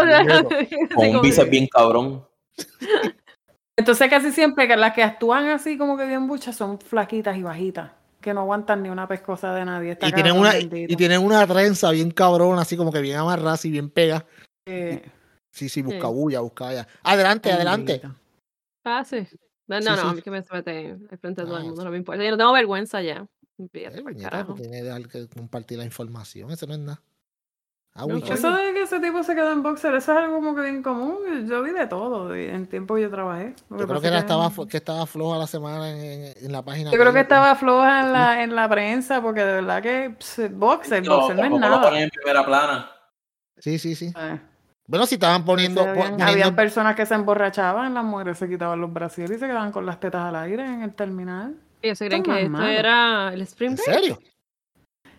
con 0.93 1.07
un 1.15 1.21
bíceps 1.21 1.49
bien 1.49 1.67
cabrón. 1.67 2.23
Entonces 3.75 4.09
casi 4.09 4.31
siempre 4.31 4.67
que 4.67 4.75
las 4.75 4.93
que 4.93 5.03
actúan 5.03 5.47
así 5.49 5.75
como 5.77 5.97
que 5.97 6.05
bien 6.05 6.27
buchas 6.27 6.55
son 6.55 6.79
flaquitas 6.79 7.35
y 7.37 7.41
bajitas. 7.43 7.91
Que 8.27 8.33
no 8.33 8.41
aguantan 8.41 8.83
ni 8.83 8.89
una 8.89 9.07
pescosa 9.07 9.53
de 9.53 9.63
nadie. 9.63 9.91
Está 9.91 10.09
Y 10.09 10.11
tienen, 10.11 10.35
una, 10.35 10.51
bendito. 10.51 10.91
y 10.91 10.97
tienen 10.97 11.23
una 11.23 11.47
trenza 11.47 11.91
bien 11.91 12.11
cabrona, 12.11 12.63
así 12.63 12.75
como 12.75 12.91
que 12.91 12.99
bien 12.99 13.15
amarrada, 13.15 13.53
así 13.53 13.71
bien 13.71 13.89
pega. 13.89 14.25
Eh, 14.65 15.01
Sí, 15.49 15.69
sí, 15.69 15.81
busca 15.81 16.07
bulla, 16.07 16.41
busca 16.41 16.67
allá. 16.67 16.87
Adelante, 17.03 17.49
adelante. 17.49 18.01
Ah, 18.83 19.05
sí. 19.05 19.25
No, 19.67 19.79
Sí, 19.79 19.85
no, 19.85 19.95
no, 19.95 20.01
sí. 20.01 20.07
a 20.09 20.13
mí 20.13 20.21
que 20.21 20.29
me 20.31 20.43
mete 20.51 20.89
al 21.09 21.17
frente 21.19 21.41
de 21.41 21.47
todo 21.47 21.57
el 21.57 21.63
mundo, 21.63 21.85
no 21.85 21.89
me 21.89 21.95
importa. 21.95 22.21
Yo 22.21 22.31
no 22.31 22.37
tengo 22.37 22.51
vergüenza 22.51 23.01
ya. 23.01 23.25
Olvídate, 23.57 23.99
Eh, 23.99 24.83
dejar 24.83 25.07
que 25.07 25.29
compartir 25.29 25.77
la 25.77 25.85
información, 25.85 26.51
eso 26.51 26.67
no 26.67 26.73
es 26.73 26.79
nada. 26.79 27.01
Ah, 27.99 28.05
Eso 28.31 28.51
de 28.55 28.73
que 28.73 28.83
ese 28.83 28.99
tipo 28.99 29.23
se 29.23 29.33
queda 29.33 29.51
en 29.51 29.63
boxer, 29.63 29.95
eso 29.95 30.11
es 30.11 30.17
algo 30.19 30.35
como 30.35 30.53
que 30.55 30.61
bien 30.61 30.83
común. 30.83 31.17
Yo 31.47 31.63
vi 31.63 31.71
de 31.71 31.87
todo 31.87 32.33
en 32.35 32.67
tiempo 32.67 32.93
que 32.93 33.01
yo 33.01 33.09
trabajé. 33.09 33.55
Lo 33.71 33.79
yo 33.79 33.87
creo 33.87 33.99
que, 34.01 34.07
era, 34.07 34.19
estaba, 34.19 34.51
que 34.69 34.77
estaba 34.77 35.07
floja 35.07 35.39
la 35.39 35.47
semana 35.47 35.89
en, 35.89 35.97
en- 35.97 36.33
en 36.45 36.51
la 36.51 36.61
página. 36.63 36.91
Yo 36.91 36.99
creo 36.99 37.11
que 37.11 37.21
estaba 37.21 37.55
floja 37.55 38.01
en 38.01 38.13
la, 38.13 38.43
en 38.43 38.55
la 38.55 38.69
prensa, 38.69 39.19
porque 39.21 39.39
de 39.43 39.53
verdad 39.53 39.81
que 39.81 40.15
pss, 40.19 40.51
boxer, 40.55 41.03
No, 41.03 41.17
boxer 41.21 41.35
no 41.37 41.43
es 41.45 41.49
lo 41.49 41.59
nada. 41.59 41.81
ponen 41.81 42.03
en 42.03 42.09
primera 42.11 42.45
plana. 42.45 42.91
Sí, 43.57 43.79
sí, 43.79 43.95
sí. 43.95 44.13
Eh, 44.15 44.39
Bueno, 44.85 45.07
si 45.07 45.15
estaban 45.15 45.43
poniendo. 45.43 45.81
habían, 45.81 45.95
poniendo- 45.95 46.23
habían 46.25 46.55
personas 46.55 46.95
que 46.95 47.05
se 47.07 47.15
emborrachaban, 47.15 47.95
las 47.95 48.03
mujeres 48.03 48.37
se 48.37 48.47
quitaban 48.47 48.79
los 48.79 48.93
brasiles 48.93 49.31
y 49.31 49.39
se 49.39 49.47
quedaban 49.47 49.71
con 49.71 49.87
las 49.87 49.99
tetas 49.99 50.21
al 50.21 50.35
aire 50.35 50.63
en 50.63 50.83
el 50.83 50.93
terminal. 50.93 51.55
Ellos 51.81 51.97
se 51.97 52.05
creen 52.07 52.21
que 52.21 52.43
esto 52.43 52.63
era 52.63 53.33
el 53.33 53.41
Spring 53.41 53.71
¿En 53.71 53.77
serio? 53.77 54.19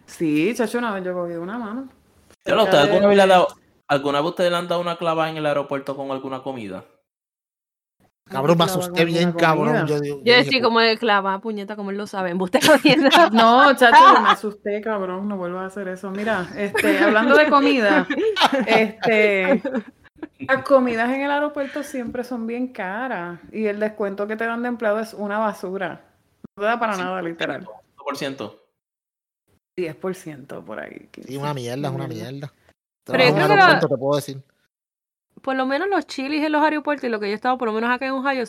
Sí, 0.07 0.53
chacho, 0.57 0.79
una 0.79 0.93
vez 0.93 1.05
yo 1.05 1.13
cogí 1.13 1.35
una 1.35 1.59
mano. 1.59 1.89
Yo 2.49 2.57
no, 2.57 2.63
Cerca 2.65 2.79
¿usted 2.79 2.91
alguna 2.93 3.09
vez 3.09 3.17
le 3.17 3.23
ha 3.23 3.27
dado, 3.27 3.49
alguna 3.89 4.21
vez 4.21 4.29
ustedes 4.31 4.51
le 4.51 4.57
han 4.57 4.69
dado 4.69 4.81
una 4.81 4.97
clava 4.97 5.29
en 5.31 5.37
el 5.37 5.47
aeropuerto 5.47 5.97
con 5.97 6.11
alguna 6.11 6.43
comida? 6.43 6.85
Cabrón, 8.25 8.59
me 8.59 8.65
asusté 8.65 9.05
bien, 9.07 9.33
cabrón. 9.33 9.67
comida. 9.69 9.87
Yo, 9.87 10.01
digo- 10.01 10.21
decía 10.23 10.61
como 10.61 10.81
de 10.81 10.99
clava, 10.99 11.39
puñeta, 11.41 11.77
como 11.77 11.91
él 11.91 11.97
lo 11.97 12.07
sabe. 12.07 12.35
No, 13.33 13.75
chacho, 13.75 14.23
me 14.23 14.29
asusté, 14.29 14.81
cabrón, 14.83 15.29
no 15.29 15.37
vuelvas 15.37 15.63
a 15.63 15.67
hacer 15.67 15.89
eso. 15.89 16.11
Mira, 16.11 16.47
este, 16.57 16.99
hablando 16.99 17.37
de 17.37 17.49
comida, 17.49 18.07
este, 18.67 19.63
las 20.41 20.63
comidas 20.65 21.11
en 21.11 21.23
el 21.23 21.31
aeropuerto 21.31 21.83
siempre 21.83 22.23
son 22.23 22.47
bien 22.47 22.69
caras 22.69 23.41
y 23.51 23.67
el 23.67 23.81
descuento 23.81 24.27
que 24.27 24.37
te 24.37 24.45
dan 24.45 24.63
de 24.63 24.69
empleado 24.69 25.01
es 25.01 25.15
una 25.15 25.39
basura. 25.39 26.05
No 26.57 26.63
te 26.63 26.67
da 26.69 26.79
para 26.79 26.97
nada, 26.97 27.23
literal. 27.23 27.67
5%. 27.97 28.53
10% 29.79 30.65
por 30.65 30.81
ahí. 30.81 31.09
Sí, 31.27 31.37
una 31.37 31.55
mierda, 31.55 31.89
es 31.89 31.95
una 31.95 32.09
mierda. 32.09 32.53
Pero 33.05 33.25
yo 33.25 33.35
creo 33.35 33.47
que 33.47 33.53
aeropuerto, 33.55 33.89
te 33.89 33.97
puedo 33.97 34.17
decir. 34.17 34.43
por 35.41 35.57
lo 35.57 35.67
menos 35.67 35.89
los 35.89 36.07
chilis 36.07 36.45
en 36.45 36.53
los 36.53 36.63
aeropuertos 36.63 37.05
y 37.05 37.09
lo 37.11 37.21
que 37.21 37.27
yo 37.27 37.33
he 37.33 37.35
estado, 37.35 37.57
por 37.57 37.69
lo 37.69 37.75
menos 37.75 37.91
acá 37.91 38.07
en 38.07 38.13
Ohio, 38.13 38.45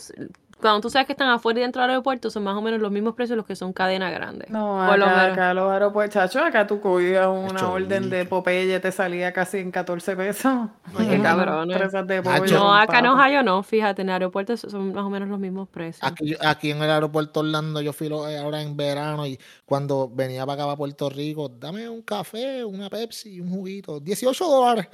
cuando 0.60 0.80
tú 0.80 0.90
sabes 0.90 1.06
que 1.06 1.12
están 1.12 1.28
afuera 1.28 1.58
y 1.60 1.62
dentro 1.62 1.82
del 1.82 1.90
aeropuerto, 1.90 2.30
son 2.30 2.44
más 2.44 2.56
o 2.56 2.62
menos 2.62 2.80
los 2.80 2.90
mismos 2.92 3.14
precios 3.14 3.36
los 3.36 3.46
que 3.46 3.56
son 3.56 3.72
cadena 3.72 4.10
grande. 4.10 4.46
No, 4.48 4.84
lo 4.96 5.04
acá, 5.06 5.24
acá 5.32 5.54
los 5.54 5.70
aeropuertos, 5.72 6.14
chacho, 6.14 6.44
acá 6.44 6.66
tú 6.66 6.80
cogías 6.80 7.26
una 7.26 7.68
orden 7.70 8.10
de. 8.10 8.24
Popeye, 8.26 8.78
te 8.80 8.92
salía 8.92 9.32
casi 9.32 9.58
en 9.58 9.70
14 9.70 10.16
pesos. 10.16 10.52
Ay, 10.96 11.08
qué 11.08 11.18
presas 11.78 12.06
de 12.06 12.22
No, 12.22 12.74
acá 12.74 12.98
en. 12.98 13.06
Ohio 13.06 13.42
no, 13.42 13.62
fíjate, 13.62 14.02
en 14.02 14.08
el 14.08 14.14
aeropuerto 14.14 14.56
son 14.56 14.92
más 14.92 15.04
o 15.04 15.10
menos 15.10 15.28
los 15.28 15.38
mismos 15.38 15.68
precios. 15.68 16.02
Aquí, 16.02 16.34
aquí 16.40 16.70
en 16.70 16.82
el 16.82 16.90
aeropuerto 16.90 17.40
Orlando, 17.40 17.80
yo 17.80 17.92
fui 17.92 18.08
lo- 18.08 18.28
eh, 18.28 18.38
ahora 18.38 18.62
en 18.62 18.76
verano 18.76 19.26
y 19.26 19.38
cuando 19.64 20.08
venía 20.12 20.46
para 20.46 20.54
acá, 20.54 20.64
para 20.64 20.76
Puerto 20.76 21.08
Rico, 21.10 21.48
dame 21.48 21.88
un 21.88 22.02
café, 22.02 22.64
una 22.64 22.88
Pepsi, 22.90 23.40
un 23.40 23.50
juguito, 23.50 24.00
18 24.00 24.46
dólares. 24.46 24.88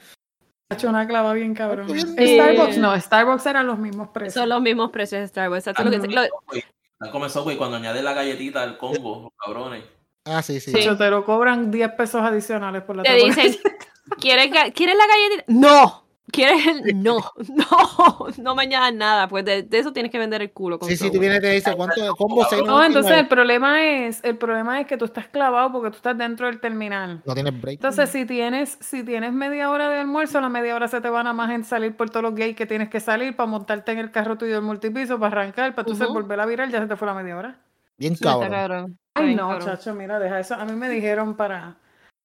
Chacho, 0.68 0.88
una 0.88 1.06
clava 1.06 1.32
bien 1.32 1.54
cabrón. 1.54 1.88
Starbucks 1.88 2.78
no, 2.78 2.98
Starbucks 3.00 3.46
eran 3.46 3.66
los 3.68 3.78
mismos 3.78 4.08
precios. 4.08 4.34
Son 4.34 4.48
los 4.48 4.60
mismos 4.60 4.90
precios 4.90 5.20
de 5.20 5.28
Starbucks. 5.28 5.58
exacto, 5.68 5.84
lo 5.84 5.90
que- 5.90 5.96
Ajá. 5.98 6.06
lo- 6.08 6.56
Están 6.58 7.10
como 7.12 7.28
Subway 7.28 7.56
cuando 7.56 7.76
añade 7.76 8.02
la 8.02 8.14
galletita 8.14 8.62
al 8.62 8.76
combo, 8.78 9.22
los 9.24 9.32
cabrones. 9.38 9.84
Ah, 10.24 10.42
sí, 10.42 10.58
sí. 10.60 10.72
Sí. 10.72 10.78
Chacho, 10.78 10.96
te 10.96 11.08
lo 11.08 11.24
cobran 11.24 11.70
10 11.70 11.92
pesos 11.92 12.20
adicionales 12.22 12.82
por 12.82 12.96
la 12.96 13.04
te 13.04 13.14
dicen. 13.14 13.54
¿quieres, 14.20 14.50
ga- 14.50 14.72
¿quieres 14.72 14.96
la 14.96 15.06
galletita? 15.06 15.44
¡No! 15.48 16.05
¿Quieres 16.32 16.66
el? 16.66 17.02
No, 17.02 17.20
no, 17.48 18.26
no 18.38 18.54
me 18.54 18.62
añadas 18.62 18.92
nada, 18.94 19.28
pues 19.28 19.44
de, 19.44 19.62
de 19.62 19.78
eso 19.78 19.92
tienes 19.92 20.10
que 20.10 20.18
vender 20.18 20.42
el 20.42 20.52
culo. 20.52 20.78
Con 20.78 20.88
Sí, 20.88 20.96
sí, 20.96 21.10
tú 21.10 21.20
vienes 21.20 21.38
y 21.38 21.40
te 21.40 21.50
dice 21.52 21.74
cuánto 21.76 22.02
de 22.02 22.10
combo 22.16 22.44
No, 22.44 22.64
No, 22.64 22.84
entonces 22.84 23.12
el 23.12 23.26
6.99? 23.26 23.28
problema 23.28 23.82
es, 23.84 24.20
el 24.24 24.36
problema 24.36 24.80
es 24.80 24.86
que 24.86 24.96
tú 24.96 25.04
estás 25.04 25.28
clavado 25.28 25.72
porque 25.72 25.90
tú 25.90 25.96
estás 25.96 26.18
dentro 26.18 26.46
del 26.46 26.60
terminal. 26.60 27.22
No 27.24 27.34
tienes 27.34 27.60
break. 27.60 27.74
Entonces, 27.74 28.10
si 28.10 28.24
tienes, 28.24 28.76
si 28.80 29.04
tienes 29.04 29.32
media 29.32 29.70
hora 29.70 29.88
de 29.88 30.00
almuerzo, 30.00 30.40
la 30.40 30.48
media 30.48 30.74
hora 30.74 30.88
se 30.88 31.00
te 31.00 31.08
van 31.08 31.26
a 31.26 31.32
más 31.32 31.50
en 31.50 31.64
salir 31.64 31.96
por 31.96 32.10
todos 32.10 32.22
los 32.22 32.34
gays 32.34 32.56
que 32.56 32.66
tienes 32.66 32.88
que 32.88 33.00
salir 33.00 33.36
para 33.36 33.48
montarte 33.48 33.92
en 33.92 33.98
el 33.98 34.10
carro 34.10 34.36
tuyo 34.36 34.54
del 34.54 34.62
multipiso, 34.62 35.18
para 35.18 35.42
arrancar, 35.42 35.74
para 35.74 35.82
entonces 35.82 36.06
Ujú. 36.06 36.14
volver 36.14 36.40
a 36.40 36.46
virar, 36.46 36.68
ya 36.70 36.80
se 36.80 36.86
te 36.86 36.96
fue 36.96 37.06
la 37.06 37.14
media 37.14 37.36
hora. 37.36 37.56
Bien 37.98 38.14
cabrón. 38.16 38.98
Ay, 39.14 39.34
no, 39.34 39.48
cabrón. 39.48 39.66
chacho, 39.68 39.94
mira, 39.94 40.18
deja 40.18 40.40
eso. 40.40 40.54
A 40.54 40.64
mí 40.64 40.72
me 40.72 40.90
dijeron 40.90 41.36
para 41.36 41.76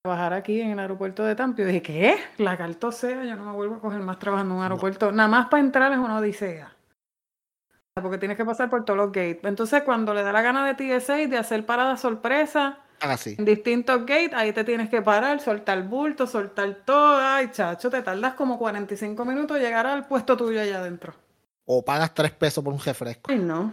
trabajar 0.03 0.33
aquí 0.33 0.59
en 0.61 0.71
el 0.71 0.79
aeropuerto 0.79 1.23
de 1.23 1.35
Tampa. 1.35 1.61
Yo 1.61 1.67
dije, 1.67 1.81
¿qué? 1.81 2.17
La 2.37 2.57
carta 2.57 2.91
sea, 2.91 3.23
yo 3.23 3.35
no 3.35 3.45
me 3.45 3.51
vuelvo 3.51 3.75
a 3.75 3.79
coger 3.79 3.99
más 3.99 4.17
trabajando 4.17 4.53
en 4.55 4.57
un 4.57 4.63
aeropuerto. 4.63 5.11
Nada 5.11 5.29
más 5.29 5.47
para 5.47 5.61
entrar 5.61 5.91
es 5.91 5.99
una 5.99 6.17
odisea. 6.17 6.73
Porque 8.01 8.17
tienes 8.17 8.37
que 8.37 8.45
pasar 8.45 8.69
por 8.69 8.83
todos 8.83 8.97
los 8.97 9.07
gates. 9.11 9.43
Entonces, 9.43 9.83
cuando 9.83 10.13
le 10.13 10.23
da 10.23 10.31
la 10.31 10.41
gana 10.41 10.65
de 10.65 10.73
TSA 10.99 11.27
de 11.27 11.37
hacer 11.37 11.65
parada 11.65 11.97
sorpresa 11.97 12.79
Ah, 13.01 13.17
sí. 13.17 13.35
en 13.37 13.45
distintos 13.45 13.99
gates, 14.05 14.33
ahí 14.33 14.53
te 14.53 14.63
tienes 14.63 14.89
que 14.89 15.01
parar, 15.01 15.39
soltar 15.39 15.83
bulto, 15.83 16.25
soltar 16.25 16.73
todo. 16.85 17.17
Ay, 17.19 17.49
chacho, 17.51 17.89
te 17.89 18.01
tardas 18.01 18.33
como 18.33 18.57
45 18.57 19.23
minutos 19.25 19.59
llegar 19.59 19.85
al 19.85 20.07
puesto 20.07 20.35
tuyo 20.37 20.61
allá 20.61 20.79
adentro. 20.79 21.13
O 21.65 21.83
pagas 21.85 22.13
3 22.13 22.31
pesos 22.31 22.63
por 22.63 22.73
un 22.73 22.79
refresco. 22.79 23.29
Ay, 23.31 23.37
no. 23.39 23.71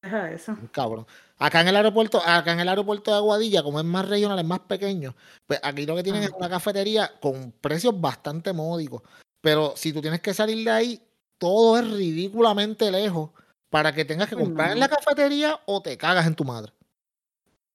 Deja 0.00 0.30
eso. 0.30 0.52
Un 0.52 0.68
cabrón. 0.68 1.06
Acá 1.38 1.60
en 1.60 1.68
el 1.68 1.76
aeropuerto, 1.76 2.22
acá 2.24 2.52
en 2.52 2.60
el 2.60 2.68
aeropuerto 2.68 3.10
de 3.10 3.18
Aguadilla, 3.18 3.62
como 3.62 3.78
es 3.78 3.84
más 3.84 4.08
regional, 4.08 4.38
es 4.38 4.44
más 4.44 4.60
pequeño, 4.60 5.14
pues 5.46 5.60
aquí 5.62 5.84
lo 5.84 5.94
que 5.94 6.02
tienen 6.02 6.22
es 6.22 6.30
una 6.30 6.48
cafetería 6.48 7.12
con 7.20 7.52
precios 7.60 7.98
bastante 8.00 8.52
módicos. 8.52 9.02
Pero 9.42 9.74
si 9.76 9.92
tú 9.92 10.00
tienes 10.00 10.20
que 10.20 10.32
salir 10.32 10.64
de 10.64 10.70
ahí, 10.70 11.02
todo 11.38 11.78
es 11.78 11.90
ridículamente 11.90 12.90
lejos 12.90 13.30
para 13.68 13.92
que 13.92 14.04
tengas 14.04 14.28
que 14.28 14.34
Ay, 14.34 14.44
comprar 14.44 14.72
en 14.72 14.80
la 14.80 14.88
cafetería 14.88 15.60
o 15.66 15.82
te 15.82 15.98
cagas 15.98 16.26
en 16.26 16.34
tu 16.34 16.44
madre. 16.44 16.72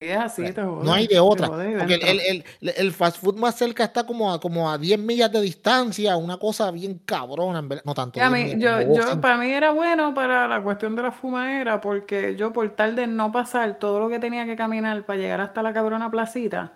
Si 0.01 0.07
es 0.09 0.17
así, 0.17 0.51
te 0.51 0.63
No 0.63 0.91
hay 0.91 1.05
de 1.05 1.19
otra. 1.19 1.47
Porque 1.47 1.93
el, 1.93 2.19
el, 2.19 2.43
el- 2.61 2.73
el 2.75 2.91
fast 2.91 3.17
food 3.17 3.35
más 3.37 3.55
cerca 3.55 3.83
está 3.83 4.03
como 4.03 4.33
a, 4.33 4.39
como 4.39 4.67
a 4.71 4.79
10 4.79 4.97
millas 4.97 5.31
de 5.31 5.39
distancia, 5.41 6.17
una 6.17 6.37
cosa 6.37 6.71
bien 6.71 6.99
cabrona, 7.05 7.59
en 7.59 7.69
verdad. 7.69 7.83
No 7.85 7.93
tanto. 7.93 8.19
A 8.19 8.29
10 8.29 8.31
mí, 8.31 8.55
millas, 8.55 8.79
yo, 8.79 8.81
como 8.87 8.97
yo, 8.97 9.03
cinco. 9.09 9.21
para 9.21 9.37
mí 9.37 9.51
era 9.51 9.69
bueno 9.71 10.11
para 10.15 10.47
la 10.47 10.63
cuestión 10.63 10.95
de 10.95 11.03
la 11.03 11.11
fumadera, 11.11 11.79
porque 11.79 12.35
yo 12.35 12.51
por 12.51 12.67
tal 12.71 12.95
de 12.95 13.05
no 13.05 13.31
pasar 13.31 13.77
todo 13.77 13.99
lo 13.99 14.09
que 14.09 14.17
tenía 14.17 14.43
que 14.47 14.55
caminar 14.55 15.05
para 15.05 15.19
llegar 15.19 15.39
hasta 15.39 15.61
la 15.61 15.71
cabrona 15.71 16.09
placita, 16.09 16.73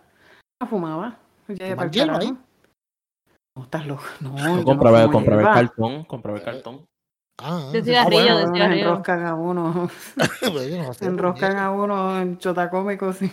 no 0.61 0.67
fumaba. 0.67 1.17
Yo 1.47 1.55
llegué 1.55 1.71
¿Fumar 1.71 1.87
pa'l 1.87 1.91
hielo 1.95 2.13
carajo. 2.13 2.31
ahí? 2.31 2.37
No, 3.57 3.63
estás 3.63 3.87
loco. 3.87 4.03
No, 4.19 4.63
compraba, 4.63 5.01
no 5.05 5.11
compraba 5.11 5.41
el 5.41 5.47
cartón, 5.67 6.03
compraba 6.03 6.37
el 6.37 6.43
cartón. 6.43 6.85
Ah, 7.37 7.69
De 7.71 7.81
ah, 7.97 8.07
bueno, 8.09 8.37
de 8.37 8.47
Cabrones, 8.47 8.49
cigarrillo. 8.51 8.73
enroscan 8.73 9.25
a 9.25 9.35
uno, 9.35 9.89
pues 10.53 10.69
yo 10.71 10.77
no 10.83 10.93
sé, 10.93 11.05
enroscan 11.05 11.57
a 11.57 11.71
uno 11.71 12.19
en 12.21 12.37
chotacómico, 12.37 13.11
sí. 13.13 13.31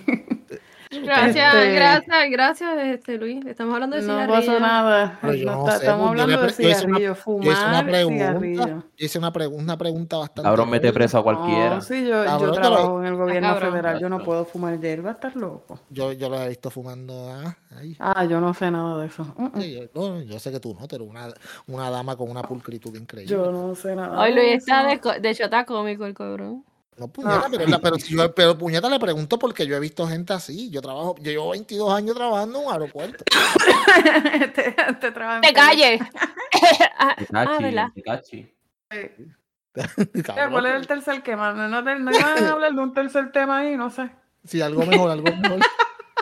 Gracias, 1.04 1.54
Este- 1.54 1.74
gracias, 1.74 2.30
gracias, 2.30 2.78
este, 2.84 3.18
Luis. 3.18 3.44
Estamos 3.46 3.74
hablando 3.74 3.96
de 3.96 4.02
No 4.02 4.12
cigarrillos. 4.14 4.46
pasó 4.46 4.60
nada. 4.60 5.18
Pero 5.20 5.34
yo 5.34 5.44
No 5.46 5.52
no 5.52 5.58
está- 5.60 5.72
sé, 5.72 5.84
estamos 5.84 6.04
yo 6.04 6.10
hablando 6.10 6.32
de 6.32 6.38
pre- 6.52 6.64
yo 6.64 6.68
hice 6.70 6.86
una- 6.86 6.98
cigarrillo, 6.98 6.98
Yo 7.06 7.12
hice 7.12 7.22
fumar 7.22 7.68
una 7.68 7.82
pregunta. 7.90 8.26
cigarrillo. 8.26 8.66
Yo 8.96 9.06
hice 9.06 9.18
una, 9.18 9.32
una 9.52 9.78
pregunta 9.78 10.16
bastante. 10.18 10.42
Cabrón, 10.42 10.70
mete 10.70 10.92
preso 10.92 11.18
a 11.18 11.22
cualquiera. 11.22 11.74
No, 11.76 11.80
sí, 11.80 12.06
yo, 12.06 12.24
Cabrón, 12.24 12.54
yo 12.54 12.60
trabajo 12.60 13.00
en 13.00 13.06
el 13.06 13.14
gobierno 13.16 13.48
cabrón. 13.48 13.70
federal, 13.72 14.00
yo 14.00 14.08
no 14.08 14.18
puedo 14.22 14.44
fumar 14.44 14.78
hierba, 14.80 15.12
estás 15.12 15.34
loco. 15.34 15.80
Yo, 15.90 16.12
yo 16.12 16.28
lo 16.28 16.40
he 16.42 16.48
visto 16.48 16.70
fumando. 16.70 17.30
Ah, 17.32 17.56
ahí. 17.78 17.96
Ah, 17.98 18.24
yo 18.24 18.40
no 18.40 18.52
sé 18.54 18.70
nada 18.70 18.98
de 19.00 19.06
eso. 19.06 19.24
Mm, 19.36 19.44
mm. 19.44 19.60
Sí, 19.60 19.74
yo, 19.74 19.82
no, 20.10 20.20
yo 20.22 20.38
sé 20.38 20.50
que 20.52 20.60
tú 20.60 20.76
no, 20.78 20.86
pero 20.88 21.04
una, 21.04 21.28
una 21.68 21.90
dama 21.90 22.16
con 22.16 22.30
una 22.30 22.42
pulcritud 22.42 22.94
increíble. 22.96 23.32
Yo 23.34 23.50
no 23.50 23.74
sé 23.74 23.96
nada. 23.96 24.20
Hoy 24.20 24.34
de 24.34 24.40
Luis 24.40 24.54
está 24.58 24.92
eso. 24.92 25.12
de, 25.12 25.20
de 25.20 25.34
chota 25.34 25.64
cómico 25.64 26.04
el 26.04 26.14
cabrón. 26.14 26.64
No, 26.96 27.08
puñeta, 27.08 27.46
pero, 27.50 27.66
la- 27.66 27.78
pero, 27.80 27.96
si 27.96 28.14
yo, 28.14 28.34
pero 28.34 28.56
puñeta 28.58 28.88
le 28.88 29.00
pregunto 29.00 29.38
porque 29.38 29.66
yo 29.66 29.74
he 29.76 29.80
visto 29.80 30.06
gente 30.06 30.32
así. 30.34 30.70
Yo 30.70 30.82
trabajo, 30.82 31.14
yo 31.20 31.30
llevo 31.32 31.50
22 31.50 31.92
años 31.92 32.14
trabajando 32.14 32.60
en 32.60 32.66
un 32.66 32.72
aeropuerto. 32.72 33.24
te, 33.24 34.50
te 34.52 34.72
¡Te 34.72 35.12
Perú. 35.12 35.24
calles! 35.54 36.00
ah, 36.98 37.16
Te 37.16 37.26
ah, 37.32 37.58
¿verdad? 37.60 37.88
te. 38.30 38.54
Ya, 39.74 40.50
¿Cuál 40.50 40.66
era 40.66 40.76
el 40.76 40.86
tercer 40.86 41.22
tema? 41.22 41.54
No, 41.54 41.66
no, 41.66 41.82
te- 41.82 41.98
no 41.98 42.10
iban 42.12 42.44
a 42.44 42.48
hablar 42.52 42.74
de 42.74 42.78
un 42.80 42.92
tercer 42.92 43.32
tema 43.32 43.60
ahí, 43.60 43.74
no 43.74 43.88
sé. 43.88 44.10
Si 44.44 44.60
algo 44.60 44.84
mejor, 44.84 45.10
algo 45.10 45.34
mejor. 45.34 45.60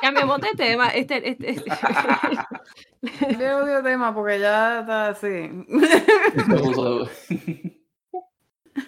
Cambiamos 0.01 0.41
de 0.41 0.51
tema. 0.57 0.87
Este, 0.91 1.31
este, 1.31 1.51
este. 1.51 1.71
Le 3.37 3.55
odio 3.55 3.83
tema 3.83 4.15
porque 4.15 4.39
ya 4.39 4.81
está 4.81 5.09
así. 5.09 5.51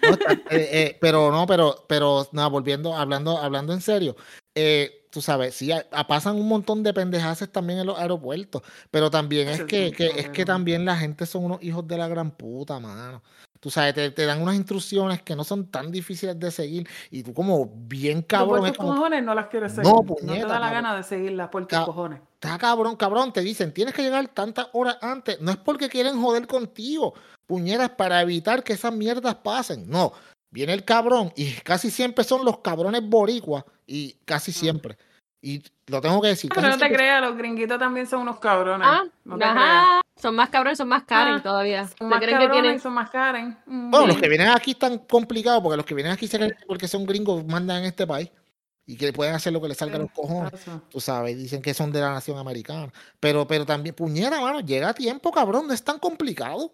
No, 0.01 0.13
eh, 0.49 0.69
eh, 0.71 0.97
pero 0.99 1.31
no, 1.31 1.45
pero, 1.45 1.85
pero 1.87 2.27
nada, 2.31 2.47
volviendo, 2.49 2.95
hablando, 2.95 3.37
hablando 3.37 3.73
en 3.73 3.81
serio, 3.81 4.15
eh, 4.55 5.05
tú 5.09 5.21
sabes, 5.21 5.55
sí, 5.55 5.71
a- 5.71 5.85
a- 5.91 6.07
pasan 6.07 6.35
un 6.35 6.47
montón 6.47 6.83
de 6.83 6.93
pendejaces 6.93 7.51
también 7.51 7.79
en 7.79 7.85
los 7.87 7.97
aeropuertos, 7.99 8.61
pero 8.91 9.09
también 9.11 9.47
es 9.47 9.59
es 9.61 9.65
que, 9.65 9.91
que- 9.91 10.19
es 10.19 10.29
que 10.29 10.45
también 10.45 10.85
la 10.85 10.97
gente 10.97 11.25
son 11.25 11.45
unos 11.45 11.63
hijos 11.63 11.87
de 11.87 11.97
la 11.97 12.07
gran 12.07 12.31
puta, 12.31 12.79
mano. 12.79 13.21
Tú 13.59 13.69
sabes, 13.69 13.93
te, 13.93 14.11
te 14.11 14.25
dan 14.25 14.41
unas 14.41 14.55
instrucciones 14.55 15.21
que 15.21 15.37
no 15.37 15.45
son 15.45 15.67
tan 15.71 15.89
difíciles 15.89 16.37
de 16.37 16.51
seguir 16.51 16.85
y 17.09 17.23
tú 17.23 17.33
como 17.33 17.71
bien 17.73 18.21
cabrón, 18.21 18.59
por 18.59 18.75
como, 18.75 18.95
cojones 18.95 19.23
no 19.23 19.33
las 19.33 19.47
quieres 19.47 19.71
No, 19.77 19.83
seguir. 19.85 19.93
No, 19.93 20.15
te 20.15 20.21
puñeta, 20.25 20.47
da 20.47 20.53
la 20.59 20.65
cabrón. 20.65 20.83
gana 20.83 20.95
de 20.97 21.03
seguirlas 21.03 21.47
por 21.47 21.65
tus 21.65 21.79
cojones. 21.79 22.19
está 22.33 22.57
cabrón, 22.57 22.97
cabrón, 22.97 23.31
te 23.31 23.39
dicen, 23.39 23.73
tienes 23.73 23.93
que 23.93 24.01
llegar 24.01 24.27
tantas 24.27 24.67
horas 24.73 24.97
antes, 25.01 25.39
no 25.39 25.49
es 25.51 25.57
porque 25.57 25.87
quieren 25.87 26.21
joder 26.21 26.45
contigo, 26.45 27.13
puñeras, 27.47 27.89
para 27.91 28.21
evitar 28.21 28.63
que 28.63 28.73
esas 28.73 28.93
mierdas 28.93 29.35
pasen, 29.35 29.89
no, 29.89 30.13
viene 30.51 30.73
el 30.73 30.83
cabrón 30.85 31.31
y 31.35 31.51
casi 31.63 31.89
siempre 31.91 32.23
son 32.23 32.45
los 32.45 32.59
cabrones 32.59 33.01
boricuas 33.07 33.63
y 33.87 34.13
casi 34.25 34.51
siempre, 34.51 34.97
y 35.41 35.61
lo 35.87 35.99
tengo 35.99 36.21
que 36.21 36.29
decir, 36.29 36.49
Ah, 36.51 36.55
Pero 36.55 36.67
no 36.67 36.73
te 36.73 36.79
siempre- 36.79 36.97
creas, 36.97 37.21
los 37.21 37.35
gringuitos 37.37 37.77
también 37.77 38.07
son 38.07 38.21
unos 38.21 38.39
cabrones. 38.39 38.87
Ah, 38.89 39.03
no 39.25 39.35
te 39.37 39.41
creas. 39.43 39.57
ajá. 39.57 40.01
Son 40.15 40.35
más 40.35 40.49
cabrones, 40.49 40.77
son 40.77 40.87
más 40.87 41.03
Karen 41.03 41.35
Ah, 41.35 41.43
todavía. 41.43 41.85
Son 41.87 41.97
¿Se 41.97 42.03
más 42.05 42.19
creen 42.19 42.37
que 42.37 42.43
cabrones 42.45 42.61
tienen 42.61 42.75
y 42.77 42.79
son 42.79 42.93
más 42.93 43.09
Karen. 43.09 43.57
Mm. 43.65 43.91
bueno, 43.91 44.07
los 44.07 44.17
que 44.17 44.29
vienen 44.29 44.47
aquí 44.49 44.71
están 44.71 44.99
complicados 44.99 45.61
porque 45.61 45.75
los 45.75 45.85
que 45.85 45.95
vienen 45.95 46.13
aquí 46.13 46.27
se 46.27 46.37
creen 46.37 46.51
que 46.57 46.65
porque 46.65 46.87
son 46.87 47.05
gringos 47.05 47.43
mandan 47.45 47.79
en 47.79 47.85
este 47.85 48.07
país 48.07 48.29
y 48.85 48.95
que 48.95 49.11
pueden 49.11 49.33
hacer 49.35 49.51
lo 49.51 49.59
que 49.61 49.67
les 49.67 49.77
salga 49.77 49.95
a 49.95 49.99
los 49.99 50.11
cojones. 50.11 50.51
Tú 50.89 51.01
sabes, 51.01 51.35
dicen 51.37 51.61
que 51.61 51.73
son 51.73 51.91
de 51.91 51.99
la 51.99 52.11
nación 52.13 52.37
americana. 52.37 52.93
Pero, 53.19 53.45
pero 53.47 53.65
también, 53.65 53.95
puñera, 53.95 54.39
mano, 54.39 54.59
llega 54.61 54.89
a 54.89 54.93
tiempo, 54.93 55.31
cabrón, 55.31 55.67
no 55.67 55.73
es 55.73 55.83
tan 55.83 55.99
complicado. 55.99 56.71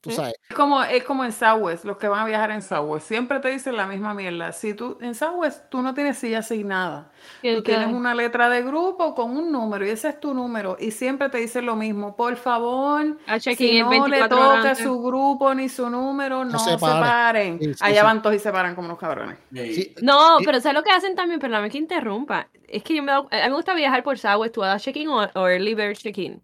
Tú 0.00 0.10
sabes. 0.12 0.32
Es 0.48 0.56
como, 0.56 0.82
es 0.82 1.04
como 1.04 1.24
en 1.24 1.32
Southwest, 1.32 1.84
los 1.84 1.98
que 1.98 2.08
van 2.08 2.20
a 2.20 2.24
viajar 2.24 2.50
en 2.52 2.62
Southwest. 2.62 3.06
Siempre 3.06 3.38
te 3.40 3.48
dicen 3.50 3.76
la 3.76 3.86
misma 3.86 4.14
mierda. 4.14 4.50
Si 4.52 4.72
tú, 4.72 4.96
en 5.02 5.14
Southwest 5.14 5.68
tú 5.68 5.82
no 5.82 5.92
tienes 5.92 6.16
silla 6.16 6.38
asignada. 6.38 7.10
Tú 7.42 7.62
tienes 7.62 7.88
una 7.92 8.14
letra 8.14 8.48
de 8.48 8.62
grupo 8.62 9.14
con 9.14 9.36
un 9.36 9.52
número 9.52 9.84
y 9.86 9.90
ese 9.90 10.08
es 10.08 10.18
tu 10.20 10.32
número. 10.32 10.78
Y 10.80 10.92
siempre 10.92 11.28
te 11.28 11.36
dicen 11.38 11.66
lo 11.66 11.76
mismo. 11.76 12.16
Por 12.16 12.36
favor, 12.36 13.18
a 13.26 13.38
si 13.40 13.80
no 13.82 13.90
le 13.90 13.98
24 13.98 14.38
horas 14.38 14.48
toca 14.56 14.70
antes. 14.70 14.78
su 14.84 15.02
grupo 15.02 15.54
ni 15.54 15.68
su 15.68 15.90
número, 15.90 16.44
no, 16.46 16.58
se 16.58 16.70
se 16.70 16.78
pare. 16.78 17.00
paren. 17.00 17.58
Sí, 17.58 17.74
sí, 17.74 17.80
Allá 17.84 18.00
sí. 18.00 18.06
van 18.06 18.22
todos 18.22 18.36
y 18.36 18.38
se 18.38 18.50
paran 18.52 18.74
como 18.74 18.86
unos 18.86 18.98
cabrones. 18.98 19.36
Sí, 19.52 19.94
No, 20.00 20.38
pero 20.44 20.60
¿sabes 20.60 20.76
lo 20.76 20.82
que 20.82 20.90
hacen 20.92 21.14
también? 21.14 21.40
Perdóname 21.40 21.68
que 21.68 21.76
interrumpa. 21.78 22.48
Es 22.68 22.82
que 22.82 22.94
yo 22.94 23.02
me, 23.02 23.12
a 23.12 23.20
mí 23.22 23.28
me 23.30 23.52
gusta 23.52 23.74
viajar 23.74 24.02
por 24.02 24.18
Southwest, 24.18 24.54
tú 24.54 24.62
das 24.62 24.82
check-in 24.82 25.08
o, 25.08 25.28
o 25.34 25.48
early 25.48 25.74
bird 25.74 25.96
check-in. 25.96 26.40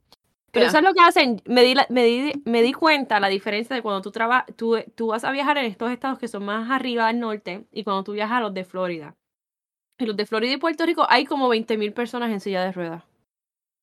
Pero 0.52 0.66
Ya. 0.66 0.70
¿sabes 0.72 0.88
lo 0.88 0.94
que 0.94 1.00
hacen? 1.02 1.42
Me 1.44 1.62
di, 1.62 1.74
la- 1.74 1.86
me 1.90 2.04
di, 2.04 2.32
me 2.44 2.62
di 2.62 2.72
cuenta 2.72 3.20
la 3.20 3.28
diferencia 3.28 3.76
de 3.76 3.82
cuando 3.82 4.00
tú, 4.02 4.10
traba, 4.10 4.46
tú, 4.56 4.76
tú 4.94 5.08
vas 5.08 5.24
a 5.24 5.30
viajar 5.32 5.58
en 5.58 5.66
estos 5.66 5.90
estados 5.90 6.18
que 6.18 6.28
son 6.28 6.44
más 6.44 6.70
arriba 6.70 7.08
al 7.08 7.20
norte 7.20 7.66
y 7.72 7.84
cuando 7.84 8.04
tú 8.04 8.12
viajas 8.12 8.38
a 8.38 8.40
los 8.40 8.54
de 8.54 8.64
Florida. 8.64 9.14
En 9.98 10.08
los 10.08 10.16
de 10.16 10.26
Florida 10.26 10.52
y 10.52 10.56
Puerto 10.58 10.84
Rico 10.86 11.06
hay 11.08 11.24
como 11.24 11.48
20.000 11.48 11.92
personas 11.92 12.30
en 12.30 12.40
silla 12.40 12.62
de 12.64 12.72
ruedas. 12.72 13.02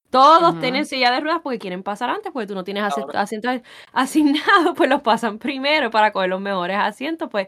Todos 0.10 0.60
tienen 0.62 0.86
silla 0.86 1.12
de 1.12 1.22
ruedas 1.22 1.42
porque 1.42 1.58
quieren 1.58 1.82
pasar 1.82 2.12
antes, 2.12 2.32
porque 2.32 2.46
tú 2.46 2.54
no 2.54 2.64
tienes 2.64 2.84
asientos 2.84 3.62
asignados, 3.94 4.74
pues 4.78 4.88
los 4.90 5.02
pasan 5.02 5.40
primero 5.40 5.90
para 5.90 6.12
coger 6.12 6.30
los 6.30 6.40
mejores 6.42 6.78
asientos, 6.78 7.30
pues 7.32 7.48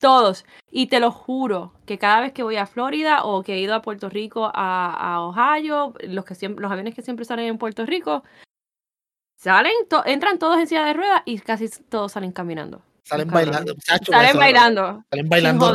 todos. 0.00 0.46
Y 0.70 0.86
te 0.86 0.98
lo 1.00 1.10
juro 1.10 1.72
que 1.84 1.98
cada 1.98 2.20
vez 2.22 2.32
que 2.32 2.42
voy 2.42 2.56
a 2.56 2.66
Florida 2.66 3.22
o 3.24 3.42
que 3.42 3.54
he 3.54 3.60
ido 3.60 3.74
a 3.74 3.82
Puerto 3.82 4.08
Rico, 4.08 4.50
a, 4.54 5.14
a 5.14 5.20
Ohio, 5.22 5.92
los, 6.08 6.24
que 6.24 6.34
siempre, 6.34 6.62
los 6.62 6.72
aviones 6.72 6.94
que 6.94 7.02
siempre 7.02 7.26
salen 7.26 7.46
en 7.46 7.58
Puerto 7.58 7.84
Rico, 7.84 8.22
salen, 9.36 9.72
to- 9.88 10.04
entran 10.06 10.38
todos 10.38 10.58
en 10.58 10.66
silla 10.66 10.84
de 10.84 10.94
ruedas 10.94 11.22
y 11.24 11.38
casi 11.38 11.68
todos 11.88 12.12
salen 12.12 12.32
caminando. 12.32 12.82
Salen 13.04 13.28
bailando. 13.28 13.74
muchacho, 13.74 14.10
Salen 14.10 14.30
eso- 14.30 14.38
bailando. 14.38 15.04
Salen 15.10 15.28
bailando. 15.28 15.72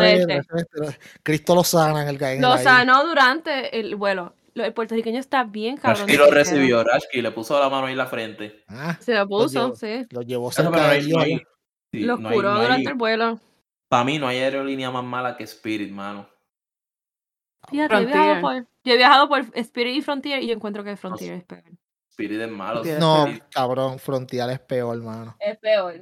Cristo 1.23 1.55
lo 1.55 1.63
sana 1.63 2.01
en 2.03 2.09
el 2.09 2.21
el 2.21 2.41
Lo 2.41 2.57
sanó 2.57 3.05
durante 3.07 3.79
el 3.79 3.95
vuelo. 3.95 4.33
Lo- 4.53 4.65
El 4.65 4.73
puertorriqueño 4.73 5.17
está 5.19 5.45
bien 5.45 5.77
cabrón. 5.77 6.07
Rashki 6.07 6.17
lo 6.17 6.29
recibió, 6.29 6.83
Rashki 6.83 7.21
le 7.21 7.31
puso 7.31 7.57
la 7.57 7.69
mano 7.69 7.85
ahí 7.85 7.93
en 7.93 7.97
la 7.97 8.07
frente. 8.07 8.65
Ah, 8.67 8.97
Se 8.99 9.13
lo 9.13 9.25
puso, 9.29 9.67
llevo. 9.67 9.75
sí. 9.77 10.05
lo 10.09 10.21
llevó 10.23 10.51
cerca 10.51 10.71
pero 10.71 10.83
de 10.83 10.89
ahí 10.89 11.05
Dios. 11.05 11.17
no 11.17 11.23
hay- 11.23 11.41
sí, 11.93 11.99
Los 12.01 12.19
no 12.19 12.27
hay- 12.29 12.35
curó 12.35 12.53
no 12.55 12.61
durante 12.63 12.89
el 12.89 12.95
vuelo. 12.95 13.39
Para 13.87 14.03
mí 14.03 14.19
no 14.19 14.27
hay 14.27 14.39
aerolínea 14.39 14.91
más 14.91 15.03
mala 15.05 15.37
que 15.37 15.45
Spirit, 15.45 15.89
mano. 15.91 16.27
Fíjate, 17.69 17.95
he 17.95 18.05
viajado 18.05 18.41
por, 18.41 18.55
yo 18.83 18.93
he 18.93 18.97
viajado 18.97 19.29
por 19.29 19.45
Spirit 19.53 19.95
y 19.95 20.01
Frontier 20.01 20.43
y 20.43 20.47
yo 20.47 20.53
encuentro 20.53 20.83
que 20.83 20.97
Frontier 20.97 21.33
es 21.35 21.43
peor. 21.45 21.63
Spirit 22.23 22.41
es 22.41 22.51
malo. 22.51 22.73
Frontier 22.83 22.95
es 22.95 22.99
No, 23.01 23.25
Spirit- 23.25 23.43
cabrón, 23.53 23.99
Frontier 23.99 24.49
es 24.49 24.59
peor, 24.59 24.97
hermano. 24.97 25.35
Es 25.39 25.57
peor. 25.57 25.93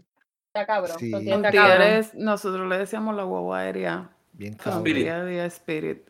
Está 0.47 0.65
cabrón. 0.65 0.97
Sí. 0.99 1.09
Frontier 1.11 1.35
está 1.35 1.51
cabrón. 1.51 1.77
Frontier 1.77 1.99
es- 1.99 2.15
nosotros 2.15 2.67
le 2.69 2.77
decíamos 2.77 3.15
la 3.15 3.23
guagua 3.23 3.59
aérea. 3.59 4.09
Bien 4.33 4.53
cabrón. 4.55 4.79
Spirit. 4.79 5.07
Y 5.07 5.37
Spirit. 5.39 6.09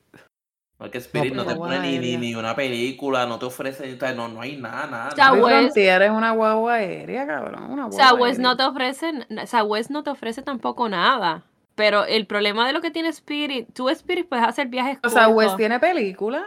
No 1.34 1.46
te 1.46 1.56
pone 1.56 1.78
ni, 1.80 2.00
ni, 2.00 2.16
ni 2.16 2.36
una 2.36 2.56
película, 2.56 3.26
no 3.26 3.38
te 3.38 3.46
ofrece, 3.46 3.98
no, 4.16 4.30
no 4.30 4.40
hay 4.40 4.56
nada, 4.56 4.88
nada. 4.88 5.12
Southwest. 5.12 5.76
es 5.76 6.10
una 6.10 6.32
guagua 6.32 6.76
aérea, 6.76 7.28
cabrón. 7.28 7.64
Una 7.70 7.88
guagua 7.88 8.08
Southwest 8.10 8.40
no 8.40 8.50
aérea. 8.52 8.66
te 8.66 8.72
ofrece, 8.72 9.12
Southwest 9.46 9.90
no 9.92 10.04
te 10.04 10.10
ofrece 10.12 10.42
tampoco 10.42 10.88
nada. 10.88 11.44
Pero 11.76 12.06
el 12.06 12.28
problema 12.28 12.66
de 12.66 12.72
lo 12.72 12.80
que 12.80 12.92
tiene 12.92 13.10
Spirit, 13.10 13.68
tú 13.74 13.90
Spirit 13.90 14.30
puedes 14.30 14.46
hacer 14.46 14.68
viajes 14.68 15.00
O 15.04 15.10
sea, 15.10 15.28
West 15.28 15.50
cortos 15.50 15.58
tiene 15.58 15.80
película. 15.82 16.46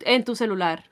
en 0.00 0.24
tu 0.24 0.34
celular. 0.34 0.84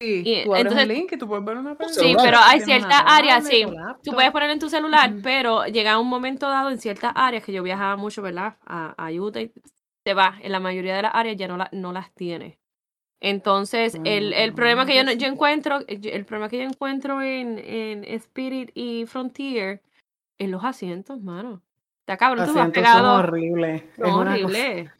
Sí, 0.00 0.22
Y 0.24 0.44
tú 0.44 0.54
abres 0.54 0.72
entonces- 0.72 0.88
un 0.88 0.94
link 0.94 1.12
y 1.12 1.16
tú 1.18 1.26
puedes 1.26 1.44
ver 1.44 1.56
una 1.56 1.74
película. 1.74 1.94
Sí, 1.94 2.00
celular. 2.08 2.24
pero 2.24 2.38
hay 2.38 2.58
Tienes 2.62 2.84
ciertas 2.84 3.02
áreas, 3.06 3.46
sí. 3.48 3.64
Tú 4.04 4.12
puedes 4.12 4.30
poner 4.30 4.50
en 4.50 4.58
tu 4.60 4.68
celular, 4.68 5.12
pero 5.24 5.66
llega 5.66 5.98
un 5.98 6.06
momento 6.08 6.48
dado 6.48 6.70
en 6.70 6.78
ciertas 6.78 7.12
áreas 7.16 7.42
que 7.44 7.52
yo 7.52 7.62
viajaba 7.64 7.96
mucho, 7.96 8.22
¿verdad? 8.22 8.56
A, 8.64 8.94
a 8.96 9.10
Utah, 9.10 9.40
y 9.40 9.50
te 10.04 10.14
va. 10.14 10.36
En 10.40 10.52
la 10.52 10.60
mayoría 10.60 10.94
de 10.94 11.02
las 11.02 11.14
áreas 11.14 11.36
ya 11.36 11.48
no, 11.48 11.56
la- 11.56 11.68
no 11.72 11.92
las 11.92 12.12
tiene. 12.14 12.58
Entonces, 13.20 13.96
el, 14.04 14.32
el 14.32 14.52
Mm, 14.52 14.54
problema 14.54 14.86
que 14.86 14.94
yo, 14.94 15.02
no- 15.02 15.10
yo 15.12 15.26
sí. 15.26 15.32
encuentro, 15.32 15.80
el 15.88 16.24
problema 16.24 16.48
que 16.48 16.58
yo 16.58 16.62
encuentro 16.64 17.20
en, 17.20 17.58
en 17.58 18.04
Spirit 18.04 18.70
y 18.74 19.04
Frontier 19.06 19.82
es 20.38 20.48
los 20.48 20.64
asientos, 20.64 21.20
mano. 21.20 21.60
Está 22.00 22.16
cabrón, 22.16 22.46
Los 22.46 22.48
tú 22.50 22.54
vas 22.54 22.68
asientos 22.68 22.84
son. 22.92 22.94
Es 22.94 23.02
una 23.98 24.08
cosa- 24.08 24.20
horribles. 24.20 24.90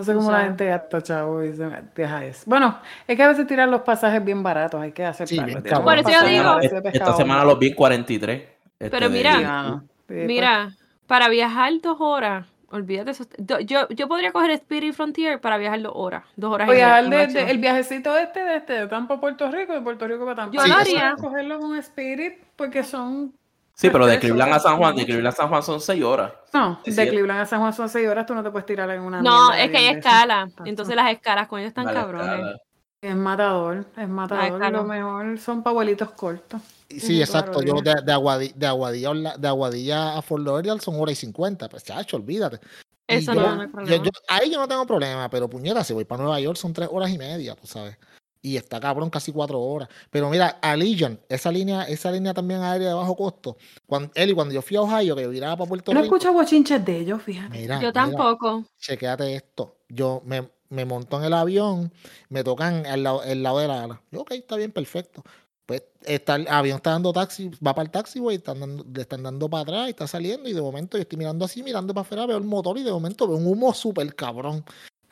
No 0.00 0.04
sé 0.04 0.14
cómo 0.14 0.30
la 0.32 0.38
gente 0.44 0.66
gasta, 0.66 1.02
chavo, 1.02 1.44
y 1.44 1.52
se 1.52 1.68
deja 1.94 2.24
eso. 2.24 2.42
Bueno, 2.46 2.78
es 3.06 3.16
que 3.16 3.22
a 3.22 3.28
veces 3.28 3.46
tiran 3.46 3.70
los 3.70 3.82
pasajes 3.82 4.24
bien 4.24 4.42
baratos, 4.42 4.80
hay 4.80 4.92
que 4.92 5.02
tiran 5.26 5.62
cabrón. 5.62 5.84
Por 5.84 5.98
eso 5.98 6.10
yo 6.10 6.26
digo- 6.26 6.58
Esta 6.92 7.16
semana 7.16 7.44
los 7.44 7.58
vi 7.58 7.68
en 7.68 7.74
43. 7.74 8.42
este, 8.78 8.90
Pero 8.90 9.10
mira, 9.10 9.32
Sí. 9.34 9.38
Sí, 9.40 9.86
pues, 10.06 10.26
Mira, 10.26 10.70
para 11.06 11.28
viajar 11.28 11.72
dos 11.82 11.98
horas, 12.00 12.46
olvídate 12.70 13.10
eso. 13.12 13.24
Yo, 13.38 13.86
yo 13.90 14.08
podría 14.08 14.32
coger 14.32 14.50
Spirit 14.52 14.90
y 14.90 14.92
Frontier 14.92 15.40
para 15.40 15.56
viajar 15.58 15.82
dos 15.82 15.92
horas. 15.94 16.24
Dos 16.36 16.52
horas 16.54 16.66
y 16.66 16.70
media, 16.70 16.86
viajar 16.86 17.04
de- 17.04 17.16
máximo. 17.16 17.44
de- 17.44 17.50
el 17.50 17.58
viajecito 17.58 18.16
este 18.16 18.40
de, 18.42 18.56
este 18.56 18.72
de 18.72 18.86
Tampa 18.88 19.14
a 19.14 19.20
Puerto 19.20 19.50
Rico, 19.50 19.72
de 19.72 19.80
Puerto 19.82 20.06
Rico 20.08 20.24
para 20.24 20.36
Tampa. 20.36 20.56
Yo 20.66 20.72
haría. 20.74 21.14
cogerlo 21.20 21.60
con 21.60 21.76
Spirit 21.76 22.34
porque 22.56 22.82
son... 22.82 23.34
Sí, 23.80 23.88
pero 23.88 24.06
de 24.06 24.18
Cleveland 24.18 24.52
a 24.52 24.58
San 24.60 24.76
Juan, 24.76 24.94
de. 24.94 25.06
Cleveland 25.06 25.32
a 25.32 25.36
San 25.36 25.48
Juan 25.48 25.62
son 25.62 25.80
6 25.80 26.04
horas. 26.04 26.32
No, 26.52 26.80
de. 26.84 27.08
Cleveland 27.08 27.40
a 27.40 27.46
San 27.46 27.60
Juan 27.60 27.72
son 27.72 27.88
seis 27.88 28.06
horas, 28.06 28.26
tú 28.26 28.34
no 28.34 28.42
te 28.42 28.50
puedes 28.50 28.66
tirar 28.66 28.90
en 28.90 29.00
una 29.00 29.22
No, 29.22 29.54
es 29.54 29.70
que 29.70 29.78
hay 29.78 29.86
escala. 29.86 30.50
Entonces 30.66 30.94
las 30.94 31.10
escalas 31.10 31.48
con 31.48 31.60
ellos 31.60 31.70
están 31.70 31.86
cabrones. 31.86 32.28
escala. 32.30 32.56
Es 33.00 33.16
matador, 33.16 33.86
es 33.96 34.08
matador. 34.08 34.44
escala. 34.44 34.70
Lo 34.70 34.84
mejor 34.84 35.38
son 35.38 35.62
pa' 35.62 35.70
abuelitos 35.70 36.10
cortos. 36.10 36.60
Sí, 36.90 37.20
exacto. 37.22 37.62
Yo 37.62 37.80
de, 37.80 37.94
de, 38.04 38.12
Aguadilla, 38.12 38.52
de, 38.54 38.66
Aguadilla, 38.66 39.12
de 39.38 39.48
Aguadilla 39.48 40.18
a 40.18 40.20
Fort 40.20 40.44
Lauderdale 40.44 40.80
son 40.80 41.00
hora 41.00 41.12
y 41.12 41.14
50. 41.14 41.68
Pues, 41.70 41.82
chacho, 41.82 42.18
olvídate. 42.18 42.60
Y 43.08 43.14
Eso 43.14 43.32
yo- 43.32 43.40
no, 43.40 43.54
no 43.56 43.62
hay 43.62 43.68
problema. 43.68 44.04
yo- 44.04 44.10
ahí 44.28 44.50
yo 44.52 44.58
no 44.58 44.68
tengo 44.68 44.84
problema, 44.86 45.30
pero 45.30 45.48
puñeta, 45.48 45.82
si 45.84 45.94
voy 45.94 46.04
para 46.04 46.22
Nueva 46.22 46.38
York 46.40 46.58
son 46.58 46.74
tres 46.74 46.88
horas 46.92 47.08
y 47.10 47.16
media, 47.16 47.54
tú 47.54 47.66
sabes. 47.66 47.96
Y 48.42 48.56
está 48.56 48.80
cabrón 48.80 49.10
casi 49.10 49.32
cuatro 49.32 49.60
horas. 49.60 49.88
Pero 50.10 50.30
mira, 50.30 50.58
Allegiant, 50.62 51.20
esa 51.28 51.52
línea, 51.52 51.82
esa 51.84 52.10
línea 52.10 52.32
también 52.32 52.62
aérea 52.62 52.88
de 52.88 52.94
bajo 52.94 53.14
costo. 53.14 53.56
Cuando, 53.86 54.10
Eli, 54.14 54.32
cuando 54.32 54.54
yo 54.54 54.62
fui 54.62 54.76
a 54.78 54.82
Ohio, 54.82 55.14
que 55.14 55.22
yo 55.22 55.28
viraba 55.30 55.56
para 55.58 55.68
Puerto 55.68 55.92
Yo 55.92 55.94
no 55.98 56.02
Rico. 56.02 56.16
escucho 56.16 56.32
bochinches 56.32 56.82
de 56.84 56.98
ellos, 57.00 57.22
fíjate. 57.22 57.58
Mira, 57.58 57.74
Yo 57.76 57.88
mira, 57.88 57.92
tampoco. 57.92 58.64
chequéate 58.78 59.34
esto. 59.34 59.76
Yo 59.90 60.22
me, 60.24 60.48
me 60.70 60.84
monto 60.86 61.18
en 61.18 61.24
el 61.24 61.34
avión, 61.34 61.92
me 62.30 62.42
tocan 62.42 62.86
al 62.86 63.02
lado, 63.02 63.22
el 63.24 63.42
lado 63.42 63.58
del 63.58 63.70
ala. 63.70 64.00
Yo, 64.10 64.20
ok, 64.22 64.30
está 64.32 64.56
bien, 64.56 64.72
perfecto. 64.72 65.22
Pues 65.66 65.82
está, 66.04 66.36
el 66.36 66.48
avión 66.48 66.76
está 66.76 66.90
dando 66.90 67.12
taxi, 67.12 67.48
va 67.64 67.74
para 67.74 67.84
el 67.84 67.90
taxi, 67.90 68.18
güey, 68.20 68.38
están 68.38 68.58
dando- 68.58 68.84
le 68.92 69.02
están 69.02 69.22
dando 69.22 69.48
para 69.50 69.62
atrás 69.62 69.86
y 69.86 69.90
está 69.90 70.06
saliendo. 70.08 70.48
Y 70.48 70.52
de 70.54 70.62
momento 70.62 70.96
yo 70.96 71.02
estoy 71.02 71.18
mirando 71.18 71.44
así, 71.44 71.62
mirando 71.62 71.92
para 71.92 72.02
afuera, 72.02 72.26
veo 72.26 72.38
el 72.38 72.44
motor 72.44 72.78
y 72.78 72.82
de 72.82 72.90
momento 72.90 73.28
veo 73.28 73.36
un 73.36 73.46
humo 73.46 73.72
súper 73.74 74.12
cabrón. 74.16 74.64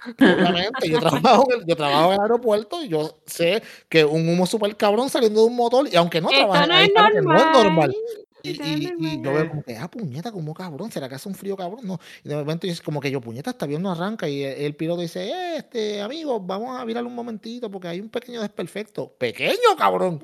Obviamente, 0.06 0.88
yo 0.88 0.98
trabajo, 1.00 1.46
en 1.52 1.60
el, 1.60 1.66
yo 1.66 1.76
trabajo 1.76 2.08
en 2.08 2.14
el 2.14 2.20
aeropuerto 2.20 2.82
y 2.82 2.88
yo 2.88 3.18
sé 3.26 3.62
que 3.88 4.04
un 4.04 4.28
humo 4.28 4.46
súper 4.46 4.76
cabrón 4.76 5.10
saliendo 5.10 5.40
de 5.40 5.46
un 5.46 5.56
motor, 5.56 5.88
y 5.90 5.96
aunque 5.96 6.20
no 6.20 6.28
trabaje 6.28 6.66
no 6.66 6.74
ahí, 6.74 6.86
es 6.86 7.24
no 7.24 7.36
es 7.36 7.46
normal. 7.52 7.94
Y, 8.42 9.22
yo 9.22 9.32
veo 9.32 9.48
como 9.48 9.62
que, 9.62 9.76
ah, 9.76 9.88
puñeta, 9.88 10.32
como 10.32 10.54
cabrón, 10.54 10.90
¿será 10.90 11.08
que 11.08 11.16
hace 11.16 11.28
un 11.28 11.34
frío 11.34 11.56
cabrón? 11.56 11.80
No. 11.82 11.98
Y 12.24 12.28
de 12.28 12.36
momento 12.36 12.66
es 12.66 12.80
como 12.80 13.00
que 13.00 13.10
yo, 13.10 13.20
puñeta, 13.20 13.50
está 13.50 13.66
bien, 13.66 13.82
no 13.82 13.90
arranca. 13.90 14.28
Y 14.28 14.42
el, 14.42 14.58
el 14.58 14.74
piloto 14.74 15.00
dice, 15.02 15.28
eh, 15.28 15.56
este, 15.58 16.00
amigo, 16.00 16.40
vamos 16.40 16.78
a 16.78 16.84
virar 16.84 17.04
un 17.04 17.14
momentito 17.14 17.70
porque 17.70 17.88
hay 17.88 18.00
un 18.00 18.08
pequeño 18.08 18.40
desperfecto. 18.40 19.12
¡Pequeño, 19.18 19.76
cabrón! 19.76 20.22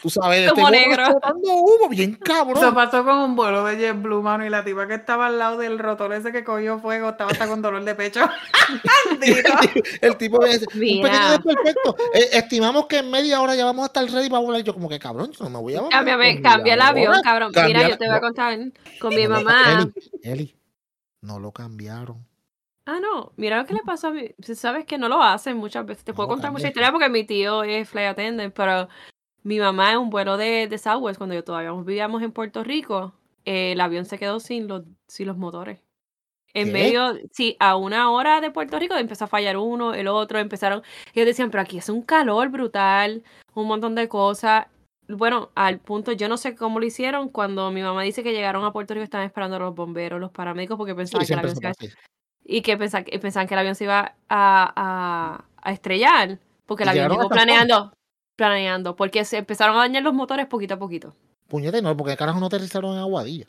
Tú 0.00 0.10
sabes, 0.10 0.50
Como 0.52 0.70
negro. 0.70 1.04
humo, 1.44 1.88
bien 1.88 2.18
Eso 2.24 2.24
cabrón. 2.24 2.74
pasó 2.74 3.04
con 3.04 3.18
un 3.18 3.36
vuelo 3.36 3.64
de 3.64 3.76
JetBlue, 3.76 4.22
mano, 4.22 4.44
y 4.44 4.50
la 4.50 4.64
tipa 4.64 4.86
que 4.86 4.94
estaba 4.94 5.26
al 5.26 5.38
lado 5.38 5.58
del 5.58 5.78
rotor 5.78 6.12
ese 6.12 6.32
que 6.32 6.44
cogió 6.44 6.78
fuego 6.78 7.10
estaba 7.10 7.30
hasta 7.30 7.46
con 7.46 7.62
dolor 7.62 7.84
de 7.84 7.94
pecho. 7.94 8.20
El 10.00 10.16
tipo 10.16 10.38
me 10.40 10.48
dice, 10.48 10.66
un 10.72 11.02
pequeño 11.02 11.30
desperfecto. 11.30 11.96
Eh, 12.14 12.28
estimamos 12.32 12.86
que 12.86 12.98
en 12.98 13.10
media 13.10 13.40
hora 13.40 13.54
ya 13.54 13.64
vamos 13.64 13.84
a 13.84 13.86
estar 13.86 14.04
ready 14.06 14.28
para 14.28 14.42
volar. 14.42 14.62
Yo 14.62 14.72
como 14.72 14.88
que, 14.88 14.98
cabrón, 14.98 15.30
yo 15.32 15.44
no 15.44 15.50
me 15.50 15.58
voy 15.58 15.74
a 15.74 15.88
Cámbiame, 15.88 16.30
en 16.30 16.42
cambia 16.42 16.74
el 16.74 16.80
avión, 16.80 17.20
Mira, 17.66 17.88
yo 17.88 17.98
te 17.98 18.06
voy 18.06 18.16
a 18.16 18.20
contar 18.20 18.58
con 18.98 19.14
mi 19.14 19.22
no 19.24 19.28
lo- 19.30 19.42
mamá. 19.42 19.82
Eli, 19.82 19.92
Eli, 20.22 20.56
no 21.22 21.38
lo 21.38 21.52
cambiaron. 21.52 22.24
Ah, 22.86 22.98
no, 23.00 23.32
mira 23.36 23.58
lo 23.58 23.66
que 23.66 23.74
le 23.74 23.80
pasó 23.84 24.08
a 24.08 24.10
mí. 24.10 24.30
Si 24.40 24.54
Sabes 24.54 24.84
que 24.84 24.98
no 24.98 25.08
lo 25.08 25.22
hacen 25.22 25.56
muchas 25.56 25.86
veces. 25.86 26.04
Te 26.04 26.12
No 26.12 26.16
puedo 26.16 26.28
contar 26.28 26.50
mucha 26.50 26.66
historia 26.68 26.90
porque 26.90 27.08
mi 27.08 27.24
tío 27.24 27.62
es 27.62 27.88
flight 27.88 28.08
attendant, 28.10 28.52
pero 28.54 28.88
mi 29.42 29.58
mamá 29.60 29.92
en 29.92 29.98
un 29.98 30.10
vuelo 30.10 30.36
de, 30.36 30.66
de 30.66 30.78
Southwest, 30.78 31.18
cuando 31.18 31.34
yo 31.34 31.44
todavía 31.44 31.72
vivíamos 31.72 32.22
en 32.22 32.32
Puerto 32.32 32.64
Rico, 32.64 33.12
eh, 33.44 33.72
el 33.72 33.80
avión 33.80 34.06
se 34.06 34.18
quedó 34.18 34.40
sin 34.40 34.66
los, 34.66 34.82
sin 35.06 35.26
los 35.28 35.36
motores. 35.36 35.80
En 36.52 36.66
¿Qué? 36.66 36.72
medio, 36.72 37.14
sí, 37.32 37.56
a 37.60 37.76
una 37.76 38.10
hora 38.10 38.40
de 38.40 38.50
Puerto 38.50 38.76
Rico 38.78 38.96
empezó 38.96 39.26
a 39.26 39.28
fallar 39.28 39.56
uno, 39.56 39.94
el 39.94 40.08
otro, 40.08 40.40
empezaron, 40.40 40.82
ellos 41.14 41.26
decían, 41.26 41.50
pero 41.52 41.62
aquí 41.62 41.78
es 41.78 41.88
un 41.88 42.02
calor 42.02 42.48
brutal, 42.48 43.22
un 43.54 43.68
montón 43.68 43.94
de 43.94 44.08
cosas. 44.08 44.66
Bueno, 45.16 45.50
al 45.54 45.78
punto, 45.78 46.12
yo 46.12 46.28
no 46.28 46.36
sé 46.36 46.54
cómo 46.54 46.80
lo 46.80 46.86
hicieron, 46.86 47.28
cuando 47.28 47.70
mi 47.70 47.82
mamá 47.82 48.02
dice 48.02 48.22
que 48.22 48.32
llegaron 48.32 48.64
a 48.64 48.72
Puerto 48.72 48.94
Rico, 48.94 49.04
estaban 49.04 49.26
esperando 49.26 49.56
a 49.56 49.58
los 49.60 49.74
bomberos, 49.74 50.20
los 50.20 50.30
paramédicos, 50.30 50.76
porque 50.76 50.94
pensaban 50.94 51.26
que 51.26 51.32
el 51.32 51.38
avión 51.38 51.56
se 51.56 51.62
iba 51.62 51.70
a 51.70 51.74
y 52.44 52.62
que 52.62 52.76
pensaban, 52.76 53.06
pensaban 53.20 53.46
que 53.46 53.54
el 53.54 53.60
avión 53.60 53.74
se 53.74 53.84
iba 53.84 54.14
a, 54.28 54.72
a, 54.76 55.44
a 55.56 55.72
estrellar, 55.72 56.38
porque 56.66 56.82
el 56.82 56.88
avión 56.88 57.10
llegó 57.10 57.28
planeando, 57.28 57.92
planeando, 58.36 58.96
porque 58.96 59.24
se 59.24 59.38
empezaron 59.38 59.76
a 59.76 59.80
dañar 59.80 60.02
los 60.02 60.14
motores 60.14 60.46
poquito 60.46 60.74
a 60.74 60.78
poquito. 60.78 61.14
Puñete, 61.48 61.82
no, 61.82 61.96
porque 61.96 62.16
carajo 62.16 62.40
no 62.40 62.46
aterrizaron 62.46 62.94
en 62.94 63.00
Aguadilla. 63.00 63.46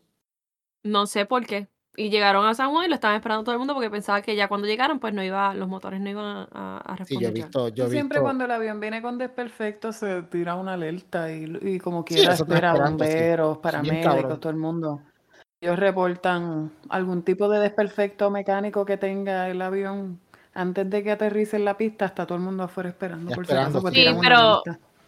No 0.84 1.06
sé 1.06 1.26
por 1.26 1.46
qué. 1.46 1.68
Y 1.96 2.10
llegaron 2.10 2.46
a 2.46 2.54
San 2.54 2.72
Juan 2.72 2.86
y 2.86 2.88
lo 2.88 2.96
estaban 2.96 3.18
esperando 3.18 3.44
todo 3.44 3.54
el 3.54 3.60
mundo 3.60 3.74
porque 3.74 3.90
pensaba 3.90 4.22
que 4.22 4.36
ya 4.36 4.48
cuando 4.48 4.66
llegaron, 4.66 5.00
pues 5.00 5.14
no 5.14 5.22
iba, 5.24 5.54
los 5.54 5.68
motores 5.68 6.00
no 6.00 6.10
iban 6.10 6.48
a, 6.54 6.78
a 6.78 6.96
Sí, 7.06 7.16
yo 7.18 7.28
he 7.28 7.32
responder. 7.32 7.34
visto, 7.34 7.68
yo 7.70 7.86
he 7.86 7.90
Siempre 7.90 8.18
visto. 8.18 8.24
cuando 8.24 8.46
el 8.46 8.52
avión 8.52 8.80
viene 8.80 9.02
con 9.02 9.18
desperfecto 9.18 9.92
se 9.92 10.24
tira 10.24 10.56
una 10.56 10.74
alerta 10.74 11.32
y, 11.32 11.58
y 11.62 11.80
como 11.80 12.06
Sí, 12.06 12.14
quiera 12.14 12.34
está 12.34 12.44
espera 12.44 12.74
sí. 12.74 12.80
bomberos, 12.80 13.58
Bien 13.58 13.62
paramédicos, 13.62 14.40
todo 14.40 14.50
el 14.52 14.56
mundo. 14.58 15.02
Ellos 15.60 15.78
reportan 15.78 16.72
algún 16.90 17.24
tipo 17.24 17.50
de 17.50 17.60
desperfecto 17.60 18.32
mecánico 18.32 18.86
que 18.86 18.98
tenga 18.98 19.50
el 19.50 19.62
avión 19.62 20.20
antes 20.54 20.90
de 20.90 21.04
que 21.04 21.12
aterrice 21.12 21.58
en 21.58 21.66
la 21.66 21.78
pista, 21.78 22.06
está 22.06 22.26
todo 22.26 22.38
el 22.38 22.44
mundo 22.44 22.64
afuera 22.64 22.90
esperando 22.90 23.30
Ya 23.30 23.36
por 23.36 23.46
si 23.46 23.52
esperando, 23.52 23.80
acaso, 23.80 23.82
pues 23.82 23.94
sí. 23.94 24.02
Sí, 24.02 24.08
una 24.08 24.62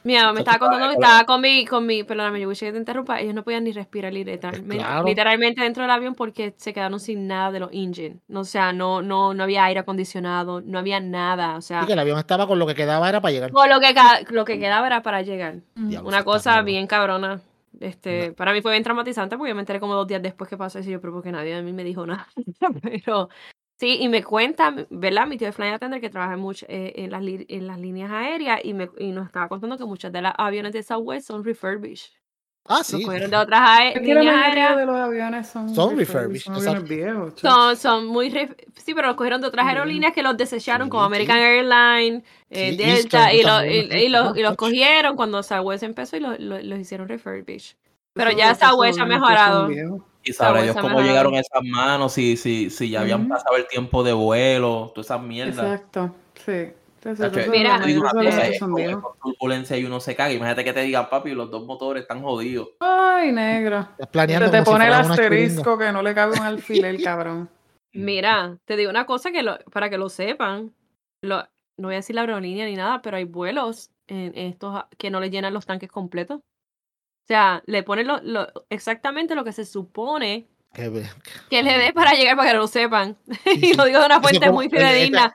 Mira, 0.04 0.34
me 0.34 0.39
estaba 0.39 0.60
contando 0.60 0.88
que 0.88 0.93
estaba 0.93 1.26
con 1.26 1.41
mi, 1.41 1.66
con 1.66 1.86
mi, 1.86 2.04
perdóname, 2.04 2.41
yo 2.41 2.49
que 2.49 2.72
te 2.72 2.78
interrumpa, 2.78 3.20
ellos 3.20 3.34
no 3.34 3.43
podían 3.43 3.64
ni 3.64 3.72
respirar 3.72 4.12
literalmente, 4.14 4.78
claro. 4.78 5.06
literalmente 5.06 5.62
dentro 5.62 5.84
del 5.84 5.91
avión 5.91 6.16
porque 6.16 6.54
se 6.58 6.74
quedaron 6.74 6.99
sin 6.99 7.28
nada 7.28 7.51
de 7.51 7.60
los 7.62 7.72
engines. 7.72 8.18
No, 8.28 8.41
o 8.41 8.45
sea, 8.45 8.74
no, 8.74 9.01
no, 9.01 9.34
no 9.34 9.43
había 9.43 9.64
aire 9.66 9.80
acondicionado, 9.80 10.62
no 10.62 10.80
había 10.80 10.99
nada. 10.99 11.56
O 11.56 11.62
sea, 11.62 11.82
Sí, 11.82 11.88
que 11.88 11.93
el 11.93 11.99
avión 11.99 12.20
estaba 12.20 12.47
con 12.47 12.60
lo 12.60 12.68
que 12.68 12.76
quedaba 12.76 13.08
era 13.10 13.22
para 13.22 13.32
llegar. 13.32 13.51
todo 13.51 13.68
lo 13.68 13.80
que, 13.80 13.93
lo 14.30 14.45
que 14.45 14.60
quedaba 14.60 14.88
era 14.88 15.01
para 15.01 15.22
llegar. 15.22 15.62
Mm. 15.76 15.89
Diablo, 15.89 16.10
Una 16.10 16.24
cosa 16.24 16.62
bien 16.62 16.88
cabrona. 16.88 17.41
Este, 17.80 18.32
para 18.34 18.54
mí 18.54 18.62
fue 18.62 18.72
bien 18.72 18.84
traumatizante 18.84 19.36
porque 19.38 19.49
yo 19.49 19.56
me 19.56 19.62
enteré 19.62 19.80
como 19.80 19.95
dos 19.95 20.08
días 20.08 20.22
después 20.22 20.49
que 20.49 20.58
pasó 20.58 20.80
eso 20.80 20.89
y 20.89 20.93
yo, 20.93 21.01
pero 21.01 21.12
porque 21.14 21.32
nadie 21.32 21.56
a 21.56 21.62
mí 21.62 21.74
me 21.74 21.84
dijo 21.84 22.06
nada. 22.06 22.28
pero 22.82 23.30
sí, 23.84 23.98
y 24.00 24.08
me 24.08 24.24
cuenta, 24.24 24.74
¿verdad? 24.90 25.28
Mi 25.28 25.38
tío 25.38 25.48
de 25.48 25.52
Flight 25.52 25.74
Attendant 25.76 26.02
que 26.02 26.10
trabaja 26.10 26.38
mucho 26.38 26.66
eh, 26.70 26.94
en, 26.96 27.12
las 27.12 27.22
en 27.26 27.68
las 27.68 27.78
líneas 27.80 28.12
aéreas 28.12 28.62
y, 28.64 28.74
me, 28.74 28.90
y 28.98 29.12
nos 29.12 29.26
estaba 29.26 29.50
contando 29.50 29.78
que 29.78 29.84
muchas 29.84 30.12
de 30.14 30.22
las 30.22 30.34
aviones 30.38 30.72
de 30.72 30.84
Southwest 30.84 31.28
son 31.28 31.44
refurbished. 31.44 32.12
Ah, 32.66 32.78
Los 32.78 32.88
sí. 32.88 33.04
cogieron 33.04 33.30
de 33.30 33.36
otras 33.36 33.60
ae- 33.62 33.90
Es 33.94 34.02
que 34.02 34.14
la 34.14 34.22
mayoría 34.24 34.46
aéreas. 34.46 34.78
de 34.78 34.86
los 34.86 34.96
aviones 34.96 35.48
son, 35.50 35.76
Son 35.76 35.98
refurbished, 35.98 36.46
refurbished, 36.48 36.64
son 36.64 36.78
aviones 36.78 36.84
viejos. 36.90 37.36
chicos. 37.36 37.52
Son, 37.54 37.76
son 37.76 38.06
muy 38.08 38.30
ref- 38.30 38.56
sí, 38.78 38.94
pero 38.94 39.08
los 39.08 39.18
cogieron 39.18 39.42
de 39.42 39.48
otras 39.48 39.66
aerolíneas 39.68 40.14
que 40.14 40.24
los 40.24 40.38
desecharon, 40.38 40.88
Sí, 40.88 40.92
como 40.92 41.04
American 41.04 41.36
sí. 41.40 41.44
Airlines, 41.44 42.24
eh, 42.50 42.70
Sí, 42.72 42.78
Delta, 42.78 43.34
y, 43.34 43.44
lo- 43.44 43.66
y, 43.66 44.06
y 44.06 44.08
los, 44.08 44.38
y 44.38 44.42
los 44.42 44.56
cogieron 44.56 45.18
cuando 45.18 45.44
Southwest 45.44 45.84
empezó 45.84 46.16
y 46.16 46.22
lo- 46.22 46.38
lo- 46.40 46.62
los 46.62 46.80
hicieron 46.80 47.10
refurbished. 47.10 47.76
Pero 48.14 48.32
ya 48.32 48.56
Southwest 48.56 48.98
ha 49.00 49.06
mejorado. 49.06 49.68
Y 50.24 50.34
sabrá 50.34 50.62
Dios 50.64 50.76
cómo 50.78 51.02
llegaron 51.02 51.34
a 51.34 51.38
mejorado. 51.38 51.42
esas 51.42 51.64
manos, 51.64 52.14
si, 52.14 52.38
si, 52.38 52.70
si 52.70 52.90
ya 52.90 53.02
habían 53.02 53.28
pasado 53.28 53.58
el 53.58 53.68
tiempo 53.68 54.04
de 54.04 54.14
vuelo, 54.14 54.92
todas 54.96 55.08
esas 55.08 55.22
mierdas. 55.22 55.58
Exacto, 55.58 56.16
sí. 56.36 56.72
Entonces, 57.06 57.50
Mira, 57.50 57.82
con 57.82 59.12
turbulencia 59.22 59.78
y 59.78 59.84
uno 59.84 60.00
se 60.00 60.16
caga. 60.16 60.32
Imagínate 60.32 60.64
que 60.64 60.72
te 60.72 60.82
digan, 60.84 61.10
papi, 61.10 61.32
los 61.32 61.52
dos 61.52 61.66
motores 61.66 62.04
están 62.04 62.22
jodidos. 62.22 62.70
Ay, 62.80 63.34
negro. 63.34 63.90
Planeando 64.10 64.46
Se 64.46 64.52
te 64.52 64.58
si 64.60 64.64
pone 64.64 64.88
el 64.88 64.94
asterisco 64.94 65.78
que 65.78 65.92
no 65.92 66.02
le 66.02 66.16
cabe 66.16 66.40
un 66.40 66.46
alfiler, 66.46 66.96
cabrón. 67.04 67.50
Mira, 67.94 68.58
te 68.66 68.78
digo 68.78 68.90
una 68.90 69.06
cosa 69.06 69.32
que 69.32 69.44
lo- 69.44 69.60
para 69.72 69.90
que 69.90 69.98
lo 69.98 70.08
sepan, 70.08 70.74
lo- 71.22 71.44
no 71.78 71.88
voy 71.90 71.96
a 71.96 71.98
decir 71.98 72.16
la 72.16 72.22
aerolínea 72.22 72.66
ni 72.66 72.76
nada, 72.76 73.02
pero 73.02 73.18
hay 73.18 73.26
vuelos 73.26 73.92
en 74.08 74.32
estos 74.38 74.84
que 74.98 75.12
no 75.12 75.20
le 75.20 75.30
llenan 75.30 75.54
los 75.54 75.66
tanques 75.66 75.92
completos. 75.92 76.40
O 77.24 77.28
sea, 77.28 77.64
le 77.66 77.84
ponen 77.84 78.08
lo, 78.08 78.20
lo- 78.22 78.48
exactamente 78.70 79.34
lo 79.36 79.44
que 79.46 79.54
se 79.54 79.66
supone 79.66 80.48
que 81.50 81.62
le 81.64 81.78
dé 81.78 81.94
para 81.94 82.14
llegar 82.14 82.36
para 82.36 82.52
que 82.52 82.58
lo 82.58 82.68
sepan. 82.68 83.16
Sí, 83.44 83.50
y 83.56 83.60
sí. 83.68 83.74
lo 83.76 83.86
digo 83.86 84.00
de 84.00 84.06
una 84.08 84.20
fuente 84.22 84.40
como- 84.48 84.54
muy 84.54 84.66
oye, 84.68 84.78
fidedigna, 84.78 85.34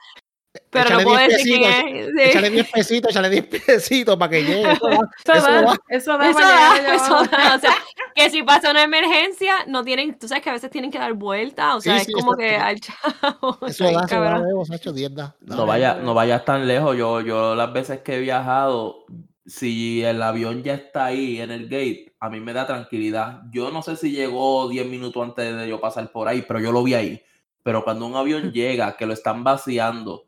pero 0.69 0.97
no 0.97 1.03
puedo 1.03 1.17
10 1.17 1.29
decir 1.29 1.57
quién 1.59 1.95
es. 1.95 2.05
Sí. 2.07 2.13
Échale 2.21 2.49
10 2.49 2.71
pesitos, 2.71 3.11
échale 3.11 3.29
10 3.29 3.45
pesitos 3.45 4.17
para 4.17 4.29
que 4.29 4.43
llegue. 4.43 4.71
Eso 4.71 4.85
va. 4.87 4.95
Eso, 5.23 5.33
Eso 5.33 5.41
da, 5.51 5.61
va. 5.61 5.77
eso 5.89 6.17
da 6.17 6.29
Eso 6.29 6.39
da, 6.39 6.95
eso 6.95 7.15
da, 7.25 7.55
o 7.55 7.59
sea, 7.59 7.73
que 8.15 8.29
si 8.29 8.43
pasa 8.43 8.69
una 8.71 8.83
emergencia, 8.83 9.53
no 9.67 9.83
tienen, 9.83 10.17
tú 10.19 10.27
sabes 10.27 10.43
que 10.43 10.49
a 10.49 10.53
veces 10.53 10.69
tienen 10.69 10.91
que 10.91 10.99
dar 10.99 11.13
vuelta, 11.13 11.75
o 11.75 11.81
Sí, 11.81 11.89
sea, 11.89 11.99
sí, 11.99 12.11
es 12.11 12.13
como 12.15 12.35
que 12.35 12.55
al 12.57 12.79
chavo. 12.79 13.57
Eso 13.67 13.85
da, 13.85 13.89
eso 13.91 13.99
da, 14.01 14.07
cabrón. 14.07 14.45
bebo, 14.45 14.65
Sacho, 14.65 14.91
10 14.91 15.15
da. 15.15 15.35
No 15.41 15.65
vaya, 15.65 15.95
no 15.95 16.13
vayas 16.13 16.43
tan 16.45 16.67
lejos. 16.67 16.97
Yo, 16.97 17.21
yo 17.21 17.55
las 17.55 17.71
veces 17.71 18.01
que 18.01 18.15
he 18.17 18.19
viajado, 18.19 19.05
si 19.49 20.03
el 20.03 20.21
avión 20.21 20.63
ya 20.63 20.75
está 20.75 21.05
ahí 21.07 21.39
en 21.41 21.51
el 21.51 21.63
gate, 21.65 22.13
a 22.19 22.29
mí 22.29 22.39
me 22.39 22.53
da 22.53 22.65
tranquilidad. 22.67 23.41
Yo 23.51 23.71
no 23.71 23.81
sé 23.81 23.95
si 23.95 24.11
llegó 24.11 24.69
10 24.69 24.87
minutos 24.87 25.21
antes 25.23 25.55
de 25.57 25.67
yo 25.67 25.81
pasar 25.81 26.11
por 26.11 26.27
ahí, 26.27 26.43
pero 26.47 26.59
yo 26.59 26.71
lo 26.71 26.83
vi 26.83 26.93
ahí. 26.93 27.21
Pero 27.63 27.83
cuando 27.83 28.05
un 28.05 28.15
avión 28.15 28.51
llega, 28.51 28.95
que 28.95 29.05
lo 29.05 29.13
están 29.13 29.43
vaciando 29.43 30.25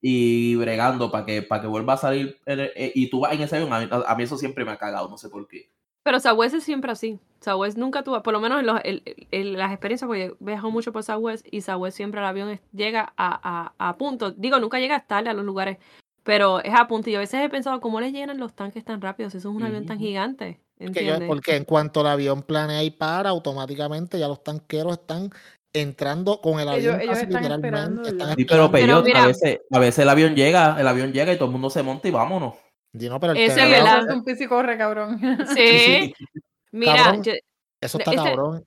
y 0.00 0.54
bregando 0.56 1.10
para 1.10 1.26
que, 1.26 1.42
para 1.42 1.60
que 1.62 1.66
vuelva 1.68 1.94
a 1.94 1.98
salir, 1.98 2.38
el- 2.46 2.60
eh, 2.74 2.92
y 2.94 3.10
tú 3.10 3.20
vas 3.20 3.32
en 3.32 3.42
ese 3.42 3.56
avión, 3.56 3.72
a 3.72 3.80
mí, 3.80 3.88
a 3.90 4.14
mí 4.14 4.22
eso 4.22 4.36
siempre 4.38 4.64
me 4.64 4.72
ha 4.72 4.76
cagado, 4.78 5.08
no 5.08 5.18
sé 5.18 5.28
por 5.28 5.46
qué. 5.46 5.70
Pero 6.04 6.20
Southwest 6.20 6.54
es 6.54 6.64
siempre 6.64 6.90
así. 6.90 7.18
Southwest 7.40 7.76
nunca 7.76 8.02
tuvo, 8.02 8.22
por 8.22 8.32
lo 8.32 8.40
menos 8.40 8.60
en, 8.60 8.66
los- 8.66 8.80
las 9.58 9.72
experiencias, 9.72 10.06
porque 10.06 10.24
he 10.24 10.34
viajado 10.40 10.70
mucho 10.70 10.92
por 10.92 11.02
Southwest 11.02 11.46
y 11.50 11.60
Southwest 11.60 11.96
siempre 11.96 12.20
el 12.20 12.26
avión 12.26 12.58
llega 12.72 13.12
a, 13.16 13.74
a, 13.78 13.88
a 13.90 13.96
punto. 13.98 14.30
Digo, 14.30 14.58
nunca 14.58 14.78
llega 14.78 15.06
tarde 15.06 15.28
a 15.30 15.34
los 15.34 15.44
lugares, 15.44 15.78
pero 16.28 16.62
es 16.62 16.74
a 16.74 16.86
punto. 16.86 17.08
Y 17.08 17.14
yo 17.14 17.20
a 17.20 17.20
veces 17.20 17.40
he 17.42 17.48
pensado, 17.48 17.80
¿cómo 17.80 18.02
les 18.02 18.12
llenan 18.12 18.36
los 18.38 18.52
tanques 18.52 18.84
tan 18.84 19.00
rápido? 19.00 19.30
Si 19.30 19.38
eso 19.38 19.48
es 19.48 19.54
un 19.54 19.62
avión 19.62 19.86
tan 19.86 19.98
gigante. 19.98 20.60
Que 20.78 20.84
yo- 20.84 20.88
¿Entiendes? 20.88 21.26
porque 21.26 21.56
en 21.56 21.64
cuanto 21.64 22.02
el 22.02 22.06
avión 22.08 22.42
planea 22.42 22.82
y 22.82 22.90
para, 22.90 23.30
automáticamente 23.30 24.18
ya 24.18 24.28
los 24.28 24.44
tanqueros 24.44 24.98
están 24.98 25.30
entrando 25.72 26.42
con 26.42 26.60
el 26.60 26.68
Ellos- 26.68 26.76
avión 26.96 27.00
ellos 27.00 27.14
casi 27.18 27.24
están 27.34 27.52
esperando 27.52 28.02
están. 28.02 28.36
Sí, 28.36 28.44
pero 28.44 28.64
esperando. 28.66 28.70
Pero 28.72 29.02
Peyot, 29.02 29.04
mira- 29.06 29.24
a 29.24 29.26
veces, 29.28 29.60
a 29.72 29.78
veces 29.78 29.98
el 30.00 30.08
avión 30.10 30.36
llega, 30.36 30.76
el 30.78 30.86
avión 30.86 31.12
llega 31.14 31.32
y 31.32 31.36
todo 31.36 31.46
el 31.46 31.52
mundo 31.52 31.70
se 31.70 31.82
monta 31.82 32.06
y 32.06 32.10
vámonos. 32.10 32.56
Sí, 32.92 33.08
no, 33.08 33.18
pero 33.18 33.32
el 33.32 33.38
Ese 33.38 33.78
es 33.78 34.14
un 34.14 34.22
pis 34.22 34.38
y 34.42 34.46
corre, 34.46 34.76
cabrón. 34.76 35.18
Sí. 35.56 36.12
Mira, 36.72 36.96
Cabrón. 36.96 37.22
yo- 37.22 37.32
Eso 37.80 37.96
está 37.98 38.10
Ese- 38.12 38.22
cabrón. 38.22 38.66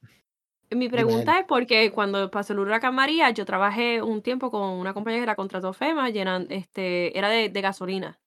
Mi 0.71 0.87
pregunta 0.89 1.39
es 1.39 1.45
porque 1.45 1.91
cuando 1.91 2.31
pasó 2.31 2.53
el 2.53 2.59
huracán 2.59 2.95
María, 2.95 3.29
yo 3.31 3.45
trabajé 3.45 4.01
un 4.01 4.21
tiempo 4.21 4.49
con 4.49 4.69
una 4.69 4.93
compañía 4.93 5.19
que 5.19 5.25
la 5.25 5.35
contrató 5.35 5.73
FEMA, 5.73 6.09
llenan, 6.09 6.47
este, 6.49 7.17
era 7.17 7.29
de, 7.29 7.49
de 7.49 7.61
gasolina 7.61 8.19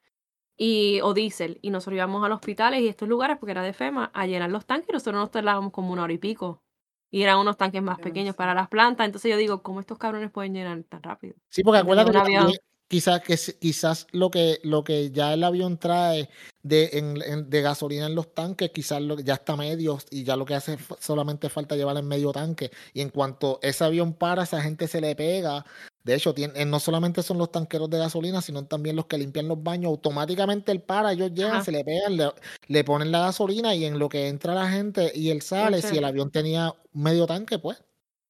y, 0.57 1.01
o 1.03 1.15
diésel, 1.15 1.59
y 1.63 1.71
nosotros 1.71 1.97
íbamos 1.97 2.25
a 2.25 2.29
los 2.29 2.37
hospitales 2.37 2.81
y 2.81 2.89
estos 2.89 3.09
lugares, 3.09 3.39
porque 3.39 3.53
era 3.53 3.63
de 3.63 3.73
FEMA, 3.73 4.11
a 4.15 4.27
llenar 4.27 4.51
los 4.51 4.67
tanques, 4.67 4.89
y 4.89 4.93
nosotros 4.93 5.21
nos 5.21 5.31
tardábamos 5.31 5.73
como 5.73 5.93
una 5.93 6.05
hora 6.05 6.13
y 6.13 6.19
pico. 6.19 6.63
Y 7.11 7.23
eran 7.23 7.39
unos 7.39 7.57
tanques 7.57 7.83
más 7.83 7.97
Dios. 7.99 8.05
pequeños 8.05 8.35
para 8.35 8.55
las 8.55 8.69
plantas, 8.69 9.07
entonces 9.07 9.31
yo 9.31 9.37
digo, 9.37 9.63
¿cómo 9.63 9.81
estos 9.81 9.99
cabrones 9.99 10.31
pueden 10.31 10.55
llenar 10.55 10.83
tan 10.85 11.03
rápido? 11.03 11.35
Sí, 11.49 11.63
porque 11.63 11.79
acuérdate 11.79 12.13
que 12.13 12.59
quizás, 12.89 13.21
que, 13.23 13.37
quizás 13.61 14.07
lo, 14.13 14.31
que, 14.31 14.61
lo 14.63 14.85
que 14.85 15.11
ya 15.11 15.33
el 15.35 15.43
avión 15.45 15.79
trae 15.79 16.29
de, 16.63 16.91
en- 16.95 17.23
en- 17.23 17.51
de 17.51 17.63
gasolina 17.63 18.07
en 18.07 18.15
los 18.15 18.33
tanques, 18.35 18.71
quizás 18.71 19.01
lo, 19.03 19.19
ya 19.21 19.35
está 19.35 19.57
medio 19.57 19.99
y 20.11 20.25
ya 20.25 20.37
lo 20.37 20.45
que 20.45 20.55
hace 20.55 20.79
solamente 21.01 21.49
falta 21.49 21.77
llevar 21.77 21.97
en 21.97 22.07
medio 22.09 22.33
tanque. 22.33 22.71
Y 22.93 23.01
en 23.01 23.11
cuanto 23.11 23.59
ese 23.63 23.85
avión 23.85 24.15
para, 24.15 24.45
esa 24.45 24.61
gente 24.63 24.89
se 24.89 25.01
le 25.01 25.15
pega. 25.17 25.65
De 26.05 26.15
hecho, 26.15 26.35
tiene, 26.35 26.61
eh, 26.61 26.67
no 26.67 26.81
solamente 26.81 27.23
son 27.23 27.39
los 27.39 27.51
tanqueros 27.51 27.89
de 27.89 27.97
gasolina, 27.99 28.43
sino 28.43 28.67
también 28.67 28.95
los 28.95 29.07
que 29.07 29.17
limpian 29.17 29.49
los 29.49 29.63
baños. 29.63 29.89
Automáticamente 29.89 30.71
él 30.71 30.83
para, 30.83 31.13
ellos 31.13 31.33
llegan, 31.33 31.55
Ajá. 31.57 31.65
se 31.65 31.73
le 31.73 31.83
pegan, 31.85 32.17
le, 32.19 32.31
le 32.69 32.85
ponen 32.85 33.11
la 33.11 33.21
gasolina 33.21 33.75
y 33.75 33.87
en 33.87 33.99
lo 33.99 34.09
que 34.11 34.29
entra 34.29 34.55
la 34.55 34.69
gente 34.71 35.11
y 35.15 35.31
él 35.31 35.41
sale, 35.43 35.81
si 35.81 35.97
el 35.97 36.05
avión 36.05 36.31
tenía 36.31 36.75
medio 36.93 37.27
tanque, 37.27 37.59
pues. 37.59 37.83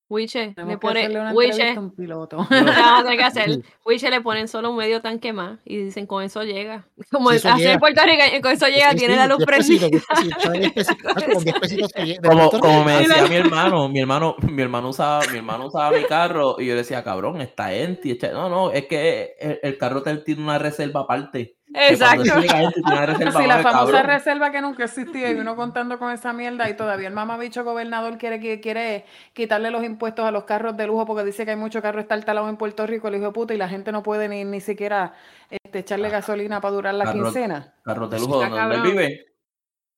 Wiche, 0.09 0.55
le 0.57 0.79
pone, 0.79 1.33
Wiche, 1.33 1.79
un 1.79 1.95
piloto. 1.95 2.47
le 2.51 2.63
vamos 2.63 3.01
a 3.01 3.03
tener 3.05 3.19
que 3.19 3.25
hacer. 3.25 3.51
Wiche 3.87 4.11
le 4.11 4.21
ponen 4.21 4.49
solo 4.49 4.71
un 4.71 4.77
medio 4.77 5.01
tanque 5.01 5.33
más 5.33 5.59
y 5.65 5.79
dicen, 5.79 6.07
con 6.07 6.23
eso 6.23 6.43
llega. 6.45 6.87
Como 7.11 7.31
Sí, 7.31 7.37
eso 7.37 7.57
llega. 7.57 7.79
Puerto 7.79 8.03
Rico, 8.05 8.23
con 8.43 8.53
eso 8.53 8.67
llega, 8.69 8.91
Sí, 8.93 8.99
tiene 8.99 9.15
sí, 9.15 9.19
la 9.19 9.27
luz 9.27 9.39
10 9.39 9.47
prendida. 9.47 9.89
pesitos, 9.89 9.91
10 9.91 10.07
pesitos, 10.07 10.39
échale 10.45 10.59
10 10.61 10.73
pesitos. 10.73 11.17
Hacho, 11.17 11.33
con 11.33 11.45
10 11.45 11.59
pesitos 11.61 11.91
se 11.95 12.05
llega- 12.07 12.21
de 12.21 12.29
Como, 12.29 12.51
como 12.51 12.85
me 12.85 12.99
decía 12.99 13.27
mi 13.29 13.35
hermano, 13.37 13.89
mi 13.89 14.01
hermano, 14.01 14.37
mi 14.43 14.63
hermano 14.63 14.89
usaba, 14.91 15.21
mi 15.33 15.39
hermano 15.39 15.67
usaba 15.67 15.97
mi 15.97 16.05
carro 16.05 16.57
y 16.61 16.67
yo 16.67 16.73
le 16.75 16.79
decía, 16.83 17.03
cabrón, 17.03 17.41
está 17.41 17.73
echa-". 17.73 18.31
No, 18.33 18.49
no, 18.51 18.71
es 18.73 18.87
que 18.87 19.35
el, 19.41 19.59
el 19.63 19.79
carro 19.79 20.03
te- 20.03 20.19
tiene 20.19 20.43
una 20.43 20.59
reserva 20.59 21.01
aparte. 21.01 21.57
Exacto. 21.75 22.23
Si 22.25 23.47
la 23.47 23.59
famosa 23.59 23.73
cabrón. 23.93 24.05
reserva 24.07 24.51
que 24.51 24.61
nunca 24.61 24.85
existía 24.85 25.31
y 25.33 25.35
uno 25.35 25.57
contando 25.57 25.99
con 25.99 26.13
esa 26.13 26.33
mierda 26.33 26.69
y 26.71 26.77
todavía 26.77 27.09
el 27.09 27.15
mamabicho 27.15 27.65
gobernador 27.65 28.17
quiere, 28.19 28.39
quiere, 28.41 28.61
quiere 28.61 29.05
quitarle 29.33 29.71
los 29.71 29.85
impuestos 29.85 30.25
a 30.25 30.31
los 30.31 30.45
carros 30.45 30.77
de 30.77 30.87
lujo 30.87 31.05
porque 31.07 31.25
dice 31.25 31.45
que 31.45 31.51
hay 31.53 31.57
mucho 31.57 31.83
carro 31.83 32.01
estartalado 32.01 32.49
en 32.49 32.57
Puerto 32.57 32.87
Rico, 32.87 33.09
el 33.09 33.17
hijo 33.17 33.25
de 33.27 33.33
puta, 33.33 33.55
y 33.55 33.59
la 33.59 33.69
gente 33.69 33.91
no 33.93 34.03
puede 34.03 34.29
ni, 34.29 34.45
ni 34.45 34.61
siquiera 34.61 35.15
este, 35.51 35.81
echarle 35.81 36.09
gasolina 36.11 36.61
para 36.61 36.75
durar 36.75 36.95
la 36.95 37.05
Carro- 37.05 37.25
quincena. 37.25 37.75
Carros 37.83 38.11
de 38.11 38.19
lujo, 38.21 38.41
¿dónde, 38.45 38.75
él 38.77 38.83
vive? 38.83 39.27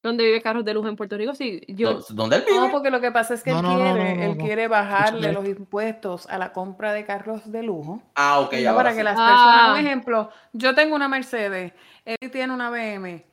¿Dónde 0.03 0.25
vive 0.25 0.41
carros 0.43 0.65
de 0.65 0.73
lujo 0.75 0.89
en 0.89 0.97
Puerto 0.97 1.17
Rico? 1.17 1.35
Sí, 1.35 1.63
yo, 1.69 1.95
¿Dó- 1.95 2.05
¿Dónde 2.11 2.37
él 2.37 2.45
vive? 2.47 2.61
No, 2.61 2.71
porque 2.71 2.91
lo 2.91 3.01
que 3.01 3.11
pasa 3.11 3.35
es 3.35 3.43
que 3.43 3.51
No, 3.51 3.59
él 3.59 3.63
no, 3.65 3.75
quiere, 3.77 3.91
no, 3.93 4.15
no, 4.17 4.23
él 4.23 4.37
no. 4.39 4.45
quiere 4.45 4.69
bajarle 4.69 5.29
Escúchame 5.29 5.33
los 5.33 5.59
impuestos 5.59 6.27
a 6.29 6.39
la 6.39 6.53
compra 6.53 6.93
de 6.93 7.05
carros 7.05 7.51
de 7.51 7.63
lujo. 7.63 8.03
Ah, 8.15 8.41
ok, 8.41 8.55
ahora 8.69 8.75
para 8.77 8.91
sí. 8.93 8.97
que 8.99 9.05
las 9.05 9.19
Ah. 9.19 9.27
personas, 9.31 9.71
un 9.81 9.87
ejemplo, 9.87 10.31
yo 10.53 10.75
tengo 10.75 10.95
una 10.95 11.09
Mercedes, 11.09 11.73
él 12.05 12.31
tiene 12.31 12.53
una 12.53 12.71
BM, 12.71 13.25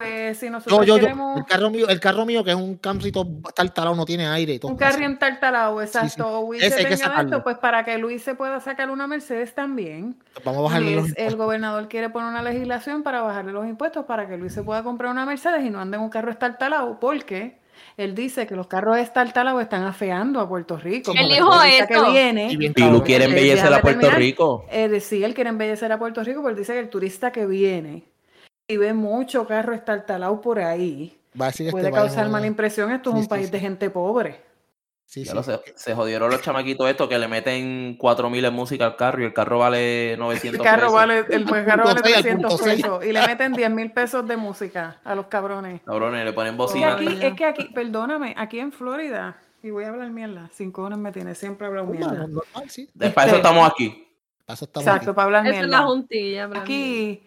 Pues 0.00 0.38
si 0.38 0.48
nosotros 0.48 0.86
yo, 0.86 0.96
yo, 0.96 1.00
queremos 1.02 1.36
el 1.38 1.44
carro 1.44 1.68
mío, 1.70 1.86
el 1.88 2.00
carro 2.00 2.24
mío 2.24 2.42
que 2.42 2.50
es 2.52 2.56
un 2.56 2.76
camrito 2.76 3.26
talado, 3.74 3.94
no 3.94 4.06
tiene 4.06 4.26
aire 4.26 4.54
y 4.54 4.58
todo. 4.58 4.72
un 4.72 4.78
carro 4.78 5.04
entartalado, 5.04 5.82
exacto, 5.82 6.26
o 6.40 6.46
Luis 6.52 6.62
Ese 6.62 6.86
que 6.86 6.94
esto, 6.94 7.42
pues 7.42 7.58
para 7.58 7.84
que 7.84 7.98
Luis 7.98 8.22
se 8.22 8.34
pueda 8.34 8.60
sacar 8.60 8.88
una 8.90 9.06
Mercedes 9.06 9.54
también. 9.54 10.16
Vamos 10.42 10.60
a 10.60 10.62
bajarle 10.62 10.92
los 10.92 11.02
Luis, 11.02 11.14
el 11.16 11.22
impuestos. 11.24 11.36
gobernador 11.46 11.88
quiere 11.88 12.08
poner 12.08 12.30
una 12.30 12.42
legislación 12.42 13.02
para 13.02 13.20
bajarle 13.20 13.52
los 13.52 13.66
impuestos 13.66 14.06
para 14.06 14.26
que 14.26 14.38
Luis 14.38 14.54
se 14.54 14.62
pueda 14.62 14.82
comprar 14.82 15.10
una 15.10 15.26
Mercedes 15.26 15.62
y 15.64 15.68
no 15.70 15.80
ande 15.80 15.98
en 15.98 16.02
un 16.02 16.08
carro 16.10 16.30
estartalado, 16.30 16.98
porque 16.98 17.58
él 17.96 18.14
dice 18.14 18.46
que 18.46 18.56
los 18.56 18.66
carros 18.68 18.96
estartalados 18.98 19.60
están 19.62 19.82
afeando 19.84 20.40
a 20.40 20.48
Puerto 20.48 20.78
Rico. 20.78 21.12
Él 21.12 21.26
el 21.26 21.28
dijo 21.32 21.50
turista 21.50 21.86
que 21.86 21.94
esto. 21.94 22.12
viene, 22.12 22.52
Y 22.52 22.56
bien 22.56 22.72
quiere 23.04 23.24
Eh, 23.24 23.28
embellecer 23.28 23.72
a 23.72 23.80
Puerto 23.82 24.00
terminar. 24.00 24.18
Rico. 24.18 24.64
eh, 24.70 25.00
sí, 25.00 25.22
él 25.24 25.34
quiere 25.34 25.50
embellecer 25.50 25.92
a 25.92 25.98
Puerto 25.98 26.22
Rico, 26.24 26.40
pero 26.42 26.50
él 26.50 26.56
dice 26.56 26.72
que 26.72 26.78
el 26.80 26.88
turista 26.88 27.32
que 27.32 27.46
viene 27.46 28.09
y 28.70 28.76
ve 28.76 28.92
mucho 28.94 29.46
carro 29.46 29.74
estartalado 29.74 30.40
por 30.40 30.58
ahí, 30.60 31.16
Va 31.40 31.46
a 31.46 31.48
decir 31.48 31.66
este 31.68 31.72
puede 31.80 31.92
causar 31.92 32.28
mala 32.28 32.46
impresión. 32.46 32.90
Esto 32.92 33.10
es 33.10 33.16
un 33.16 33.22
sí, 33.22 33.28
país 33.28 33.46
sí. 33.46 33.52
de 33.52 33.60
gente 33.60 33.90
pobre. 33.90 34.40
Sí, 35.04 35.24
Ya 35.24 35.30
sí. 35.32 35.36
lo 35.36 35.42
sé, 35.42 35.60
se 35.74 35.92
jodieron 35.94 36.30
los 36.30 36.40
chamaquitos 36.40 36.88
estos 36.88 37.08
que 37.08 37.18
le 37.18 37.26
meten 37.26 37.96
4000 37.98 38.44
en 38.44 38.54
música 38.54 38.86
al 38.86 38.94
carro 38.96 39.22
y 39.22 39.24
el 39.24 39.32
carro 39.32 39.58
vale 39.58 40.14
900 40.16 40.60
El 40.60 40.64
carro 40.64 40.80
pesos. 40.82 40.92
vale, 40.94 41.18
el 41.30 41.44
pues, 41.44 41.66
carro 41.66 41.84
vale 41.84 42.00
seis, 42.04 42.16
al 42.16 42.22
300 42.22 42.50
punto 42.52 42.64
seis. 42.64 42.82
pesos 42.82 43.04
y 43.04 43.12
le 43.12 43.26
meten 43.26 43.52
10 43.52 43.70
mil 43.72 43.90
pesos 43.90 44.26
de 44.28 44.36
música 44.36 45.00
a 45.02 45.14
los 45.16 45.26
cabrones. 45.26 45.80
Cabrones, 45.84 46.24
le 46.24 46.32
ponen 46.32 46.56
bocina. 46.56 46.94
aquí, 46.94 47.08
es 47.20 47.34
que 47.34 47.44
aquí, 47.44 47.64
perdóname, 47.74 48.34
aquí 48.38 48.60
en 48.60 48.70
Florida, 48.70 49.36
y 49.64 49.70
voy 49.70 49.82
a 49.84 49.88
hablar 49.88 50.10
mierda, 50.10 50.48
sin 50.52 50.70
cojones 50.70 50.98
me 51.00 51.10
tiene, 51.10 51.34
siempre 51.34 51.66
hablo 51.66 51.86
Bueno, 51.86 52.06
mierda. 52.08 52.26
normal, 52.28 52.70
sí. 52.70 52.88
De- 52.94 53.10
Para 53.10 53.26
eso 53.26 53.36
este- 53.36 53.48
estamos 53.48 53.68
aquí. 53.68 54.06
Para 54.46 54.54
eso 54.54 54.64
estamos 54.64 54.86
Exacto, 54.86 55.10
aquí. 55.10 55.16
para 55.16 55.24
hablar 55.26 55.46
Esa 55.48 55.54
es 55.56 55.60
la 55.62 55.66
mierda. 55.78 55.86
juntilla. 55.86 56.50
Aquí 56.54 57.22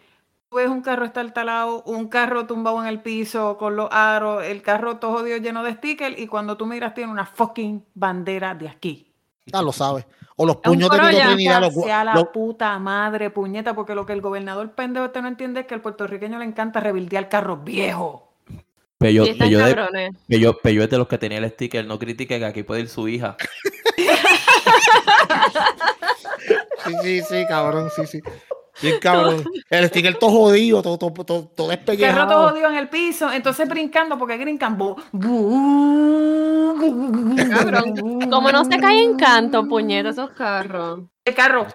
ves 0.54 0.68
un 0.68 0.80
carro 0.82 1.04
estartalado, 1.04 1.82
un 1.82 2.08
carro 2.08 2.46
tumbado 2.46 2.80
en 2.80 2.88
el 2.88 3.00
piso 3.00 3.56
con 3.58 3.76
los 3.76 3.88
aros, 3.90 4.44
el 4.44 4.62
carro 4.62 4.96
todo 4.96 5.18
jodido 5.18 5.36
lleno 5.38 5.62
de 5.62 5.72
stickers 5.74 6.18
y 6.18 6.26
cuando 6.26 6.56
tú 6.56 6.66
miras 6.66 6.94
tiene 6.94 7.10
una 7.12 7.26
fucking 7.26 7.84
bandera 7.94 8.54
de 8.54 8.68
aquí. 8.68 9.12
Ya 9.46 9.60
lo 9.60 9.72
sabes. 9.72 10.06
O 10.36 10.46
los 10.46 10.56
puños 10.56 10.88
de 10.90 10.98
Trinidad. 10.98 11.60
Los, 11.60 11.74
Sea 11.74 12.02
la 12.04 12.14
los- 12.14 12.28
puta 12.28 12.78
madre, 12.78 13.30
puñeta, 13.30 13.74
porque 13.74 13.94
lo 13.94 14.06
que 14.06 14.14
el 14.14 14.20
gobernador 14.20 14.72
pendejo 14.72 15.06
este 15.06 15.20
no 15.22 15.28
entiende 15.28 15.60
es 15.60 15.66
que 15.66 15.74
al 15.74 15.80
puertorriqueño 15.82 16.38
le 16.38 16.44
encanta 16.46 16.80
rebildear 16.80 17.28
carros 17.28 17.62
viejos. 17.62 18.22
Pello, 18.98 19.24
están 19.24 19.48
pello 19.48 19.58
de, 19.58 20.12
pello, 20.28 20.58
pello 20.62 20.82
es 20.84 20.88
de 20.90 20.96
los 20.98 21.06
que 21.08 21.18
tenía 21.18 21.38
el 21.38 21.50
sticker. 21.50 21.84
No 21.86 21.98
critique 21.98 22.38
que 22.38 22.44
aquí 22.44 22.62
puede 22.62 22.80
ir 22.82 22.88
su 22.88 23.06
hija. 23.08 23.36
Sí, 26.84 26.92
sí, 27.02 27.22
sí, 27.22 27.44
cabrón, 27.48 27.88
sí, 27.94 28.06
sí. 28.06 28.20
Bien 28.82 28.98
cabrón. 29.00 29.44
El 29.70 29.86
sticker 29.88 30.16
todo 30.18 30.30
jodido, 30.30 30.82
todo, 30.82 30.98
todo, 30.98 31.12
todo, 31.12 31.24
todo 31.54 31.72
El 31.72 31.78
carro 31.78 31.84
todo 31.86 31.96
despellejado. 31.96 32.48
jodido 32.50 32.68
en 32.70 32.76
el 32.76 32.88
piso, 32.88 33.32
entonces 33.32 33.68
brincando, 33.68 34.18
porque 34.18 34.36
brincan. 34.36 34.78
bu- 34.78 34.96
bu- 35.12 36.74
Cabrón, 37.50 38.20
Como 38.30 38.52
no 38.52 38.64
se 38.64 38.78
cae 38.78 39.02
en 39.02 39.16
canto, 39.16 39.66
puñeta, 39.66 40.10
esos 40.10 40.30
carros. 40.30 41.00
El 41.24 41.34
carro. 41.34 41.66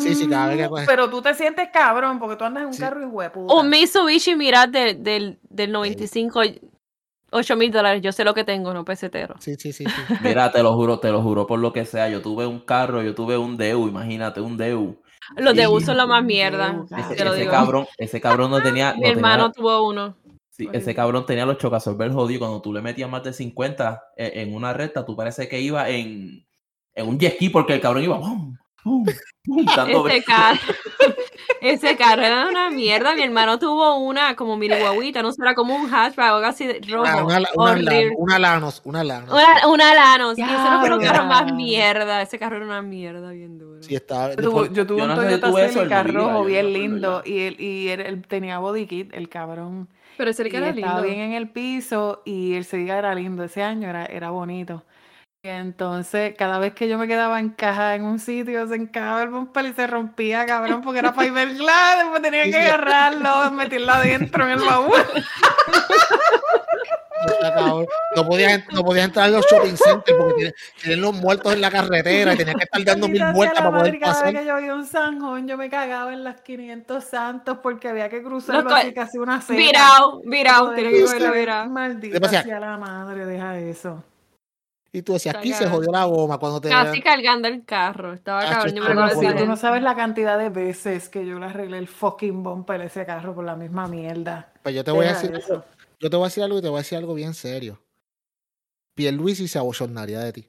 Sí, 0.00 0.14
sí, 0.14 0.28
cada 0.28 0.48
vez 0.48 0.56
que 0.58 0.68
coge- 0.68 0.86
Pero 0.86 1.08
tú 1.08 1.22
te 1.22 1.32
sientes 1.34 1.68
cabrón 1.72 2.18
porque 2.18 2.36
tú 2.36 2.44
andas 2.44 2.62
en 2.62 2.66
un 2.68 2.74
Sí. 2.74 2.80
carro 2.80 3.02
y 3.02 3.06
hueputa. 3.06 3.54
Un 3.54 3.68
Mitsubishi 3.70 4.34
Mirage 4.34 4.70
del, 4.70 5.02
del, 5.04 5.38
del 5.48 5.72
95, 5.72 6.40
8 7.30 7.56
mil 7.56 7.70
dólares. 7.70 8.02
Yo 8.02 8.10
sé 8.12 8.24
lo 8.24 8.34
que 8.34 8.44
tengo, 8.44 8.74
no 8.74 8.84
pesetero. 8.84 9.36
Sí, 9.38 9.54
sí, 9.56 9.72
sí, 9.72 9.84
sí. 9.84 10.14
Mira, 10.22 10.50
te 10.50 10.62
lo 10.62 10.74
juro, 10.74 10.98
te 10.98 11.10
lo 11.10 11.22
juro 11.22 11.46
por 11.46 11.60
lo 11.60 11.72
que 11.72 11.84
sea. 11.84 12.08
Yo 12.08 12.20
tuve 12.22 12.46
un 12.46 12.60
carro, 12.60 13.02
yo 13.02 13.14
tuve 13.14 13.36
un 13.38 13.56
Deu, 13.56 13.86
imagínate, 13.86 14.40
un 14.40 14.56
Deu. 14.56 14.96
Los 15.36 15.54
de 15.56 15.66
uso 15.66 15.86
son 15.86 15.96
la 15.96 16.06
más 16.06 16.22
mierda. 16.24 16.82
Ese- 16.86 17.00
Ese, 17.00 17.14
Te 17.16 17.24
lo 17.24 17.32
ese 17.32 17.40
digo. 17.40 17.52
cabrón, 17.52 17.86
ese 17.98 18.20
cabrón 18.20 18.50
no 18.50 18.60
tenía. 18.62 18.92
Mi 18.92 19.00
no 19.00 19.02
tenía- 19.02 19.12
hermano 19.12 19.52
tuvo 19.52 19.88
uno. 19.88 20.16
sí, 20.50 20.68
ese 20.72 20.94
cabrón 20.94 21.26
tenía 21.26 21.44
los 21.46 21.58
chocasorber 21.58 22.12
jodidos. 22.12 22.40
Cuando 22.40 22.62
tú 22.62 22.72
le 22.72 22.80
metías 22.82 23.10
más 23.10 23.22
de 23.24 23.32
50 23.32 24.02
en, 24.16 24.48
en 24.48 24.54
una 24.54 24.72
recta, 24.72 25.04
tú 25.04 25.16
parece 25.16 25.48
que 25.48 25.60
iba 25.60 25.88
en, 25.90 26.46
en 26.94 27.08
un 27.08 27.18
jet 27.18 27.34
ski 27.34 27.48
porque 27.50 27.74
el 27.74 27.80
cabrón 27.80 28.04
iba. 28.04 28.18
¡pum! 28.20 28.56
¡Pum! 28.86 29.04
¡pum! 29.44 29.64
dando 29.76 30.06
Ese 30.08 30.24
carro, 30.24 30.60
ese 31.60 31.96
carro 31.96 32.22
era 32.22 32.48
una 32.48 32.70
mierda. 32.70 33.14
Mi 33.14 33.22
hermano 33.22 33.58
tuvo 33.58 33.96
una 33.96 34.36
como 34.36 34.56
mini 34.56 34.78
guaguita, 34.78 35.22
no 35.22 35.32
sé, 35.32 35.42
era 35.42 35.54
como 35.54 35.74
un 35.74 35.88
hatchback 35.88 36.32
o 36.32 36.36
algo 36.36 36.46
así 36.46 36.66
de 36.66 36.80
rojo. 36.88 37.02
Una, 37.02 37.24
una, 37.24 37.36
una, 37.38 37.48
horrible. 37.72 38.12
una 38.16 38.38
Lanos, 38.38 38.80
una 38.84 39.02
Lanos. 39.02 39.30
Una, 39.30 39.68
una 39.68 39.94
Lanos. 39.94 40.38
Y 40.38 40.42
ese 40.42 40.52
no 40.52 40.80
fue 40.80 40.96
un 40.96 41.02
carro 41.02 41.24
más 41.24 41.52
mierda. 41.52 42.22
Ese 42.22 42.38
carro 42.38 42.56
era 42.56 42.64
una 42.64 42.82
mierda 42.82 43.30
bien 43.32 43.58
dura. 43.58 43.82
Sí, 43.82 43.94
está. 43.96 44.30
Yo 44.30 44.50
tuve, 44.50 44.68
yo 44.72 44.86
tuve 44.86 44.98
Yo 44.98 45.04
un 45.04 45.10
no 45.10 45.16
Toyota 45.16 45.68
Celica 45.68 46.02
rojo 46.04 46.44
bien 46.44 46.72
lindo 46.72 47.22
y 47.24 47.40
él, 47.40 47.60
y 47.60 47.88
él, 47.88 48.00
él 48.00 48.22
tenía 48.26 48.58
body 48.58 48.86
kit, 48.86 49.12
el 49.14 49.28
cabrón. 49.28 49.88
Pero 50.16 50.30
ese 50.30 50.46
era 50.46 50.70
estaba 50.70 51.00
lindo. 51.00 51.02
bien 51.02 51.20
en 51.20 51.32
el 51.32 51.50
piso 51.50 52.22
y 52.24 52.54
el 52.54 52.64
Celica 52.64 52.98
era 52.98 53.14
lindo. 53.14 53.42
Ese 53.42 53.62
año 53.62 53.88
era, 53.88 54.06
era 54.06 54.30
bonito. 54.30 54.84
Entonces, 55.48 56.34
cada 56.36 56.58
vez 56.58 56.74
que 56.74 56.88
yo 56.88 56.98
me 56.98 57.06
quedaba 57.06 57.38
encajada 57.40 57.94
en 57.94 58.04
un 58.04 58.18
sitio, 58.18 58.66
se 58.66 58.74
encajaba 58.76 59.22
el 59.22 59.30
bumper 59.30 59.66
y 59.66 59.72
se 59.72 59.86
rompía, 59.86 60.44
cabrón, 60.46 60.82
porque 60.82 60.98
era 61.00 61.12
fiberglass. 61.12 61.98
Después 61.98 62.22
tenía 62.22 62.44
que 62.44 62.56
agarrarlo, 62.56 63.50
meterlo 63.52 63.92
adentro 63.92 64.44
en 64.44 64.50
el 64.50 64.60
baúl. 64.60 64.92
No 68.14 68.24
podías, 68.24 68.62
no 68.72 68.82
podías 68.84 69.06
entrar 69.06 69.26
a 69.26 69.28
los 69.28 69.46
shopping 69.46 69.76
centers 69.76 70.16
porque 70.18 70.34
tienen, 70.34 70.54
tienen 70.80 71.00
los 71.00 71.14
muertos 71.14 71.52
en 71.52 71.60
la 71.60 71.70
carretera 71.70 72.34
y 72.34 72.36
tenías 72.36 72.56
que 72.56 72.64
estar 72.64 72.84
dando 72.84 73.08
mil 73.08 73.22
vueltas 73.32 73.58
para 73.58 73.70
poder 73.70 73.92
madre, 73.94 74.00
Cada 74.00 74.12
vez 74.12 74.20
pasar. 74.20 74.34
que 74.34 74.46
yo 74.46 74.54
veía 74.54 74.74
un 74.74 74.86
zanjón, 74.86 75.48
yo 75.48 75.56
me 75.56 75.68
cagaba 75.68 76.12
en 76.12 76.24
las 76.24 76.40
500 76.42 77.04
santos 77.04 77.58
porque 77.62 77.88
había 77.88 78.08
que 78.08 78.22
cruzarlo 78.22 78.74
así 78.74 78.92
casi 78.92 79.18
una 79.18 79.40
cena. 79.40 79.58
Virao, 80.24 80.66
Joder, 80.66 80.76
tiene 80.76 80.90
que 80.90 81.06
sé, 81.06 81.30
virao. 81.30 81.68
Maldita 81.68 82.28
sea 82.28 82.60
la 82.60 82.76
madre, 82.78 83.26
deja 83.26 83.58
eso. 83.58 84.04
Y 84.96 85.02
tú 85.02 85.12
decías, 85.12 85.34
aquí 85.34 85.52
se 85.52 85.68
jodió 85.68 85.92
la 85.92 86.04
goma 86.04 86.38
cuando 86.38 86.58
te. 86.58 86.70
Casi 86.70 87.02
cargando 87.02 87.48
el 87.48 87.66
carro. 87.66 88.14
Estaba 88.14 88.40
cabrón. 88.48 88.74
Yo 88.76 88.82
me 88.82 89.34
tú 89.34 89.44
no 89.44 89.54
sabes 89.58 89.82
la 89.82 89.94
cantidad 89.94 90.38
de 90.38 90.48
veces 90.48 91.10
que 91.10 91.26
yo 91.26 91.38
le 91.38 91.44
arreglé 91.44 91.76
el 91.76 91.86
fucking 91.86 92.42
bumper 92.42 92.80
ese 92.80 93.04
carro 93.04 93.34
por 93.34 93.44
la 93.44 93.56
misma 93.56 93.88
mierda. 93.88 94.54
Pues 94.62 94.74
yo 94.74 94.82
te 94.82 94.92
voy 94.92 95.04
a 95.04 95.08
decir 95.12 95.34
eso. 95.34 95.52
algo. 95.52 95.64
Yo 96.00 96.08
te 96.08 96.16
voy 96.16 96.24
a 96.24 96.28
decir 96.28 96.44
algo 96.44 96.58
y 96.60 96.62
te 96.62 96.68
voy 96.68 96.78
a 96.78 96.80
decir 96.80 96.96
algo 96.96 97.12
bien 97.12 97.34
serio. 97.34 97.78
Pierluisi 98.94 99.48
se 99.48 99.58
abochornaría 99.58 100.20
de 100.20 100.32
ti. 100.32 100.48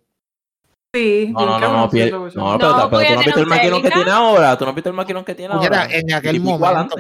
Sí, 0.95 1.29
No, 1.33 1.45
no, 1.45 1.59
no, 1.59 1.73
no, 1.73 1.89
pero, 1.89 2.29
pero 2.29 2.41
No, 2.41 2.57
tú 2.57 2.65
no 2.65 2.97
has 2.97 3.25
visto 3.25 3.39
el 3.41 3.47
maquinón 3.47 3.81
que 3.81 3.91
tiene 3.91 4.11
ahora. 4.11 4.57
Tú 4.57 4.63
no 4.63 4.69
has 4.69 4.75
visto 4.75 4.89
el 4.89 4.95
maquinón 4.95 5.25
que 5.25 5.35
tiene 5.35 5.53
ahora. 5.53 5.87
en 5.91 6.13
aquel 6.13 6.39
momento. 6.39 6.95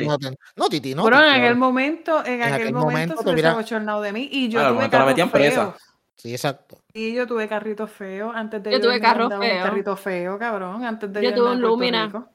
No, 0.57 0.67
Titi, 0.67 0.93
no. 0.93 1.05
Titi, 1.05 1.15
en 1.15 1.23
aquel 1.23 1.55
momento, 1.55 2.25
en, 2.25 2.43
aquel, 2.43 2.73
momento, 2.73 3.23
se 3.23 3.29
hubiera- 3.29 3.51
abochornado 3.51 4.01
de 4.01 4.11
mí 4.11 4.27
y 4.29 4.49
yo 4.49 4.67
tuve 4.73 4.89
carros 4.89 5.31
feos. 5.31 5.75
Sí, 6.17 6.31
exacto. 6.33 6.79
Y 6.93 7.13
yo 7.13 7.27
tuve 7.27 7.47
carritos 7.47 7.91
feos 7.91 8.35
antes 8.35 8.61
de 8.63 8.71
Yo 8.71 8.81
tuve 8.81 8.95
irme 8.95 9.07
carro 9.07 9.25
en 9.27 9.33
un 9.33 9.41
feo. 9.41 9.63
carrito 9.63 9.95
feo, 9.95 10.39
cabrón, 10.39 10.83
antes 10.83 11.13
de 11.13 11.21
Yo 11.21 11.29
irme 11.29 11.37
tuve 11.41 11.51
un 11.51 11.61
Lumina. 11.61 12.05
Rico. 12.07 12.27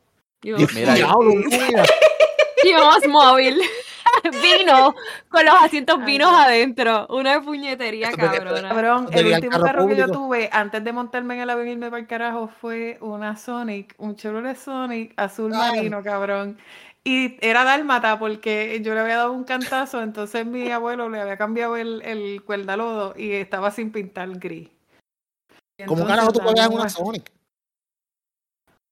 Yo- 0.43 0.57
Mira, 0.75 0.97
yo-. 0.97 1.07
Íbamos 2.65 3.09
móvil. 3.09 3.61
Vino 4.43 4.95
con 5.29 5.45
los 5.45 5.55
asientos 5.63 5.97
Ay, 6.01 6.05
vinos 6.05 6.31
no. 6.31 6.39
adentro. 6.39 7.07
Una 7.09 7.41
puñetería 7.41 8.09
Esto 8.11 8.19
cabrona. 8.21 8.69
Cabrón, 8.69 9.09
el 9.11 9.27
último 9.27 9.51
carro 9.53 9.65
carro 9.65 9.87
que 9.89 9.97
yo 9.97 10.09
tuve 10.09 10.49
antes 10.53 10.85
de 10.85 10.93
montarme 10.93 11.35
en 11.35 11.41
el 11.41 11.51
avión 11.51 11.69
y 11.69 11.73
irme 11.73 11.91
para 11.91 12.01
el 12.03 12.07
carajo 12.07 12.49
fue 12.61 12.99
una 13.01 13.37
Sonic, 13.37 13.95
un 13.99 14.15
Chevrolet 14.15 14.57
Sonic 14.57 15.15
azul 15.17 15.53
Ah. 15.55 15.73
marino, 15.73 16.03
cabrón. 16.03 16.59
Y 17.05 17.37
era 17.45 17.65
dálmata 17.65 18.19
porque 18.19 18.81
yo 18.83 18.95
le 18.95 19.01
había 19.01 19.17
dado 19.17 19.33
un 19.33 19.43
cantazo, 19.45 20.03
entonces 20.03 20.47
mi 20.47 20.71
abuelo 20.71 21.09
le 21.09 21.21
había 21.21 21.37
cambiado 21.37 21.77
el, 21.77 22.01
el 22.03 22.43
cuerdalodo 22.45 23.15
y 23.17 23.33
estaba 23.33 23.73
sin 23.73 23.91
pintar 23.91 24.31
gris. 24.39 24.69
¿Cómo 25.87 26.07
carajo 26.07 26.33
tú 26.33 26.41
estábamos 26.41 26.81
una 26.81 26.89
Sonic? 26.89 27.33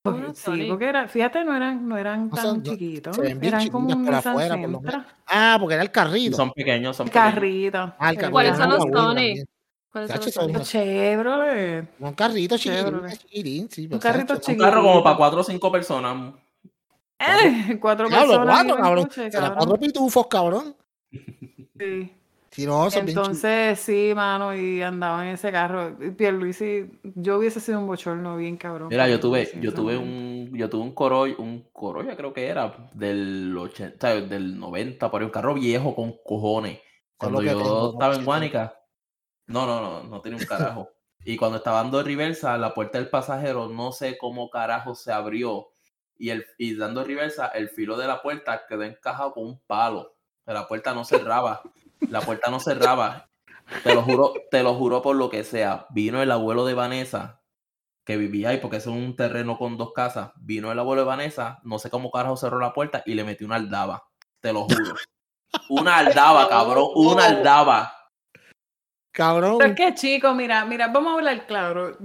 Una 0.02 0.34
Sí, 0.34 0.40
Sonic. 0.42 0.68
porque 0.68 0.86
era, 0.86 1.06
fíjate, 1.06 1.44
no 1.44 1.54
eran, 1.54 1.86
no 1.86 1.96
eran 1.96 2.30
tan 2.30 2.62
chiquitos, 2.64 3.14
se 3.14 3.22
ven 3.22 3.38
bien 3.38 3.54
eran 3.54 3.68
como 3.68 3.88
un 3.94 4.08
afuera, 4.14 4.56
por 4.56 4.70
lo 4.70 4.82
Ah, 5.26 5.56
porque 5.60 5.74
era 5.74 5.82
el 5.84 5.90
Y 5.90 5.92
carrito. 5.92 6.36
son 6.36 6.50
pequeños, 6.52 6.96
son 6.96 7.06
pequeños. 7.06 7.34
carrito. 7.34 7.78
Ah, 7.98 8.10
el 8.10 8.16
carrito. 8.16 8.32
¿Cuáles 8.32 8.56
son 8.56 8.70
los 8.70 8.82
Sonic? 8.82 9.46
¿Cuáles 9.92 10.32
son 10.32 10.52
los 10.52 10.68
Chevrolet. 10.68 11.88
Un 12.00 12.14
carrito 12.14 12.56
chiquitín, 12.56 13.08
chiquitín, 13.18 13.70
sí. 13.70 13.82
Un 13.84 13.88
pero, 13.90 14.00
carrito 14.00 14.34
chacho, 14.36 14.52
Un 14.52 14.58
carro 14.58 14.82
como 14.82 15.04
para 15.04 15.16
cuatro 15.16 15.40
o 15.40 15.44
cinco 15.44 15.70
personas. 15.70 16.32
Eh, 17.20 17.78
cuatro 17.80 18.08
Diablo, 18.08 18.28
personas 18.28 18.64
cuatro, 18.64 18.82
cabrón. 18.82 19.04
coche, 19.04 19.30
cabrón. 19.30 19.54
cuatro 19.56 19.76
pitufos, 19.78 20.26
cabrón. 20.26 20.76
Sí. 21.78 22.12
Si 22.50 22.66
no. 22.66 22.88
Entonces, 22.92 23.78
sí, 23.78 24.12
mano, 24.14 24.54
y 24.56 24.82
andaba 24.82 25.24
en 25.24 25.34
ese 25.34 25.52
carro. 25.52 25.96
Pierluisi, 26.16 26.90
yo 27.14 27.38
hubiese 27.38 27.60
sido 27.60 27.78
un 27.78 27.86
bochorno 27.86 28.36
bien 28.36 28.56
cabrón. 28.56 28.88
Mira, 28.88 29.08
yo 29.08 29.20
tuve, 29.20 29.52
yo 29.60 29.72
tuve 29.72 29.96
un, 29.96 30.50
yo 30.52 30.68
tuve 30.68 30.82
un 30.82 30.92
Corolla, 30.92 31.36
un 31.38 31.68
Corolla 31.72 32.16
creo 32.16 32.32
que 32.32 32.48
era, 32.48 32.90
del 32.92 33.56
80, 33.56 34.22
del 34.22 34.58
90, 34.58 35.10
por 35.10 35.20
ahí, 35.20 35.26
un 35.26 35.30
carro 35.30 35.54
viejo 35.54 35.94
con 35.94 36.16
cojones. 36.24 36.80
Cuando 37.16 37.40
yo 37.42 37.56
tengo, 37.56 37.92
estaba 37.92 38.14
en. 38.16 38.24
Guánica, 38.24 38.80
no, 39.46 39.66
no, 39.66 39.80
no, 39.80 40.02
no 40.04 40.20
tenía 40.20 40.38
un 40.38 40.44
carajo. 40.44 40.88
Y 41.24 41.36
cuando 41.36 41.58
estaba 41.58 41.82
dando 41.82 42.02
reversa, 42.02 42.56
la 42.56 42.74
puerta 42.74 42.98
del 42.98 43.10
pasajero, 43.10 43.68
no 43.68 43.92
sé 43.92 44.16
cómo 44.18 44.50
carajo 44.50 44.94
se 44.94 45.12
abrió. 45.12 45.69
Y, 46.20 46.28
el, 46.28 46.46
y 46.58 46.76
dando 46.76 47.02
reversa, 47.02 47.46
el 47.46 47.70
filo 47.70 47.96
de 47.96 48.06
la 48.06 48.20
puerta 48.20 48.66
quedó 48.68 48.82
encajado 48.82 49.32
con 49.32 49.46
un 49.46 49.60
palo. 49.66 50.16
La 50.44 50.68
puerta 50.68 50.92
no 50.92 51.06
cerraba. 51.06 51.62
La 52.10 52.20
puerta 52.20 52.50
no 52.50 52.60
cerraba. 52.60 53.30
Te 53.82 53.94
lo 53.94 54.02
juro, 54.02 54.34
te 54.50 54.62
lo 54.62 54.74
juro 54.74 55.00
por 55.00 55.16
lo 55.16 55.30
que 55.30 55.44
sea. 55.44 55.86
Vino 55.88 56.20
el 56.20 56.30
abuelo 56.30 56.66
de 56.66 56.74
Vanessa, 56.74 57.40
que 58.04 58.18
vivía 58.18 58.50
ahí, 58.50 58.58
porque 58.58 58.76
es 58.76 58.86
un 58.86 59.16
terreno 59.16 59.56
con 59.56 59.78
dos 59.78 59.94
casas. 59.94 60.32
Vino 60.36 60.70
el 60.70 60.78
abuelo 60.78 61.02
de 61.02 61.08
Vanessa, 61.08 61.58
no 61.62 61.78
sé 61.78 61.88
cómo 61.88 62.10
carajo 62.10 62.36
cerró 62.36 62.58
la 62.58 62.74
puerta 62.74 63.02
y 63.06 63.14
le 63.14 63.24
metió 63.24 63.46
una 63.46 63.56
aldaba. 63.56 64.06
Te 64.40 64.52
lo 64.52 64.64
juro. 64.64 64.96
Una 65.70 65.96
aldaba, 65.96 66.50
cabrón. 66.50 66.88
Una 66.96 67.24
aldaba. 67.24 67.94
Cabrón. 69.10 69.56
Pero 69.58 69.70
es 69.70 69.76
que, 69.76 69.94
chicos, 69.94 70.36
mira, 70.36 70.66
mira, 70.66 70.88
vamos 70.88 71.12
a 71.12 71.14
hablar 71.14 71.46
claro. 71.46 71.96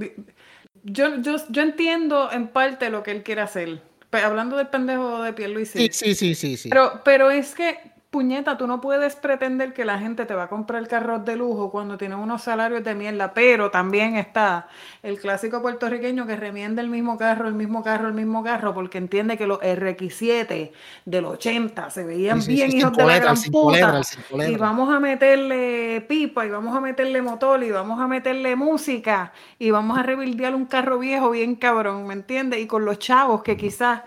Yo, 0.83 1.17
yo, 1.17 1.35
yo 1.49 1.61
entiendo 1.61 2.31
en 2.31 2.47
parte 2.47 2.89
lo 2.89 3.03
que 3.03 3.11
él 3.11 3.21
quiere 3.21 3.41
hacer. 3.41 3.81
Hablando 4.23 4.57
del 4.57 4.67
pendejo 4.67 5.21
de 5.21 5.33
Pierluisi. 5.33 5.79
Sí, 5.79 5.89
sí, 5.91 6.15
sí, 6.15 6.35
sí, 6.35 6.57
sí. 6.57 6.69
Pero, 6.69 7.01
pero 7.03 7.31
es 7.31 7.55
que, 7.55 7.77
puñeta, 8.15 8.57
tú 8.57 8.65
no 8.65 8.79
puedes 8.79 9.17
pretender 9.17 9.73
que 9.73 9.83
la 9.83 9.99
gente 9.99 10.25
te 10.25 10.33
va 10.33 10.43
a 10.43 10.47
comprar 10.47 10.87
carros 10.87 11.25
de 11.25 11.35
lujo 11.35 11.69
cuando 11.69 11.97
tienen 11.97 12.17
unos 12.17 12.43
salarios 12.43 12.81
de 12.81 12.95
mierda. 12.95 13.33
Pero 13.33 13.71
también 13.71 14.15
está 14.15 14.69
el 15.03 15.19
clásico 15.19 15.61
puertorriqueño 15.61 16.25
que 16.25 16.37
remienda 16.37 16.81
el 16.81 16.87
mismo 16.87 17.17
carro, 17.17 17.49
el 17.49 17.55
mismo 17.55 17.83
carro, 17.83 18.07
el 18.07 18.13
mismo 18.13 18.41
carro, 18.41 18.73
porque 18.73 18.99
entiende 18.99 19.37
que 19.37 19.45
los 19.45 19.59
RX7 19.59 20.71
del 21.03 21.25
80 21.25 21.89
se 21.89 22.05
veían 22.05 22.41
Sí, 22.41 22.51
sí, 22.51 22.53
bien 22.53 22.71
sí, 22.71 22.77
hijos 22.77 22.93
de 22.95 23.05
la 23.05 23.19
gran 23.19 23.35
puta. 23.51 24.01
Y 24.47 24.55
vamos 24.55 24.95
a 24.95 25.01
meterle 25.01 25.99
pipa, 26.07 26.45
y 26.45 26.49
vamos 26.49 26.73
a 26.73 26.79
meterle 26.79 27.21
motor, 27.21 27.61
y 27.63 27.71
vamos 27.71 27.99
a 27.99 28.07
meterle 28.07 28.55
música, 28.55 29.33
y 29.59 29.71
vamos 29.71 29.99
a 29.99 30.03
rebildear 30.03 30.55
un 30.55 30.67
carro 30.67 30.99
viejo 30.99 31.31
bien 31.31 31.55
cabrón, 31.55 32.07
¿me 32.07 32.13
entiendes? 32.13 32.61
Y 32.61 32.65
con 32.65 32.85
los 32.85 32.97
chavos 32.97 33.43
que 33.43 33.57
quizás 33.57 34.03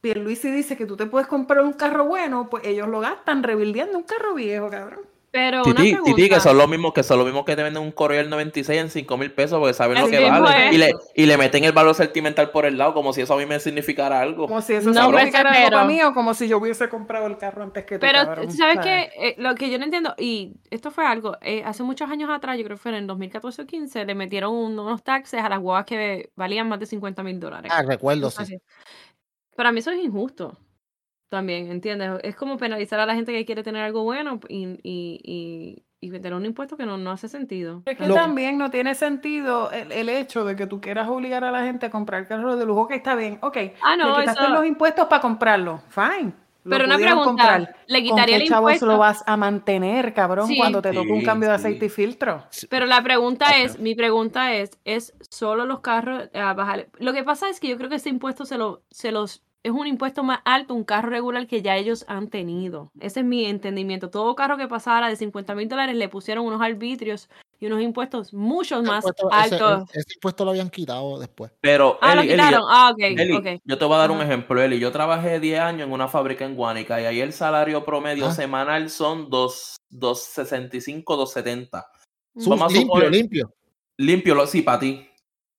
Pierluisi 0.00 0.50
dice 0.50 0.76
que 0.76 0.86
tú 0.86 0.96
te 0.96 1.06
puedes 1.06 1.28
comprar 1.28 1.62
un 1.62 1.72
carro 1.74 2.04
bueno, 2.06 2.48
pues 2.50 2.64
ellos 2.66 2.88
lo 2.88 3.00
gastan 3.00 3.42
rebildeando 3.42 3.98
un 3.98 4.04
carro 4.04 4.34
viejo, 4.34 4.70
cabrón. 4.70 5.00
Pero 5.32 5.62
una 5.62 5.76
Titi, 5.76 5.92
pregunta. 5.92 6.16
Titi, 6.16 6.28
que 6.28 6.40
son 6.40 6.58
los 6.58 6.68
mismos 6.68 6.92
que 6.92 7.04
son 7.04 7.18
los 7.18 7.24
mismos 7.24 7.44
que 7.44 7.54
te 7.54 7.62
venden 7.62 7.80
un 7.84 7.92
Corel 7.92 8.28
96 8.28 8.80
en 8.80 8.90
5 8.90 9.16
mil 9.16 9.30
pesos 9.30 9.60
porque 9.60 9.74
saben 9.74 10.00
lo 10.00 10.08
que 10.08 10.18
vale. 10.28 10.68
es. 10.70 10.74
Y 10.74 10.78
le, 10.78 10.90
y 11.14 11.26
le 11.26 11.36
meten 11.36 11.62
el 11.62 11.70
valor 11.70 11.94
sentimental 11.94 12.50
por 12.50 12.66
el 12.66 12.76
lado, 12.76 12.94
como 12.94 13.12
si 13.12 13.20
eso 13.20 13.34
a 13.34 13.36
mí 13.36 13.46
me 13.46 13.60
significara 13.60 14.20
algo. 14.20 14.48
Como 14.48 14.60
si 14.60 14.72
eso 14.72 14.90
No, 14.90 15.04
significara 15.06 15.50
pero- 15.52 15.66
algo 15.66 15.70
para 15.76 15.84
mí, 15.84 16.02
o 16.02 16.12
como 16.14 16.34
si 16.34 16.48
yo 16.48 16.58
hubiese 16.58 16.88
comprado 16.88 17.28
el 17.28 17.38
carro 17.38 17.62
antes 17.62 17.84
que 17.84 17.94
tú, 17.96 18.00
Pero, 18.00 18.24
cabrón, 18.24 18.48
¿tú 18.48 18.54
¿sabes 18.54 18.80
qué? 18.82 19.08
Eh, 19.16 19.34
lo 19.38 19.54
que 19.54 19.70
yo 19.70 19.78
no 19.78 19.84
entiendo, 19.84 20.16
y 20.18 20.54
esto 20.68 20.90
fue 20.90 21.06
algo, 21.06 21.36
eh, 21.42 21.62
hace 21.64 21.84
muchos 21.84 22.10
años 22.10 22.28
atrás, 22.28 22.58
yo 22.58 22.64
creo 22.64 22.76
que 22.76 22.82
fue 22.82 22.90
en 22.90 22.96
el 22.98 23.06
2014 23.06 23.62
o 23.62 23.66
15, 23.66 24.04
le 24.04 24.16
metieron 24.16 24.52
un- 24.52 24.76
unos 24.80 25.04
taxes 25.04 25.40
a 25.44 25.48
las 25.48 25.60
guaguas 25.60 25.84
que 25.86 26.30
valían 26.34 26.68
más 26.68 26.80
de 26.80 26.86
50 26.86 27.22
mil 27.22 27.38
dólares. 27.38 27.70
Ah, 27.72 27.82
recuerdo, 27.86 28.32
sí. 28.32 28.56
Para 29.60 29.72
mí 29.72 29.80
eso 29.80 29.90
es 29.90 30.02
injusto. 30.02 30.56
También, 31.28 31.70
¿entiendes? 31.70 32.12
Es 32.22 32.34
como 32.34 32.56
penalizar 32.56 32.98
a 32.98 33.04
la 33.04 33.14
gente 33.14 33.30
que 33.32 33.44
quiere 33.44 33.62
tener 33.62 33.82
algo 33.84 34.02
bueno 34.04 34.40
y, 34.48 34.66
y, 34.82 35.20
y, 35.22 35.84
y 36.00 36.10
meter 36.10 36.32
un 36.32 36.46
impuesto 36.46 36.78
que 36.78 36.86
no, 36.86 36.96
no 36.96 37.10
hace 37.10 37.28
sentido. 37.28 37.82
Es 37.84 37.98
que 37.98 38.08
Lo- 38.08 38.14
también 38.14 38.56
no 38.56 38.70
tiene 38.70 38.94
sentido 38.94 39.70
el, 39.70 39.92
el 39.92 40.08
hecho 40.08 40.46
de 40.46 40.56
que 40.56 40.66
tú 40.66 40.80
quieras 40.80 41.10
obligar 41.10 41.44
a 41.44 41.50
la 41.50 41.62
gente 41.64 41.84
a 41.84 41.90
comprar 41.90 42.26
carros 42.26 42.58
de 42.58 42.64
lujo, 42.64 42.88
que 42.88 42.94
está 42.94 43.14
bien, 43.16 43.38
ok, 43.42 43.56
Ah, 43.82 43.96
no, 43.98 44.16
le 44.16 44.20
quitaste 44.22 44.44
eso- 44.44 44.54
los 44.54 44.64
impuestos 44.64 45.06
para 45.08 45.20
comprarlo, 45.20 45.82
fine. 45.90 46.32
Pero 46.64 46.84
una 46.84 46.96
pregunta, 46.96 47.24
comprar. 47.24 47.76
¿le 47.86 47.98
¿Con 48.00 48.08
quitaría 48.08 48.36
qué 48.36 48.42
el 48.42 48.48
chavos 48.48 48.70
impuesto? 48.72 48.86
lo 48.86 48.98
vas 48.98 49.22
a 49.26 49.36
mantener, 49.36 50.12
cabrón, 50.12 50.46
Sí. 50.46 50.56
cuando 50.58 50.82
te 50.82 50.92
toque 50.92 51.10
un 51.12 51.20
Sí, 51.20 51.24
cambio 51.26 51.48
de 51.48 51.56
sí. 51.56 51.60
aceite 51.62 51.86
y 51.86 51.88
filtro? 51.88 52.44
Pero 52.68 52.86
la 52.86 53.02
pregunta 53.02 53.56
es, 53.56 53.78
mi 53.78 53.94
pregunta 53.94 54.52
es, 54.54 54.78
¿es 54.84 55.14
solo 55.30 55.64
los 55.64 55.80
carros 55.80 56.28
a 56.34 56.52
bajar? 56.54 56.88
Lo 56.98 57.12
que 57.14 57.22
pasa 57.24 57.48
es 57.48 57.60
que 57.60 57.68
yo 57.68 57.76
creo 57.78 57.88
que 57.88 57.96
ese 57.96 58.10
impuesto 58.10 58.44
se, 58.44 58.58
lo, 58.58 58.82
se 58.90 59.10
los 59.10 59.42
es 59.62 59.72
un 59.72 59.86
impuesto 59.86 60.22
más 60.22 60.40
alto 60.44 60.74
un 60.74 60.84
carro 60.84 61.10
regular 61.10 61.46
que 61.46 61.60
ya 61.62 61.76
ellos 61.76 62.04
han 62.08 62.28
tenido. 62.28 62.90
Ese 63.00 63.20
es 63.20 63.26
mi 63.26 63.44
entendimiento. 63.44 64.08
Todo 64.10 64.34
carro 64.34 64.56
que 64.56 64.66
pasara 64.68 65.08
de 65.08 65.16
50 65.16 65.54
mil 65.54 65.68
dólares 65.68 65.94
le 65.96 66.08
pusieron 66.08 66.46
unos 66.46 66.62
arbitrios 66.62 67.28
y 67.58 67.66
unos 67.66 67.82
impuestos 67.82 68.32
mucho 68.32 68.82
más 68.82 69.04
impuesto- 69.04 69.28
ese- 69.30 69.54
altos. 69.56 69.90
ese 69.92 70.14
impuesto 70.14 70.44
lo 70.46 70.52
habían 70.52 70.70
quitado 70.70 71.18
después. 71.18 71.52
Pero, 71.60 71.98
ah, 72.00 72.14
lo 72.14 72.22
Eli, 72.22 72.32
Eli, 72.32 72.42
quitaron. 72.42 72.62
ah, 72.70 72.90
ok, 72.92 72.98
Eli, 73.00 73.32
ok. 73.36 73.46
yo 73.62 73.76
te 73.76 73.84
voy 73.84 73.94
a 73.96 73.98
dar 73.98 74.10
un 74.10 74.22
ejemplo, 74.22 74.62
Eli. 74.62 74.78
Yo 74.78 74.90
trabajé 74.92 75.40
10 75.40 75.60
años 75.60 75.86
en 75.86 75.92
una 75.92 76.08
fábrica 76.08 76.46
en 76.46 76.54
Guánica 76.56 76.98
y 77.00 77.04
ahí 77.04 77.20
el 77.20 77.34
salario 77.34 77.84
promedio 77.84 78.26
Ah. 78.26 78.32
semanal 78.32 78.88
son 78.88 79.28
dos- 79.28 79.76
265, 79.90 81.16
270. 81.16 81.86
Mm. 82.34 82.40
Su- 82.40 82.50
Vamos 82.50 82.72
a 82.72 82.74
limpio, 82.74 82.94
suponer- 82.94 83.10
limpio. 83.10 83.54
Limpio, 83.98 84.34
lo, 84.34 84.46
sí, 84.46 84.62
para 84.62 84.78
ti. 84.78 85.06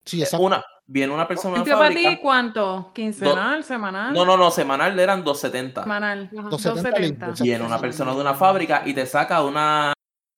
Sí, 0.06 0.22
exacto. 0.24 0.44
Una, 0.44 0.64
viene 0.92 1.14
una 1.14 1.28
persona 1.28 1.56
en 1.56 1.60
¿Limpio 1.60 1.76
una 1.76 1.86
para 1.86 1.96
ti 1.96 2.04
fábrica. 2.04 2.22
cuánto? 2.22 2.92
¿Quincenal, 2.94 3.64
semanal? 3.64 4.14
No, 4.14 4.26
no, 4.26 4.36
no, 4.36 4.52
semanal 4.52 5.00
eran 5.00 5.24
270. 5.24 5.84
Semanal. 5.84 6.30
Ajá. 6.38 6.50
270 6.50 6.90
270. 6.90 7.28
limpio. 7.28 7.44
Viene 7.44 7.66
una 7.66 7.80
persona 7.80 8.14
de 8.14 8.22
una 8.22 8.34
fábrica 8.34 8.84
y 8.86 8.94
te 8.94 9.06
saca 9.06 9.42
una 9.44 9.94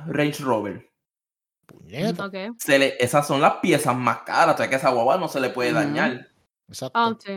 Range 0.05 0.43
Rover. 0.43 0.89
Puñeta. 1.65 2.25
Ok. 2.27 2.35
Se 2.59 2.77
le, 2.77 2.95
esas 2.99 3.25
son 3.25 3.41
las 3.41 3.55
piezas 3.55 3.95
más 3.95 4.19
caras, 4.19 4.55
o 4.55 4.57
sea 4.57 4.69
que 4.69 4.75
esa 4.75 4.91
guagua 4.91 5.17
no 5.17 5.27
se 5.27 5.39
le 5.39 5.49
puede 5.49 5.73
dañar. 5.73 6.27
Exacto. 6.67 6.99
Ah, 6.99 7.15
sí. 7.19 7.35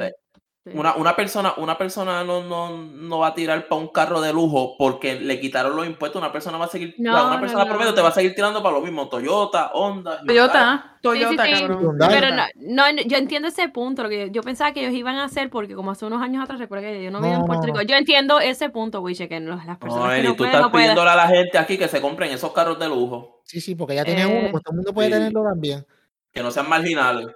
Una, 0.75 0.95
una 0.97 1.14
persona, 1.14 1.55
una 1.59 1.79
persona 1.79 2.25
no, 2.25 2.43
no, 2.43 2.77
no 2.77 3.19
va 3.21 3.29
a 3.29 3.35
tirar 3.35 3.69
para 3.69 3.81
un 3.81 3.89
carro 3.89 4.21
de 4.21 4.33
lujo 4.33 4.75
porque 4.77 5.14
le 5.21 5.39
quitaron 5.39 5.77
los 5.77 5.87
impuestos. 5.87 6.21
Una 6.21 6.33
persona 6.33 6.59
va 6.59 6.64
a 6.64 6.69
seguir, 6.69 6.95
No, 6.99 7.12
una 7.27 7.35
no, 7.35 7.41
persona 7.41 7.64
no. 7.64 7.69
promedio 7.71 7.95
te 7.95 8.01
va 8.03 8.09
a 8.09 8.12
seguir 8.12 8.35
tirando 8.35 8.62
para 8.62 8.75
lo 8.77 8.83
mismo. 8.83 9.09
Toyota, 9.09 9.71
Honda. 9.75 10.19
Hyundai. 10.19 10.27
Toyota, 10.37 10.99
Toyota, 11.03 11.45
sí, 11.45 11.55
sí. 11.55 11.61
cabrón. 11.61 11.81
Hyundai. 11.83 12.09
Pero 12.09 12.37
no, 12.57 12.83
yo 13.07 13.17
entiendo 13.17 13.49
ese 13.49 13.69
punto. 13.69 14.03
Lo 14.03 14.09
que 14.09 14.27
yo, 14.27 14.33
yo 14.33 14.43
pensaba 14.43 14.73
que 14.73 14.81
ellos 14.81 14.95
iban 14.95 15.17
a 15.17 15.25
hacer, 15.25 15.51
porque 15.51 15.75
como 15.75 15.93
hace 15.93 16.05
unos 16.05 16.21
años 16.21 16.43
atrás, 16.43 16.59
recuerda 16.59 16.89
que 16.89 17.03
yo 17.05 17.11
no 17.11 17.21
vivía 17.21 17.37
en 17.37 17.45
Puerto 17.47 17.67
Rico. 17.67 17.83
Yo 17.83 17.95
entiendo 17.97 18.41
ese 18.41 18.69
punto, 18.71 19.01
Wiche, 19.03 19.29
que 19.29 19.39
no- 19.39 19.57
las 19.64 19.79
personas 19.79 20.07
No, 20.09 20.14
que 20.14 20.23
no 20.23 20.31
tú 20.31 20.37
pueden, 20.39 20.55
estás 20.57 20.71
pidiéndole 20.73 21.11
a 21.11 21.17
la 21.17 21.29
gente 21.29 21.59
aquí 21.59 21.79
que 21.79 21.87
se 21.89 22.01
compren 22.01 22.33
esos 22.33 22.53
carros 22.53 22.79
de 22.79 22.89
lujo, 22.89 23.41
Sí, 23.45 23.61
sí, 23.61 23.77
porque 23.77 23.95
ya 23.95 24.05
tiene 24.05 24.23
Eh, 24.23 24.27
uno, 24.41 24.51
pues 24.51 24.64
todo 24.64 24.73
el 24.73 24.77
mundo 24.79 24.93
puede 24.93 25.09
sí. 25.09 25.14
tenerlo 25.14 25.45
también. 25.45 25.87
que 26.33 26.43
no 26.43 26.51
sean 26.51 26.69
marginales. 26.69 27.29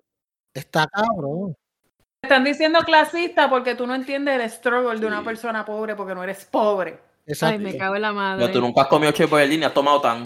Está 0.53 0.87
cabrón. 0.89 1.57
Te 2.21 2.27
están 2.29 2.45
diciendo 2.45 2.81
clasista 2.81 3.49
porque 3.49 3.75
tú 3.75 3.87
no 3.87 3.95
entiendes 3.95 4.39
el 4.39 4.51
struggle 4.51 5.01
de 5.01 5.07
una 5.07 5.25
persona 5.25 5.65
pobre 5.65 5.95
porque 5.97 6.15
no 6.15 6.23
eres 6.23 6.45
pobre. 6.45 6.91
Ay, 7.27 7.33
Exacto. 7.33 7.61
me 7.61 7.77
cago 7.79 7.97
en 7.97 8.03
la 8.03 8.13
madre. 8.13 8.43
Pero 8.45 8.53
tú 8.53 8.61
nunca 8.61 8.83
has 8.83 8.89
comido 8.89 9.11
chepo 9.13 9.39
de 9.39 9.47
línea, 9.47 9.69
has 9.69 9.75
tomado 9.75 10.03
tan. 10.03 10.25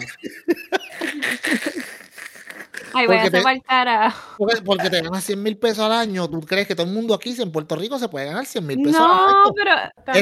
Ay, 2.94 3.06
voy 3.06 3.16
a 3.16 3.22
hacer 3.22 3.42
cara. 3.64 4.12
Porque, 4.36 4.62
porque 4.62 4.90
te 4.90 5.02
ganas 5.02 5.22
100 5.22 5.40
mil 5.40 5.56
pesos 5.56 5.84
al 5.84 5.92
año. 5.92 6.28
¿Tú 6.28 6.40
crees 6.40 6.66
que 6.66 6.74
todo 6.74 6.86
el 6.86 6.92
mundo 6.92 7.14
aquí 7.14 7.32
en 7.40 7.52
Puerto 7.52 7.76
Rico 7.76 7.96
se 7.98 8.08
puede 8.08 8.26
ganar 8.26 8.44
100 8.44 8.66
mil 8.66 8.82
pesos 8.82 9.00
al 9.00 9.06
No, 9.08 9.26
año? 9.44 9.52
pero 9.54 9.70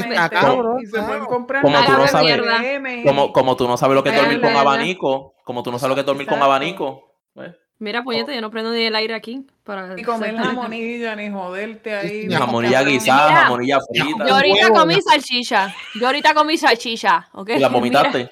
Está 0.05 0.29
cabrón, 0.29 0.87
se 0.87 1.03
pueden 1.03 1.25
comprar 1.25 1.63
Como 1.63 1.79
tú 1.87 1.93
no 1.93 2.07
sabes- 2.07 3.03
Como, 3.07 3.33
como 3.33 3.57
tú 3.57 3.67
no 3.67 3.77
sabes 3.79 3.95
lo 3.95 4.03
que 4.05 4.11
es 4.11 4.17
dormir 4.17 4.43
con 4.43 4.55
abanico, 4.57 5.35
como 5.45 5.63
tú 5.63 5.73
no 5.73 5.79
sabes 5.79 5.91
lo 5.91 5.95
que 5.95 6.01
es 6.01 6.07
dormir 6.07 6.27
con 6.27 6.43
abanico. 6.43 7.15
¿eh? 7.37 7.55
mira, 7.79 8.03
puñeta, 8.03 8.35
yo 8.35 8.43
no 8.43 8.51
prendo 8.51 8.73
ni 8.73 8.83
el 8.85 8.95
aire 8.95 9.15
aquí. 9.15 9.47
Para 9.65 9.95
Ni 9.95 10.03
comer 10.03 10.35
jamonilla, 10.37 11.15
ni 11.17 11.31
joderte 11.31 11.95
ahí. 11.95 12.27
Ni 12.27 12.35
Jamonilla 12.35 12.83
guisada, 12.83 13.29
Mira, 13.29 13.43
jamonilla 13.43 13.79
Yo 13.93 14.05
frita. 14.05 14.35
ahorita 14.35 14.67
huevo, 14.67 14.75
comí 14.75 15.01
salchicha. 15.01 15.75
Yo 15.95 16.07
ahorita 16.07 16.35
comí 16.35 16.57
salchicha, 16.59 17.29
¿ok? 17.33 17.51
Y 17.51 17.59
la 17.61 17.69
vomitaste. 17.69 18.31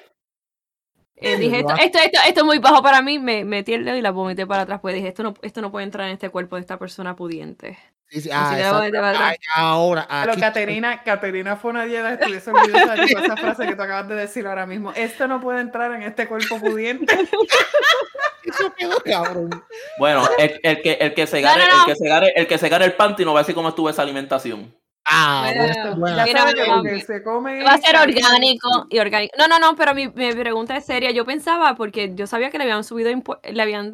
eh, 1.15 1.37
dije, 1.37 1.59
esto, 1.59 1.73
esto, 1.75 2.19
esto 2.27 2.41
es 2.41 2.45
muy 2.45 2.59
bajo 2.59 2.83
para 2.83 3.01
mí. 3.01 3.17
Me 3.17 3.45
metí 3.45 3.73
el 3.73 3.85
dedo 3.85 3.95
y 3.95 4.01
la 4.01 4.11
vomité 4.11 4.45
para 4.45 4.63
atrás. 4.63 4.81
Pues 4.81 4.93
dije, 4.93 5.07
esto 5.07 5.23
no, 5.23 5.33
esto 5.41 5.61
no 5.61 5.71
puede 5.71 5.85
entrar 5.85 6.07
en 6.07 6.13
este 6.13 6.29
cuerpo 6.29 6.57
de 6.57 6.61
esta 6.61 6.77
persona 6.77 7.15
pudiente. 7.15 7.77
Sí, 8.11 8.19
sí, 8.19 8.29
ah, 8.33 8.51
Ay, 8.53 9.37
ahora, 9.55 10.05
Pero 10.09 10.31
aquí- 10.33 10.41
Caterina, 10.41 11.01
Caterina 11.01 11.55
fue 11.55 11.71
una 11.71 11.85
dieta 11.85 12.13
estuviese 12.13 12.51
orgullosa 12.51 12.95
de 12.95 13.03
esa 13.05 13.37
frase 13.37 13.65
que 13.65 13.75
tú 13.75 13.81
acabas 13.81 14.09
de 14.09 14.15
decir 14.15 14.45
ahora 14.45 14.65
mismo. 14.65 14.91
Esto 14.93 15.29
no 15.29 15.39
puede 15.39 15.61
entrar 15.61 15.93
en 15.93 16.03
este 16.03 16.27
cuerpo 16.27 16.59
pudiente. 16.59 17.05
Eso 18.43 18.73
quedó 18.77 18.97
cabrón. 19.05 19.49
Bueno, 19.97 20.27
el, 20.37 20.59
el 20.63 20.81
que, 20.81 20.93
el 20.93 21.13
que 21.13 21.25
se 21.25 21.41
No, 21.41 21.47
gane, 21.47 21.63
no, 21.67 21.73
no. 21.73 21.79
el 21.79 21.85
que 21.85 21.95
se 21.95 22.07
gane, 22.09 22.33
el 22.35 22.47
que 22.47 22.57
se 22.57 22.69
gane 22.69 22.85
el 22.85 22.93
panty 22.93 23.23
no 23.23 23.33
va 23.33 23.39
a 23.39 23.43
decir 23.43 23.55
cómo 23.55 23.69
estuvo 23.69 23.89
esa 23.89 24.01
alimentación. 24.01 24.75
Ah, 25.05 25.51
Bueno, 25.55 25.95
bueno, 25.95 26.83
que 26.83 27.01
se 27.01 27.23
come 27.23 27.63
Va 27.63 27.73
a 27.73 27.77
ser 27.77 27.95
orgánico 27.95 28.87
y 28.89 28.99
orgánico. 28.99 29.33
No, 29.37 29.47
no, 29.47 29.57
no, 29.59 29.75
pero 29.75 29.93
mi, 29.95 30.07
mi 30.09 30.33
pregunta 30.33 30.75
es 30.75 30.85
seria. 30.85 31.11
Yo 31.11 31.25
pensaba, 31.25 31.75
porque 31.75 32.11
yo 32.13 32.27
sabía 32.27 32.49
que 32.49 32.57
le 32.57 32.65
habían 32.65 32.83
subido 32.83 33.11
le 33.43 33.61
habían 33.61 33.91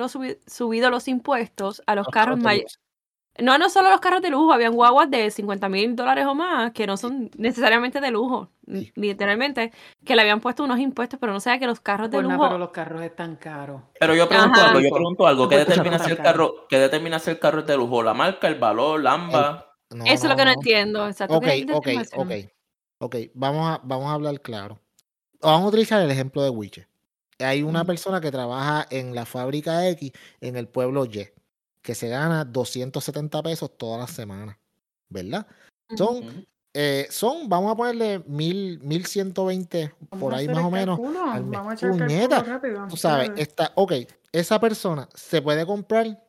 subido 0.47 0.89
los 0.89 1.07
impuestos 1.07 1.82
a 1.86 1.95
los, 1.95 2.07
Los 2.07 2.13
carros 2.13 2.39
mayores. 2.39 2.80
No, 3.39 3.57
no 3.57 3.69
solo 3.69 3.89
los 3.89 3.99
carros 3.99 4.21
de 4.21 4.29
lujo, 4.29 4.51
habían 4.51 4.73
guaguas 4.73 5.09
de 5.09 5.29
50 5.31 5.69
mil 5.69 5.95
dólares 5.95 6.25
o 6.25 6.33
más 6.35 6.71
que 6.71 6.88
no 6.88 6.97
son 6.97 7.29
necesariamente 7.38 7.99
de 8.01 8.11
lujo, 8.11 8.49
Sí. 8.67 8.91
literalmente, 8.95 9.71
que 10.03 10.15
le 10.15 10.21
habían 10.23 10.39
puesto 10.41 10.63
unos 10.63 10.79
impuestos, 10.79 11.19
pero 11.19 11.33
no 11.33 11.39
sabía 11.39 11.59
que 11.59 11.67
los 11.67 11.79
carros 11.79 12.09
de 12.09 12.17
Pues 12.17 12.27
lujo. 12.27 12.41
pero 12.43 12.57
los 12.57 12.69
carros 12.71 13.01
están 13.03 13.35
caros. 13.35 13.81
Pero 13.99 14.15
yo 14.15 14.27
pregunto 14.27 14.59
Ajá. 14.59 14.69
algo, 14.69 14.79
yo 14.81 14.89
pregunto 14.93 15.27
algo. 15.27 15.47
¿Qué 15.47 15.57
determina 15.59 15.99
si 15.99 16.11
el 16.11 16.17
carro, 16.17 16.65
qué 16.67 16.79
determina 16.79 17.19
si 17.19 17.29
el 17.31 17.39
carro 17.39 17.59
es 17.59 17.67
de 17.67 17.77
lujo? 17.77 18.03
¿La 18.03 18.13
marca, 18.13 18.47
el 18.47 18.55
valor, 18.55 19.01
la 19.01 19.13
AMBA? 19.13 19.73
No, 19.91 20.03
Eso 20.05 20.13
es 20.25 20.29
lo 20.29 20.35
que 20.35 20.43
no 20.43 20.51
no. 20.51 20.55
entiendo. 20.55 21.07
Exacto. 21.07 21.35
Ok, 21.38 21.43
¿qué 21.45 21.65
ok, 21.73 21.88
ok. 22.15 22.31
Ok, 22.99 23.15
vamos 23.35 23.69
a, 23.69 23.79
vamos 23.83 24.07
a 24.07 24.13
hablar 24.13 24.41
claro. 24.41 24.79
Vamos 25.41 25.61
a 25.61 25.67
utilizar 25.67 26.01
el 26.01 26.09
ejemplo 26.09 26.41
de 26.41 26.49
Wiche. 26.49 26.88
Hay 27.39 27.61
una 27.61 27.85
persona 27.85 28.19
que 28.19 28.31
trabaja 28.31 28.88
en 28.89 29.13
la 29.13 29.25
fábrica 29.25 29.88
X 29.89 30.11
en 30.41 30.55
el 30.57 30.67
pueblo 30.67 31.05
Y, 31.05 31.29
que 31.88 31.95
se 31.95 32.09
gana 32.09 32.43
270 32.43 33.41
pesos 33.41 33.77
todas 33.77 33.97
las 34.01 34.11
semanas, 34.11 34.57
¿verdad? 35.07 35.47
Son 35.97 36.17
Ujú. 36.17 36.45
eh, 36.73 37.07
son, 37.09 37.47
vamos 37.47 37.71
a 37.71 37.77
ponerle 37.77 38.21
mil, 38.27 38.77
1120 38.83 39.93
por 40.19 40.35
ahí 40.35 40.49
más 40.49 40.65
o 40.65 40.69
menos. 40.69 40.99
al 40.99 41.45
mes. 41.45 41.51
Vamos 41.57 41.71
a 41.71 41.75
echar 41.75 41.91
Puñeta, 41.91 42.43
rápido. 42.43 42.85
Tú 42.89 42.97
sabes, 42.97 43.31
está, 43.38 43.71
ok, 43.75 43.93
esa 44.33 44.59
persona 44.59 45.07
se 45.15 45.41
puede 45.41 45.65
comprar, 45.65 46.21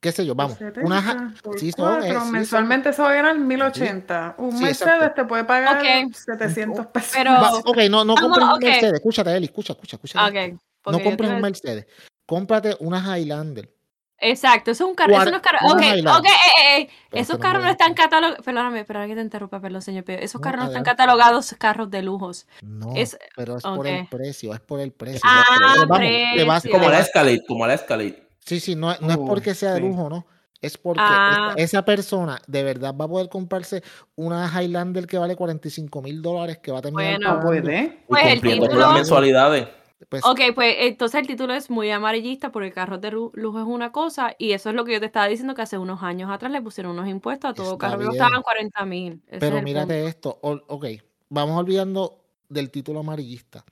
qué 0.00 0.12
sé 0.12 0.26
yo, 0.26 0.34
vamos, 0.34 0.58
una, 0.82 1.00
ja- 1.00 1.12
70 1.12 1.42
por 1.42 1.58
sí, 1.58 1.72
son, 1.72 2.02
eh, 2.02 2.08
sí, 2.08 2.12
son- 2.14 2.30
mensualmente 2.32 2.92
se 2.92 3.00
va 3.00 3.10
a 3.10 3.14
ganar 3.14 3.38
1080. 3.38 4.34
Un 4.36 4.52
Sí, 4.52 4.64
Mercedes 4.64 4.92
exacto. 4.92 5.22
te 5.22 5.28
puede 5.28 5.44
pagar 5.44 5.78
Ok. 5.78 6.14
700 6.14 6.86
pesos. 6.88 7.12
Pero- 7.14 7.32
Va, 7.32 7.54
ok, 7.56 7.78
no, 7.90 8.04
no 8.04 8.16
compres 8.16 8.44
un 8.44 8.50
ok. 8.50 8.60
Mercedes, 8.64 8.92
escúchate, 8.92 9.34
Eli, 9.34 9.46
escucha, 9.46 9.72
escucha, 9.72 9.96
escucha. 9.96 10.26
Ok. 10.26 10.60
no 10.92 11.02
compres 11.02 11.30
un 11.30 11.40
Mercedes, 11.40 11.86
cómprate 12.26 12.76
una 12.80 13.00
Highlander. 13.18 13.74
Exacto, 14.20 14.70
eso 14.70 14.84
es 14.84 14.90
un 14.90 14.94
carro. 14.94 15.14
Eso 15.14 15.30
no 15.30 15.36
es 15.36 15.42
carro. 15.42 15.58
una 15.62 15.72
Ok, 15.74 15.80
Highlander. 15.82 16.14
ok, 16.14 16.24
eh, 16.26 16.28
eh, 16.30 16.80
eh, 16.82 16.88
Esos 17.12 17.38
carros 17.38 17.62
no 17.64 17.70
están 17.70 17.88
gusta. 17.90 18.02
catalogados. 18.04 18.44
Perdóname, 18.44 18.84
perdóname 18.84 19.08
que 19.12 19.16
te 19.16 19.22
interrumpa, 19.22 19.60
perdón, 19.60 19.82
señor 19.82 20.04
Pío. 20.04 20.16
Esos 20.16 20.40
No, 20.40 20.44
carros 20.44 20.60
no 20.60 20.66
están 20.68 20.84
catalogados 20.84 21.54
carros 21.58 21.90
de 21.90 22.02
lujos. 22.02 22.46
No, 22.62 22.92
Es- 22.96 23.18
pero 23.36 23.56
es 23.56 23.62
por 23.62 23.86
el 23.86 24.06
precio, 24.08 24.52
es 24.54 24.60
por 24.60 24.80
el 24.80 24.92
precio. 24.92 25.20
Ah, 25.24 25.44
Pero 25.48 25.66
vamos, 25.88 25.98
te 26.00 26.44
vas- 26.44 26.62
precio. 26.62 26.70
Como 26.78 26.90
la 26.90 26.98
Escalade, 27.00 27.42
como 27.46 27.66
la 27.66 27.74
Escalade. 27.74 28.26
Sí, 28.44 28.60
sí, 28.60 28.74
no, 28.76 28.94
no 29.00 29.10
es 29.10 29.16
Oh, 29.18 29.26
porque 29.26 29.54
sea 29.54 29.72
de 29.74 29.80
lujo, 29.80 30.08
no. 30.10 30.26
Es 30.62 30.76
porque 30.76 31.00
Ah. 31.02 31.52
esa, 31.56 31.62
esa 31.78 31.84
persona 31.86 32.38
de 32.46 32.62
verdad 32.62 32.94
va 32.94 33.06
a 33.06 33.08
poder 33.08 33.30
comprarse 33.30 33.82
una 34.14 34.46
Highlander 34.62 35.06
que 35.06 35.16
vale 35.16 35.34
45 35.34 36.02
mil 36.02 36.20
dólares 36.20 36.58
que 36.58 36.70
va 36.70 36.80
a 36.80 36.82
terminar 36.82 37.16
Bueno. 37.16 37.28
No 37.34 37.40
pagando, 37.40 37.62
puede. 37.62 37.84
Y 37.84 38.04
Pues 38.06 38.24
el 38.26 38.40
título- 38.42 38.74
las 38.78 38.92
mensualidades. 38.92 39.68
Pues, 40.10 40.24
Ok, 40.26 40.40
pues 40.54 40.74
entonces 40.80 41.20
el 41.20 41.26
título 41.28 41.54
es 41.54 41.70
muy 41.70 41.90
amarillista 41.90 42.50
porque 42.52 42.72
carros 42.72 43.00
de 43.00 43.12
ru- 43.12 43.30
lujo 43.32 43.60
es 43.60 43.64
una 43.66 43.92
cosa 43.92 44.34
y 44.38 44.52
eso 44.52 44.68
es 44.68 44.74
lo 44.74 44.84
que 44.84 44.92
yo 44.92 45.00
te 45.00 45.06
estaba 45.06 45.26
diciendo 45.28 45.54
que 45.54 45.62
hace 45.62 45.78
unos 45.78 46.02
años 46.02 46.30
atrás 46.30 46.52
le 46.52 46.60
pusieron 46.60 46.92
unos 46.92 47.08
impuestos 47.08 47.52
a 47.52 47.54
todo 47.54 47.78
carro 47.78 47.92
que 47.92 48.04
bien. 48.04 48.10
costaban 48.10 48.42
40 48.42 48.84
mil. 48.84 49.22
pero 49.38 49.62
mírate 49.62 50.06
esto, 50.06 50.38
ok, 50.42 50.86
vamos 51.30 51.58
olvidando 51.58 52.24
del 52.48 52.70
título 52.70 53.00
amarillista. 53.00 53.64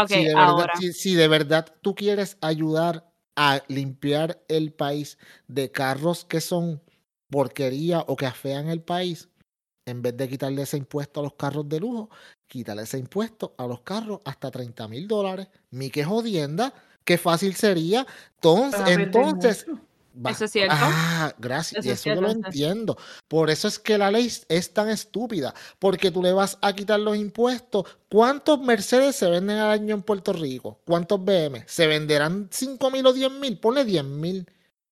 Ok, 0.00 0.08
si, 0.08 0.24
de 0.24 0.34
verdad, 0.34 0.48
ahora. 0.50 0.72
si, 0.78 0.92
si 0.92 1.14
de 1.14 1.28
verdad 1.28 1.66
tú 1.80 1.94
quieres 1.94 2.36
ayudar 2.42 3.10
a 3.34 3.62
limpiar 3.68 4.42
el 4.48 4.72
país 4.74 5.18
de 5.48 5.70
carros 5.72 6.26
que 6.26 6.42
son 6.42 6.82
porquería 7.30 8.04
o 8.06 8.16
que 8.16 8.26
afean 8.26 8.68
el 8.68 8.82
país, 8.82 9.30
en 9.86 10.02
vez 10.02 10.16
de 10.16 10.28
quitarle 10.28 10.62
ese 10.62 10.76
impuesto 10.76 11.20
a 11.20 11.22
los 11.22 11.34
carros 11.34 11.66
de 11.68 11.80
lujo, 11.80 12.10
quítale 12.48 12.82
ese 12.82 12.98
impuesto 12.98 13.54
a 13.58 13.66
los 13.66 13.80
carros 13.80 14.20
hasta 14.24 14.50
30 14.50 14.88
mil 14.88 15.06
dólares. 15.08 15.48
Mi 15.70 15.90
que 15.90 16.04
jodienda, 16.04 16.72
qué 17.04 17.18
fácil 17.18 17.54
sería. 17.54 18.06
Entonces, 18.36 18.80
entonces 18.88 19.66
va- 20.24 20.30
Eso 20.30 20.44
es 20.46 20.50
cierto. 20.52 20.74
Ah, 20.78 21.34
gracias. 21.38 21.80
Eso 21.80 21.88
y 21.88 21.92
es 21.92 22.00
eso 22.00 22.14
yo 22.14 22.20
lo 22.20 22.30
entiendo. 22.30 22.96
Por 23.28 23.50
eso 23.50 23.68
es 23.68 23.78
que 23.78 23.98
la 23.98 24.10
ley 24.10 24.32
es 24.48 24.72
tan 24.72 24.88
estúpida. 24.88 25.54
Porque 25.78 26.10
tú 26.10 26.22
le 26.22 26.32
vas 26.32 26.58
a 26.62 26.72
quitar 26.74 26.98
los 27.00 27.16
impuestos. 27.16 27.84
¿Cuántos 28.08 28.60
Mercedes 28.60 29.16
se 29.16 29.28
venden 29.28 29.58
al 29.58 29.70
año 29.72 29.94
en 29.94 30.02
Puerto 30.02 30.32
Rico? 30.32 30.80
¿Cuántos 30.86 31.22
BM? 31.24 31.64
¿Se 31.66 31.86
venderán 31.86 32.48
5 32.50 32.90
mil 32.90 33.06
o 33.06 33.12
10 33.12 33.30
mil? 33.30 33.58
Ponle 33.58 33.84
10 33.84 34.04
mil. 34.04 34.46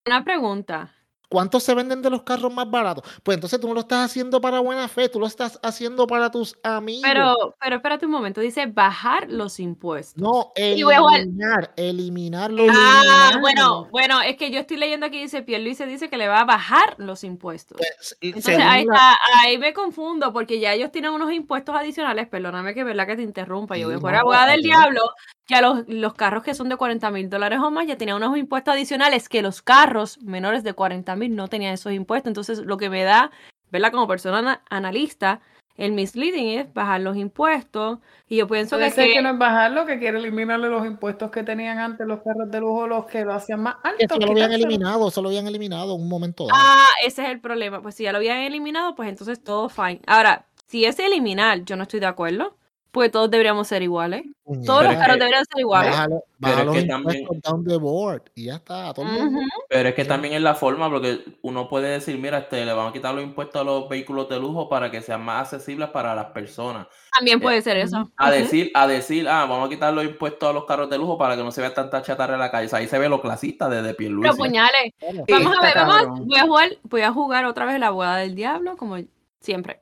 Una 0.06 0.22
pregunta. 0.24 0.94
¿Cuántos 1.28 1.62
se 1.62 1.74
venden 1.74 2.02
de 2.02 2.10
los 2.10 2.22
carros 2.22 2.52
más 2.52 2.70
baratos? 2.70 3.04
Pues 3.22 3.36
entonces 3.36 3.58
tú 3.60 3.66
no 3.68 3.74
lo 3.74 3.80
estás 3.80 4.04
haciendo 4.10 4.40
para 4.40 4.60
buena 4.60 4.86
fe, 4.88 5.08
tú 5.08 5.18
lo 5.18 5.26
estás 5.26 5.58
haciendo 5.62 6.06
para 6.06 6.30
tus 6.30 6.56
amigos. 6.62 7.02
Pero, 7.04 7.56
pero 7.60 7.76
espérate 7.76 8.06
un 8.06 8.12
momento, 8.12 8.40
dice 8.40 8.66
bajar 8.66 9.30
los 9.30 9.58
impuestos. 9.60 10.22
no, 10.22 10.52
a 10.56 10.98
jugar- 11.00 11.20
eliminar, 11.20 11.72
eliminar 11.76 12.50
los 12.52 12.68
Ah, 12.70 13.30
Eliminarlo. 13.32 13.40
bueno, 13.40 13.88
bueno, 13.90 14.20
es 14.22 14.36
que 14.36 14.50
yo 14.50 14.60
estoy 14.60 14.76
leyendo 14.76 15.06
aquí, 15.06 15.18
dice 15.20 15.42
Pierluisi 15.42 15.84
dice 15.84 16.08
que 16.08 16.16
le 16.16 16.28
va 16.28 16.40
a 16.40 16.44
bajar 16.44 16.94
los 16.98 17.24
impuestos. 17.24 17.78
Pues, 17.78 18.16
Entonces 18.20 18.58
ahí 18.60 18.82
está, 18.82 19.18
ahí 19.40 19.58
me 19.58 19.72
confundo, 19.72 20.32
porque 20.32 20.60
ya 20.60 20.72
ellos 20.72 20.92
tienen 20.92 21.10
unos 21.12 21.32
impuestos 21.32 21.74
adicionales, 21.74 22.28
perdóname 22.28 22.74
que 22.74 22.84
verdad 22.84 23.06
que 23.06 23.16
te 23.16 23.22
interrumpa, 23.22 23.76
yo 23.76 23.88
voy 23.88 23.98
fuera 23.98 24.18
no, 24.18 24.22
abogada 24.22 24.52
del 24.52 24.62
diablo, 24.62 25.00
ya 25.48 25.60
los, 25.60 25.84
los 25.88 26.14
carros 26.14 26.42
que 26.42 26.54
son 26.54 26.68
de 26.68 26.76
40 26.76 27.10
mil 27.10 27.28
dólares 27.28 27.58
o 27.62 27.70
más 27.70 27.86
ya 27.86 27.96
tenían 27.98 28.16
unos 28.16 28.36
impuestos 28.38 28.74
adicionales 28.74 29.28
que 29.28 29.42
los 29.42 29.62
carros 29.62 30.18
menores 30.22 30.62
de 30.64 30.72
40 30.74 31.16
mil 31.16 31.34
no 31.36 31.48
tenían 31.48 31.74
esos 31.74 31.92
impuestos. 31.92 32.28
Entonces 32.30 32.58
lo 32.60 32.76
que 32.78 32.88
me 32.90 33.02
da, 33.04 33.30
¿verdad? 33.70 33.90
Como 33.92 34.06
persona 34.08 34.38
ana- 34.38 34.62
analista, 34.70 35.40
el 35.76 35.90
misleading 35.92 36.58
es 36.60 36.72
bajar 36.72 37.00
los 37.00 37.16
impuestos 37.16 37.98
y 38.28 38.36
yo 38.36 38.46
pienso 38.46 38.76
Puede 38.76 38.90
que, 38.90 38.94
ser 38.94 39.06
que- 39.08 39.12
que 39.14 39.22
no 39.22 39.30
es 39.30 39.38
bajarlo, 39.38 39.84
que 39.86 39.98
quiere 39.98 40.18
eliminarle 40.18 40.68
los 40.68 40.86
impuestos 40.86 41.30
que 41.32 41.42
tenían 41.42 41.78
antes 41.78 42.06
los 42.06 42.22
carros 42.22 42.48
de 42.50 42.60
lujo, 42.60 42.86
los 42.86 43.06
que 43.06 43.24
lo 43.24 43.34
hacían 43.34 43.60
más 43.60 43.74
que 43.82 43.88
altos. 43.88 44.04
eso 44.06 44.18
lo 44.20 44.30
habían 44.30 44.52
eliminado, 44.52 45.08
eso 45.08 45.20
lo 45.20 45.28
habían 45.30 45.46
eliminado 45.48 45.96
en 45.96 46.00
un 46.02 46.08
momento 46.08 46.46
dado. 46.46 46.56
Ah, 46.58 46.86
ese 47.04 47.24
es 47.24 47.28
el 47.30 47.40
problema. 47.40 47.82
Pues 47.82 47.96
si 47.96 48.04
ya 48.04 48.12
lo 48.12 48.18
habían 48.18 48.38
eliminado, 48.38 48.94
pues 48.94 49.08
entonces 49.08 49.42
todo 49.42 49.68
fine. 49.68 50.00
Ahora, 50.06 50.46
si 50.68 50.84
es 50.84 50.98
eliminar, 51.00 51.64
yo 51.64 51.74
no 51.76 51.82
estoy 51.82 51.98
de 52.00 52.06
acuerdo, 52.06 52.56
pues 52.94 53.10
todos 53.10 53.28
deberíamos 53.28 53.66
ser 53.66 53.82
iguales. 53.82 54.22
Todos 54.64 54.84
los 54.84 54.94
carros 54.94 55.18
deberían 55.18 55.44
ser 55.44 55.58
iguales. 55.60 55.90
Bájalo, 55.90 56.22
Pero 56.40 56.72
es 56.74 56.82
que 56.82 56.88
también- 56.88 57.26
down 57.42 57.64
the 57.64 57.76
board 57.76 58.22
y 58.36 58.44
ya 58.44 58.56
está. 58.56 58.90
a 58.90 58.94
todo 58.94 59.06
el 59.06 59.12
mundo. 59.12 59.40
Ujú. 59.40 59.48
Pero 59.68 59.88
es 59.88 59.94
que 59.96 60.04
también 60.04 60.34
es 60.34 60.42
la 60.42 60.54
forma, 60.54 60.88
porque 60.88 61.24
uno 61.42 61.68
puede 61.68 61.88
decir, 61.88 62.16
mira, 62.18 62.38
este, 62.38 62.64
le 62.64 62.72
van 62.72 62.88
a 62.88 62.92
quitar 62.92 63.14
los 63.14 63.24
impuestos 63.24 63.60
a 63.60 63.64
los 63.64 63.88
vehículos 63.88 64.28
de 64.28 64.38
lujo 64.38 64.68
para 64.68 64.90
que 64.90 65.02
sean 65.02 65.24
más 65.24 65.52
accesibles 65.52 65.88
para 65.88 66.14
las 66.14 66.26
personas. 66.26 66.86
También 67.18 67.40
puede 67.40 67.62
ser 67.62 67.78
eso. 67.78 68.10
A 68.16 68.30
decir, 68.30 68.70
a 68.74 68.86
decir, 68.86 69.28
ah, 69.28 69.46
vamos 69.48 69.66
a 69.66 69.70
quitar 69.70 69.92
los 69.92 70.04
impuestos 70.04 70.48
a 70.48 70.52
los 70.52 70.64
carros 70.66 70.88
de 70.88 70.98
lujo 70.98 71.18
para 71.18 71.36
que 71.36 71.42
no 71.42 71.50
se 71.50 71.60
vea 71.60 71.74
tanta 71.74 72.00
chatarra 72.02 72.34
en 72.34 72.40
la 72.40 72.50
calle. 72.52 72.66
O 72.66 72.68
sea, 72.68 72.78
ahí 72.78 72.86
se 72.86 72.98
ve 72.98 73.08
lo 73.08 73.20
clasista 73.20 73.68
desde 73.68 73.88
Pero 73.94 73.96
Pierluisi. 73.96 74.36
puñales. 74.38 74.92
Claro. 75.00 75.24
Vamos 75.28 75.58
a 75.58 75.62
ver, 75.62 75.74
vamos 75.74 76.20
voy 76.26 76.38
a 76.38 76.42
jugar, 76.46 76.68
voy 76.84 77.00
a 77.02 77.12
jugar 77.12 77.44
otra 77.46 77.64
vez 77.64 77.80
la 77.80 77.88
abogada 77.88 78.18
del 78.18 78.34
diablo, 78.36 78.76
como 78.76 78.98
siempre. 79.40 79.80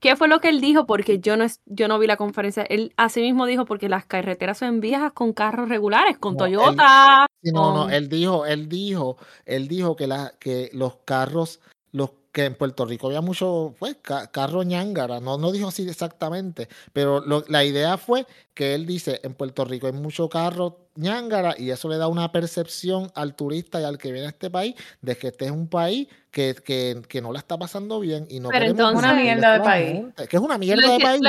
¿Qué 0.00 0.14
fue 0.14 0.28
lo 0.28 0.40
que 0.40 0.50
él 0.50 0.60
dijo? 0.60 0.86
Porque 0.86 1.20
yo 1.20 1.36
no 1.36 1.44
es, 1.44 1.60
yo 1.64 1.88
no 1.88 1.98
vi 1.98 2.06
la 2.06 2.16
conferencia. 2.16 2.62
Él 2.64 2.92
así 2.96 3.20
mismo 3.20 3.46
dijo 3.46 3.64
porque 3.64 3.88
las 3.88 4.04
carreteras 4.04 4.58
son 4.58 4.80
viejas 4.80 5.12
con 5.12 5.32
carros 5.32 5.68
regulares, 5.68 6.18
con 6.18 6.34
No, 6.34 6.38
Toyota. 6.38 7.26
No, 7.42 7.74
no, 7.74 7.90
él 7.90 8.08
dijo, 8.08 8.44
él 8.44 8.68
dijo, 8.68 9.16
él 9.46 9.68
dijo 9.68 9.96
que, 9.96 10.06
la, 10.06 10.32
que 10.38 10.70
los 10.72 10.96
carros, 11.04 11.60
los 11.96 12.10
que 12.30 12.44
en 12.44 12.54
Puerto 12.54 12.84
Rico 12.84 13.06
había 13.06 13.22
mucho, 13.22 13.74
pues, 13.78 13.96
ca- 14.02 14.26
carro 14.30 14.62
ñángara, 14.62 15.20
no, 15.20 15.38
no 15.38 15.50
dijo 15.52 15.68
así 15.68 15.88
exactamente, 15.88 16.68
pero 16.92 17.20
lo- 17.24 17.44
la 17.48 17.64
idea 17.64 17.96
fue 17.96 18.26
que 18.52 18.74
él 18.74 18.84
dice, 18.84 19.20
en 19.22 19.32
Puerto 19.32 19.64
Rico 19.64 19.86
hay 19.86 19.94
mucho 19.94 20.28
carro 20.28 20.76
ñángara 20.96 21.54
y 21.56 21.70
eso 21.70 21.88
le 21.88 21.96
da 21.96 22.08
una 22.08 22.32
percepción 22.32 23.10
al 23.14 23.34
turista 23.34 23.80
y 23.80 23.84
al 23.84 23.96
que 23.96 24.12
viene 24.12 24.26
a 24.26 24.30
este 24.30 24.50
país 24.50 24.74
de 25.00 25.16
que 25.16 25.28
este 25.28 25.46
es 25.46 25.50
un 25.50 25.68
país 25.68 26.08
que, 26.30 26.54
que, 26.62 27.00
que 27.08 27.22
no 27.22 27.32
la 27.32 27.38
está 27.38 27.56
pasando 27.56 27.98
bien 28.00 28.26
y 28.28 28.40
no 28.40 28.50
Pero 28.50 28.66
entonces- 28.66 28.98
Una 28.98 29.14
mierda 29.14 29.52
de 29.54 29.60
país. 29.60 29.92
gente, 29.92 30.28
que 30.28 30.36
es 30.36 30.42
una 30.42 30.54
Lo 30.54 30.58
mierda 30.58 30.92
de 30.92 30.98
país. 31.00 31.22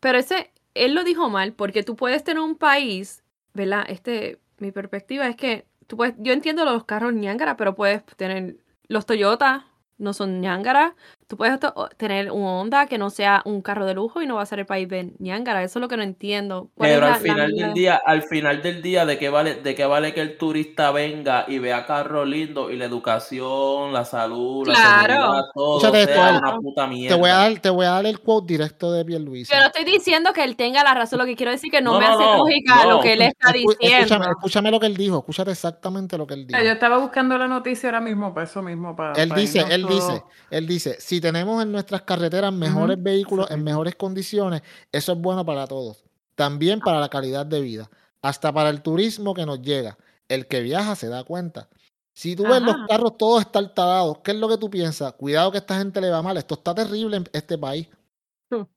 Pero 0.00 0.18
ese, 0.18 0.52
él 0.74 0.94
lo 0.94 1.02
dijo 1.02 1.28
mal, 1.28 1.52
porque 1.54 1.82
tú 1.82 1.96
puedes 1.96 2.22
tener 2.22 2.40
un 2.42 2.56
país, 2.56 3.24
¿verdad? 3.54 3.84
Este, 3.88 4.38
mi 4.58 4.70
perspectiva 4.70 5.26
es 5.26 5.34
que 5.34 5.66
tú 5.88 5.96
puedes, 5.96 6.14
yo 6.18 6.32
entiendo 6.32 6.64
los 6.64 6.84
carros 6.84 7.12
ñangara, 7.14 7.56
pero 7.56 7.74
puedes 7.74 8.04
tener 8.16 8.56
los 8.88 9.06
Toyota, 9.06 9.66
no 9.98 10.12
son 10.12 10.40
ñangara. 10.40 10.94
Tú 11.28 11.36
puedes 11.36 11.58
tener 11.96 12.30
un 12.30 12.44
Honda 12.44 12.86
que 12.86 12.98
no 12.98 13.10
sea 13.10 13.42
un 13.44 13.60
carro 13.60 13.84
de 13.84 13.94
lujo 13.94 14.22
y 14.22 14.28
no 14.28 14.36
va 14.36 14.42
a 14.42 14.46
ser 14.46 14.60
el 14.60 14.66
país 14.66 14.88
de 14.88 15.12
ñangara. 15.18 15.64
Eso 15.64 15.80
es 15.80 15.80
lo 15.80 15.88
que 15.88 15.96
no 15.96 16.04
entiendo. 16.04 16.70
¿Cuál 16.76 16.90
es 16.90 16.96
Pero 16.96 17.06
la- 17.08 17.14
al 17.14 17.22
la 17.24 17.32
final 17.32 17.50
del 17.52 17.66
de- 17.68 17.72
día, 17.80 18.00
al 18.06 18.22
final 18.22 18.62
del 18.62 18.80
día, 18.82 19.04
¿de 19.06 19.18
qué 19.18 19.28
vale, 19.28 19.54
de 19.56 19.74
qué 19.74 19.86
vale 19.86 20.14
que 20.14 20.20
el 20.20 20.38
turista 20.38 20.92
venga 20.92 21.44
y 21.48 21.58
vea 21.58 21.84
carros 21.84 22.28
lindos 22.28 22.70
y 22.70 22.76
la 22.76 22.84
educación, 22.84 23.92
la 23.92 24.04
salud, 24.04 24.68
la 24.68 24.74
Claro. 24.74 25.14
seguridad, 25.14 25.42
todo 25.52 25.76
Escúchate 25.78 26.00
esto, 26.02 26.12
sea 26.14 26.26
Ale. 26.28 26.38
una 26.38 26.56
puta 26.58 26.82
Te 26.84 26.88
mierda? 26.94 27.16
voy 27.16 27.30
a 27.30 27.34
dar, 27.34 27.58
te 27.58 27.70
voy 27.70 27.86
a 27.86 27.90
dar 27.90 28.06
el 28.06 28.20
quote 28.20 28.52
directo 28.52 28.92
de 28.92 29.04
Pierluisi. 29.04 29.52
Yo 29.52 29.58
no 29.60 29.66
estoy 29.66 29.84
diciendo 29.84 30.32
que 30.32 30.44
él 30.44 30.54
tenga 30.54 30.84
la 30.84 30.94
razón, 30.94 31.18
lo 31.18 31.24
que 31.24 31.34
quiero 31.34 31.50
decir 31.50 31.72
que 31.72 31.80
no, 31.80 31.94
No, 31.94 31.98
me 31.98 32.06
no, 32.06 32.12
hace 32.14 32.24
no, 32.24 32.36
lógica 32.38 32.84
no. 32.84 32.90
lo 32.92 33.00
que 33.00 33.12
él 33.14 33.22
está 33.22 33.50
diciendo. 33.52 33.76
Escúchame, 33.80 34.26
escúchame 34.26 34.70
lo 34.70 34.78
que 34.78 34.86
él 34.86 34.96
dijo, 34.96 35.18
escúchate 35.18 35.50
exactamente 35.50 36.16
lo 36.16 36.24
que 36.26 36.34
él 36.34 36.46
dijo. 36.46 36.62
Yo 36.62 36.70
estaba 36.70 36.98
buscando 36.98 37.36
la 37.36 37.48
noticia 37.48 37.88
ahora 37.88 38.00
mismo 38.00 38.32
para 38.32 38.46
eso 38.46 38.62
mismo. 38.62 38.94
Para, 38.94 39.20
Él 39.20 39.28
para 39.30 39.40
dice, 39.40 39.64
él 39.68 39.82
todo- 39.82 39.94
dice, 39.94 40.22
él 40.50 40.66
dice, 40.68 40.96
si 41.00 41.15
tenemos 41.20 41.62
en 41.62 41.72
nuestras 41.72 42.02
carreteras 42.02 42.52
mejores 42.52 43.02
vehículos 43.02 43.50
en 43.50 43.62
mejores 43.64 43.94
condiciones, 43.96 44.62
eso 44.92 45.12
es 45.12 45.18
bueno 45.18 45.44
para 45.44 45.66
todos. 45.66 46.04
También 46.34 46.80
para 46.80 47.00
la 47.00 47.08
calidad 47.08 47.46
de 47.46 47.60
vida, 47.60 47.90
hasta 48.22 48.52
para 48.52 48.70
el 48.70 48.82
turismo 48.82 49.34
que 49.34 49.46
nos 49.46 49.62
llega. 49.62 49.96
El 50.28 50.46
que 50.46 50.60
viaja 50.60 50.96
se 50.96 51.08
da 51.08 51.24
cuenta. 51.24 51.68
Si 52.12 52.34
tú 52.34 52.44
ves 52.44 52.62
los 52.62 52.76
carros 52.88 53.16
todos 53.18 53.42
estartalados, 53.42 54.18
¿qué 54.24 54.32
es 54.32 54.36
lo 54.38 54.48
que 54.48 54.58
tú 54.58 54.70
piensas? 54.70 55.12
Cuidado 55.12 55.52
que 55.52 55.58
esta 55.58 55.78
gente 55.78 56.00
le 56.00 56.10
va 56.10 56.22
mal. 56.22 56.36
Esto 56.36 56.54
está 56.54 56.74
terrible 56.74 57.18
en 57.18 57.24
este 57.32 57.58
país. 57.58 57.88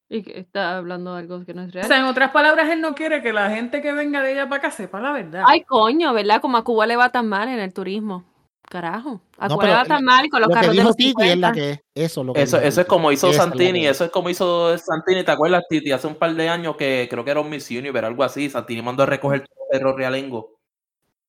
Y 0.10 0.24
que 0.24 0.40
está 0.40 0.78
hablando 0.78 1.14
de 1.14 1.20
algo 1.20 1.46
que 1.46 1.54
no 1.54 1.62
es 1.62 1.70
O 1.70 1.72
real. 1.72 1.88
sea, 1.88 2.00
en 2.00 2.06
otras 2.06 2.32
palabras, 2.32 2.70
él 2.70 2.82
no 2.82 2.96
quiere 2.96 3.22
que 3.22 3.32
la 3.32 3.50
gente 3.52 3.82
que 3.82 3.94
venga 3.94 4.22
de 4.24 4.32
allá 4.32 4.50
para 4.50 4.58
acá 4.58 4.72
sepa 4.72 5.00
la 5.00 5.12
verdad. 5.12 5.44
Ay, 5.48 5.64
coño, 5.64 6.14
¿verdad? 6.14 6.42
Como 6.42 6.58
a 6.58 6.64
Cuba 6.64 6.88
le 6.88 6.96
va 6.96 7.12
tan 7.12 7.28
mal 7.28 7.48
en 7.48 7.60
el 7.60 7.74
turismo. 7.74 8.26
Carajo. 8.70 9.22
A 9.38 9.48
No, 9.48 9.58
pero 9.58 9.74
mal 10.02 10.30
con 10.30 10.42
los 10.42 10.50
Lo 10.50 10.56
que 10.56 10.60
carros 10.62 10.76
de 10.78 10.84
los 10.84 10.96
Titi 10.96 11.10
es 11.24 11.38
la 11.38 11.50
50. 11.50 11.52
que 11.54 11.72
es. 11.72 11.80
Eso, 11.96 12.22
es 12.22 12.28
lo 12.28 12.34
que 12.34 12.42
Eso, 12.44 12.58
dijo 12.58 12.68
eso 12.68 12.82
es 12.82 12.88
como 12.88 13.12
hizo 13.12 13.30
es 13.30 13.36
Santini, 13.38 13.88
eso 13.88 14.06
es 14.06 14.12
como 14.12 14.30
hizo 14.30 14.78
Santini, 14.78 15.24
¿te 15.24 15.32
acuerdas, 15.32 15.64
Titi? 15.68 15.92
Hace 15.92 16.06
un 16.08 16.16
par 16.16 16.34
de 16.36 16.48
años 16.50 16.76
que 16.78 17.08
creo 17.10 17.26
que 17.26 17.32
era 17.32 17.40
un 17.42 17.50
Miss 17.50 17.70
Universe, 17.72 18.06
algo 18.06 18.24
así, 18.24 18.50
Santini 18.50 18.82
mandó 18.84 19.04
a 19.04 19.06
recoger 19.08 19.42
todo 19.42 19.56
el 19.72 19.80
perro 19.80 19.98
realengo. 19.98 20.60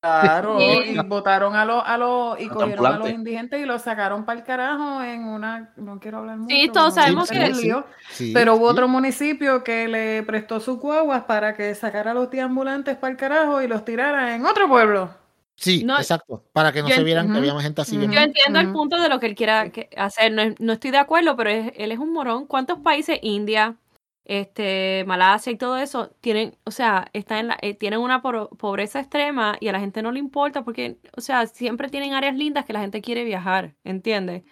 Claro, 0.02 0.58
Sí. 0.58 0.64
y 0.94 0.98
votaron 1.06 1.54
a 1.54 1.66
los, 1.66 1.82
a 1.84 1.98
los, 1.98 2.40
y 2.40 2.48
cogieron 2.48 2.86
a 2.86 2.98
los 2.98 3.10
indigentes 3.10 3.60
y 3.60 3.66
los 3.66 3.82
sacaron 3.82 4.24
para 4.24 4.38
el 4.40 4.46
carajo 4.46 5.02
en 5.02 5.24
una, 5.24 5.74
no 5.76 6.00
quiero 6.00 6.18
hablar 6.18 6.38
mucho. 6.38 6.54
Sí, 6.56 6.70
todos 6.72 6.94
sabemos 6.94 7.28
que- 7.30 7.50
lío, 7.50 7.84
Sí, 8.10 8.32
pero 8.32 8.54
hubo 8.54 8.68
sí. 8.68 8.72
otro 8.72 8.88
municipio 8.88 9.62
que 9.62 9.88
le 9.88 10.22
prestó 10.22 10.58
sus 10.58 10.78
guaguas 10.78 11.24
para 11.24 11.54
que 11.54 11.74
sacara 11.74 12.12
a 12.12 12.14
los 12.14 12.30
tíos 12.30 12.44
ambulantes 12.46 12.96
para 12.96 13.10
el 13.10 13.18
carajo 13.18 13.60
y 13.60 13.68
los 13.68 13.84
tirara 13.84 14.34
en 14.34 14.46
otro 14.46 14.68
pueblo. 14.68 15.19
Sí, 15.60 15.84
No, 15.84 15.98
exacto. 15.98 16.42
Para 16.54 16.72
que 16.72 16.82
no 16.82 16.88
se 16.88 17.04
vieran 17.04 17.30
que 17.30 17.36
había 17.36 17.52
más 17.52 17.62
gente 17.62 17.82
así. 17.82 17.98
bien. 17.98 18.10
Yo 18.10 18.20
entiendo 18.20 18.58
el 18.60 18.72
punto 18.72 18.98
de 19.00 19.10
lo 19.10 19.20
que 19.20 19.26
él 19.26 19.34
quiera 19.34 19.68
que- 19.70 19.90
hacer. 19.94 20.32
No, 20.32 20.42
no 20.58 20.72
estoy 20.72 20.90
de 20.90 20.96
acuerdo, 20.96 21.36
pero 21.36 21.50
es- 21.50 21.72
él 21.76 21.92
es 21.92 21.98
un 21.98 22.14
morón. 22.14 22.46
¿Cuántos 22.46 22.78
países, 22.78 23.18
India, 23.20 23.76
este, 24.24 25.04
Malasia 25.06 25.52
y 25.52 25.56
todo 25.56 25.76
eso, 25.76 26.08
tienen, 26.22 26.56
o 26.64 26.70
sea, 26.70 27.08
están 27.12 27.38
en 27.40 27.48
la, 27.48 27.58
eh, 27.60 27.74
tienen 27.74 28.00
una 28.00 28.22
por- 28.22 28.56
pobreza 28.56 29.00
extrema 29.00 29.56
y 29.60 29.68
a 29.68 29.72
la 29.72 29.80
gente 29.80 30.00
no 30.02 30.12
le 30.12 30.18
importa 30.18 30.64
porque, 30.64 30.96
o 31.16 31.20
sea, 31.20 31.46
siempre 31.46 31.88
tienen 31.90 32.14
áreas 32.14 32.36
lindas 32.36 32.64
que 32.64 32.72
la 32.72 32.80
gente 32.80 33.02
quiere 33.02 33.24
viajar, 33.24 33.74
¿entiendes? 33.84 34.44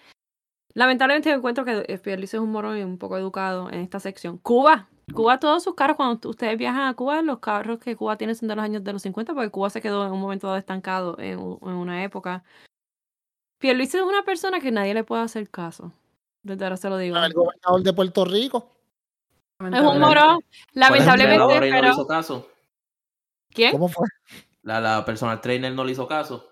Lamentablemente 0.74 1.30
yo 1.30 1.36
encuentro 1.36 1.64
que 1.64 1.98
Pierluisi 2.02 2.36
es 2.36 2.42
un 2.42 2.52
morón 2.52 2.76
y 2.78 2.82
un 2.82 2.98
poco 2.98 3.16
educado 3.16 3.70
en 3.70 3.80
esta 3.80 3.98
sección. 3.98 4.36
Cuba. 4.38 4.88
Cuba, 5.12 5.38
todos 5.38 5.62
sus 5.64 5.74
carros, 5.74 5.96
cuando 5.96 6.28
ustedes 6.28 6.56
viajan 6.58 6.88
a 6.88 6.94
Cuba, 6.94 7.22
los 7.22 7.38
carros 7.38 7.78
que 7.78 7.96
Cuba 7.96 8.16
tiene 8.16 8.34
son 8.34 8.48
de 8.48 8.56
los 8.56 8.64
años 8.64 8.84
de 8.84 8.92
los 8.92 9.02
50, 9.02 9.34
porque 9.34 9.50
Cuba 9.50 9.70
se 9.70 9.80
quedó 9.80 10.06
en 10.06 10.12
un 10.12 10.20
momento 10.20 10.46
dado 10.46 10.58
estancado 10.58 11.16
en, 11.18 11.38
una 11.38 12.04
época. 12.04 12.44
Pierluisi 13.58 13.96
es 13.96 14.02
una 14.02 14.22
persona 14.22 14.60
que 14.60 14.70
nadie 14.70 14.94
le 14.94 15.04
puede 15.04 15.22
hacer 15.22 15.48
caso. 15.50 15.92
Desde 16.42 16.64
ahora 16.64 16.76
se 16.76 16.88
lo 16.88 16.96
digo. 16.98 17.16
El 17.16 17.32
gobernador 17.32 17.82
de 17.82 17.92
Puerto 17.92 18.24
Rico. 18.24 18.70
Es 19.60 19.80
un 19.80 19.98
morón, 19.98 20.40
lamentablemente, 20.72 21.42
Ahora 21.42 21.66
y 21.66 21.70
no 21.70 21.76
le 21.76 21.82
pero... 21.82 21.92
hizo 21.92 22.06
caso. 22.06 22.48
¿Quién? 23.50 23.72
¿Cómo 23.72 23.88
fue? 23.88 24.06
La, 24.62 24.80
la 24.80 25.04
personal 25.04 25.40
trainer 25.40 25.72
no 25.72 25.84
le 25.84 25.92
hizo 25.92 26.06
caso. 26.06 26.48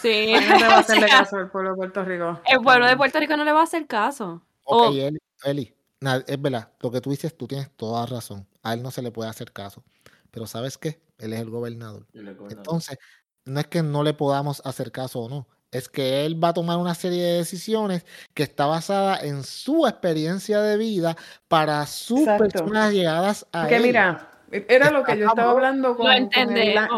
Sí. 0.00 0.32
No 0.48 0.58
te 0.58 0.64
va 0.64 0.74
a 0.74 0.78
hacerle 0.78 1.06
caso 1.08 1.36
al 1.36 1.50
pueblo 1.50 1.70
de 1.70 1.76
Puerto 1.76 2.04
Rico. 2.04 2.40
El 2.46 2.60
pueblo 2.60 2.86
de 2.86 2.96
Puerto 2.96 3.20
Rico 3.20 3.36
no 3.36 3.44
le 3.44 3.52
va 3.52 3.60
a 3.60 3.64
hacer 3.64 3.86
caso. 3.86 4.42
Ok, 4.64 4.82
Oh. 4.82 4.92
Eli, 4.92 5.18
Eli, 5.44 5.74
nada, 6.00 6.24
es 6.26 6.40
verdad, 6.40 6.72
lo 6.80 6.90
que 6.90 7.00
tú 7.00 7.10
dices, 7.10 7.36
tú 7.36 7.46
tienes 7.46 7.70
toda 7.76 8.06
razón. 8.06 8.46
A 8.62 8.74
él 8.74 8.82
no 8.82 8.90
se 8.90 9.02
le 9.02 9.10
puede 9.10 9.30
hacer 9.30 9.52
caso. 9.52 9.82
Pero 10.30 10.46
¿sabes 10.46 10.78
qué? 10.78 11.00
Él 11.18 11.32
es 11.32 11.40
el 11.40 11.50
gobernador. 11.50 12.06
Entonces, 12.50 12.98
no 13.44 13.60
es 13.60 13.66
que 13.66 13.82
no 13.82 14.02
le 14.02 14.14
podamos 14.14 14.62
hacer 14.64 14.92
caso 14.92 15.20
o 15.20 15.28
no. 15.28 15.46
Es 15.70 15.88
que 15.88 16.24
él 16.24 16.42
va 16.42 16.48
a 16.48 16.54
tomar 16.54 16.78
una 16.78 16.94
serie 16.94 17.22
de 17.22 17.32
decisiones 17.38 18.06
que 18.32 18.42
está 18.42 18.66
basada 18.66 19.18
en 19.20 19.42
su 19.42 19.86
experiencia 19.86 20.60
de 20.62 20.78
vida 20.78 21.16
para 21.46 21.84
sus 21.86 22.20
Exacto. 22.20 22.44
personas 22.44 22.92
llegadas 22.92 23.46
a 23.52 23.62
Porque 23.62 23.76
él. 23.76 23.82
mira, 23.82 24.30
era 24.50 24.90
lo 24.90 25.04
que 25.04 25.18
yo 25.18 25.26
estaba 25.26 25.50
hablando 25.50 25.94
con, 25.96 26.10
el, 26.10 26.30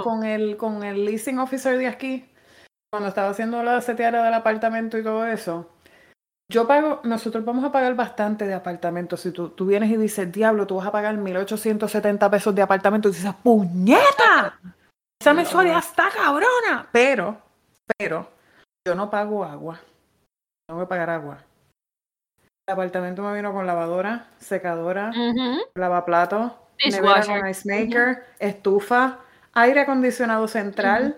con, 0.05 0.25
el, 0.25 0.57
con 0.57 0.85
el 0.85 1.05
leasing 1.05 1.41
officer 1.41 1.79
de 1.79 1.89
aquí, 1.89 2.31
cuando 2.91 3.09
estaba 3.09 3.31
haciendo 3.31 3.63
la 3.63 3.81
seteara 3.81 4.23
del 4.23 4.35
apartamento 4.35 4.99
y 4.99 5.03
todo 5.03 5.27
eso. 5.27 5.69
Yo 6.51 6.67
pago, 6.67 6.99
nosotros 7.05 7.45
vamos 7.45 7.65
a 7.65 7.71
pagar 7.71 7.95
bastante 7.95 8.45
de 8.45 8.55
apartamento. 8.55 9.17
Si 9.17 9.31
tú, 9.31 9.51
tú 9.51 9.67
vienes 9.67 9.89
y 9.89 9.97
dices, 9.97 10.33
diablo, 10.33 10.67
tú 10.67 10.75
vas 10.75 10.87
a 10.89 10.91
pagar 10.91 11.17
1.870 11.17 12.29
pesos 12.29 12.53
de 12.53 12.61
apartamento, 12.61 13.09
y 13.09 13.13
dices, 13.13 13.33
¡puñeta! 13.41 14.59
Esa 15.21 15.33
mensualidad 15.33 15.79
está 15.79 16.09
cabrona. 16.11 16.89
Pero, 16.91 17.41
pero, 17.97 18.29
yo 18.85 18.97
no 18.97 19.09
pago 19.09 19.45
agua. 19.45 19.79
No 20.69 20.75
voy 20.75 20.85
a 20.87 20.89
pagar 20.89 21.11
agua. 21.11 21.39
El 22.67 22.73
apartamento 22.73 23.23
me 23.23 23.33
vino 23.35 23.53
con 23.53 23.65
lavadora, 23.65 24.27
secadora, 24.39 25.11
Ujú. 25.11 25.61
lavaplatos, 25.77 26.51
nevera 26.85 27.21
Dishwasher. 27.21 27.41
con 27.43 27.49
ice 27.49 27.69
maker, 27.69 28.27
estufa, 28.41 29.21
aire 29.53 29.83
acondicionado 29.83 30.49
central, 30.49 31.17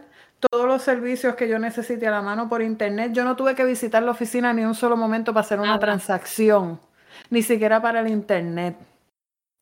todos 0.50 0.66
los 0.66 0.82
servicios 0.82 1.34
que 1.36 1.48
yo 1.48 1.58
necesite 1.58 2.06
a 2.06 2.10
la 2.10 2.22
mano 2.22 2.48
por 2.48 2.62
internet. 2.62 3.12
Yo 3.12 3.24
no 3.24 3.36
tuve 3.36 3.54
que 3.54 3.64
visitar 3.64 4.02
la 4.02 4.10
oficina 4.10 4.52
ni 4.52 4.64
un 4.64 4.74
solo 4.74 4.96
momento 4.96 5.32
para 5.32 5.42
hacer 5.42 5.58
una 5.58 5.68
Nada. 5.68 5.80
transacción, 5.80 6.80
ni 7.30 7.42
siquiera 7.42 7.80
para 7.80 8.00
el 8.00 8.08
internet. 8.08 8.76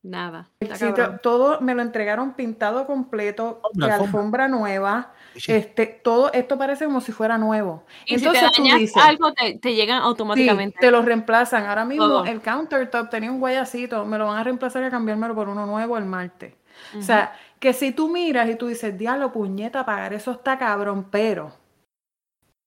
Nada. 0.03 0.49
El 0.61 0.75
sitio- 0.77 1.21
todo 1.23 1.61
me 1.61 1.75
lo 1.75 1.83
entregaron 1.83 2.33
pintado 2.33 2.87
completo, 2.87 3.61
Una 3.75 3.87
de 3.89 3.93
alfombra. 3.93 4.19
alfombra 4.19 4.49
nueva. 4.49 5.13
Sí. 5.37 5.53
Este, 5.53 5.87
todo 5.87 6.33
esto 6.33 6.57
parece 6.57 6.87
como 6.87 7.03
si 7.03 7.13
fuera 7.13 7.37
nuevo. 7.37 7.85
Y 8.07 8.15
Entonces 8.15 8.43
si 8.57 8.63
te 8.63 8.71
tú 8.71 8.77
dices, 8.79 8.97
algo, 8.97 9.35
te, 9.35 9.59
te 9.59 9.75
llegan 9.75 10.01
Sí, 10.01 10.07
automáticamente. 10.07 10.79
te 10.81 10.91
lo 10.91 11.03
reemplazan. 11.03 11.67
Ahora 11.67 11.85
mismo 11.85 12.07
Todo. 12.09 12.25
el 12.25 12.41
countertop 12.41 13.11
tenía 13.11 13.31
un 13.31 13.41
guayacito, 13.41 14.07
me 14.07 14.17
lo 14.17 14.27
van 14.27 14.39
a 14.39 14.45
reemplazar 14.45 14.83
y 14.83 14.87
a 14.87 14.91
cambiármelo 14.91 15.35
por 15.35 15.51
uno 15.51 15.67
nuevo 15.67 15.99
el 15.99 16.07
martes. 16.07 16.55
O 16.99 17.03
sea, 17.03 17.35
que 17.61 17.75
si 17.75 17.93
tú 17.93 18.09
miras 18.09 18.49
y 18.49 18.57
tú 18.57 18.67
dices, 18.69 18.99
diablo, 18.99 19.33
puñeta, 19.33 19.85
pagar 19.85 20.15
eso 20.15 20.33
está 20.33 20.59
cabrón, 20.59 21.07
pero 21.11 21.53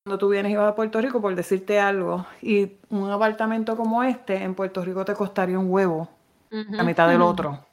cuando 0.04 0.18
tú 0.18 0.28
vienes 0.28 0.52
y 0.52 0.56
vas 0.56 0.70
a 0.70 0.74
Puerto 0.74 1.00
Rico, 1.00 1.20
por 1.20 1.34
decirte 1.34 1.80
algo, 1.80 2.26
y 2.40 2.72
un 2.90 3.10
apartamento 3.10 3.76
como 3.76 4.02
este 4.04 4.36
en 4.36 4.54
Puerto 4.54 4.84
Rico 4.84 5.04
te 5.04 5.14
costaría 5.14 5.58
un 5.58 5.70
huevo, 5.70 6.08
la 6.50 6.84
mitad 6.84 7.08
del 7.08 7.22
otro. 7.22 7.66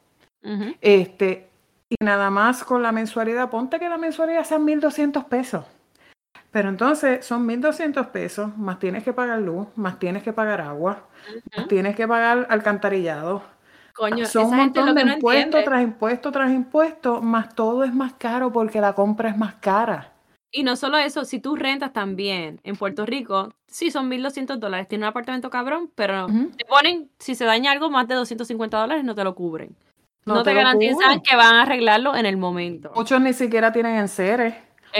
Este, 0.81 1.49
y 1.89 1.95
nada 2.03 2.29
más 2.29 2.63
con 2.63 2.81
la 2.81 2.91
mensualidad, 2.91 3.49
ponte 3.49 3.79
que 3.79 3.89
la 3.89 3.97
mensualidad 3.97 4.43
sean 4.43 4.65
1.200 4.65 5.25
pesos. 5.25 5.65
Pero 6.51 6.69
entonces 6.69 7.25
son 7.25 7.47
1.200 7.47 8.07
pesos, 8.07 8.57
más 8.57 8.79
tienes 8.79 9.03
que 9.03 9.13
pagar 9.13 9.39
luz, 9.39 9.67
más 9.75 9.99
tienes 9.99 10.23
que 10.23 10.33
pagar 10.33 10.61
agua, 10.61 11.05
más 11.55 11.67
tienes 11.67 11.95
que 11.95 12.07
pagar 12.07 12.47
alcantarillado. 12.49 13.43
Coño, 13.95 14.25
Son 14.25 14.43
esa 14.43 14.51
un 14.51 14.57
montón 14.57 14.95
de 14.95 15.05
no 15.05 15.13
entiende. 15.13 15.63
tras 15.63 15.81
impuesto 15.83 16.31
tras 16.31 16.51
impuesto, 16.51 17.21
más 17.21 17.53
todo 17.55 17.83
es 17.83 17.93
más 17.93 18.13
caro 18.13 18.51
porque 18.51 18.81
la 18.81 18.93
compra 18.93 19.29
es 19.29 19.37
más 19.37 19.55
cara. 19.55 20.11
Y 20.53 20.63
no 20.63 20.75
solo 20.75 20.97
eso, 20.97 21.23
si 21.23 21.39
tú 21.39 21.55
rentas 21.55 21.93
también 21.93 22.59
en 22.63 22.75
Puerto 22.75 23.05
Rico, 23.05 23.53
sí 23.67 23.89
son 23.89 24.09
1.200 24.09 24.57
dólares. 24.59 24.87
Tiene 24.89 25.05
un 25.05 25.09
apartamento 25.09 25.49
cabrón, 25.49 25.89
pero 25.95 26.27
te 26.57 26.65
ponen, 26.65 27.09
si 27.19 27.35
se 27.35 27.45
daña 27.45 27.71
algo 27.71 27.89
más 27.89 28.07
de 28.07 28.15
250 28.15 28.77
dólares, 28.77 29.03
no 29.05 29.15
te 29.15 29.23
lo 29.23 29.33
cubren. 29.33 29.75
No, 30.25 30.35
No 30.35 30.43
te, 30.43 30.53
garantizan 30.53 30.97
cubren. 30.97 31.21
que 31.21 31.35
van 31.37 31.55
a 31.55 31.61
arreglarlo 31.63 32.15
en 32.15 32.25
el 32.25 32.35
momento. 32.37 32.91
Muchos 32.95 33.21
ni 33.21 33.31
siquiera 33.33 33.71
tienen 33.71 33.95
enseres, 33.95 34.53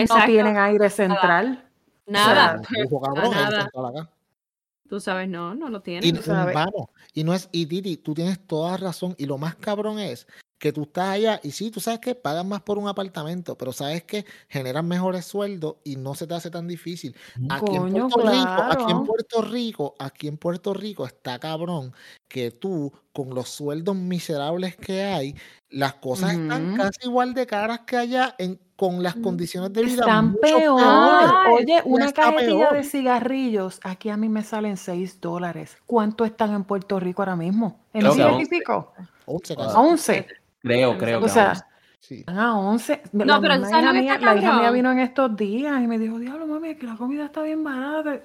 no 0.09 0.25
tienen 0.25 0.57
aire 0.57 0.89
central. 0.89 1.63
Nada. 2.07 2.59
o 2.61 2.63
sea, 2.63 2.83
Lujo, 2.83 3.01
cabrón, 3.01 3.31
nada. 3.31 3.69
Tú 4.91 4.99
sabes, 4.99 5.29
no, 5.29 5.55
no 5.55 5.69
lo 5.69 5.81
Y 5.85 6.11
tú 6.11 6.21
sabes. 6.21 6.53
vamos, 6.53 6.89
y 7.13 7.23
no 7.23 7.33
es, 7.33 7.47
y 7.53 7.65
Titi, 7.65 7.95
tú 7.95 8.13
tienes 8.13 8.45
toda 8.45 8.75
razón, 8.75 9.15
y 9.17 9.25
lo 9.25 9.37
más 9.37 9.55
cabrón 9.55 9.99
es 9.99 10.27
que 10.57 10.73
tú 10.73 10.81
estás 10.81 11.11
allá, 11.11 11.39
y 11.43 11.51
sí, 11.51 11.71
tú 11.71 11.79
sabes 11.79 12.01
que 12.01 12.13
pagas 12.13 12.45
más 12.45 12.61
por 12.63 12.77
un 12.77 12.89
apartamento, 12.89 13.57
pero 13.57 13.71
sabes 13.71 14.03
que 14.03 14.25
generan 14.49 14.89
mejores 14.89 15.23
sueldos 15.23 15.77
y 15.85 15.95
no 15.95 16.13
se 16.13 16.27
te 16.27 16.33
hace 16.33 16.51
tan 16.51 16.67
difícil. 16.67 17.15
Aquí 17.49 17.73
en 17.77 17.89
Puerto 17.89 18.19
Rico, 18.19 18.63
aquí 18.69 18.91
en. 18.91 19.05
Puerto 19.05 19.41
Rico, 19.41 19.95
aquí 19.97 20.27
en 20.27 20.37
Puerto 20.37 20.73
Rico 20.73 21.05
está 21.05 21.39
cabrón 21.39 21.93
que 22.27 22.51
tú, 22.51 22.91
con 23.13 23.33
los 23.33 23.47
sueldos 23.47 23.95
miserables 23.95 24.75
que 24.75 25.03
hay, 25.03 25.35
las 25.69 25.93
cosas 25.95 26.33
están 26.33 26.75
casi 26.75 27.07
igual 27.07 27.33
de 27.33 27.47
caras 27.47 27.79
que 27.87 27.95
allá 27.95 28.35
en, 28.37 28.59
con 28.81 29.03
las 29.03 29.13
condiciones 29.15 29.71
de 29.73 29.83
vida 29.83 29.99
Están 30.01 30.33
peor. 30.37 30.81
Ay, 30.83 31.53
Oye, 31.53 31.81
una 31.85 32.05
está 32.07 32.23
cajetilla 32.33 32.69
peor. 32.69 32.73
de 32.73 32.83
cigarrillos, 32.83 33.79
aquí 33.83 34.09
a 34.09 34.17
mí 34.17 34.27
me 34.27 34.41
salen 34.41 34.75
6 34.75 35.21
dólares. 35.21 35.77
¿Cuánto 35.85 36.25
están 36.25 36.51
en 36.55 36.63
Puerto 36.63 36.99
Rico 36.99 37.21
ahora 37.21 37.35
mismo? 37.35 37.79
¿En 37.93 38.01
Creo 38.01 38.13
que 38.15 38.17
10 38.23 38.27
y 38.31 38.33
11. 38.37 38.49
pico? 38.49 38.91
Once 39.27 39.53
A 39.53 39.55
casi. 39.57 39.77
11. 39.77 40.27
Creo, 40.63 40.97
creo 40.97 41.19
O 41.19 41.21
que 41.21 41.29
sea, 41.29 41.49
once. 41.49 41.63
Sí. 41.99 42.15
están 42.21 42.39
a 42.39 42.57
11. 42.57 43.03
No, 43.11 43.23
la 43.25 43.39
pero 43.39 43.53
misma 43.53 43.69
¿sabes 43.69 43.83
lo 43.85 43.91
hija 43.91 43.93
que 43.93 44.01
mía, 44.01 44.17
la 44.33 44.41
hija 44.41 44.59
mía 44.59 44.71
vino 44.71 44.91
en 44.91 44.99
estos 44.99 45.35
días 45.37 45.79
y 45.83 45.85
me 45.85 45.99
dijo, 45.99 46.17
diablo, 46.17 46.47
mami, 46.47 46.69
aquí 46.69 46.87
la 46.87 46.95
comida 46.97 47.25
está 47.25 47.43
bien 47.43 47.63
barata. 47.63 48.19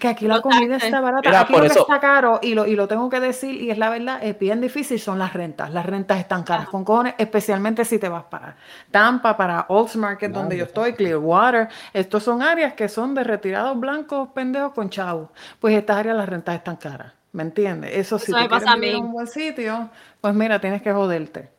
Que 0.00 0.08
aquí 0.08 0.26
la 0.26 0.40
comida 0.40 0.76
está 0.76 1.00
barata. 1.02 1.28
Mira, 1.28 1.40
aquí 1.42 1.52
por 1.52 1.62
lo 1.62 1.68
que 1.68 1.72
eso- 1.74 1.82
está 1.82 2.00
caro, 2.00 2.40
y 2.42 2.54
lo, 2.54 2.66
y 2.66 2.74
lo 2.74 2.88
tengo 2.88 3.10
que 3.10 3.20
decir, 3.20 3.60
y 3.60 3.70
es 3.70 3.76
la 3.76 3.90
verdad, 3.90 4.18
es 4.22 4.38
bien 4.38 4.62
difícil, 4.62 4.98
son 4.98 5.18
las 5.18 5.34
rentas. 5.34 5.70
Las 5.70 5.84
rentas 5.84 6.18
están 6.20 6.42
caras 6.42 6.68
con 6.70 6.84
cojones, 6.84 7.14
especialmente 7.18 7.84
si 7.84 7.98
te 7.98 8.08
vas 8.08 8.24
para 8.24 8.56
Tampa, 8.90 9.36
para 9.36 9.66
Olds 9.68 9.96
Market, 9.96 10.32
donde 10.32 10.56
yo 10.56 10.64
estoy, 10.64 10.94
Clearwater. 10.94 11.68
Estos 11.92 12.22
son 12.22 12.40
áreas 12.40 12.72
que 12.72 12.88
son 12.88 13.14
de 13.14 13.24
retirados 13.24 13.78
blancos 13.78 14.30
pendejos 14.34 14.72
con 14.72 14.88
chavos. 14.88 15.28
Pues 15.60 15.74
estas 15.76 15.98
áreas 15.98 16.16
las 16.16 16.28
rentas 16.28 16.54
están 16.54 16.76
caras. 16.76 17.12
¿Me 17.32 17.42
entiendes? 17.42 17.90
Eso, 17.94 18.18
si 18.18 18.30
Eso 18.30 18.36
tú 18.36 18.42
me 18.42 18.48
pasa 18.48 18.74
quieres 18.74 18.94
a 18.94 18.98
mí. 18.98 19.04
un 19.06 19.12
buen 19.12 19.26
sitio, 19.26 19.90
pues 20.20 20.34
mira, 20.34 20.60
tienes 20.60 20.80
que 20.82 20.92
joderte. 20.92 21.50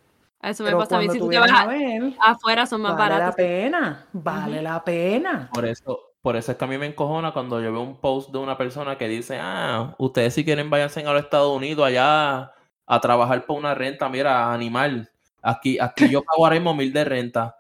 Eso 0.41 0.63
me 0.63 0.69
Pero 0.69 0.79
pasa 0.79 0.97
a 0.97 0.99
mí. 0.99 1.05
cuando 1.07 1.13
Si 1.13 1.19
tú 1.19 1.29
te 1.29 1.39
vas 1.39 1.51
a 1.51 1.65
ver, 1.67 2.13
afuera, 2.19 2.65
son 2.65 2.81
más 2.81 2.97
vale 2.97 3.09
la 3.09 3.15
baratos. 3.19 3.35
pena, 3.35 4.05
vale 4.13 4.61
la 4.61 4.83
pena. 4.83 5.49
Por 5.53 5.65
eso, 5.65 5.99
por 6.23 6.37
eso 6.37 6.53
es 6.53 6.57
que 6.57 6.63
a 6.63 6.67
mí 6.69 6.77
me 6.77 6.85
encojona 6.85 7.33
cuando 7.33 7.61
yo 7.61 7.73
veo 7.73 7.81
un 7.81 7.97
post 7.97 8.31
de 8.31 8.37
una 8.37 8.57
persona 8.57 8.97
que 8.97 9.09
dice, 9.09 9.37
ah, 9.41 9.93
ustedes 9.97 10.33
si 10.33 10.45
quieren 10.45 10.69
váyanse 10.69 11.01
a 11.01 11.11
los 11.11 11.21
Estados 11.21 11.53
Unidos 11.53 11.85
allá 11.85 12.53
a 12.85 13.01
trabajar 13.01 13.45
por 13.45 13.57
una 13.57 13.75
renta, 13.75 14.07
mira, 14.07 14.53
animal. 14.53 15.11
Aquí, 15.41 15.77
aquí 15.81 16.07
yo 16.07 16.23
pago 16.23 16.45
ahora 16.45 16.55
mismo 16.55 16.73
mil 16.73 16.93
de 16.93 17.03
renta, 17.03 17.57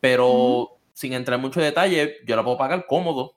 pero 0.00 0.78
sin 0.94 1.12
entrar 1.12 1.36
en 1.36 1.42
mucho 1.42 1.60
detalle, 1.60 2.16
yo 2.26 2.36
la 2.36 2.42
puedo 2.42 2.56
pagar 2.56 2.86
cómodo. 2.86 3.34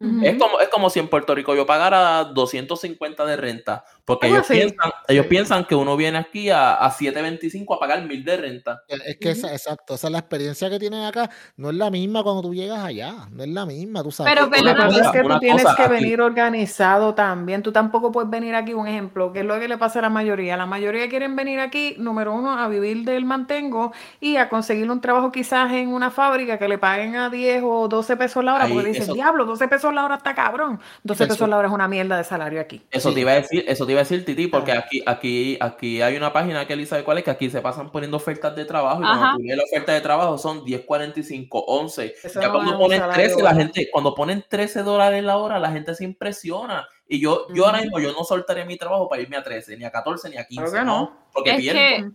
Es 0.00 0.38
como, 0.38 0.60
es 0.60 0.68
como 0.70 0.88
si 0.88 0.98
en 0.98 1.08
Puerto 1.08 1.34
Rico 1.34 1.54
yo 1.54 1.66
pagara 1.66 2.24
250 2.24 3.26
de 3.26 3.36
renta 3.36 3.84
Porque 4.06 4.26
ellos 4.28 4.46
piensan, 4.46 4.92
ellos 5.08 5.26
piensan 5.26 5.64
que 5.64 5.74
uno 5.74 5.96
viene 5.96 6.18
aquí 6.18 6.50
a, 6.50 6.74
a 6.74 6.90
7.25 6.90 7.74
a 7.74 7.78
pagar 7.78 8.02
mil 8.04 8.22
de 8.22 8.36
renta. 8.36 8.82
Es 8.86 9.16
que 9.16 9.30
esa, 9.30 9.50
exacto, 9.52 9.94
esa 9.94 10.08
es 10.08 10.12
la 10.12 10.18
experiencia 10.18 10.68
que 10.68 10.78
tienen 10.78 11.04
acá. 11.04 11.30
No 11.56 11.70
es 11.70 11.76
la 11.76 11.90
misma 11.90 12.22
cuando 12.22 12.42
tú 12.42 12.54
llegas 12.54 12.84
allá. 12.84 13.14
No 13.30 13.42
es 13.44 13.48
la 13.48 13.64
misma, 13.64 14.02
tú 14.02 14.10
sabes. 14.10 14.34
Pero, 14.34 14.50
pero 14.50 14.68
es 14.90 15.08
que 15.08 15.22
tú 15.22 15.38
tienes 15.38 15.64
que 15.74 15.82
aquí- 15.84 15.90
venir 15.90 16.20
organizado 16.20 17.14
también. 17.14 17.62
Tú 17.62 17.72
tampoco 17.72 18.12
puedes 18.12 18.28
venir 18.30 18.54
aquí, 18.54 18.74
un 18.74 18.86
ejemplo, 18.86 19.32
que 19.32 19.40
es 19.40 19.46
lo 19.46 19.58
que 19.58 19.68
le 19.68 19.78
pasa 19.78 20.00
a 20.00 20.02
la 20.02 20.10
mayoría. 20.10 20.56
La 20.58 20.66
mayoría 20.66 21.08
quieren 21.08 21.34
venir 21.34 21.60
aquí, 21.60 21.94
número 21.98 22.34
uno, 22.34 22.58
a 22.58 22.68
vivir 22.68 23.04
del 23.04 23.24
mantengo 23.24 23.92
y 24.20 24.36
a 24.36 24.50
conseguir 24.50 24.90
un 24.90 25.00
trabajo 25.00 25.32
quizás 25.32 25.72
en 25.72 25.88
una 25.88 26.10
fábrica 26.10 26.58
que 26.58 26.68
le 26.68 26.76
paguen 26.76 27.16
a 27.16 27.30
10 27.30 27.62
o 27.64 27.88
12 27.88 28.16
pesos 28.18 28.44
la 28.44 28.54
hora, 28.54 28.64
Ahí, 28.64 28.72
porque 28.74 28.88
dicen, 28.88 29.04
eso- 29.04 29.14
diablo, 29.14 29.46
12 29.46 29.66
pesos 29.66 29.94
la 29.94 30.04
hora 30.04 30.16
está 30.16 30.34
cabrón. 30.34 30.78
12 31.02 31.24
Eso- 31.24 31.32
pesos 31.32 31.48
la 31.48 31.56
hora 31.56 31.68
es 31.68 31.74
una 31.74 31.88
mierda 31.88 32.18
de 32.18 32.24
salario 32.24 32.60
aquí. 32.60 32.82
Eso 32.90 33.08
Sí. 33.08 33.14
te 33.14 33.20
iba 33.22 33.30
a 33.32 33.34
decir, 33.36 33.64
eso 33.66 33.86
te 33.86 33.93
iba 33.94 34.00
a 34.00 34.04
decir, 34.04 34.24
Titi, 34.24 34.46
porque 34.48 34.72
aquí, 34.72 35.02
aquí, 35.06 35.56
aquí 35.60 36.02
hay 36.02 36.16
una 36.16 36.32
página 36.32 36.66
que 36.66 36.74
Elisa 36.74 36.90
sabe 36.90 37.04
cuál 37.04 37.18
es, 37.18 37.24
que 37.24 37.30
aquí 37.30 37.48
se 37.50 37.60
pasan 37.60 37.90
poniendo 37.90 38.16
ofertas 38.16 38.54
de 38.54 38.64
trabajo 38.64 39.00
y 39.00 39.04
cuando 39.04 39.24
Ajá. 39.24 39.36
ves 39.40 39.56
la 39.56 39.62
oferta 39.64 39.92
de 39.92 40.00
trabajo 40.00 40.36
son 40.38 40.64
10.45, 40.64 41.48
11. 41.66 42.14
Eso 42.22 42.40
ya 42.40 42.48
no 42.48 42.54
cuando 42.54 42.78
ponen 42.78 43.00
salario 43.00 43.24
13, 43.26 43.42
la 43.42 43.54
gente, 43.54 43.88
cuando 43.90 44.14
ponen 44.14 44.44
13 44.48 44.82
dólares 44.82 45.24
la 45.24 45.36
hora, 45.38 45.58
la 45.58 45.72
gente 45.72 45.94
se 45.94 46.04
impresiona. 46.04 46.86
Y 47.08 47.20
yo, 47.20 47.46
yo 47.54 47.66
ahora 47.66 47.80
mismo, 47.82 47.98
yo 48.00 48.12
no 48.12 48.24
soltaría 48.24 48.64
mi 48.64 48.76
trabajo 48.76 49.08
para 49.08 49.22
irme 49.22 49.36
a 49.36 49.42
13, 49.42 49.76
ni 49.76 49.84
a 49.84 49.90
14, 49.90 50.30
ni 50.30 50.36
a 50.36 50.44
15. 50.46 50.62
Claro 50.70 50.78
que 50.78 50.84
no. 50.86 51.16
Porque 51.32 51.50
Es 51.50 51.56
que, 51.72 52.10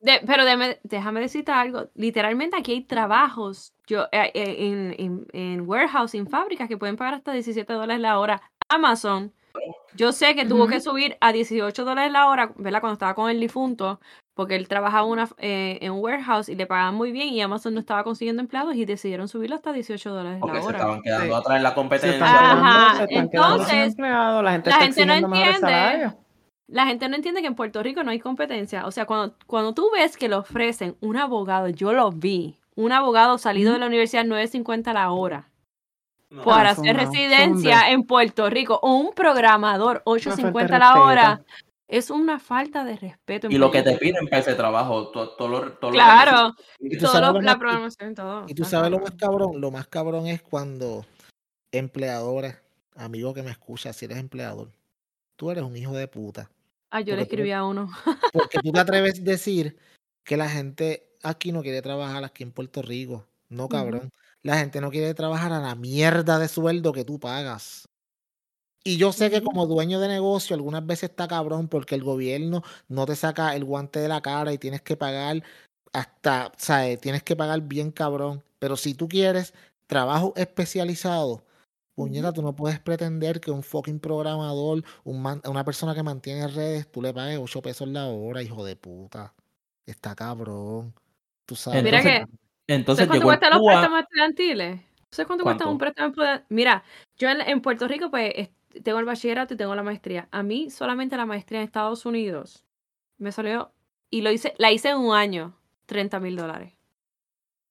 de- 0.00 0.20
pero 0.26 0.44
déjame, 0.44 0.78
déjame 0.82 1.20
decirte 1.20 1.50
algo. 1.50 1.88
Literalmente 1.94 2.56
aquí 2.58 2.72
hay 2.72 2.82
trabajos 2.82 3.72
yo, 3.86 4.04
eh, 4.12 4.30
eh, 4.34 4.56
en, 4.58 4.94
en, 4.98 5.26
en 5.32 5.60
warehouse, 5.68 6.14
en 6.14 6.26
fábricas 6.26 6.68
que 6.68 6.76
pueden 6.76 6.96
pagar 6.96 7.14
hasta 7.14 7.32
17 7.32 7.72
dólares 7.72 8.00
la 8.00 8.18
hora. 8.18 8.42
Amazon, 8.68 9.32
yo 9.96 10.12
sé 10.12 10.34
que 10.34 10.44
tuvo 10.44 10.66
que 10.66 10.80
subir 10.80 11.16
a 11.20 11.32
18 11.32 11.84
dólares 11.84 12.10
la 12.12 12.26
hora, 12.28 12.52
¿verdad? 12.56 12.80
Cuando 12.80 12.94
estaba 12.94 13.14
con 13.14 13.30
el 13.30 13.38
difunto, 13.40 14.00
porque 14.34 14.56
él 14.56 14.66
trabajaba 14.66 15.04
una, 15.04 15.28
eh, 15.38 15.78
en 15.80 15.92
un 15.92 16.00
warehouse 16.02 16.48
y 16.48 16.56
le 16.56 16.66
pagaban 16.66 16.94
muy 16.96 17.12
bien 17.12 17.28
y 17.28 17.40
Amazon 17.40 17.74
no 17.74 17.80
estaba 17.80 18.02
consiguiendo 18.02 18.42
empleados 18.42 18.74
y 18.74 18.84
decidieron 18.84 19.28
subirlo 19.28 19.54
hasta 19.56 19.72
18 19.72 20.10
dólares 20.12 20.38
Porque 20.40 20.56
la 20.56 20.62
se 20.62 20.68
hora. 20.68 20.78
estaban 20.78 21.02
quedando 21.02 21.24
Sí. 21.26 21.32
atrás 21.32 21.56
en 21.56 21.62
la 21.62 21.68
Se 21.68 21.74
competencia. 21.74 22.26
Ajá, 22.26 22.96
se 22.96 23.02
están 23.04 23.18
entonces, 23.18 23.72
empleados, 23.88 24.42
la 24.44 24.52
gente 24.52 24.70
la 24.70 24.76
gente 24.76 25.06
no 25.06 25.14
entiende. 25.14 26.12
La 26.66 26.86
gente 26.86 27.08
no 27.08 27.14
entiende 27.16 27.42
que 27.42 27.46
en 27.46 27.54
Puerto 27.54 27.82
Rico 27.82 28.02
no 28.02 28.10
hay 28.10 28.18
competencia. 28.18 28.86
O 28.86 28.90
sea, 28.90 29.04
cuando, 29.04 29.36
cuando 29.46 29.74
tú 29.74 29.90
ves 29.92 30.16
que 30.16 30.28
le 30.28 30.34
ofrecen 30.36 30.96
un 31.00 31.16
abogado, 31.18 31.68
yo 31.68 31.92
lo 31.92 32.10
vi, 32.10 32.58
un 32.74 32.90
abogado 32.90 33.36
salido 33.38 33.72
de 33.74 33.78
la 33.78 33.86
universidad 33.86 34.24
9.50 34.24 34.92
la 34.94 35.10
hora 35.12 35.50
No. 36.30 36.42
para 36.42 36.70
Ah, 36.70 36.72
hacer 36.72 36.96
residencia 36.96 37.80
de- 37.84 37.92
en 37.92 38.02
Puerto 38.04 38.50
Rico 38.50 38.78
o 38.82 38.94
un 38.96 39.12
programador 39.14 40.02
Una 40.04 40.20
falta 40.20 40.36
de 40.36 40.42
8.50 40.52 40.78
la 40.78 41.00
hora 41.02 41.44
es 41.86 42.10
una 42.10 42.40
falta 42.40 42.82
de 42.84 42.96
respeto. 42.96 43.46
en 43.46 43.52
Y 43.52 43.58
lo 43.58 43.70
que 43.70 43.82
te 43.82 43.96
piden 43.98 44.26
para 44.26 44.38
ese 44.40 44.54
trabajo, 44.54 45.08
todo, 45.08 45.36
todo 45.36 45.48
lo, 45.48 45.72
todo 45.74 45.90
lo 45.90 45.94
Claro, 45.94 46.54
Y 46.80 46.98
todo 46.98 47.20
lo- 47.20 47.40
la 47.40 47.52
más- 47.52 47.56
programación 47.58 48.10
y 48.12 48.14
todo. 48.14 48.44
Y 48.48 48.54
tú 48.54 48.64
sabes 48.64 48.90
lo 48.90 48.98
más 48.98 49.12
cabrón, 49.12 49.60
lo 49.60 49.70
más 49.70 49.86
cabrón 49.86 50.26
es 50.26 50.42
cuando 50.42 51.04
empleadores, 51.72 52.56
amigo 52.96 53.34
que 53.34 53.42
me 53.42 53.50
escucha, 53.50 53.92
si 53.92 54.04
eres 54.06 54.18
empleador, 54.18 54.70
tú 55.36 55.50
eres 55.50 55.62
un 55.64 55.76
hijo 55.76 55.92
de 55.92 56.08
puta. 56.08 56.50
Ah, 56.90 57.00
yo 57.00 57.14
le 57.16 57.22
tú- 57.22 57.30
escribí 57.30 57.52
a 57.52 57.64
uno. 57.64 57.90
Porque 58.32 58.58
tú 58.62 58.72
te 58.72 58.80
atreves 58.80 59.18
a 59.20 59.22
decir 59.22 59.76
que 60.24 60.36
la 60.36 60.48
gente 60.48 61.06
aquí 61.22 61.52
no 61.52 61.62
quiere 61.62 61.82
trabajar 61.82 62.24
aquí 62.24 62.42
en 62.42 62.52
Puerto 62.52 62.82
Rico. 62.82 63.26
No, 63.48 63.68
cabrón. 63.68 64.10
La 64.42 64.58
gente 64.58 64.80
no 64.80 64.90
quiere 64.90 65.14
trabajar 65.14 65.52
a 65.52 65.60
la 65.60 65.74
mierda 65.74 66.38
de 66.38 66.48
sueldo 66.48 66.92
que 66.92 67.04
tú 67.04 67.18
pagas. 67.18 67.88
Y 68.86 68.98
yo 68.98 69.12
sé 69.12 69.30
que 69.30 69.42
como 69.42 69.66
dueño 69.66 69.98
de 69.98 70.08
negocio 70.08 70.54
algunas 70.54 70.84
veces 70.84 71.08
está 71.10 71.26
cabrón 71.26 71.68
porque 71.68 71.94
el 71.94 72.04
gobierno 72.04 72.62
no 72.88 73.06
te 73.06 73.16
saca 73.16 73.56
el 73.56 73.64
guante 73.64 73.98
de 74.00 74.08
la 74.08 74.20
cara 74.20 74.52
y 74.52 74.58
tienes 74.58 74.82
que 74.82 74.96
pagar 74.96 75.42
hasta, 75.94 76.52
¿sabes? 76.58 77.00
Tienes 77.00 77.22
que 77.22 77.34
pagar 77.34 77.62
bien 77.62 77.90
cabrón. 77.90 78.42
Pero 78.58 78.76
si 78.76 78.92
tú 78.94 79.08
quieres 79.08 79.54
trabajo 79.86 80.34
especializado, 80.36 81.44
puñeta, 81.94 82.32
tú 82.32 82.42
no 82.42 82.54
puedes 82.54 82.78
pretender 82.78 83.40
que 83.40 83.50
un 83.50 83.62
fucking 83.62 84.00
programador, 84.00 84.84
un 85.04 85.22
man- 85.22 85.40
una 85.46 85.64
persona 85.64 85.94
que 85.94 86.02
mantiene 86.02 86.46
redes, 86.48 86.90
tú 86.90 87.00
le 87.00 87.14
pagues 87.14 87.38
8 87.38 87.62
pesos 87.62 87.88
la 87.88 88.06
hora, 88.08 88.42
hijo 88.42 88.64
de 88.66 88.76
puta. 88.76 89.32
Está 89.86 90.14
cabrón. 90.14 90.92
Tú 91.46 91.56
sabes. 91.56 91.82
Mira 91.82 92.00
Entonces, 92.00 92.26
que 92.26 92.43
Entonces 92.66 93.06
¿Sabes 93.06 93.20
cuánto 93.20 93.26
cuestan 93.26 93.50
los 93.50 93.60
préstamos 93.66 94.00
estudiantiles? 94.00 94.80
¿Sabes 95.10 95.26
cuánto 95.26 95.44
cuesta 95.44 95.64
un 95.66 95.78
préstamo 95.78 96.08
estudiantil? 96.08 96.46
Mira, 96.48 96.84
yo 97.18 97.28
en, 97.28 97.40
en 97.42 97.60
Puerto 97.60 97.86
Rico, 97.88 98.10
pues, 98.10 98.32
es- 98.36 98.50
tengo 98.82 98.98
el 98.98 99.04
bachillerato 99.04 99.54
y 99.54 99.56
tengo 99.56 99.74
la 99.74 99.82
maestría. 99.82 100.28
A 100.32 100.42
mí, 100.42 100.70
solamente 100.70 101.16
la 101.16 101.26
maestría 101.26 101.60
en 101.60 101.64
Estados 101.66 102.04
Unidos 102.06 102.64
me 103.18 103.30
salió, 103.32 103.72
y 104.10 104.22
lo 104.22 104.30
hice, 104.32 104.54
la 104.58 104.72
hice 104.72 104.90
en 104.90 104.96
un 104.98 105.14
año, 105.14 105.56
30 105.86 106.18
mil 106.20 106.34
dólares. 106.36 106.72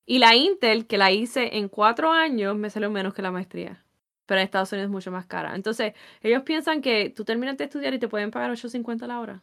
Y 0.05 0.19
la 0.19 0.35
Intel, 0.35 0.85
que 0.87 0.97
la 0.97 1.11
hice 1.11 1.57
en 1.57 1.69
cuatro 1.69 2.11
años, 2.11 2.55
me 2.55 2.69
salió 2.69 2.89
menos 2.89 3.13
que 3.13 3.21
la 3.21 3.31
maestría. 3.31 3.83
Pero 4.25 4.39
en 4.39 4.45
Estados 4.45 4.71
Unidos 4.71 4.87
es 4.87 4.91
mucho 4.91 5.11
más 5.11 5.25
cara. 5.25 5.55
Entonces, 5.55 5.93
ellos 6.21 6.43
piensan 6.43 6.81
que 6.81 7.09
tú 7.09 7.25
terminas 7.25 7.57
de 7.57 7.65
estudiar 7.65 7.93
y 7.93 7.99
te 7.99 8.07
pueden 8.07 8.31
pagar 8.31 8.51
8.50 8.51 9.07
la 9.07 9.19
hora. 9.19 9.41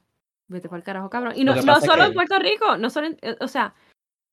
Vete 0.48 0.68
para 0.68 0.78
el 0.78 0.84
carajo, 0.84 1.10
cabrón. 1.10 1.34
Y 1.36 1.44
no, 1.44 1.52
solo 1.86 2.02
que- 2.02 2.08
en 2.08 2.14
Puerto 2.14 2.38
Rico, 2.38 2.76
no 2.78 2.90
solo 2.90 3.06
en- 3.08 3.18
eh, 3.22 3.36
o 3.40 3.48
sea, 3.48 3.74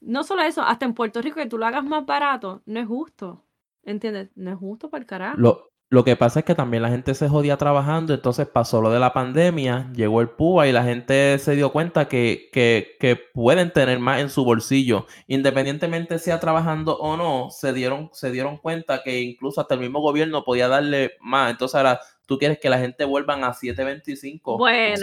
no 0.01 0.23
solo 0.23 0.41
eso, 0.43 0.61
hasta 0.61 0.85
en 0.85 0.93
Puerto 0.93 1.21
Rico 1.21 1.37
que 1.37 1.47
tú 1.47 1.57
lo 1.57 1.65
hagas 1.65 1.83
más 1.83 2.05
barato, 2.05 2.61
no 2.65 2.79
es 2.79 2.87
justo. 2.87 3.43
¿Entiendes? 3.83 4.29
No 4.35 4.51
es 4.51 4.57
justo 4.57 4.89
para 4.89 5.01
el 5.01 5.07
carajo. 5.07 5.37
Lo, 5.37 5.71
lo 5.89 6.03
que 6.03 6.17
pasa 6.17 6.39
es 6.39 6.45
que 6.45 6.55
también 6.55 6.83
la 6.83 6.89
gente 6.89 7.13
se 7.15 7.29
jodía 7.29 7.55
trabajando, 7.55 8.13
entonces 8.13 8.45
pasó 8.45 8.81
lo 8.81 8.89
de 8.89 8.99
la 8.99 9.13
pandemia, 9.13 9.89
llegó 9.93 10.19
el 10.19 10.27
PUA 10.29 10.67
y 10.67 10.71
la 10.73 10.83
gente 10.83 11.39
se 11.39 11.55
dio 11.55 11.71
cuenta 11.71 12.09
que, 12.09 12.49
que, 12.51 12.97
que 12.99 13.15
pueden 13.15 13.71
tener 13.71 13.97
más 13.99 14.19
en 14.19 14.29
su 14.29 14.43
bolsillo. 14.43 15.05
Independientemente 15.27 16.19
sea 16.19 16.41
trabajando 16.41 16.97
o 16.97 17.15
no, 17.15 17.49
se 17.51 17.71
dieron, 17.71 18.09
se 18.11 18.31
dieron 18.31 18.57
cuenta 18.57 19.01
que 19.01 19.21
incluso 19.21 19.61
hasta 19.61 19.75
el 19.75 19.79
mismo 19.79 20.01
gobierno 20.01 20.43
podía 20.43 20.67
darle 20.67 21.13
más. 21.21 21.51
Entonces 21.51 21.75
ahora 21.75 22.01
tú 22.27 22.37
quieres 22.37 22.59
que 22.59 22.69
la 22.69 22.77
gente 22.77 23.03
vuelvan 23.05 23.43
a 23.43 23.53
7.25. 23.53 24.35
Si 24.35 24.51
tú 24.51 24.57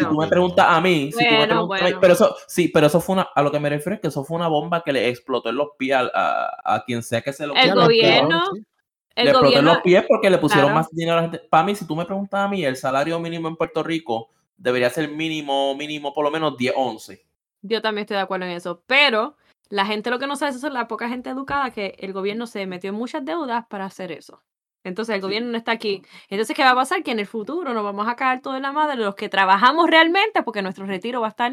Bueno, 0.05 0.21
me 0.21 0.29
preguntas 0.29 0.67
a 0.69 0.81
mí, 0.81 1.11
si 1.11 1.19
tú 1.19 1.31
me 1.33 1.37
Bueno, 1.39 1.47
preguntas 1.55 1.81
a 1.81 1.85
mí- 1.85 1.91
bueno. 1.91 1.99
pero 2.01 2.13
eso, 2.13 2.37
sí, 2.47 2.69
pero 2.69 2.87
eso 2.87 3.01
fue 3.01 3.15
una, 3.15 3.23
a 3.35 3.43
lo 3.43 3.51
que 3.51 3.59
me 3.59 3.69
refiero 3.71 3.97
es 3.97 4.01
que 4.01 4.09
eso 4.09 4.23
fue 4.25 4.37
una 4.37 4.47
bomba 4.47 4.83
que 4.85 4.93
le 4.93 5.09
explotó 5.09 5.49
en 5.49 5.57
los 5.57 5.71
pies 5.77 5.97
a, 5.97 6.11
a- 6.15 6.75
a 6.77 6.85
quien 6.85 7.03
sea 7.03 7.21
que 7.23 7.33
se 7.33 7.47
lo 7.47 7.55
El 7.57 7.75
gobierno- 7.75 8.43
el 9.17 9.25
le 9.27 9.31
explotó 9.31 9.59
en 9.59 9.65
los 9.65 9.79
pies 9.79 10.05
porque 10.09 10.29
le 10.31 10.39
pusieron 10.39 10.67
Claro. 10.67 10.79
más 10.81 10.91
dinero 10.91 11.13
a 11.19 11.23
la 11.23 11.23
gente. 11.31 11.41
Para 11.51 11.65
mí, 11.65 11.75
si 11.75 11.87
tú 11.87 11.97
me 11.97 12.05
preguntas 12.05 12.41
a 12.41 12.49
mí, 12.49 12.65
el 12.65 12.77
salario 12.77 13.19
mínimo 13.19 13.49
en 13.49 13.57
Puerto 13.57 13.83
Rico 13.83 14.29
debería 14.57 14.91
ser 14.91 15.09
mínimo, 15.09 15.75
mínimo 15.75 16.13
por 16.13 16.25
lo 16.25 16.31
menos 16.31 16.57
10, 16.57 16.75
11. 16.77 17.25
yo 17.63 17.81
también 17.81 18.03
estoy 18.03 18.17
de 18.17 18.23
acuerdo 18.23 18.45
en 18.45 18.53
eso, 18.53 18.83
pero 18.87 19.37
la 19.71 19.87
gente 19.87 20.11
lo 20.11 20.19
que 20.19 20.27
no 20.27 20.37
sabe 20.37 20.51
eso 20.55 20.67
es 20.67 20.73
la 20.73 20.87
poca 20.87 21.09
gente 21.09 21.31
educada 21.31 21.71
que 21.71 21.97
el 21.99 22.13
gobierno 22.13 22.47
se 22.47 22.67
metió 22.67 22.91
en 22.91 22.97
muchas 22.97 23.25
deudas 23.25 23.65
para 23.71 23.87
hacer 23.87 24.13
eso. 24.13 24.43
Entonces 24.85 25.15
el 25.15 25.21
gobierno 25.23 25.51
no 25.51 25.57
está 25.59 25.73
aquí. 25.73 26.03
Entonces, 26.29 26.55
¿qué 26.55 26.63
va 26.63 26.71
a 26.71 26.75
pasar? 26.75 27.03
Que 27.03 27.11
en 27.13 27.19
el 27.19 27.27
futuro 27.27 27.75
nos 27.75 27.83
vamos 27.83 28.07
a 28.07 28.15
caer 28.17 28.41
todo 28.43 28.55
en 28.57 28.63
la 28.63 28.73
madre 28.73 28.97
los 28.97 29.15
que 29.15 29.29
trabajamos 29.29 29.89
realmente 29.91 30.43
porque 30.43 30.63
nuestro 30.63 30.87
retiro 30.87 31.21
va 31.23 31.29
a 31.29 31.31
estar 31.31 31.53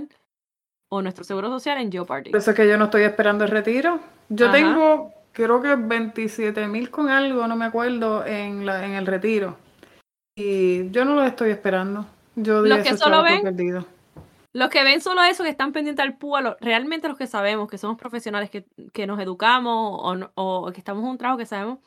o 0.90 1.02
nuestro 1.02 1.24
seguro 1.24 1.48
social 1.49 1.80
en 1.80 1.91
Jeopardy. 1.91 2.32
Eso 2.36 2.52
es 2.52 2.58
que 2.58 2.68
yo 2.68 2.78
no 2.78 2.86
estoy 2.86 3.03
esperando 3.03 3.45
el 3.45 3.49
retiro. 3.52 3.99
Yo 4.30 4.48
Ajá. 4.48 4.53
tengo, 4.56 5.14
creo 5.32 5.62
que 5.62 5.76
27 5.76 6.68
mil 6.68 6.91
con 6.91 7.08
algo, 7.10 7.48
no 7.48 7.56
me 7.56 7.66
acuerdo, 7.66 8.26
en, 8.26 8.66
la, 8.66 8.86
en 8.86 8.91
el 8.94 9.06
retiro. 9.06 9.56
Y 10.36 10.90
yo 10.91 11.06
no 11.06 11.16
lo 11.16 11.24
estoy 11.24 11.52
esperando. 11.52 12.06
Yo 12.36 12.62
Los 12.62 12.80
que 12.80 12.98
solo 12.98 13.24
ven- 13.24 13.41
perdido. 13.41 13.86
Los 14.53 14.70
que 14.70 14.84
ven 14.84 14.99
solo 14.99 15.24
eso, 15.24 15.44
que 15.44 15.49
están 15.49 15.72
pendientes 15.72 16.03
al 16.03 16.18
PUA, 16.18 16.41
lo- 16.41 16.58
realmente 16.60 17.08
los 17.08 17.18
que 17.18 17.28
sabemos, 17.28 17.70
que 17.70 17.78
somos 17.78 17.98
profesionales, 17.98 18.49
que, 18.49 18.66
que 18.91 19.08
nos 19.08 19.18
educamos 19.22 20.02
o, 20.03 20.32
o 20.36 20.72
que 20.74 20.80
estamos 20.80 21.03
en 21.03 21.10
un 21.12 21.18
trabajo 21.18 21.38
que 21.38 21.45
sabemos, 21.45 21.80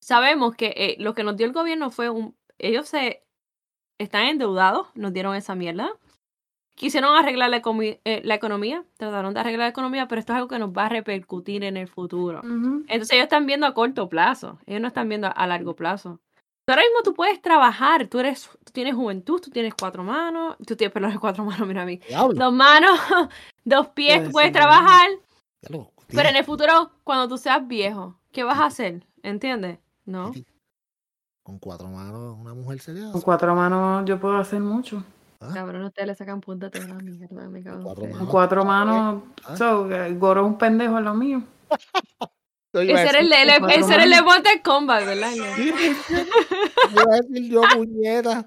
sabemos 0.00 0.56
que 0.56 0.74
eh, 0.76 0.96
lo 0.98 1.14
que 1.14 1.24
nos 1.24 1.36
dio 1.36 1.46
el 1.46 1.52
gobierno 1.52 1.90
fue 1.90 2.10
un... 2.10 2.34
Ellos 2.58 2.88
se 2.88 3.22
están 3.98 4.26
endeudados, 4.26 4.88
nos 4.94 5.12
dieron 5.12 5.34
esa 5.36 5.54
mierda. 5.54 5.90
Quisieron 6.74 7.14
arreglar 7.14 7.50
la, 7.50 7.62
eh, 8.04 8.22
la 8.24 8.34
economía, 8.34 8.84
trataron 8.96 9.34
de 9.34 9.40
arreglar 9.40 9.66
la 9.66 9.68
economía, 9.68 10.08
pero 10.08 10.18
esto 10.18 10.32
es 10.32 10.36
algo 10.36 10.48
que 10.48 10.58
nos 10.58 10.70
va 10.70 10.86
a 10.86 10.88
repercutir 10.88 11.62
en 11.62 11.76
el 11.76 11.88
futuro. 11.88 12.40
Entonces 12.42 13.12
ellos 13.12 13.24
están 13.24 13.44
viendo 13.44 13.66
a 13.66 13.74
corto 13.74 14.08
plazo, 14.08 14.58
ellos 14.66 14.80
no 14.80 14.88
están 14.88 15.08
viendo 15.08 15.26
a, 15.26 15.30
a 15.30 15.46
largo 15.46 15.76
plazo. 15.76 16.20
Ahora 16.70 16.82
mismo 16.82 17.02
tú 17.02 17.14
puedes 17.14 17.42
trabajar, 17.42 18.06
tú 18.06 18.20
eres, 18.20 18.48
tú 18.64 18.72
tienes 18.72 18.94
juventud, 18.94 19.40
tú 19.40 19.50
tienes 19.50 19.74
cuatro 19.74 20.04
manos, 20.04 20.56
tú 20.64 20.76
tienes, 20.76 20.92
perdón, 20.92 21.18
cuatro 21.20 21.44
manos, 21.44 21.66
mira 21.66 21.82
a 21.82 21.84
mí, 21.84 22.00
dos 22.08 22.52
manos, 22.52 22.98
dos 23.64 23.88
pies, 23.88 24.24
tú 24.24 24.30
puedes 24.30 24.52
trabajar, 24.52 25.08
pero 26.06 26.28
en 26.28 26.36
el 26.36 26.44
futuro, 26.44 26.92
cuando 27.02 27.28
tú 27.28 27.38
seas 27.38 27.66
viejo, 27.66 28.20
¿qué 28.30 28.44
vas 28.44 28.58
a 28.58 28.66
hacer? 28.66 29.04
¿Entiendes? 29.22 29.78
¿No? 30.04 30.32
Con 31.42 31.58
cuatro 31.58 31.88
manos, 31.88 32.36
una 32.38 32.54
mujer 32.54 32.80
sería. 32.80 33.10
Con 33.12 33.20
cuatro 33.22 33.54
manos 33.54 34.04
yo 34.06 34.20
puedo 34.20 34.36
hacer 34.36 34.60
mucho. 34.60 35.02
Ah, 35.40 35.50
Cabrón, 35.54 35.84
ustedes 35.84 36.06
le 36.08 36.14
sacan 36.14 36.40
punta 36.40 36.66
a 36.66 36.70
toda 36.70 36.86
la 36.86 36.94
mierda, 36.96 37.48
me 37.48 37.62
cago 37.62 37.78
en 37.78 37.82
Cuatro. 37.82 38.02
Con 38.02 38.12
manos. 38.12 38.28
cuatro 38.30 38.64
manos, 38.64 39.22
Ah. 39.46 39.56
so, 39.56 39.90
eh, 39.90 40.14
Goro 40.14 40.42
es 40.42 40.46
un 40.48 40.58
pendejo 40.58 40.98
es 40.98 41.04
lo 41.04 41.14
mío. 41.14 41.42
Ese 42.72 42.92
era 43.08 43.18
el, 43.18 43.28
cuatro 43.58 43.68
ese 43.80 43.94
era 43.94 44.04
el 44.04 44.10
de 44.10 44.22
Mortal 44.22 44.62
Kombat, 44.62 45.04
¿verdad? 45.04 45.32
yo, 47.30 47.62
puñeta. 47.74 48.46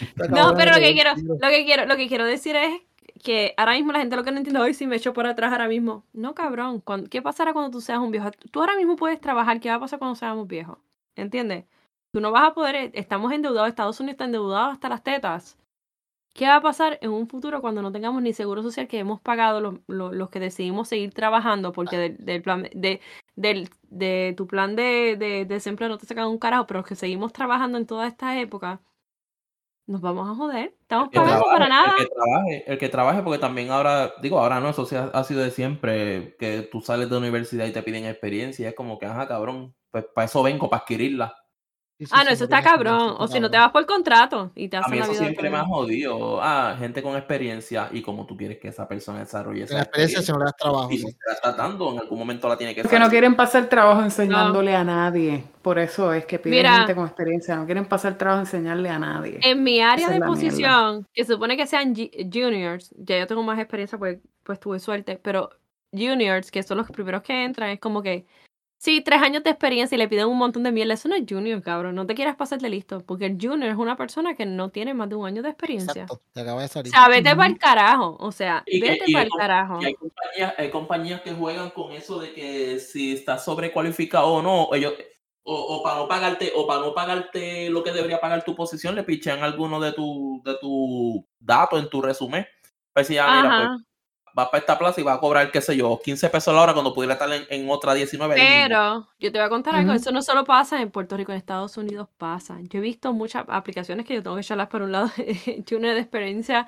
No, 0.30 0.54
pero 0.54 0.72
lo 0.72 0.78
que 0.78 0.92
quiero, 0.92 1.10
el 1.16 1.24
lo 1.26 1.48
que 1.48 1.64
quiero, 1.64 1.86
lo 1.86 1.96
que 1.96 2.08
quiero 2.08 2.24
decir 2.24 2.54
es 2.56 2.82
que 3.22 3.54
ahora 3.56 3.72
mismo 3.72 3.90
la 3.92 4.00
gente 4.00 4.14
lo 4.16 4.22
que 4.22 4.30
no 4.32 4.38
entiende 4.38 4.60
hoy 4.60 4.74
si 4.74 4.86
me 4.86 4.96
echo 4.96 5.12
por 5.12 5.26
atrás 5.26 5.50
ahora 5.52 5.66
mismo. 5.66 6.04
No, 6.12 6.34
cabrón, 6.34 6.82
¿qué 7.10 7.22
pasará 7.22 7.52
cuando 7.52 7.70
tú 7.70 7.80
seas 7.80 7.98
un 7.98 8.10
viejo? 8.10 8.30
Tú 8.50 8.60
ahora 8.60 8.76
mismo 8.76 8.96
puedes 8.96 9.20
trabajar, 9.20 9.58
¿qué 9.60 9.70
va 9.70 9.76
a 9.76 9.80
pasar 9.80 9.98
cuando 9.98 10.14
seamos 10.14 10.46
viejos? 10.46 10.78
¿Entiendes? 11.16 11.64
Tú 12.12 12.20
no 12.20 12.30
vas 12.32 12.50
a 12.50 12.54
poder, 12.54 12.74
eh, 12.76 12.90
estamos 12.94 13.32
endeudados, 13.32 13.68
Estados 13.68 14.00
Unidos 14.00 14.14
está 14.14 14.24
endeudado 14.24 14.70
hasta 14.70 14.88
las 14.88 15.02
tetas. 15.02 15.58
¿Qué 16.34 16.46
va 16.48 16.56
a 16.56 16.62
pasar 16.62 16.98
en 17.02 17.12
un 17.12 17.28
futuro 17.28 17.60
cuando 17.60 17.82
no 17.82 17.92
tengamos 17.92 18.22
ni 18.22 18.32
seguro 18.32 18.62
social 18.62 18.88
que 18.88 18.98
hemos 18.98 19.20
pagado 19.20 19.60
los, 19.60 19.74
los, 19.88 20.14
los 20.14 20.30
que 20.30 20.40
decidimos 20.40 20.88
seguir 20.88 21.12
trabajando 21.14 21.72
porque 21.72 21.96
del, 21.98 22.16
del 22.24 22.42
plan 22.42 22.64
de, 22.74 23.00
del, 23.36 23.70
de 23.84 24.34
tu 24.36 24.46
plan 24.48 24.76
de, 24.76 25.16
de, 25.18 25.26
de 25.28 25.44
desempleo 25.46 25.88
no 25.88 25.98
te 25.98 26.06
sacan 26.06 26.28
un 26.28 26.38
carajo, 26.38 26.66
pero 26.66 26.80
los 26.80 26.88
que 26.88 26.96
seguimos 26.96 27.32
trabajando 27.32 27.78
en 27.78 27.86
toda 27.86 28.08
esta 28.08 28.40
época, 28.40 28.80
nos 29.86 30.00
vamos 30.00 30.28
a 30.28 30.34
joder. 30.34 30.74
Estamos 30.80 31.08
pagando 31.12 31.44
para 31.44 31.66
trabaje, 31.66 31.68
nada. 31.68 31.94
El 31.98 32.04
que 32.06 32.14
trabaje, 32.14 32.64
el 32.72 32.78
que 32.78 32.88
trabaje, 32.88 33.22
porque 33.22 33.38
también 33.38 33.70
ahora, 33.70 34.14
digo, 34.22 34.38
ahora 34.38 34.60
no, 34.60 34.70
eso 34.70 34.86
ha, 35.12 35.24
sido 35.24 35.42
de 35.42 35.50
siempre, 35.50 36.36
que 36.38 36.62
tú 36.70 36.80
sales 36.80 37.10
de 37.10 37.16
universidad 37.16 37.66
y 37.66 37.72
te 37.72 37.82
piden 37.82 38.06
experiencia, 38.06 38.68
es 38.68 38.74
como 38.74 38.98
que, 38.98 39.06
ajá, 39.06 39.28
cabrón, 39.28 39.74
pues 39.90 40.06
para 40.14 40.26
eso 40.26 40.42
vengo, 40.42 40.70
para 40.70 40.82
adquirirla. 40.82 41.34
Sí, 41.96 42.06
sí, 42.06 42.12
Ah, 42.12 42.24
no, 42.24 42.30
sí, 42.30 42.34
eso 42.34 42.44
está 42.44 42.60
cabrón. 42.60 43.14
O 43.18 43.24
está 43.24 43.34
si 43.36 43.40
no 43.40 43.48
te 43.50 43.56
vas 43.56 43.70
por 43.70 43.86
contrato 43.86 44.50
y 44.56 44.68
te 44.68 44.76
A 44.76 44.80
hacen 44.80 44.92
mí 44.94 44.98
la 44.98 45.04
eso 45.04 45.12
vida 45.12 45.22
siempre 45.22 45.48
me 45.48 45.58
ha 45.58 45.64
jodido. 45.64 46.42
Ah, 46.42 46.74
gente 46.76 47.02
con 47.04 47.16
experiencia 47.16 47.88
y 47.92 48.02
como 48.02 48.26
tú 48.26 48.36
quieres 48.36 48.58
que 48.58 48.66
esa 48.68 48.88
persona 48.88 49.20
desarrolle 49.20 49.62
esa 49.62 49.74
La 49.74 49.82
experiencia 49.82 50.20
si 50.20 50.32
no 50.32 50.38
le 50.38 50.44
das 50.46 50.56
trabajo. 50.56 50.90
y 50.90 50.98
sí. 50.98 51.06
si 51.06 51.12
te 51.12 51.18
la 51.28 51.32
estás 51.34 51.56
dando, 51.56 51.92
en 51.92 52.00
algún 52.00 52.18
momento 52.18 52.48
la 52.48 52.56
tiene 52.56 52.74
que 52.74 52.82
Porque 52.82 52.98
no 52.98 53.08
quieren 53.08 53.36
pasar 53.36 53.68
trabajo 53.68 54.02
enseñándole 54.02 54.74
a 54.74 54.82
nadie. 54.82 55.44
Por 55.62 55.78
eso 55.78 56.12
es 56.12 56.26
que 56.26 56.40
piden 56.40 56.58
Mira. 56.58 56.76
gente 56.78 56.96
con 56.96 57.06
experiencia. 57.06 57.54
No 57.56 57.64
quieren 57.64 57.86
pasar 57.86 58.18
trabajo 58.18 58.40
enseñarle 58.40 58.88
a 58.88 58.98
nadie. 58.98 59.38
En 59.42 59.62
mi 59.62 59.80
área 59.80 60.06
Esa 60.06 60.14
de 60.14 60.18
mierda. 60.18 60.26
posición, 60.34 61.06
que 61.14 61.24
supone 61.24 61.56
que 61.56 61.66
sean 61.68 61.94
ju- 61.94 62.10
juniors, 62.32 62.92
ya 62.98 63.20
yo 63.20 63.26
tengo 63.28 63.44
más 63.44 63.58
experiencia, 63.60 63.98
pues, 63.98 64.18
pues 64.42 64.58
tuve 64.58 64.80
suerte, 64.80 65.20
pero 65.22 65.50
juniors, 65.92 66.50
que 66.50 66.64
son 66.64 66.78
los 66.78 66.90
primeros 66.90 67.22
que 67.22 67.44
entran, 67.44 67.70
es 67.70 67.78
como 67.78 68.02
que, 68.02 68.26
sí, 68.84 69.00
tres 69.00 69.22
años 69.22 69.42
de 69.42 69.50
experiencia 69.50 69.96
y 69.96 69.98
le 69.98 70.08
piden 70.08 70.26
un 70.26 70.36
montón 70.36 70.62
de 70.62 70.70
mierda. 70.70 70.92
Eso 70.92 71.08
no 71.08 71.14
es 71.14 71.24
junior, 71.26 71.62
cabrón. 71.62 71.94
No 71.94 72.06
te 72.06 72.14
quieras 72.14 72.36
pasar 72.36 72.60
de 72.60 72.68
listo, 72.68 73.02
porque 73.06 73.24
el 73.24 73.38
junior 73.40 73.70
es 73.70 73.76
una 73.76 73.96
persona 73.96 74.34
que 74.34 74.44
no 74.44 74.68
tiene 74.68 74.92
más 74.92 75.08
de 75.08 75.14
un 75.14 75.26
año 75.26 75.42
de 75.42 75.48
experiencia. 75.48 76.02
Exacto, 76.02 76.22
te 76.32 76.40
acaba 76.42 76.60
de 76.60 76.66
O 76.66 76.68
salir. 76.68 76.92
sea, 76.92 77.08
vete 77.08 77.34
para 77.34 77.48
el 77.48 77.58
carajo. 77.58 78.16
O 78.20 78.30
sea, 78.30 78.62
Y 78.66 78.80
vete 78.80 79.06
para 79.10 79.20
hay 79.20 79.26
el 79.26 79.32
carajo. 79.32 79.78
Y 79.80 79.84
hay 79.86 79.94
compañías, 79.94 80.54
hay 80.58 80.70
compañías 80.70 81.20
que 81.22 81.32
juegan 81.32 81.70
con 81.70 81.92
eso 81.92 82.18
de 82.18 82.32
que 82.34 82.78
si 82.78 83.14
estás 83.14 83.44
sobrecualificado 83.44 84.26
o 84.26 84.42
no, 84.42 84.68
ellos 84.74 84.92
o, 85.46 85.54
o 85.54 85.82
para 85.82 85.96
no 85.98 86.08
pagarte 86.08 86.52
o 86.54 86.66
para 86.66 86.80
no 86.80 86.94
pagarte 86.94 87.70
lo 87.70 87.82
que 87.82 87.92
debería 87.92 88.20
pagar 88.20 88.44
tu 88.44 88.54
posición, 88.54 88.94
le 88.94 89.02
pichan 89.02 89.42
alguno 89.42 89.80
de 89.80 89.92
tu 89.92 90.42
de 90.44 90.56
tu 90.60 91.26
datos 91.38 91.82
en 91.82 91.88
tu 91.88 92.02
resumen. 92.02 92.46
Pues 92.92 93.06
si 93.06 93.14
ya 93.14 93.26
mira, 93.42 93.56
pues 93.56 93.84
Vas 94.34 94.48
para 94.48 94.58
esta 94.58 94.76
plaza 94.76 95.00
y 95.00 95.04
vas 95.04 95.16
a 95.16 95.20
cobrar, 95.20 95.50
qué 95.52 95.60
sé 95.60 95.76
yo, 95.76 95.98
15 96.04 96.28
pesos 96.28 96.52
la 96.52 96.60
hora 96.60 96.72
cuando 96.72 96.92
pudiera 96.92 97.12
estar 97.14 97.32
en, 97.32 97.44
en 97.48 97.70
otra 97.70 97.94
19. 97.94 98.34
ahí 98.34 98.40
mismo. 98.40 98.68
Pero 98.68 99.08
yo 99.20 99.30
te 99.32 99.38
voy 99.38 99.46
a 99.46 99.48
contar 99.48 99.74
algo, 99.76 99.92
eso 99.92 100.10
no 100.10 100.22
solo 100.22 100.44
pasa 100.44 100.82
en 100.82 100.90
Puerto 100.90 101.16
Rico, 101.16 101.30
en 101.30 101.38
Estados 101.38 101.76
Unidos 101.76 102.08
pasa. 102.18 102.58
Yo 102.62 102.80
he 102.80 102.82
visto 102.82 103.12
muchas 103.12 103.44
aplicaciones 103.48 104.04
que 104.04 104.14
yo 104.14 104.22
tengo 104.24 104.34
que 104.34 104.42
echarlas 104.42 104.66
por 104.68 104.82
un 104.82 104.90
lado, 104.92 105.08
junior 105.70 105.94
de 105.94 106.00
experiencia, 106.00 106.66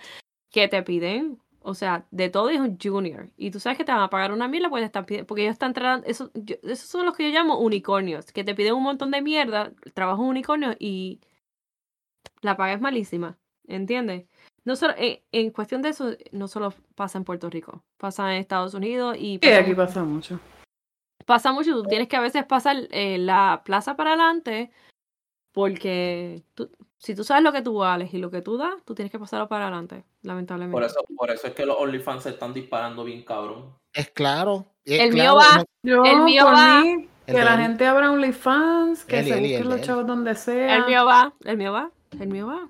que 0.53 0.69
te 0.69 0.81
piden, 0.85 1.41
o 1.61 1.75
sea, 1.75 2.07
de 2.13 2.29
todo 2.31 2.51
es 2.51 2.61
un 2.61 2.79
junior. 2.81 3.31
Y 3.37 3.51
tú 3.51 3.59
sabes 3.59 3.77
que 3.77 3.85
te 3.85 3.91
van 3.91 4.03
a 4.03 4.11
pagar 4.11 4.31
una 4.33 4.47
mierda 4.47 4.69
porque, 4.71 4.85
están 4.85 5.05
pidi- 5.05 5.25
porque 5.27 5.43
ellos 5.43 5.55
están 5.55 5.75
tratando, 5.75 6.07
eso, 6.07 6.31
yo- 6.35 6.55
esos 6.63 6.89
son 6.89 7.05
los 7.05 7.17
que 7.17 7.25
yo 7.25 7.37
llamo 7.37 7.59
unicornios, 7.59 8.31
que 8.31 8.45
te 8.45 8.55
piden 8.55 8.75
un 8.75 8.85
montón 8.85 9.11
de 9.11 9.23
mierda, 9.23 9.73
trabajo 9.93 10.23
en 10.23 10.29
unicornio 10.29 10.77
y 10.79 11.21
la 12.43 12.57
paga 12.57 12.75
es 12.75 12.81
malísima, 12.81 13.39
¿entiendes? 13.67 14.27
No 14.67 14.77
solo, 14.77 14.93
en, 14.99 15.21
en 15.33 15.51
cuestión 15.51 15.81
de 15.81 15.89
eso, 15.91 16.11
no 16.33 16.49
solo 16.49 16.75
pasa 16.95 17.17
en 17.17 17.25
Puerto 17.25 17.49
Rico, 17.49 17.83
pasa 17.97 18.33
en 18.35 18.41
Estados 18.41 18.75
Unidos 18.75 19.17
y 19.19 19.39
Sí, 19.43 19.49
aquí 19.51 19.75
pasa 19.75 20.03
mucho. 20.03 20.39
pasa 21.25 21.53
mucho, 21.53 21.73
tú 21.73 21.83
tienes 21.85 22.09
que 22.09 22.17
a 22.17 22.21
veces 22.21 22.45
pasar 22.45 22.77
eh, 22.91 23.17
la 23.19 23.63
plaza 23.65 23.97
para 23.97 24.11
adelante 24.15 24.71
porque 25.53 26.43
tú- 26.55 26.71
si 26.99 27.15
tú 27.15 27.25
sabes 27.25 27.43
lo 27.43 27.53
que 27.53 27.63
tú 27.63 27.75
vales 27.79 28.13
y 28.13 28.19
lo 28.19 28.31
que 28.31 28.43
tú 28.43 28.57
das, 28.57 28.75
tú 28.85 28.95
tienes 28.95 29.11
que 29.13 29.19
pasarlo 29.19 29.49
para 29.49 29.67
adelante, 29.69 30.05
lamentablemente. 30.23 30.73
Por 30.75 30.83
eso, 30.85 31.01
por 31.17 31.31
eso 31.31 31.47
es 31.47 31.55
que 31.55 31.65
los 31.67 31.77
OnlyFans 31.79 32.25
se 32.25 32.31
están 32.31 32.53
disparando 32.53 33.05
bien 33.05 33.23
cabrón. 33.23 33.75
Es 33.93 34.11
claro. 34.11 34.67
es 34.85 35.01
El 35.01 35.13
mío 35.15 35.35
va- 35.37 35.59
no- 35.59 35.65
Yo, 35.83 36.05
El 36.05 36.23
mío 36.23 36.45
va- 36.45 36.83
El 36.83 37.09
que 37.27 37.33
de 37.33 37.45
la 37.45 37.55
él. 37.55 37.61
gente 37.61 37.87
abra 37.87 38.11
OnlyFans, 38.13 39.05
que 39.05 39.19
Eli, 39.21 39.29
se 39.31 39.39
Eli, 39.39 39.49
busquen 39.53 39.69
los 39.71 39.81
chavos 39.83 40.07
donde 40.07 40.35
sea. 40.35 40.77
El 40.77 40.87
mío 40.87 41.05
va, 41.05 41.33
el 41.45 41.57
mío 41.57 41.73
va, 41.73 41.91
el 42.21 42.29
mío 42.29 42.47
va. 42.49 42.69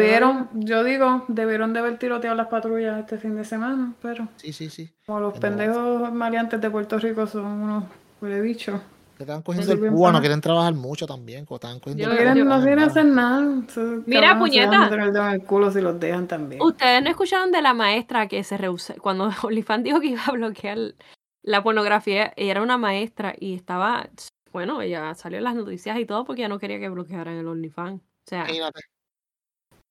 Debieron, 0.00 0.48
yo 0.54 0.82
digo, 0.82 1.24
debieron 1.28 1.72
de 1.72 1.78
haber 1.78 1.96
tiroteado 1.98 2.34
las 2.36 2.48
patrullas 2.48 2.98
este 2.98 3.18
fin 3.18 3.36
de 3.36 3.44
semana, 3.44 3.94
pero 4.02 4.26
Sí, 4.36 4.52
sí, 4.52 4.68
sí. 4.68 4.90
como 5.06 5.20
los 5.20 5.34
no- 5.34 5.40
pendejos 5.40 6.12
maleantes 6.12 6.60
de 6.60 6.68
Puerto 6.70 6.98
Rico 6.98 7.26
son 7.28 7.44
unos 7.46 7.84
huele 8.20 8.40
bichos. 8.40 8.80
Que 9.16 9.22
estaban 9.22 9.42
cogiendo 9.42 9.72
el 9.72 9.78
cubano, 9.78 10.14
para- 10.14 10.20
quieren 10.20 10.40
trabajar 10.40 10.74
mucho 10.74 11.06
también. 11.06 11.46
como 11.46 11.56
Estaban 11.56 11.78
cogiendo 11.78 12.02
Yo- 12.02 12.10
el 12.10 12.16
No 12.16 12.16
quieren, 12.18 12.42
cubano, 12.44 12.58
no 12.58 12.64
quieren 12.66 12.84
hacer 12.84 13.04
nada. 13.06 14.02
Mira, 14.06 14.38
puñeta. 14.38 14.84
el 14.88 15.12
dedo 15.12 15.26
en 15.28 15.32
el 15.34 15.42
culo 15.44 15.70
si 15.70 15.80
los 15.80 16.00
dejan 16.00 16.26
también. 16.26 16.60
Ustedes 16.60 17.02
no 17.02 17.08
escucharon 17.08 17.52
de 17.52 17.62
la 17.62 17.72
maestra 17.72 18.26
que 18.26 18.42
se 18.42 18.56
rehusó, 18.58 18.94
cuando 19.00 19.28
OnlyFans 19.48 19.84
dijo 19.84 20.00
que 20.00 20.08
iba 20.08 20.22
a 20.26 20.32
bloquear 20.32 20.78
la 21.44 21.62
pornografía, 21.62 22.32
ella 22.36 22.50
era 22.50 22.62
una 22.62 22.76
maestra 22.76 23.34
y 23.38 23.54
estaba, 23.54 24.08
bueno, 24.52 24.82
ella 24.82 25.14
salió 25.14 25.38
en 25.38 25.44
las 25.44 25.54
noticias 25.54 25.96
y 25.98 26.04
todo 26.04 26.24
porque 26.24 26.42
ella 26.42 26.48
no 26.48 26.58
quería 26.58 26.80
que 26.80 26.88
bloquearan 26.88 27.36
el 27.36 27.46
OnlyFans. 27.46 28.02
O 28.02 28.28
sea, 28.28 28.40
Imagínate. 28.40 28.80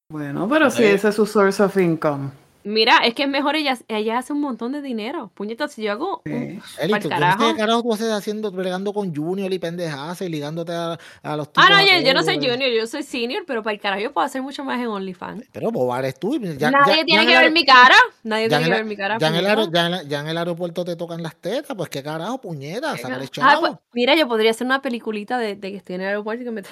Bueno, 0.10 0.48
pero 0.48 0.70
si 0.70 0.78
Sí. 0.78 0.84
ese 0.84 1.10
es 1.10 1.16
su 1.16 1.26
source 1.26 1.62
of 1.64 1.76
income. 1.78 2.30
mira, 2.68 2.98
es 3.06 3.14
que 3.14 3.24
es 3.24 3.30
mejor 3.30 3.56
ella, 3.56 3.78
ella 3.88 4.18
hace 4.18 4.34
un 4.34 4.42
montón 4.42 4.72
de 4.72 4.82
dinero. 4.82 5.30
Puñeta, 5.36 5.68
si 5.68 5.84
yo 5.84 5.92
hago 5.92 6.22
un- 6.26 6.32
Sí. 6.32 6.60
Eli, 6.80 6.92
Pa'l 6.94 7.02
tú- 7.04 7.10
sé 7.10 7.14
carajo. 7.14 7.44
qué 7.54 7.56
carajo 7.60 7.84
tú 7.84 7.94
haces 7.94 8.12
haciendo, 8.12 8.52
bregando 8.52 8.92
con 8.92 9.16
Junior 9.16 9.54
y 9.54 9.60
pendejadas 9.60 10.20
y 10.22 10.30
ligándote 10.30 10.72
a, 10.74 10.98
a 11.22 11.38
los 11.38 11.52
tipos. 11.54 11.64
Ah, 11.68 11.70
no, 11.74 11.82
yo, 11.88 12.04
yo 12.06 12.14
no 12.16 12.24
soy 12.24 12.36
junior, 12.38 12.72
yo 12.72 12.88
soy 12.88 13.04
senior, 13.04 13.44
pero 13.46 13.62
para 13.62 13.76
el 13.76 13.80
carajo 13.80 14.02
yo 14.02 14.14
puedo 14.14 14.26
hacer 14.26 14.42
mucho 14.42 14.64
más 14.64 14.80
en 14.80 14.88
OnlyFans. 14.88 15.44
Pero 15.52 15.72
boba 15.72 16.00
eres 16.00 16.20
tú. 16.20 16.40
Ya, 16.40 16.72
Nadie 16.72 16.98
ya- 16.98 17.06
tiene 17.06 17.24
ya 17.24 17.30
que 17.30 17.36
el 17.38 17.44
ver 17.44 17.52
mi 17.52 17.66
cara. 17.66 17.96
Nadie 18.24 18.48
tiene 18.50 18.64
en 18.64 18.70
que 18.72 18.76
ver 18.78 18.86
mi 18.86 18.96
cara. 18.98 19.18
Ya 19.20 19.28
en, 19.28 19.36
el 19.36 19.42
puñeta. 19.42 19.62
aer- 19.62 19.72
ya, 19.74 19.86
en 19.86 19.92
la- 19.92 20.04
ya 20.04 20.20
en 20.22 20.28
el 20.28 20.38
aeropuerto 20.40 20.86
te 20.86 20.96
tocan 20.96 21.22
las 21.22 21.36
tetas, 21.36 21.76
pues 21.78 21.90
qué 21.90 22.02
carajo, 22.02 22.42
puñeta, 22.42 22.98
sácale 22.98 23.26
Ah, 23.26 23.30
chavo. 23.32 23.62
pues, 23.62 23.74
mira, 23.94 24.16
yo 24.16 24.28
podría 24.28 24.50
hacer 24.52 24.66
una 24.66 24.82
peliculita 24.82 25.38
de, 25.38 25.56
de 25.56 25.72
que 25.72 25.78
estoy 25.78 25.96
en 25.96 26.02
el 26.02 26.08
aeropuerto 26.08 26.42
y 26.42 26.46
que 26.46 26.52
me. 26.52 26.64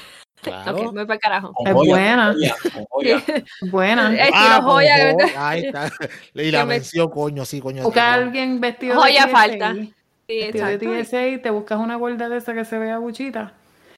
Claro. 0.43 0.71
Ok, 0.71 0.93
me 0.93 1.01
voy 1.01 1.05
para 1.05 1.13
el 1.15 1.19
carajo. 1.19 1.53
Con 1.53 1.67
Es 1.67 1.73
joya, 1.73 1.93
buena. 1.93 2.35
Buena. 3.71 4.15
Ah, 4.33 4.61
joya 4.61 5.15
Ahí 5.37 5.65
está. 5.65 5.91
Y 6.35 6.51
la 6.51 6.65
mención, 6.65 7.09
coño, 7.09 7.45
sí, 7.45 7.59
coño. 7.61 7.83
Busca 7.83 8.11
a 8.11 8.13
alguien 8.15 8.59
vestido 8.59 8.99
Joya 8.99 9.25
de 9.25 9.31
falta. 9.31 9.73
Sí, 9.73 9.91
Vestido 10.27 10.67
de. 10.67 11.03
TSA 11.03 11.27
y 11.27 11.37
te 11.41 11.49
buscas 11.49 11.79
una 11.79 11.95
gorda 11.95 12.29
de 12.29 12.37
esa 12.37 12.53
que 12.53 12.65
se 12.65 12.77
vea 12.77 12.97
buchita. 12.97 13.53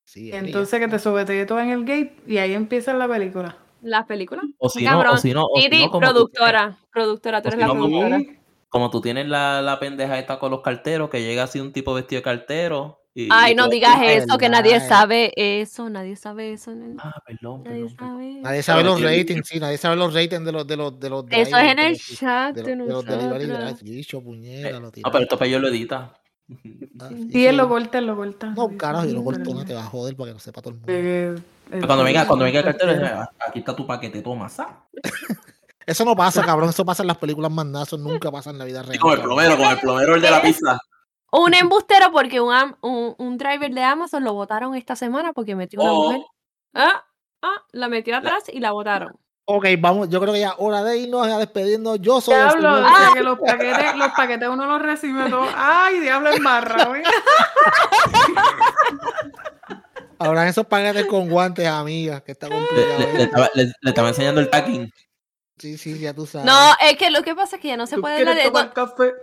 Sí, 0.06 0.32
entonces 0.32 0.80
que 0.80 0.88
te 0.88 1.00
sobetee 1.00 1.46
todo 1.46 1.60
en 1.60 1.70
el 1.72 1.82
gate 1.82 2.16
y 2.28 2.38
ahí 2.38 2.54
empieza 2.54 2.94
la 2.94 3.08
película. 3.08 3.58
Las 3.82 4.06
películas. 4.06 4.46
O 4.58 4.70
si 4.70 4.84
no, 4.84 4.92
Cabrón. 4.92 5.14
o 5.16 5.18
si 5.18 5.34
no, 5.34 5.44
o 5.46 5.58
si 5.60 5.70
Titi, 5.70 5.84
no, 5.86 5.92
como 5.92 6.00
tú 6.08 6.12
productora. 6.14 6.78
Productora, 6.92 7.42
tú 7.42 7.50
eres 7.50 7.56
si 7.60 7.62
la 7.62 7.68
no, 7.68 7.74
como- 7.74 7.86
productora. 8.00 8.20
Sí. 8.20 8.40
como 8.70 8.90
tú 8.90 9.02
tienes 9.02 9.28
la, 9.28 9.62
la 9.62 9.80
pendeja 9.80 10.18
esta 10.20 10.40
con 10.40 10.52
los 10.52 10.62
carteros, 10.62 11.10
que 11.10 11.22
llega 11.22 11.44
así 11.44 11.60
un 11.60 11.72
tipo 11.74 11.94
vestido 11.94 12.20
de 12.20 12.24
cartero. 12.24 13.00
Y, 13.18 13.30
Ay, 13.32 13.54
y 13.54 13.56
no 13.56 13.70
digas 13.70 13.96
es 14.04 14.26
eso, 14.26 14.38
que 14.38 14.50
nadie 14.50 14.76
eh. 14.76 14.80
sabe 14.82 15.32
eso, 15.38 15.90
nadie 15.90 16.18
sabe 16.18 16.52
eso. 16.52 16.76
Nadie 16.76 16.96
Ah, 17.00 17.14
perdón, 17.26 17.64
perdón. 17.64 17.88
perdón. 17.96 17.98
sabe. 17.98 18.34
Nadie 18.42 18.62
sabe 18.62 18.84
los 18.84 19.02
ratings, 19.02 19.48
sí, 19.48 19.58
nadie 19.60 19.78
sabe 19.78 19.96
los 19.96 20.14
ratings 20.14 20.44
de 20.44 20.52
los 20.52 20.68
de 20.68 20.76
los 20.76 21.00
de 21.00 21.10
los 21.10 21.26
Eso 21.32 21.58
es 21.58 21.64
en 21.72 21.78
de 21.78 21.88
el 21.88 21.98
chat 21.98 22.54
de 22.56 22.76
los, 22.76 23.06
de 23.06 23.16
los 23.16 23.30
drivers. 23.40 23.82
Bicho, 23.84 24.22
puñeta, 24.22 24.80
lo 24.82 24.88
Ah, 25.04 25.10
pero 25.12 25.20
esto 25.24 25.38
pues 25.38 25.50
yo 25.50 25.60
lo 25.60 25.70
edita. 25.70 26.14
Ah, 27.00 27.08
Sí, 27.10 27.16
él 27.16 27.32
sí. 27.32 27.46
él 27.48 27.58
lo 27.58 27.68
corta. 27.70 28.52
No, 28.52 28.70
carajo, 28.78 29.06
yo 29.06 29.14
lo 29.14 29.24
pero- 29.26 29.54
no 29.54 29.66
te 29.66 29.74
va 29.74 29.82
a 29.82 29.86
joder 29.86 30.16
para 30.16 30.30
que 30.30 30.34
lo 30.34 30.40
sepa 30.40 30.62
todo 30.62 30.74
el 30.74 30.80
mundo. 30.80 30.92
Eh, 30.94 31.36
Pero 31.70 31.88
cuando 31.88 32.04
venga, 32.04 32.28
cuando 32.28 32.46
venga 32.46 32.60
el 32.60 32.66
cartero, 32.66 32.92
"Ah, 33.06 33.30
aquí 33.48 33.60
está 33.60 33.76
tu 33.76 33.86
paquete, 33.88 34.22
toma. 34.22 34.48
Eso 35.86 36.04
no 36.06 36.16
pasa, 36.16 36.44
cabrón. 36.44 36.70
Eso 36.70 36.84
pasa 36.86 37.04
en 37.04 37.08
las 37.08 37.18
películas 37.18 37.52
mandazos, 37.52 38.00
nunca 38.00 38.32
pasa 38.32 38.50
en 38.50 38.58
la 38.58 38.66
vida 38.66 38.82
real. 38.84 38.96
Y 38.96 39.00
con 39.00 39.12
el 39.14 39.18
cabrón. 39.20 39.36
plomero, 39.38 39.58
con 39.58 39.72
el 39.72 39.80
plomero 39.80 40.16
el 40.16 40.22
de 40.22 40.32
la 40.32 40.42
pizza. 40.42 40.80
Un 41.32 41.54
embustero 41.54 42.12
porque 42.12 42.40
un, 42.40 42.54
un, 42.82 43.16
un 43.18 43.38
driver 43.38 43.72
de 43.74 43.84
Amazon 43.84 44.24
lo 44.24 44.34
votaron 44.34 44.76
esta 44.76 44.96
semana 44.96 45.34
porque 45.34 45.56
metió 45.56 45.82
una 45.82 45.92
Oh. 45.92 46.04
mujer. 46.06 46.22
Ah, 46.74 47.04
ah, 47.42 47.64
la 47.72 47.88
metió 47.90 48.16
atrás 48.18 48.44
y 48.52 48.60
la 48.60 48.72
votaron. 48.72 49.18
Ok, 49.48 49.66
vamos, 49.78 50.10
yo 50.10 50.20
creo 50.20 50.34
que 50.34 50.40
ya 50.40 50.56
hora 50.58 50.84
de 50.84 50.98
irnos 50.98 51.28
a 51.28 51.38
despedirnos. 51.38 52.00
Yo 52.02 52.20
soy 52.20 52.34
el 52.36 52.42
Diablo, 52.60 52.76
señor- 52.78 53.00
dice 53.00 53.14
que 53.14 53.22
los 53.24 53.40
paquetes, 53.40 53.96
los 53.96 54.08
paquetes 54.14 54.50
uno 54.50 54.66
los 54.66 54.82
recibe 54.82 55.30
todos. 55.30 55.50
Ay, 55.56 56.00
diablo 56.00 56.32
en 56.34 56.44
barra, 56.44 56.90
oiga. 56.90 57.10
Habrán 60.18 60.48
esos 60.48 60.66
paquetes 60.66 61.06
con 61.08 61.30
guantes, 61.30 61.68
amigas, 61.68 62.22
que 62.24 62.32
está 62.32 62.48
Le, 62.48 62.56
complicado. 62.56 63.00
le- 63.00 63.14
le 63.14 63.24
estaba, 63.24 63.50
le- 63.54 63.74
le 63.82 63.90
estaba 63.90 64.08
enseñando 64.10 64.42
el 64.42 64.50
tacking. 64.50 64.92
Sí, 65.58 65.78
sí, 65.78 66.00
ya 66.00 66.14
tú 66.14 66.26
sabes. 66.26 66.46
No, 66.48 66.58
es 66.82 66.98
que 66.98 67.10
lo 67.12 67.22
que 67.22 67.36
pasa 67.36 67.58
es 67.58 67.62
que 67.62 67.68
ya 67.70 67.78
no 67.78 67.86
se 67.86 67.96
¿Tú 67.96 68.02
puede 68.02 68.18
hablar 68.18 68.36
de 68.36 68.44
tomar 68.46 68.74
café? 68.74 69.14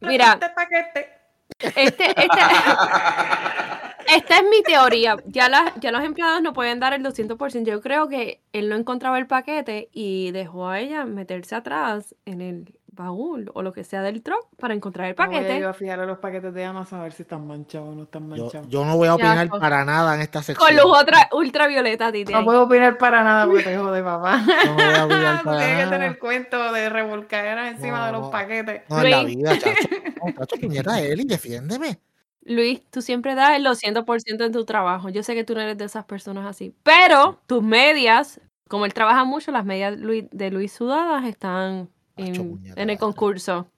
Mira. 0.00 0.34
Este 0.34 0.50
paquete. 0.50 1.13
Este, 1.58 2.10
este, 2.10 2.24
esta 4.06 4.36
es 4.36 4.44
mi 4.50 4.62
teoría. 4.62 5.16
Ya, 5.26 5.48
las, 5.48 5.74
ya 5.80 5.92
los 5.92 6.02
empleados 6.04 6.42
no 6.42 6.52
pueden 6.52 6.80
dar 6.80 6.92
el 6.92 7.02
200%. 7.02 7.64
Yo 7.64 7.80
creo 7.80 8.08
que 8.08 8.40
él 8.52 8.68
no 8.68 8.76
encontraba 8.76 9.18
el 9.18 9.26
paquete 9.26 9.88
y 9.92 10.30
dejó 10.32 10.68
a 10.68 10.80
ella 10.80 11.04
meterse 11.04 11.54
atrás 11.54 12.14
en 12.24 12.40
el 12.40 12.74
baúl 12.94 13.50
o 13.54 13.62
lo 13.62 13.72
que 13.72 13.84
sea 13.84 14.02
del 14.02 14.22
truck 14.22 14.46
para 14.56 14.74
encontrar 14.74 15.08
el 15.08 15.14
Me 15.18 15.26
voy 15.26 15.36
a 15.36 15.38
paquete. 15.40 15.64
a 15.64 15.72
fijar 15.74 16.00
a 16.00 16.06
los 16.06 16.18
paquetes 16.18 16.54
de 16.54 16.64
Amazon 16.64 17.00
a 17.00 17.02
ver 17.04 17.12
si 17.12 17.22
están 17.22 17.46
manchados 17.46 17.88
o 17.88 17.94
no 17.94 18.02
están 18.04 18.22
Yo, 18.34 18.44
manchados. 18.44 18.68
yo 18.68 18.84
no 18.84 18.96
voy 18.96 19.06
a 19.06 19.10
Ya, 19.10 19.14
opinar 19.14 19.48
pues. 19.48 19.60
para 19.60 19.84
nada 19.84 20.14
en 20.14 20.20
esta 20.22 20.42
sección. 20.42 20.66
Con 20.68 20.76
luz 20.76 20.96
otra, 21.00 21.28
ultravioleta, 21.32 22.10
Titi. 22.12 22.32
No 22.32 22.44
puedo 22.44 22.62
opinar 22.62 22.96
para 22.98 23.22
nada 23.24 23.46
porque 23.46 23.62
te 23.64 23.76
jode, 23.76 24.02
papá. 24.02 24.42
No 24.66 24.74
voy 24.74 24.82
a 24.84 25.04
opinar 25.04 25.38
Tú 25.38 25.44
para 25.44 25.58
tienes 25.58 25.76
que 25.78 25.84
nada. 25.84 25.90
tener 25.90 26.18
cuento 26.18 26.72
de 26.72 26.88
revolcaderas 26.88 27.74
encima 27.74 28.06
de 28.06 28.12
No, 28.12 28.20
los 28.20 28.30
paquetes. 28.30 28.82
No, 28.88 29.02
en 29.02 29.10
la 29.10 29.22
Luis. 29.22 29.36
vida, 29.36 29.58
chacho. 29.58 29.88
No, 30.24 30.32
chacho, 30.32 30.56
puñeta, 30.60 31.00
Eli, 31.00 31.24
defiéndeme. 31.24 31.98
Luis, 32.46 32.82
tú 32.90 33.00
siempre 33.02 33.34
das 33.34 33.56
el 33.56 33.64
200% 33.64 34.44
en 34.44 34.52
tu 34.52 34.64
trabajo. 34.64 35.08
Yo 35.08 35.22
sé 35.22 35.34
que 35.34 35.44
tú 35.44 35.54
no 35.54 35.60
eres 35.62 35.78
de 35.78 35.84
esas 35.84 36.04
personas 36.04 36.46
así. 36.46 36.74
Pero 36.82 37.38
tus 37.46 37.62
medias, 37.62 38.40
como 38.68 38.84
él 38.84 38.92
trabaja 38.94 39.24
mucho, 39.24 39.50
las 39.50 39.64
medias 39.64 39.94
de 39.98 40.50
Luis 40.50 40.72
sudadas 40.72 41.24
están 41.24 41.88
en, 42.16 42.90
el 42.90 42.98
concurso. 42.98 43.68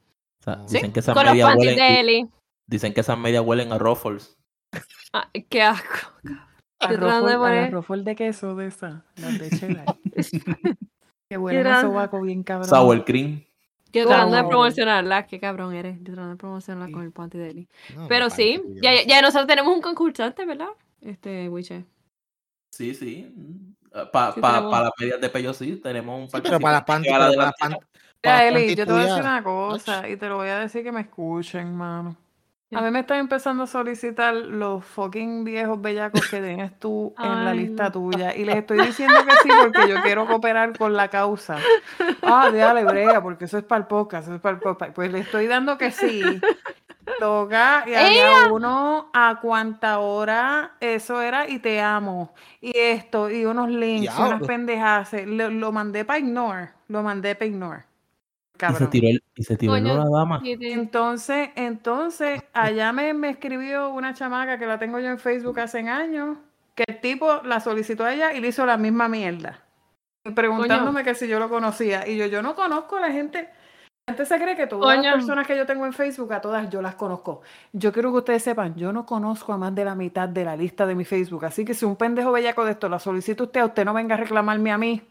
O 0.40 0.42
sea, 0.42 0.56
Sí, 0.66 0.74
dicen 0.74 0.92
que 0.92 1.00
esas 1.00 1.14
Con 1.14 1.24
los 1.24 1.32
medias 1.32 1.48
panties 1.50 1.72
huelen, 1.76 1.94
de 1.94 2.00
Eli. 2.00 2.28
dicen 2.66 2.94
que 2.94 3.00
esas 3.00 3.18
medias 3.18 3.44
huelen 3.44 3.72
a 3.72 3.78
Ruffles. 3.78 4.36
Ah, 5.12 5.30
qué 5.48 5.62
asco. 5.62 6.12
A 6.78 6.88
tratando 6.88 7.28
de 8.04 8.14
queso 8.16 8.54
de 8.54 8.66
esa, 8.66 9.04
las 9.16 9.38
de 9.38 9.50
cheddar. 9.50 9.84
a 11.30 11.38
Gran- 11.38 11.80
sobaco 11.82 12.20
bien 12.20 12.42
cabrón. 12.42 12.68
Sour 12.68 13.04
cream. 13.04 13.42
Yo 13.92 14.06
tratando 14.06 14.36
de 14.36 14.44
promocionarla. 14.44 15.26
Qué 15.26 15.40
cabrón 15.40 15.74
eres. 15.74 15.96
Yo 15.98 16.04
tratando 16.12 16.30
de 16.30 16.36
promocionarla 16.36 16.86
Sí. 16.88 16.92
con 16.92 17.02
el 17.02 17.12
panty 17.12 17.38
de 17.38 17.50
Eli. 17.50 17.68
No, 17.94 18.08
Pero 18.08 18.28
sí, 18.28 18.62
ya, 18.82 18.90
ya 19.06 19.22
nosotros 19.22 19.46
tenemos 19.46 19.74
un 19.74 19.80
concursante, 19.80 20.44
¿verdad? 20.44 20.68
Este, 21.00 21.48
Wiche. 21.48 21.84
Sí, 22.70 22.94
sí. 22.94 23.34
Para 24.12 24.32
Sí, 24.32 24.40
pa, 24.42 24.52
tenemos- 24.52 24.70
pa 24.70 24.82
las 24.82 24.90
medias 25.00 25.20
de 25.20 25.28
pello 25.30 25.54
sí, 25.54 25.76
tenemos 25.76 26.20
un 26.20 26.28
Sí, 26.28 26.38
pero 26.42 26.60
para 26.60 26.74
las 26.74 26.84
panty, 26.84 27.08
la 27.08 27.54
para 28.26 28.48
Eli, 28.48 28.74
yo 28.74 28.86
te 28.86 28.92
voy 28.92 29.02
a 29.02 29.04
decir 29.04 29.22
una 29.22 29.42
cosa 29.42 30.08
y 30.08 30.16
te 30.16 30.28
lo 30.28 30.36
voy 30.36 30.48
a 30.48 30.58
decir 30.60 30.82
que 30.82 30.92
me 30.92 31.02
escuchen, 31.02 31.74
mano. 31.74 32.16
A 32.74 32.80
mí 32.80 32.90
me 32.90 33.00
están 33.00 33.18
empezando 33.18 33.62
a 33.62 33.66
solicitar 33.68 34.34
los 34.34 34.84
fucking 34.84 35.44
viejos 35.44 35.80
bellacos 35.80 36.28
que 36.28 36.40
tienes 36.40 36.76
tú 36.80 37.14
en 37.16 37.44
la 37.44 37.54
lista 37.54 37.84
no. 37.84 37.92
tuya. 37.92 38.34
Y 38.34 38.44
les 38.44 38.56
estoy 38.56 38.84
diciendo 38.84 39.14
que 39.24 39.36
sí 39.42 39.48
porque 39.62 39.88
yo 39.88 40.02
quiero 40.02 40.26
cooperar 40.26 40.76
con 40.76 40.94
la 40.94 41.08
causa. 41.08 41.58
Ah, 42.22 42.50
déjale 42.50 42.82
brea, 42.82 43.22
porque 43.22 43.44
eso 43.44 43.56
es 43.56 43.64
para 43.64 43.82
el 43.82 43.86
podcast, 43.86 44.26
eso 44.26 44.34
es 44.34 44.40
para 44.40 44.56
el 44.56 44.60
podcast. 44.60 44.92
Pues 44.92 45.12
le 45.12 45.20
estoy 45.20 45.46
dando 45.46 45.78
que 45.78 45.92
sí. 45.92 46.22
Toca 47.20 47.84
y 47.86 47.94
allá 47.94 48.52
uno 48.52 49.10
a 49.14 49.38
cuánta 49.40 50.00
hora 50.00 50.72
eso 50.80 51.22
era 51.22 51.48
y 51.48 51.60
te 51.60 51.80
amo. 51.80 52.34
Y 52.60 52.76
esto, 52.76 53.30
y 53.30 53.44
unos 53.44 53.70
links, 53.70 54.12
y 54.12 54.22
unas. 54.22 55.12
Lo, 55.24 55.50
lo 55.50 55.70
mandé 55.70 56.04
para 56.04 56.18
ignore. 56.18 56.70
Lo 56.88 57.04
mandé 57.04 57.36
para 57.36 57.46
ignore. 57.46 57.84
Y 58.70 58.74
se 58.74 58.86
tiró 58.86 59.08
el, 59.08 59.22
y 59.34 59.42
se 59.42 59.56
tiró 59.56 59.72
Coño, 59.72 59.94
una 59.94 60.18
dama. 60.18 60.40
Entonces, 60.44 61.50
entonces, 61.56 62.42
allá 62.52 62.92
me, 62.92 63.14
me 63.14 63.30
escribió 63.30 63.90
una 63.90 64.14
chamaca 64.14 64.58
que 64.58 64.66
la 64.66 64.78
tengo 64.78 64.98
yo 64.98 65.08
en 65.08 65.18
Facebook 65.18 65.60
hace 65.60 65.80
años, 65.88 66.38
que 66.74 66.84
el 66.86 67.00
tipo 67.00 67.42
la 67.44 67.60
solicitó 67.60 68.04
a 68.04 68.14
ella 68.14 68.32
y 68.32 68.40
le 68.40 68.48
hizo 68.48 68.64
la 68.66 68.76
misma 68.76 69.08
mierda. 69.08 69.60
Preguntándome 70.34 71.04
que 71.04 71.14
si 71.14 71.28
yo 71.28 71.38
lo 71.38 71.48
conocía. 71.48 72.06
Y 72.06 72.16
yo, 72.16 72.26
yo 72.26 72.42
no 72.42 72.54
conozco 72.54 72.96
a 72.96 73.00
la 73.00 73.12
gente. 73.12 73.48
La 74.06 74.14
gente 74.14 74.26
se 74.26 74.40
cree 74.40 74.56
que 74.56 74.66
todas 74.66 74.96
Coño. 74.96 75.10
las 75.10 75.14
personas 75.16 75.46
que 75.46 75.56
yo 75.56 75.66
tengo 75.66 75.84
en 75.84 75.92
Facebook, 75.92 76.32
a 76.32 76.40
todas 76.40 76.70
yo 76.70 76.80
las 76.80 76.94
conozco. 76.94 77.42
Yo 77.72 77.92
quiero 77.92 78.12
que 78.12 78.18
ustedes 78.18 78.42
sepan, 78.42 78.74
yo 78.76 78.92
no 78.92 79.04
conozco 79.04 79.52
a 79.52 79.56
más 79.56 79.74
de 79.74 79.84
la 79.84 79.94
mitad 79.94 80.28
de 80.28 80.44
la 80.44 80.56
lista 80.56 80.86
de 80.86 80.94
mi 80.94 81.04
Facebook. 81.04 81.44
Así 81.44 81.64
que 81.64 81.74
si 81.74 81.84
un 81.84 81.96
pendejo 81.96 82.30
bellaco 82.30 82.64
de 82.64 82.72
esto 82.72 82.88
la 82.88 82.98
solicita 82.98 83.42
usted, 83.42 83.64
usted 83.64 83.84
no 83.84 83.94
venga 83.94 84.14
a 84.14 84.18
reclamarme 84.18 84.70
a 84.70 84.78
mí. 84.78 85.02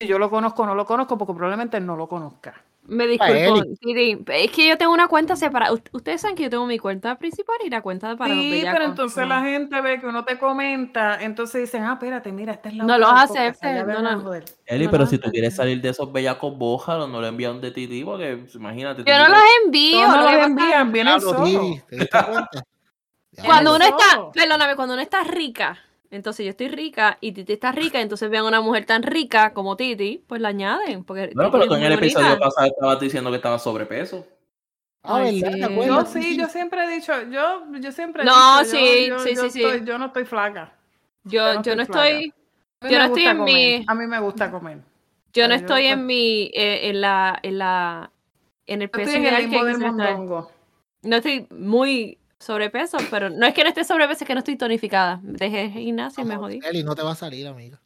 Si 0.00 0.06
yo 0.08 0.18
lo 0.18 0.30
conozco 0.30 0.62
o 0.62 0.66
no 0.66 0.74
lo 0.74 0.84
conozco, 0.84 1.16
porque 1.16 1.34
probablemente 1.34 1.78
no 1.80 1.94
lo 1.96 2.08
conozca. 2.08 2.54
Me 2.90 3.06
disculpo. 3.06 3.62
Titi. 3.80 4.18
Es 4.26 4.50
que 4.50 4.66
yo 4.68 4.76
tengo 4.76 4.92
una 4.92 5.06
cuenta 5.06 5.36
separada. 5.36 5.72
Ust- 5.72 5.88
Ustedes 5.92 6.20
saben 6.20 6.36
que 6.36 6.42
yo 6.42 6.50
tengo 6.50 6.66
mi 6.66 6.78
cuenta 6.78 7.16
principal 7.18 7.56
y 7.64 7.70
la 7.70 7.82
cuenta 7.82 8.16
para 8.16 8.34
los 8.34 8.42
Sí, 8.42 8.50
bellacos. 8.50 8.72
pero 8.78 8.90
entonces 8.90 9.28
la 9.28 9.40
gente 9.42 9.80
ve 9.80 10.00
que 10.00 10.06
uno 10.06 10.24
te 10.24 10.38
comenta, 10.38 11.22
entonces 11.22 11.60
dicen, 11.60 11.84
ah, 11.84 11.92
espérate, 11.92 12.32
mira, 12.32 12.52
esta 12.52 12.68
es 12.68 12.74
la 12.74 12.84
No 12.84 12.94
otra 12.96 12.98
los 12.98 13.30
aceptes, 13.30 13.62
allá 13.62 13.84
no, 13.84 14.02
no. 14.02 14.20
joder". 14.20 14.44
Eli, 14.66 14.86
No, 14.86 14.90
pero 14.90 15.06
si 15.06 15.18
tú 15.18 15.30
quieres 15.30 15.54
salir 15.54 15.80
de 15.80 15.90
esos 15.90 16.12
bellacos, 16.12 16.58
bójalo, 16.58 17.06
no 17.06 17.20
lo 17.20 17.28
envía 17.28 17.52
un 17.52 17.60
de 17.60 17.70
Titi, 17.70 18.02
porque 18.04 18.38
pues, 18.38 18.56
imagínate. 18.56 19.04
Yo 19.06 19.18
no 19.18 19.28
los 19.28 19.42
envío. 19.64 20.08
No, 20.08 20.22
los 20.22 20.46
envían, 20.46 20.90
vienen 20.92 21.20
solos. 21.20 21.62
Cuando 23.44 23.76
uno 23.76 23.84
está, 23.84 24.30
perdóname, 24.32 24.74
cuando 24.76 24.94
uno 24.94 25.02
está 25.02 25.22
rica, 25.24 25.78
entonces 26.10 26.44
yo 26.44 26.50
estoy 26.50 26.68
rica 26.68 27.18
y 27.20 27.32
Titi 27.32 27.52
está 27.52 27.72
rica, 27.72 28.00
entonces 28.00 28.28
vean 28.30 28.44
a 28.44 28.48
una 28.48 28.60
mujer 28.60 28.84
tan 28.84 29.02
rica 29.02 29.52
como 29.52 29.76
Titi, 29.76 30.24
pues 30.26 30.40
la 30.40 30.48
añaden. 30.48 31.04
Porque 31.04 31.30
Bueno, 31.34 31.50
Titi 31.50 31.52
pero 31.52 31.68
tú 31.68 31.74
en 31.74 31.82
el 31.84 31.92
bonita. 31.94 32.06
episodio 32.06 32.38
pasado 32.38 32.66
estabas 32.66 33.00
diciendo 33.00 33.30
que 33.30 33.36
estaba 33.36 33.58
sobrepeso. 33.58 34.26
Ah, 35.02 35.16
Ay, 35.22 35.40
¿verdad? 35.40 35.54
sí. 35.54 35.60
¿Te 35.60 35.66
acuerdas? 35.66 36.14
Yo 36.14 36.20
sí, 36.20 36.36
yo 36.36 36.48
siempre 36.48 36.84
he 36.84 36.88
dicho, 36.88 37.12
yo, 37.30 37.62
yo 37.80 37.92
siempre 37.92 38.22
he 38.22 38.26
No, 38.26 38.58
dicho, 38.60 38.76
yo- 38.76 38.78
sí, 38.78 39.06
yo, 39.08 39.18
sí, 39.20 39.34
yo 39.34 39.42
sí, 39.42 39.50
sí. 39.50 39.84
yo 39.84 39.98
no 39.98 40.06
estoy 40.06 40.24
flaca. 40.24 40.74
Yo, 41.24 41.62
yo 41.62 41.76
no 41.76 41.82
estoy, 41.82 42.32
A 42.82 42.86
mí 42.86 42.92
Yo 42.92 42.98
me 42.98 42.98
no 42.98 43.04
estoy 43.04 43.22
gusta 43.22 43.30
en 43.30 43.36
comer, 43.38 43.54
mi- 43.54 43.84
A 43.86 43.94
mí 43.94 44.06
me 44.06 44.20
gusta 44.20 44.50
comer. 44.50 44.78
yo 45.32 45.48
no 45.48 45.54
estoy 45.54 45.86
en 45.86 46.06
mi, 46.06 46.50
eh, 46.54 46.88
en 46.88 47.00
la, 47.00 47.38
en 47.42 47.58
la, 47.58 48.10
en 48.66 48.82
el 48.82 48.90
peso 48.90 49.10
estoy 49.10 49.26
en 49.26 49.34
el 49.34 49.50
que 49.50 49.64
del 49.64 49.78
mondongo. 49.78 50.50
No 51.02 51.16
estoy 51.16 51.46
muy 51.50 52.18
sobrepeso, 52.40 52.96
pero 53.10 53.30
no 53.30 53.46
es 53.46 53.54
que 53.54 53.62
no 53.62 53.68
esté 53.68 53.84
sobrepeso, 53.84 54.24
es 54.24 54.26
que 54.26 54.34
no 54.34 54.40
estoy 54.40 54.56
tonificada. 54.56 55.20
Dejé 55.22 55.66
el 55.66 55.72
gimnasio 55.72 56.22
y 56.24 56.26
me 56.26 56.34
No, 56.34 56.40
jodí. 56.40 56.58
Eli, 56.64 56.82
no 56.82 56.94
te 56.96 57.02
va 57.02 57.12
a 57.12 57.14
salir, 57.14 57.46
amiga. 57.46 57.80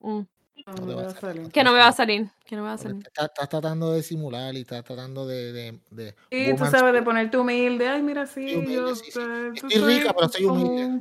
Mm. 0.00 0.20
No, 0.66 0.74
te 0.74 0.80
voy 0.82 0.94
va 0.94 1.02
a 1.02 1.06
a 1.06 1.10
salir. 1.10 1.20
salir. 1.20 1.52
Que 1.52 1.64
no 1.64 1.72
me 1.72 1.78
va 1.78 1.86
a 1.88 1.92
salir, 1.92 2.28
que 2.44 2.54
no 2.54 2.62
me 2.62 2.68
va 2.68 2.74
a 2.74 2.78
salir. 2.78 3.02
Estás, 3.06 3.24
estás 3.26 3.48
tratando 3.48 3.92
de 3.92 4.02
simular 4.02 4.54
y 4.54 4.60
estás 4.60 4.84
tratando 4.84 5.26
de. 5.26 5.52
de, 5.52 5.80
de 5.90 6.14
Sí, 6.30 6.54
tú 6.56 6.66
sabes 6.66 6.92
de 6.92 7.02
ponerte 7.02 7.38
humilde. 7.38 7.88
Ay, 7.88 8.02
mira, 8.02 8.26
sí, 8.26 8.54
humilde, 8.54 8.74
yo. 8.74 8.94
sí, 8.94 9.10
sí. 9.10 9.20
Estoy 9.54 9.98
rica, 9.98 10.12
pero 10.12 10.28
soy 10.28 10.44
humilde. 10.44 11.00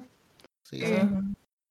Sí, 0.64 0.80
eh. 0.82 1.10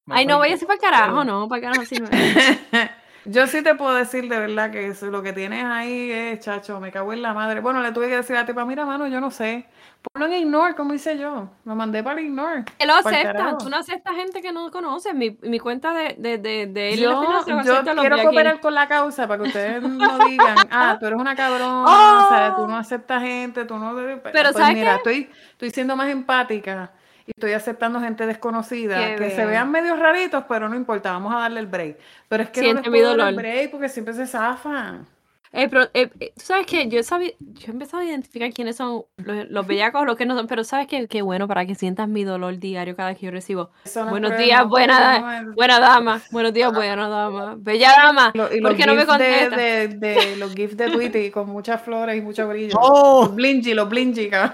Ay, 0.06 0.26
no 0.26 0.38
vayas 0.38 0.60
para 0.60 0.74
el 0.74 0.80
carajo, 0.80 1.24
no, 1.24 1.48
para 1.48 1.58
el 1.58 1.62
carajo 1.62 1.84
sí 1.86 1.96
no. 1.98 2.08
Yo 3.30 3.46
sí 3.46 3.62
te 3.62 3.74
puedo 3.74 3.94
decir 3.94 4.26
de 4.26 4.38
verdad 4.38 4.70
que 4.70 4.86
eso, 4.86 5.06
lo 5.08 5.22
que 5.22 5.34
tienes 5.34 5.62
ahí 5.62 6.10
es, 6.10 6.40
chacho, 6.40 6.80
me 6.80 6.90
cago 6.90 7.12
en 7.12 7.20
la 7.20 7.34
madre. 7.34 7.60
Bueno, 7.60 7.82
le 7.82 7.92
tuve 7.92 8.08
que 8.08 8.16
decir 8.16 8.34
a 8.34 8.40
la 8.40 8.46
tipa, 8.46 8.64
mira, 8.64 8.86
mano, 8.86 9.06
yo 9.06 9.20
no 9.20 9.30
sé. 9.30 9.66
Ponlo 10.00 10.28
en 10.28 10.32
ignore, 10.44 10.74
como 10.74 10.94
hice 10.94 11.18
yo. 11.18 11.50
Lo 11.66 11.74
mandé 11.74 12.02
para 12.02 12.22
ignore. 12.22 12.64
Que 12.78 12.86
lo 12.86 12.94
aceptan, 12.94 13.58
tú 13.58 13.68
no 13.68 13.76
aceptas 13.76 14.14
gente 14.14 14.40
que 14.40 14.50
no 14.50 14.70
conoces. 14.70 15.14
Mi, 15.14 15.36
mi 15.42 15.58
cuenta 15.58 15.92
de, 15.92 16.14
de, 16.16 16.38
de, 16.38 16.66
de 16.68 16.94
él 16.94 17.00
Yo, 17.00 17.22
yo 17.64 17.82
quiero 17.84 18.22
cooperar 18.22 18.60
con 18.60 18.72
la 18.72 18.88
causa 18.88 19.28
para 19.28 19.42
que 19.42 19.48
ustedes 19.48 19.82
no 19.82 20.18
digan, 20.26 20.56
ah, 20.70 20.96
tú 20.98 21.04
eres 21.04 21.18
una 21.18 21.36
cabrona, 21.36 22.24
o 22.26 22.28
sea, 22.30 22.54
tú 22.56 22.66
no 22.66 22.78
aceptas 22.78 23.22
gente, 23.22 23.66
tú 23.66 23.76
no... 23.76 23.94
Pero 23.94 24.22
Pero, 24.22 24.52
pues 24.52 24.56
¿sabes 24.56 24.74
mira, 24.74 24.92
qué? 24.92 24.96
estoy, 24.96 25.30
estoy 25.52 25.70
siendo 25.70 25.96
más 25.96 26.08
empática 26.08 26.92
y 27.28 27.32
estoy 27.36 27.52
aceptando 27.52 28.00
gente 28.00 28.26
desconocida, 28.26 28.96
Qué 28.98 29.16
que 29.16 29.30
se 29.30 29.44
vean 29.44 29.70
medio 29.70 29.94
raritos, 29.96 30.44
pero 30.48 30.68
no 30.68 30.74
importa, 30.74 31.12
vamos 31.12 31.34
a 31.34 31.40
darle 31.40 31.60
el 31.60 31.66
break. 31.66 31.98
Pero 32.28 32.42
es 32.42 32.50
que 32.50 32.60
no 32.60 32.64
Siente 32.64 32.82
les 32.84 32.90
mi 32.90 32.98
puedo 32.98 33.16
dar 33.16 33.28
el 33.28 33.34
dolor. 33.36 33.42
break 33.42 33.70
porque 33.70 33.88
siempre 33.90 34.14
se 34.14 34.26
zafan. 34.26 35.06
Eh, 35.50 35.66
pero, 35.70 35.84
eh, 35.94 36.10
eh, 36.20 36.32
tú 36.36 36.42
sabes 36.44 36.66
que 36.66 36.88
yo, 36.88 37.02
sabía, 37.02 37.30
yo 37.38 37.68
he 37.68 37.70
empezado 37.70 38.02
a 38.02 38.06
identificar 38.06 38.52
quiénes 38.52 38.76
son 38.76 39.04
los, 39.16 39.48
los 39.48 39.66
bellacos, 39.66 40.04
los 40.04 40.14
que 40.16 40.26
no 40.26 40.36
son, 40.36 40.46
pero 40.46 40.62
sabes 40.62 40.86
que 40.86 41.08
qué 41.08 41.22
bueno 41.22 41.48
para 41.48 41.64
que 41.64 41.74
sientas 41.74 42.06
mi 42.06 42.22
dolor 42.22 42.58
diario 42.58 42.94
cada 42.94 43.14
que 43.14 43.24
yo 43.26 43.30
recibo. 43.32 43.70
No 43.96 44.06
Buenos 44.10 44.36
días, 44.36 44.60
no, 44.64 44.68
buena, 44.68 45.18
no 45.20 45.32
es- 45.50 45.54
buena 45.54 45.80
dama, 45.80 46.20
buenos 46.32 46.52
días, 46.52 46.70
buena 46.70 47.08
dama, 47.08 47.54
bella 47.58 47.92
dama. 47.96 48.30
Lo- 48.34 48.54
y 48.54 48.60
¿Por 48.60 48.76
qué 48.76 48.84
no 48.86 48.94
me 48.94 49.06
gifs 49.06 49.18
de, 49.18 49.24
contesta? 49.48 49.56
de, 49.56 49.88
de- 49.88 50.36
los 50.36 50.54
gifs 50.54 50.76
de 50.76 50.90
Twitter 50.90 51.30
con 51.32 51.48
muchas 51.48 51.80
flores 51.80 52.16
y 52.16 52.20
mucho 52.20 52.46
brillo. 52.46 52.74
¡No! 52.78 53.20
Los 53.22 53.34
blingy, 53.34 53.72
los 53.72 53.88
blingy, 53.88 54.28
cabrón. 54.28 54.52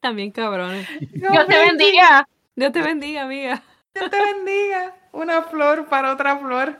También 0.00 0.30
cabrones. 0.30 0.86
Dios 1.12 1.46
te 1.46 1.58
bendiga. 1.58 2.28
Dios 2.54 2.72
te 2.72 2.82
bendiga, 2.82 3.22
amiga. 3.22 3.62
Dios 3.94 4.10
te 4.10 4.16
bendiga. 4.18 4.94
Una 5.12 5.42
flor 5.42 5.86
para 5.88 6.12
otra 6.12 6.38
flor. 6.38 6.78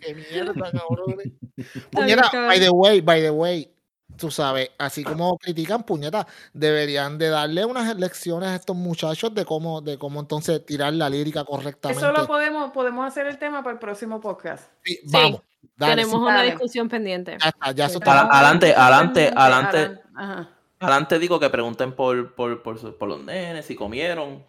¡Qué 0.00 0.14
mierda, 0.30 0.70
cabrones! 0.72 1.32
bien, 1.56 1.68
Puñeta, 1.90 2.22
cabrón. 2.30 2.48
by 2.48 2.60
the 2.60 2.70
way, 2.70 3.00
by 3.00 3.20
the 3.20 3.30
way, 3.30 3.72
tú 4.16 4.30
sabes, 4.30 4.70
así 4.78 5.04
como 5.04 5.36
critican, 5.38 5.82
puñeta, 5.84 6.26
deberían 6.52 7.18
de 7.18 7.28
darle 7.28 7.64
unas 7.64 7.94
lecciones 7.96 8.48
a 8.50 8.54
estos 8.56 8.74
muchachos 8.76 9.34
de 9.34 9.44
cómo, 9.44 9.80
de 9.80 9.98
cómo 9.98 10.20
entonces 10.20 10.64
tirar 10.64 10.92
la 10.94 11.08
lírica 11.08 11.44
correctamente. 11.44 12.02
Eso 12.02 12.12
lo 12.12 12.26
podemos, 12.26 12.72
podemos 12.72 13.06
hacer 13.06 13.26
el 13.26 13.38
tema 13.38 13.62
para 13.62 13.74
el 13.74 13.78
próximo 13.78 14.20
podcast. 14.20 14.70
Sí, 14.84 14.98
vamos, 15.04 15.42
dale, 15.76 15.92
Tenemos 15.94 16.12
sí, 16.14 16.18
una 16.26 16.34
Dale. 16.36 16.50
discusión 16.50 16.88
pendiente. 16.88 17.36
ya 17.40 17.48
está, 17.48 17.72
ya 17.72 17.84
eso 17.86 17.92
Sí, 17.94 17.98
está. 17.98 18.12
Ala- 18.22 18.28
adelante, 18.32 18.74
adelante, 18.74 19.32
adelante. 19.36 20.00
Adelante 20.82 21.18
digo 21.18 21.38
que 21.40 21.50
pregunten 21.50 21.94
por, 21.94 22.34
por, 22.34 22.62
por, 22.62 22.96
por 22.98 23.08
los 23.08 23.22
nenes, 23.22 23.66
si 23.66 23.74
comieron. 23.76 24.44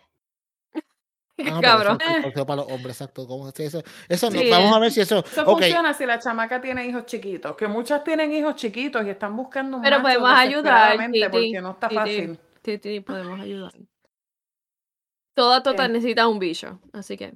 Ah, 0.76 1.60
Cabrón. 1.62 1.98
Eso, 2.02 2.28
eso- 2.30 2.46
para 2.46 2.62
los 2.62 2.72
hombres, 2.72 2.96
exacto. 3.02 3.28
¿cómo 3.28 3.50
es 3.50 3.60
eso? 3.60 3.82
Eso 4.08 4.30
no, 4.30 4.40
Sí, 4.40 4.50
vamos 4.50 4.72
eh. 4.72 4.76
a 4.76 4.80
ver 4.80 4.92
si 4.92 5.02
eso. 5.02 5.20
Eso 5.20 5.46
funciona 5.46 5.94
si 5.94 6.06
la 6.06 6.20
chamaca 6.20 6.62
tiene 6.62 6.86
hijos 6.88 7.06
chiquitos, 7.06 7.56
que 7.56 7.68
muchas 7.68 8.04
tienen 8.04 8.32
hijos 8.34 8.56
chiquitos 8.56 9.06
y 9.06 9.10
están 9.10 9.36
buscando 9.36 9.78
un 9.78 9.84
Pero 9.84 10.00
macho 10.00 10.20
podemos 10.20 10.40
ayudar, 10.40 10.98
Titi, 11.12 11.24
porque 11.30 11.62
no 11.62 11.72
está 11.72 11.88
Titi. 11.90 12.00
fácil. 12.00 12.40
Titi, 12.62 13.00
podemos 13.02 13.40
ayudar. 13.40 13.74
Toda 15.36 15.64
tota 15.64 15.88
¿Qué? 15.88 15.94
necesita 15.94 16.28
un 16.28 16.38
bicho, 16.40 16.80
así 16.94 17.18
que 17.18 17.34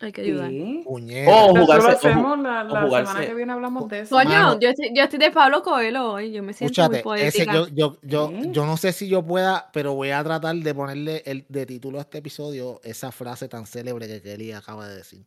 hay 0.00 0.12
que 0.12 0.20
ayudar. 0.20 0.50
Sí. 0.50 0.82
Oh, 0.86 0.98
lo 0.98 1.64
jugarse- 1.64 1.86
o 1.86 1.90
hacemos 1.90 2.38
la, 2.40 2.64
la 2.64 2.82
jugarse- 2.86 3.06
semana 3.08 3.26
que 3.26 3.34
viene 3.34 3.52
hablamos 3.52 3.88
de 3.88 4.00
eso. 4.00 4.14
Coño, 4.14 4.28
Mano. 4.28 4.60
yo 4.60 4.68
estoy, 4.68 4.90
yo 4.94 5.02
estoy 5.04 5.18
de 5.18 5.30
Pablo 5.30 5.62
Coelho 5.62 6.12
hoy, 6.12 6.32
yo 6.32 6.42
me 6.42 6.52
siento 6.52 6.88
muy 6.88 6.96
Escúchate, 6.98 7.26
ese, 7.28 7.44
poética. 7.44 7.54
yo, 7.54 7.68
yo, 7.68 7.98
yo, 8.02 8.28
¿Sí? 8.28 8.48
yo 8.52 8.66
no 8.66 8.76
sé 8.76 8.92
si 8.92 9.08
yo 9.08 9.22
pueda, 9.22 9.70
pero 9.72 9.94
voy 9.94 10.10
a 10.10 10.22
tratar 10.22 10.54
de 10.54 10.74
ponerle 10.74 11.22
el, 11.24 11.46
de 11.48 11.64
título 11.66 11.98
a 11.98 12.02
este 12.02 12.18
episodio 12.18 12.80
esa 12.84 13.10
frase 13.12 13.48
tan 13.48 13.64
célebre 13.66 14.06
que 14.06 14.20
Kelly 14.20 14.52
acaba 14.52 14.86
de 14.86 14.96
decir. 14.96 15.24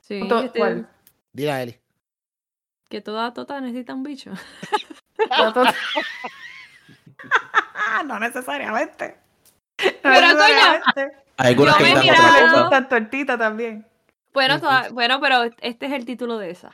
Sí, 0.00 0.20
este, 0.22 0.58
¿Cuál? 0.58 0.88
Dile 1.32 1.52
a 1.52 1.62
Eli. 1.62 1.76
que 2.88 3.00
toda 3.02 3.34
tota 3.34 3.60
necesita 3.60 3.92
un 3.94 4.02
bicho. 4.02 4.30
La 5.30 5.52
to- 5.52 5.64
no 8.06 8.18
necesariamente. 8.20 9.16
No 9.82 9.90
Pero, 10.02 10.26
coño, 10.28 10.38
necesariamente. 10.38 11.16
Hay 11.38 11.48
algunas 11.48 11.78
Yo 11.78 11.84
que 11.84 12.60
gustan 12.62 12.88
tortita 12.88 13.36
también. 13.36 13.86
Bueno, 14.36 14.60
toda- 14.60 14.88
bueno, 14.90 15.18
pero 15.20 15.44
este 15.62 15.86
es 15.86 15.92
el 15.92 16.04
título 16.04 16.38
de 16.38 16.50
esa. 16.50 16.72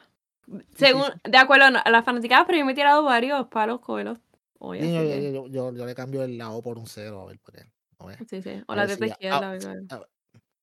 Según, 0.74 1.05
de 1.24 1.39
acuerdo 1.39 1.66
a 1.82 1.90
las 1.90 2.05
fanaticadas, 2.05 2.44
pero 2.47 2.59
yo 2.59 2.64
me 2.64 2.72
he 2.72 2.74
tirado 2.74 3.02
varios 3.05 3.47
palos 3.47 3.80
Coelho 3.80 4.18
hoy. 4.59 4.80
Sí, 4.80 4.93
yo, 4.93 5.01
que- 5.01 5.32
yo- 5.32 5.47
yo- 5.47 5.72
yo 5.72 5.86
le 5.86 5.94
cambio 5.94 6.22
el 6.24 6.36
la 6.36 6.51
O 6.51 6.60
por 6.62 6.78
un 6.78 6.86
cero, 6.86 7.20
a 7.22 7.26
ver, 7.26 7.39
porque, 7.43 7.64
a 8.01 8.06
ver, 8.06 8.18
sí, 8.28 8.43
sí. 8.43 8.62
O 8.66 8.72
a 8.72 8.76
la 8.76 8.89
si 8.89 8.98
ya- 8.98 9.06
izquierda. 9.06 9.39
ah, 9.39 9.51
algo. 9.94 10.06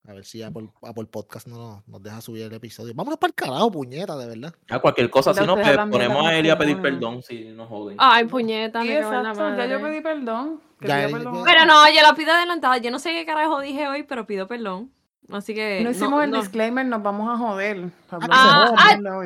a 0.07 0.13
ver 0.13 0.25
si 0.25 0.41
Apple, 0.41 0.69
Apple 0.81 1.05
Podcast 1.05 1.47
no 1.47 1.57
nos, 1.57 1.87
nos 1.87 2.01
deja 2.01 2.19
subir 2.19 2.43
el 2.43 2.53
episodio. 2.53 2.93
Vámonos 2.95 3.19
para 3.19 3.29
el 3.29 3.35
carajo, 3.35 3.71
puñeta, 3.71 4.17
de 4.17 4.27
verdad. 4.27 4.53
Ah, 4.69 4.79
cualquier 4.79 5.09
cosa, 5.09 5.33
si 5.33 5.45
no, 5.45 5.53
ustedes 5.53 5.77
pues 5.77 5.89
ponemos 5.89 6.17
a 6.17 6.21
con 6.21 6.31
Eli 6.33 6.49
a 6.49 6.57
pedir 6.57 6.81
perdón 6.81 7.21
si 7.23 7.45
nos 7.51 7.69
joden. 7.69 7.95
Ay, 7.99 8.25
puñeta, 8.25 8.83
me 8.83 8.99
la 8.99 8.99
exacto. 8.99 9.55
Ya 9.57 9.65
yo 9.67 9.81
pedí 9.81 10.01
perdón. 10.01 10.61
Ya, 10.81 10.85
pida 10.87 11.01
ya, 11.09 11.15
perdón. 11.17 11.43
Pero 11.45 11.65
no, 11.65 11.87
yo 11.93 12.01
lo 12.09 12.15
pido 12.15 12.31
adelantada. 12.33 12.77
Yo 12.79 12.89
no 12.91 12.97
sé 12.99 13.11
qué 13.11 13.25
carajo 13.25 13.59
dije 13.61 13.87
hoy, 13.87 14.03
pero 14.03 14.25
pido 14.25 14.47
perdón. 14.47 14.91
Así 15.31 15.53
que. 15.53 15.81
No 15.83 15.91
hicimos 15.91 16.23
el 16.23 16.31
no. 16.31 16.37
disclaimer, 16.39 16.85
nos 16.85 17.03
vamos 17.03 17.29
a 17.29 17.37
joder. 17.37 17.89
Ah. 18.11 18.71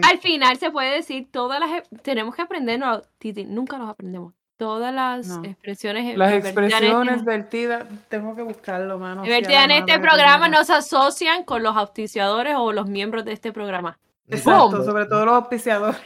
Al 0.03 0.18
final 0.20 0.57
se 0.57 0.72
puede 0.72 0.91
decir 0.95 1.28
todas 1.32 1.60
las. 1.60 1.72
e- 1.72 1.84
Tenemos 2.02 2.36
que 2.36 2.41
aprendernos. 2.41 3.03
Titi, 3.20 3.45
nunca 3.45 3.78
los 3.78 3.90
aprendemos. 3.90 4.34
Todas 4.57 4.94
las 4.94 5.28
No. 5.28 5.44
expresiones. 5.45 6.18
Las 6.18 6.32
vertidas 6.32 6.56
en 6.57 6.64
expresiones 6.64 7.15
este- 7.15 7.26
vertidas, 7.26 7.86
tengo 8.10 8.36
que 8.36 8.41
buscarlo, 8.44 8.99
mano. 8.99 9.24
vertidas 9.24 9.65
en 9.65 9.72
este 9.72 9.99
programa 9.99 10.48
no 10.48 10.64
se 10.64 10.74
asocian 10.74 11.44
con 11.44 11.64
los 11.64 11.76
auspiciadores 11.76 12.56
o 12.57 12.72
los 12.72 12.88
miembros 12.88 13.26
de 13.26 13.34
este 13.34 13.52
programa. 13.52 13.98
Exacto, 14.28 14.70
¡Bum! 14.78 14.86
sobre 14.86 15.06
todo 15.06 15.26
los 15.26 15.36
auspiciadores. 15.36 15.99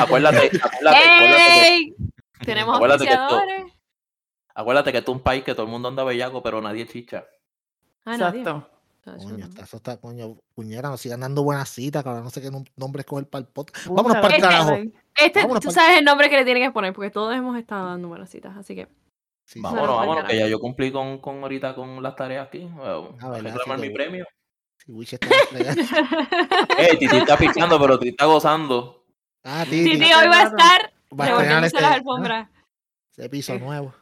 Acuérdate, 0.00 0.50
acuérdate, 0.62 1.68
¡Ey! 1.68 1.94
Tenemos 2.44 2.76
Acuérdate 2.76 3.04
que 3.06 3.10
esto- 3.10 3.22
auspiciadores. 3.22 3.72
acuérdate 4.54 4.92
que 4.92 4.98
esto 4.98 5.12
es 5.12 5.16
un 5.16 5.22
país 5.22 5.42
que 5.42 5.54
todo 5.54 5.64
el 5.64 5.72
mundo 5.72 5.88
anda 5.88 6.04
bellaco, 6.04 6.42
pero 6.42 6.60
nadie 6.60 6.86
chicha. 6.86 7.24
Ah. 8.04 8.12
Exacto. 8.14 8.68
Coño, 9.18 9.38
no. 9.38 9.44
está- 9.46 9.62
eso 9.64 9.76
está, 9.78 9.96
coño, 9.98 10.36
puñera, 10.54 10.88
nos 10.88 11.00
sigan 11.00 11.20
dando 11.20 11.42
buenas 11.42 11.68
citas, 11.68 12.02
cabrón, 12.04 12.24
no 12.24 12.30
sé 12.30 12.40
qué 12.40 12.50
nom- 12.50 12.68
nombre 12.76 13.00
escoger 13.00 13.28
para 13.28 13.42
el 13.42 13.48
podcast. 13.48 13.86
Vámonos 13.86 14.16
para 14.16 14.28
el 14.28 14.32
Este- 14.34 14.40
carajo. 14.42 14.70
Este, 15.16 15.40
Vámonos 15.42 15.62
tú 15.62 15.70
sabes 15.70 15.98
el 15.98 16.04
nombre 16.04 16.30
que 16.30 16.36
le 16.36 16.44
tienen 16.44 16.62
que 16.62 16.70
poner, 16.70 16.92
porque 16.92 17.10
todos 17.10 17.34
hemos 17.34 17.56
estado 17.58 17.86
dando 17.88 18.08
buenas 18.08 18.30
citas, 18.30 18.56
así 18.56 18.74
que. 18.74 18.86
Sí, 19.46 19.54
sí. 19.58 19.60
Vámonos, 19.60 19.86
pa'l 19.96 20.06
vámonos, 20.08 20.24
que 20.30 20.38
ya 20.38 20.46
yo 20.46 20.60
cumplí 20.60 20.92
con, 20.92 21.18
con 21.18 21.42
ahorita 21.42 21.74
con 21.74 22.02
las 22.02 22.14
tareas 22.16 22.46
aquí. 22.46 22.60
Bueno, 22.60 23.16
a 23.20 23.28
verdad, 23.30 23.52
reclamar 23.54 23.78
mi 23.80 23.90
premio. 23.90 24.24
Sí, 24.78 24.92
Wish 24.92 25.14
está. 25.14 25.28
Eh, 26.78 26.96
Titi 26.98 27.16
está 27.16 27.36
pichando, 27.36 27.78
pero 27.80 27.98
Titi 27.98 28.10
está 28.10 28.26
gozando. 28.26 29.04
Ah, 29.44 29.64
Titi 29.64 29.90
Titi, 29.92 30.04
hoy 30.12 30.28
va 30.28 30.40
a 30.40 30.42
estar 30.44 30.92
va 31.18 31.24
a 31.24 31.28
estrenar 31.28 31.28
revolviéndose 31.28 31.66
este, 31.66 31.80
las 31.80 31.92
alfombras. 31.92 32.48
ese 33.12 33.28
piso 33.28 33.58
nuevo. 33.58 33.92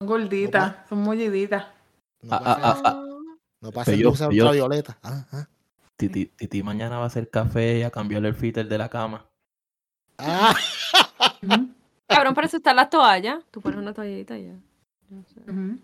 Son 0.00 0.08
gorditas, 0.08 0.76
son 0.88 0.98
mulliditas. 0.98 1.66
No 2.22 2.34
Ah, 2.34 2.42
ah, 2.44 2.80
ah. 2.84 3.02
No 3.60 3.72
pasa 3.72 3.92
yo- 3.94 4.10
ultravioleta. 4.10 4.98
Ah, 5.02 5.26
ah. 5.32 5.46
Titi, 5.96 6.26
Titi 6.26 6.62
mañana 6.62 6.98
va 6.98 7.04
a 7.04 7.06
hacer 7.06 7.30
café 7.30 7.78
y 7.78 7.82
a 7.82 7.90
cambiarle 7.90 8.28
el 8.28 8.34
filter 8.34 8.68
de 8.68 8.78
la 8.78 8.88
cama. 8.88 9.26
Ah, 10.18 10.54
Cabrón, 12.06 12.34
para 12.34 12.46
eso 12.46 12.58
están 12.58 12.76
las 12.76 12.90
toallas. 12.90 13.42
Tú 13.50 13.60
pones 13.60 13.78
una 13.78 13.92
toallita 13.92 14.38
y 14.38 14.46
ya. 14.46 14.52
No 15.08 15.24
sé. 15.24 15.40
ujú. 15.50 15.78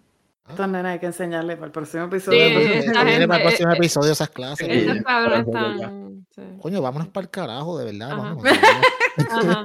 Estos 0.48 0.68
nenes 0.68 0.92
hay 0.92 0.98
que 0.98 1.06
enseñarles 1.06 1.56
para 1.56 1.66
el 1.66 1.72
próximo 1.72 2.04
episodio. 2.04 2.38
Sí, 2.38 2.54
esta 2.78 2.92
para 2.92 3.16
el 3.16 3.42
próximo 3.42 3.70
eh, 3.72 3.76
episodio 3.76 4.12
esas 4.12 4.28
clases. 4.28 4.68
Estos 4.68 4.92
coño. 4.94 5.04
cabrones 5.04 5.46
para 5.46 5.66
eso 5.66 5.74
están. 5.76 6.26
sí. 6.34 6.42
Coño, 6.60 6.82
vámonos 6.82 7.08
para 7.08 7.24
el 7.24 7.30
carajo, 7.30 7.78
de 7.78 7.84
verdad. 7.86 8.10
Ajá. 8.12 8.22
vámonos. 8.22 8.52
Ajá. 9.30 9.64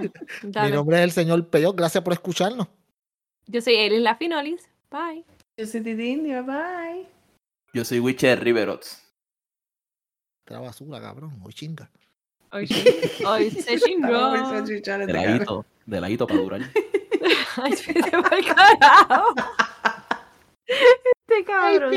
Mi 0.66 0.72
nombre 0.72 0.98
es 0.98 1.04
el 1.04 1.12
señor 1.12 1.48
Peyo, 1.48 1.74
gracias 1.74 2.04
por 2.04 2.14
escucharnos. 2.14 2.68
Yo 3.48 3.62
soy 3.62 3.76
Elis 3.76 4.02
La 4.02 4.16
Finolis. 4.16 4.70
Bye. 4.92 5.26
Yo 5.58 5.66
soy 5.66 5.82
Titi 5.82 6.10
India, 6.10 6.42
bye. 6.42 7.08
Yo 7.74 7.84
soy 7.86 8.00
Witcher 8.00 8.44
Riverots. 8.44 9.04
Esta 10.46 10.60
basura, 10.60 11.02
cabrón. 11.02 11.40
Hoy 11.44 11.54
chinga. 11.54 11.90
Hoy, 12.52 12.68
hoy 13.26 13.52
se 13.52 13.80
chingó. 13.80 14.32
De 14.64 15.14
ladito, 15.14 15.66
de 15.86 16.02
ladito 16.02 16.28
para 16.28 16.40
durar. 16.40 16.62
Ay, 17.62 17.74
vete 17.88 18.12
pa'l 18.12 18.46
carajo. 18.46 19.34
Este 20.68 21.44
cabrón. 21.46 21.94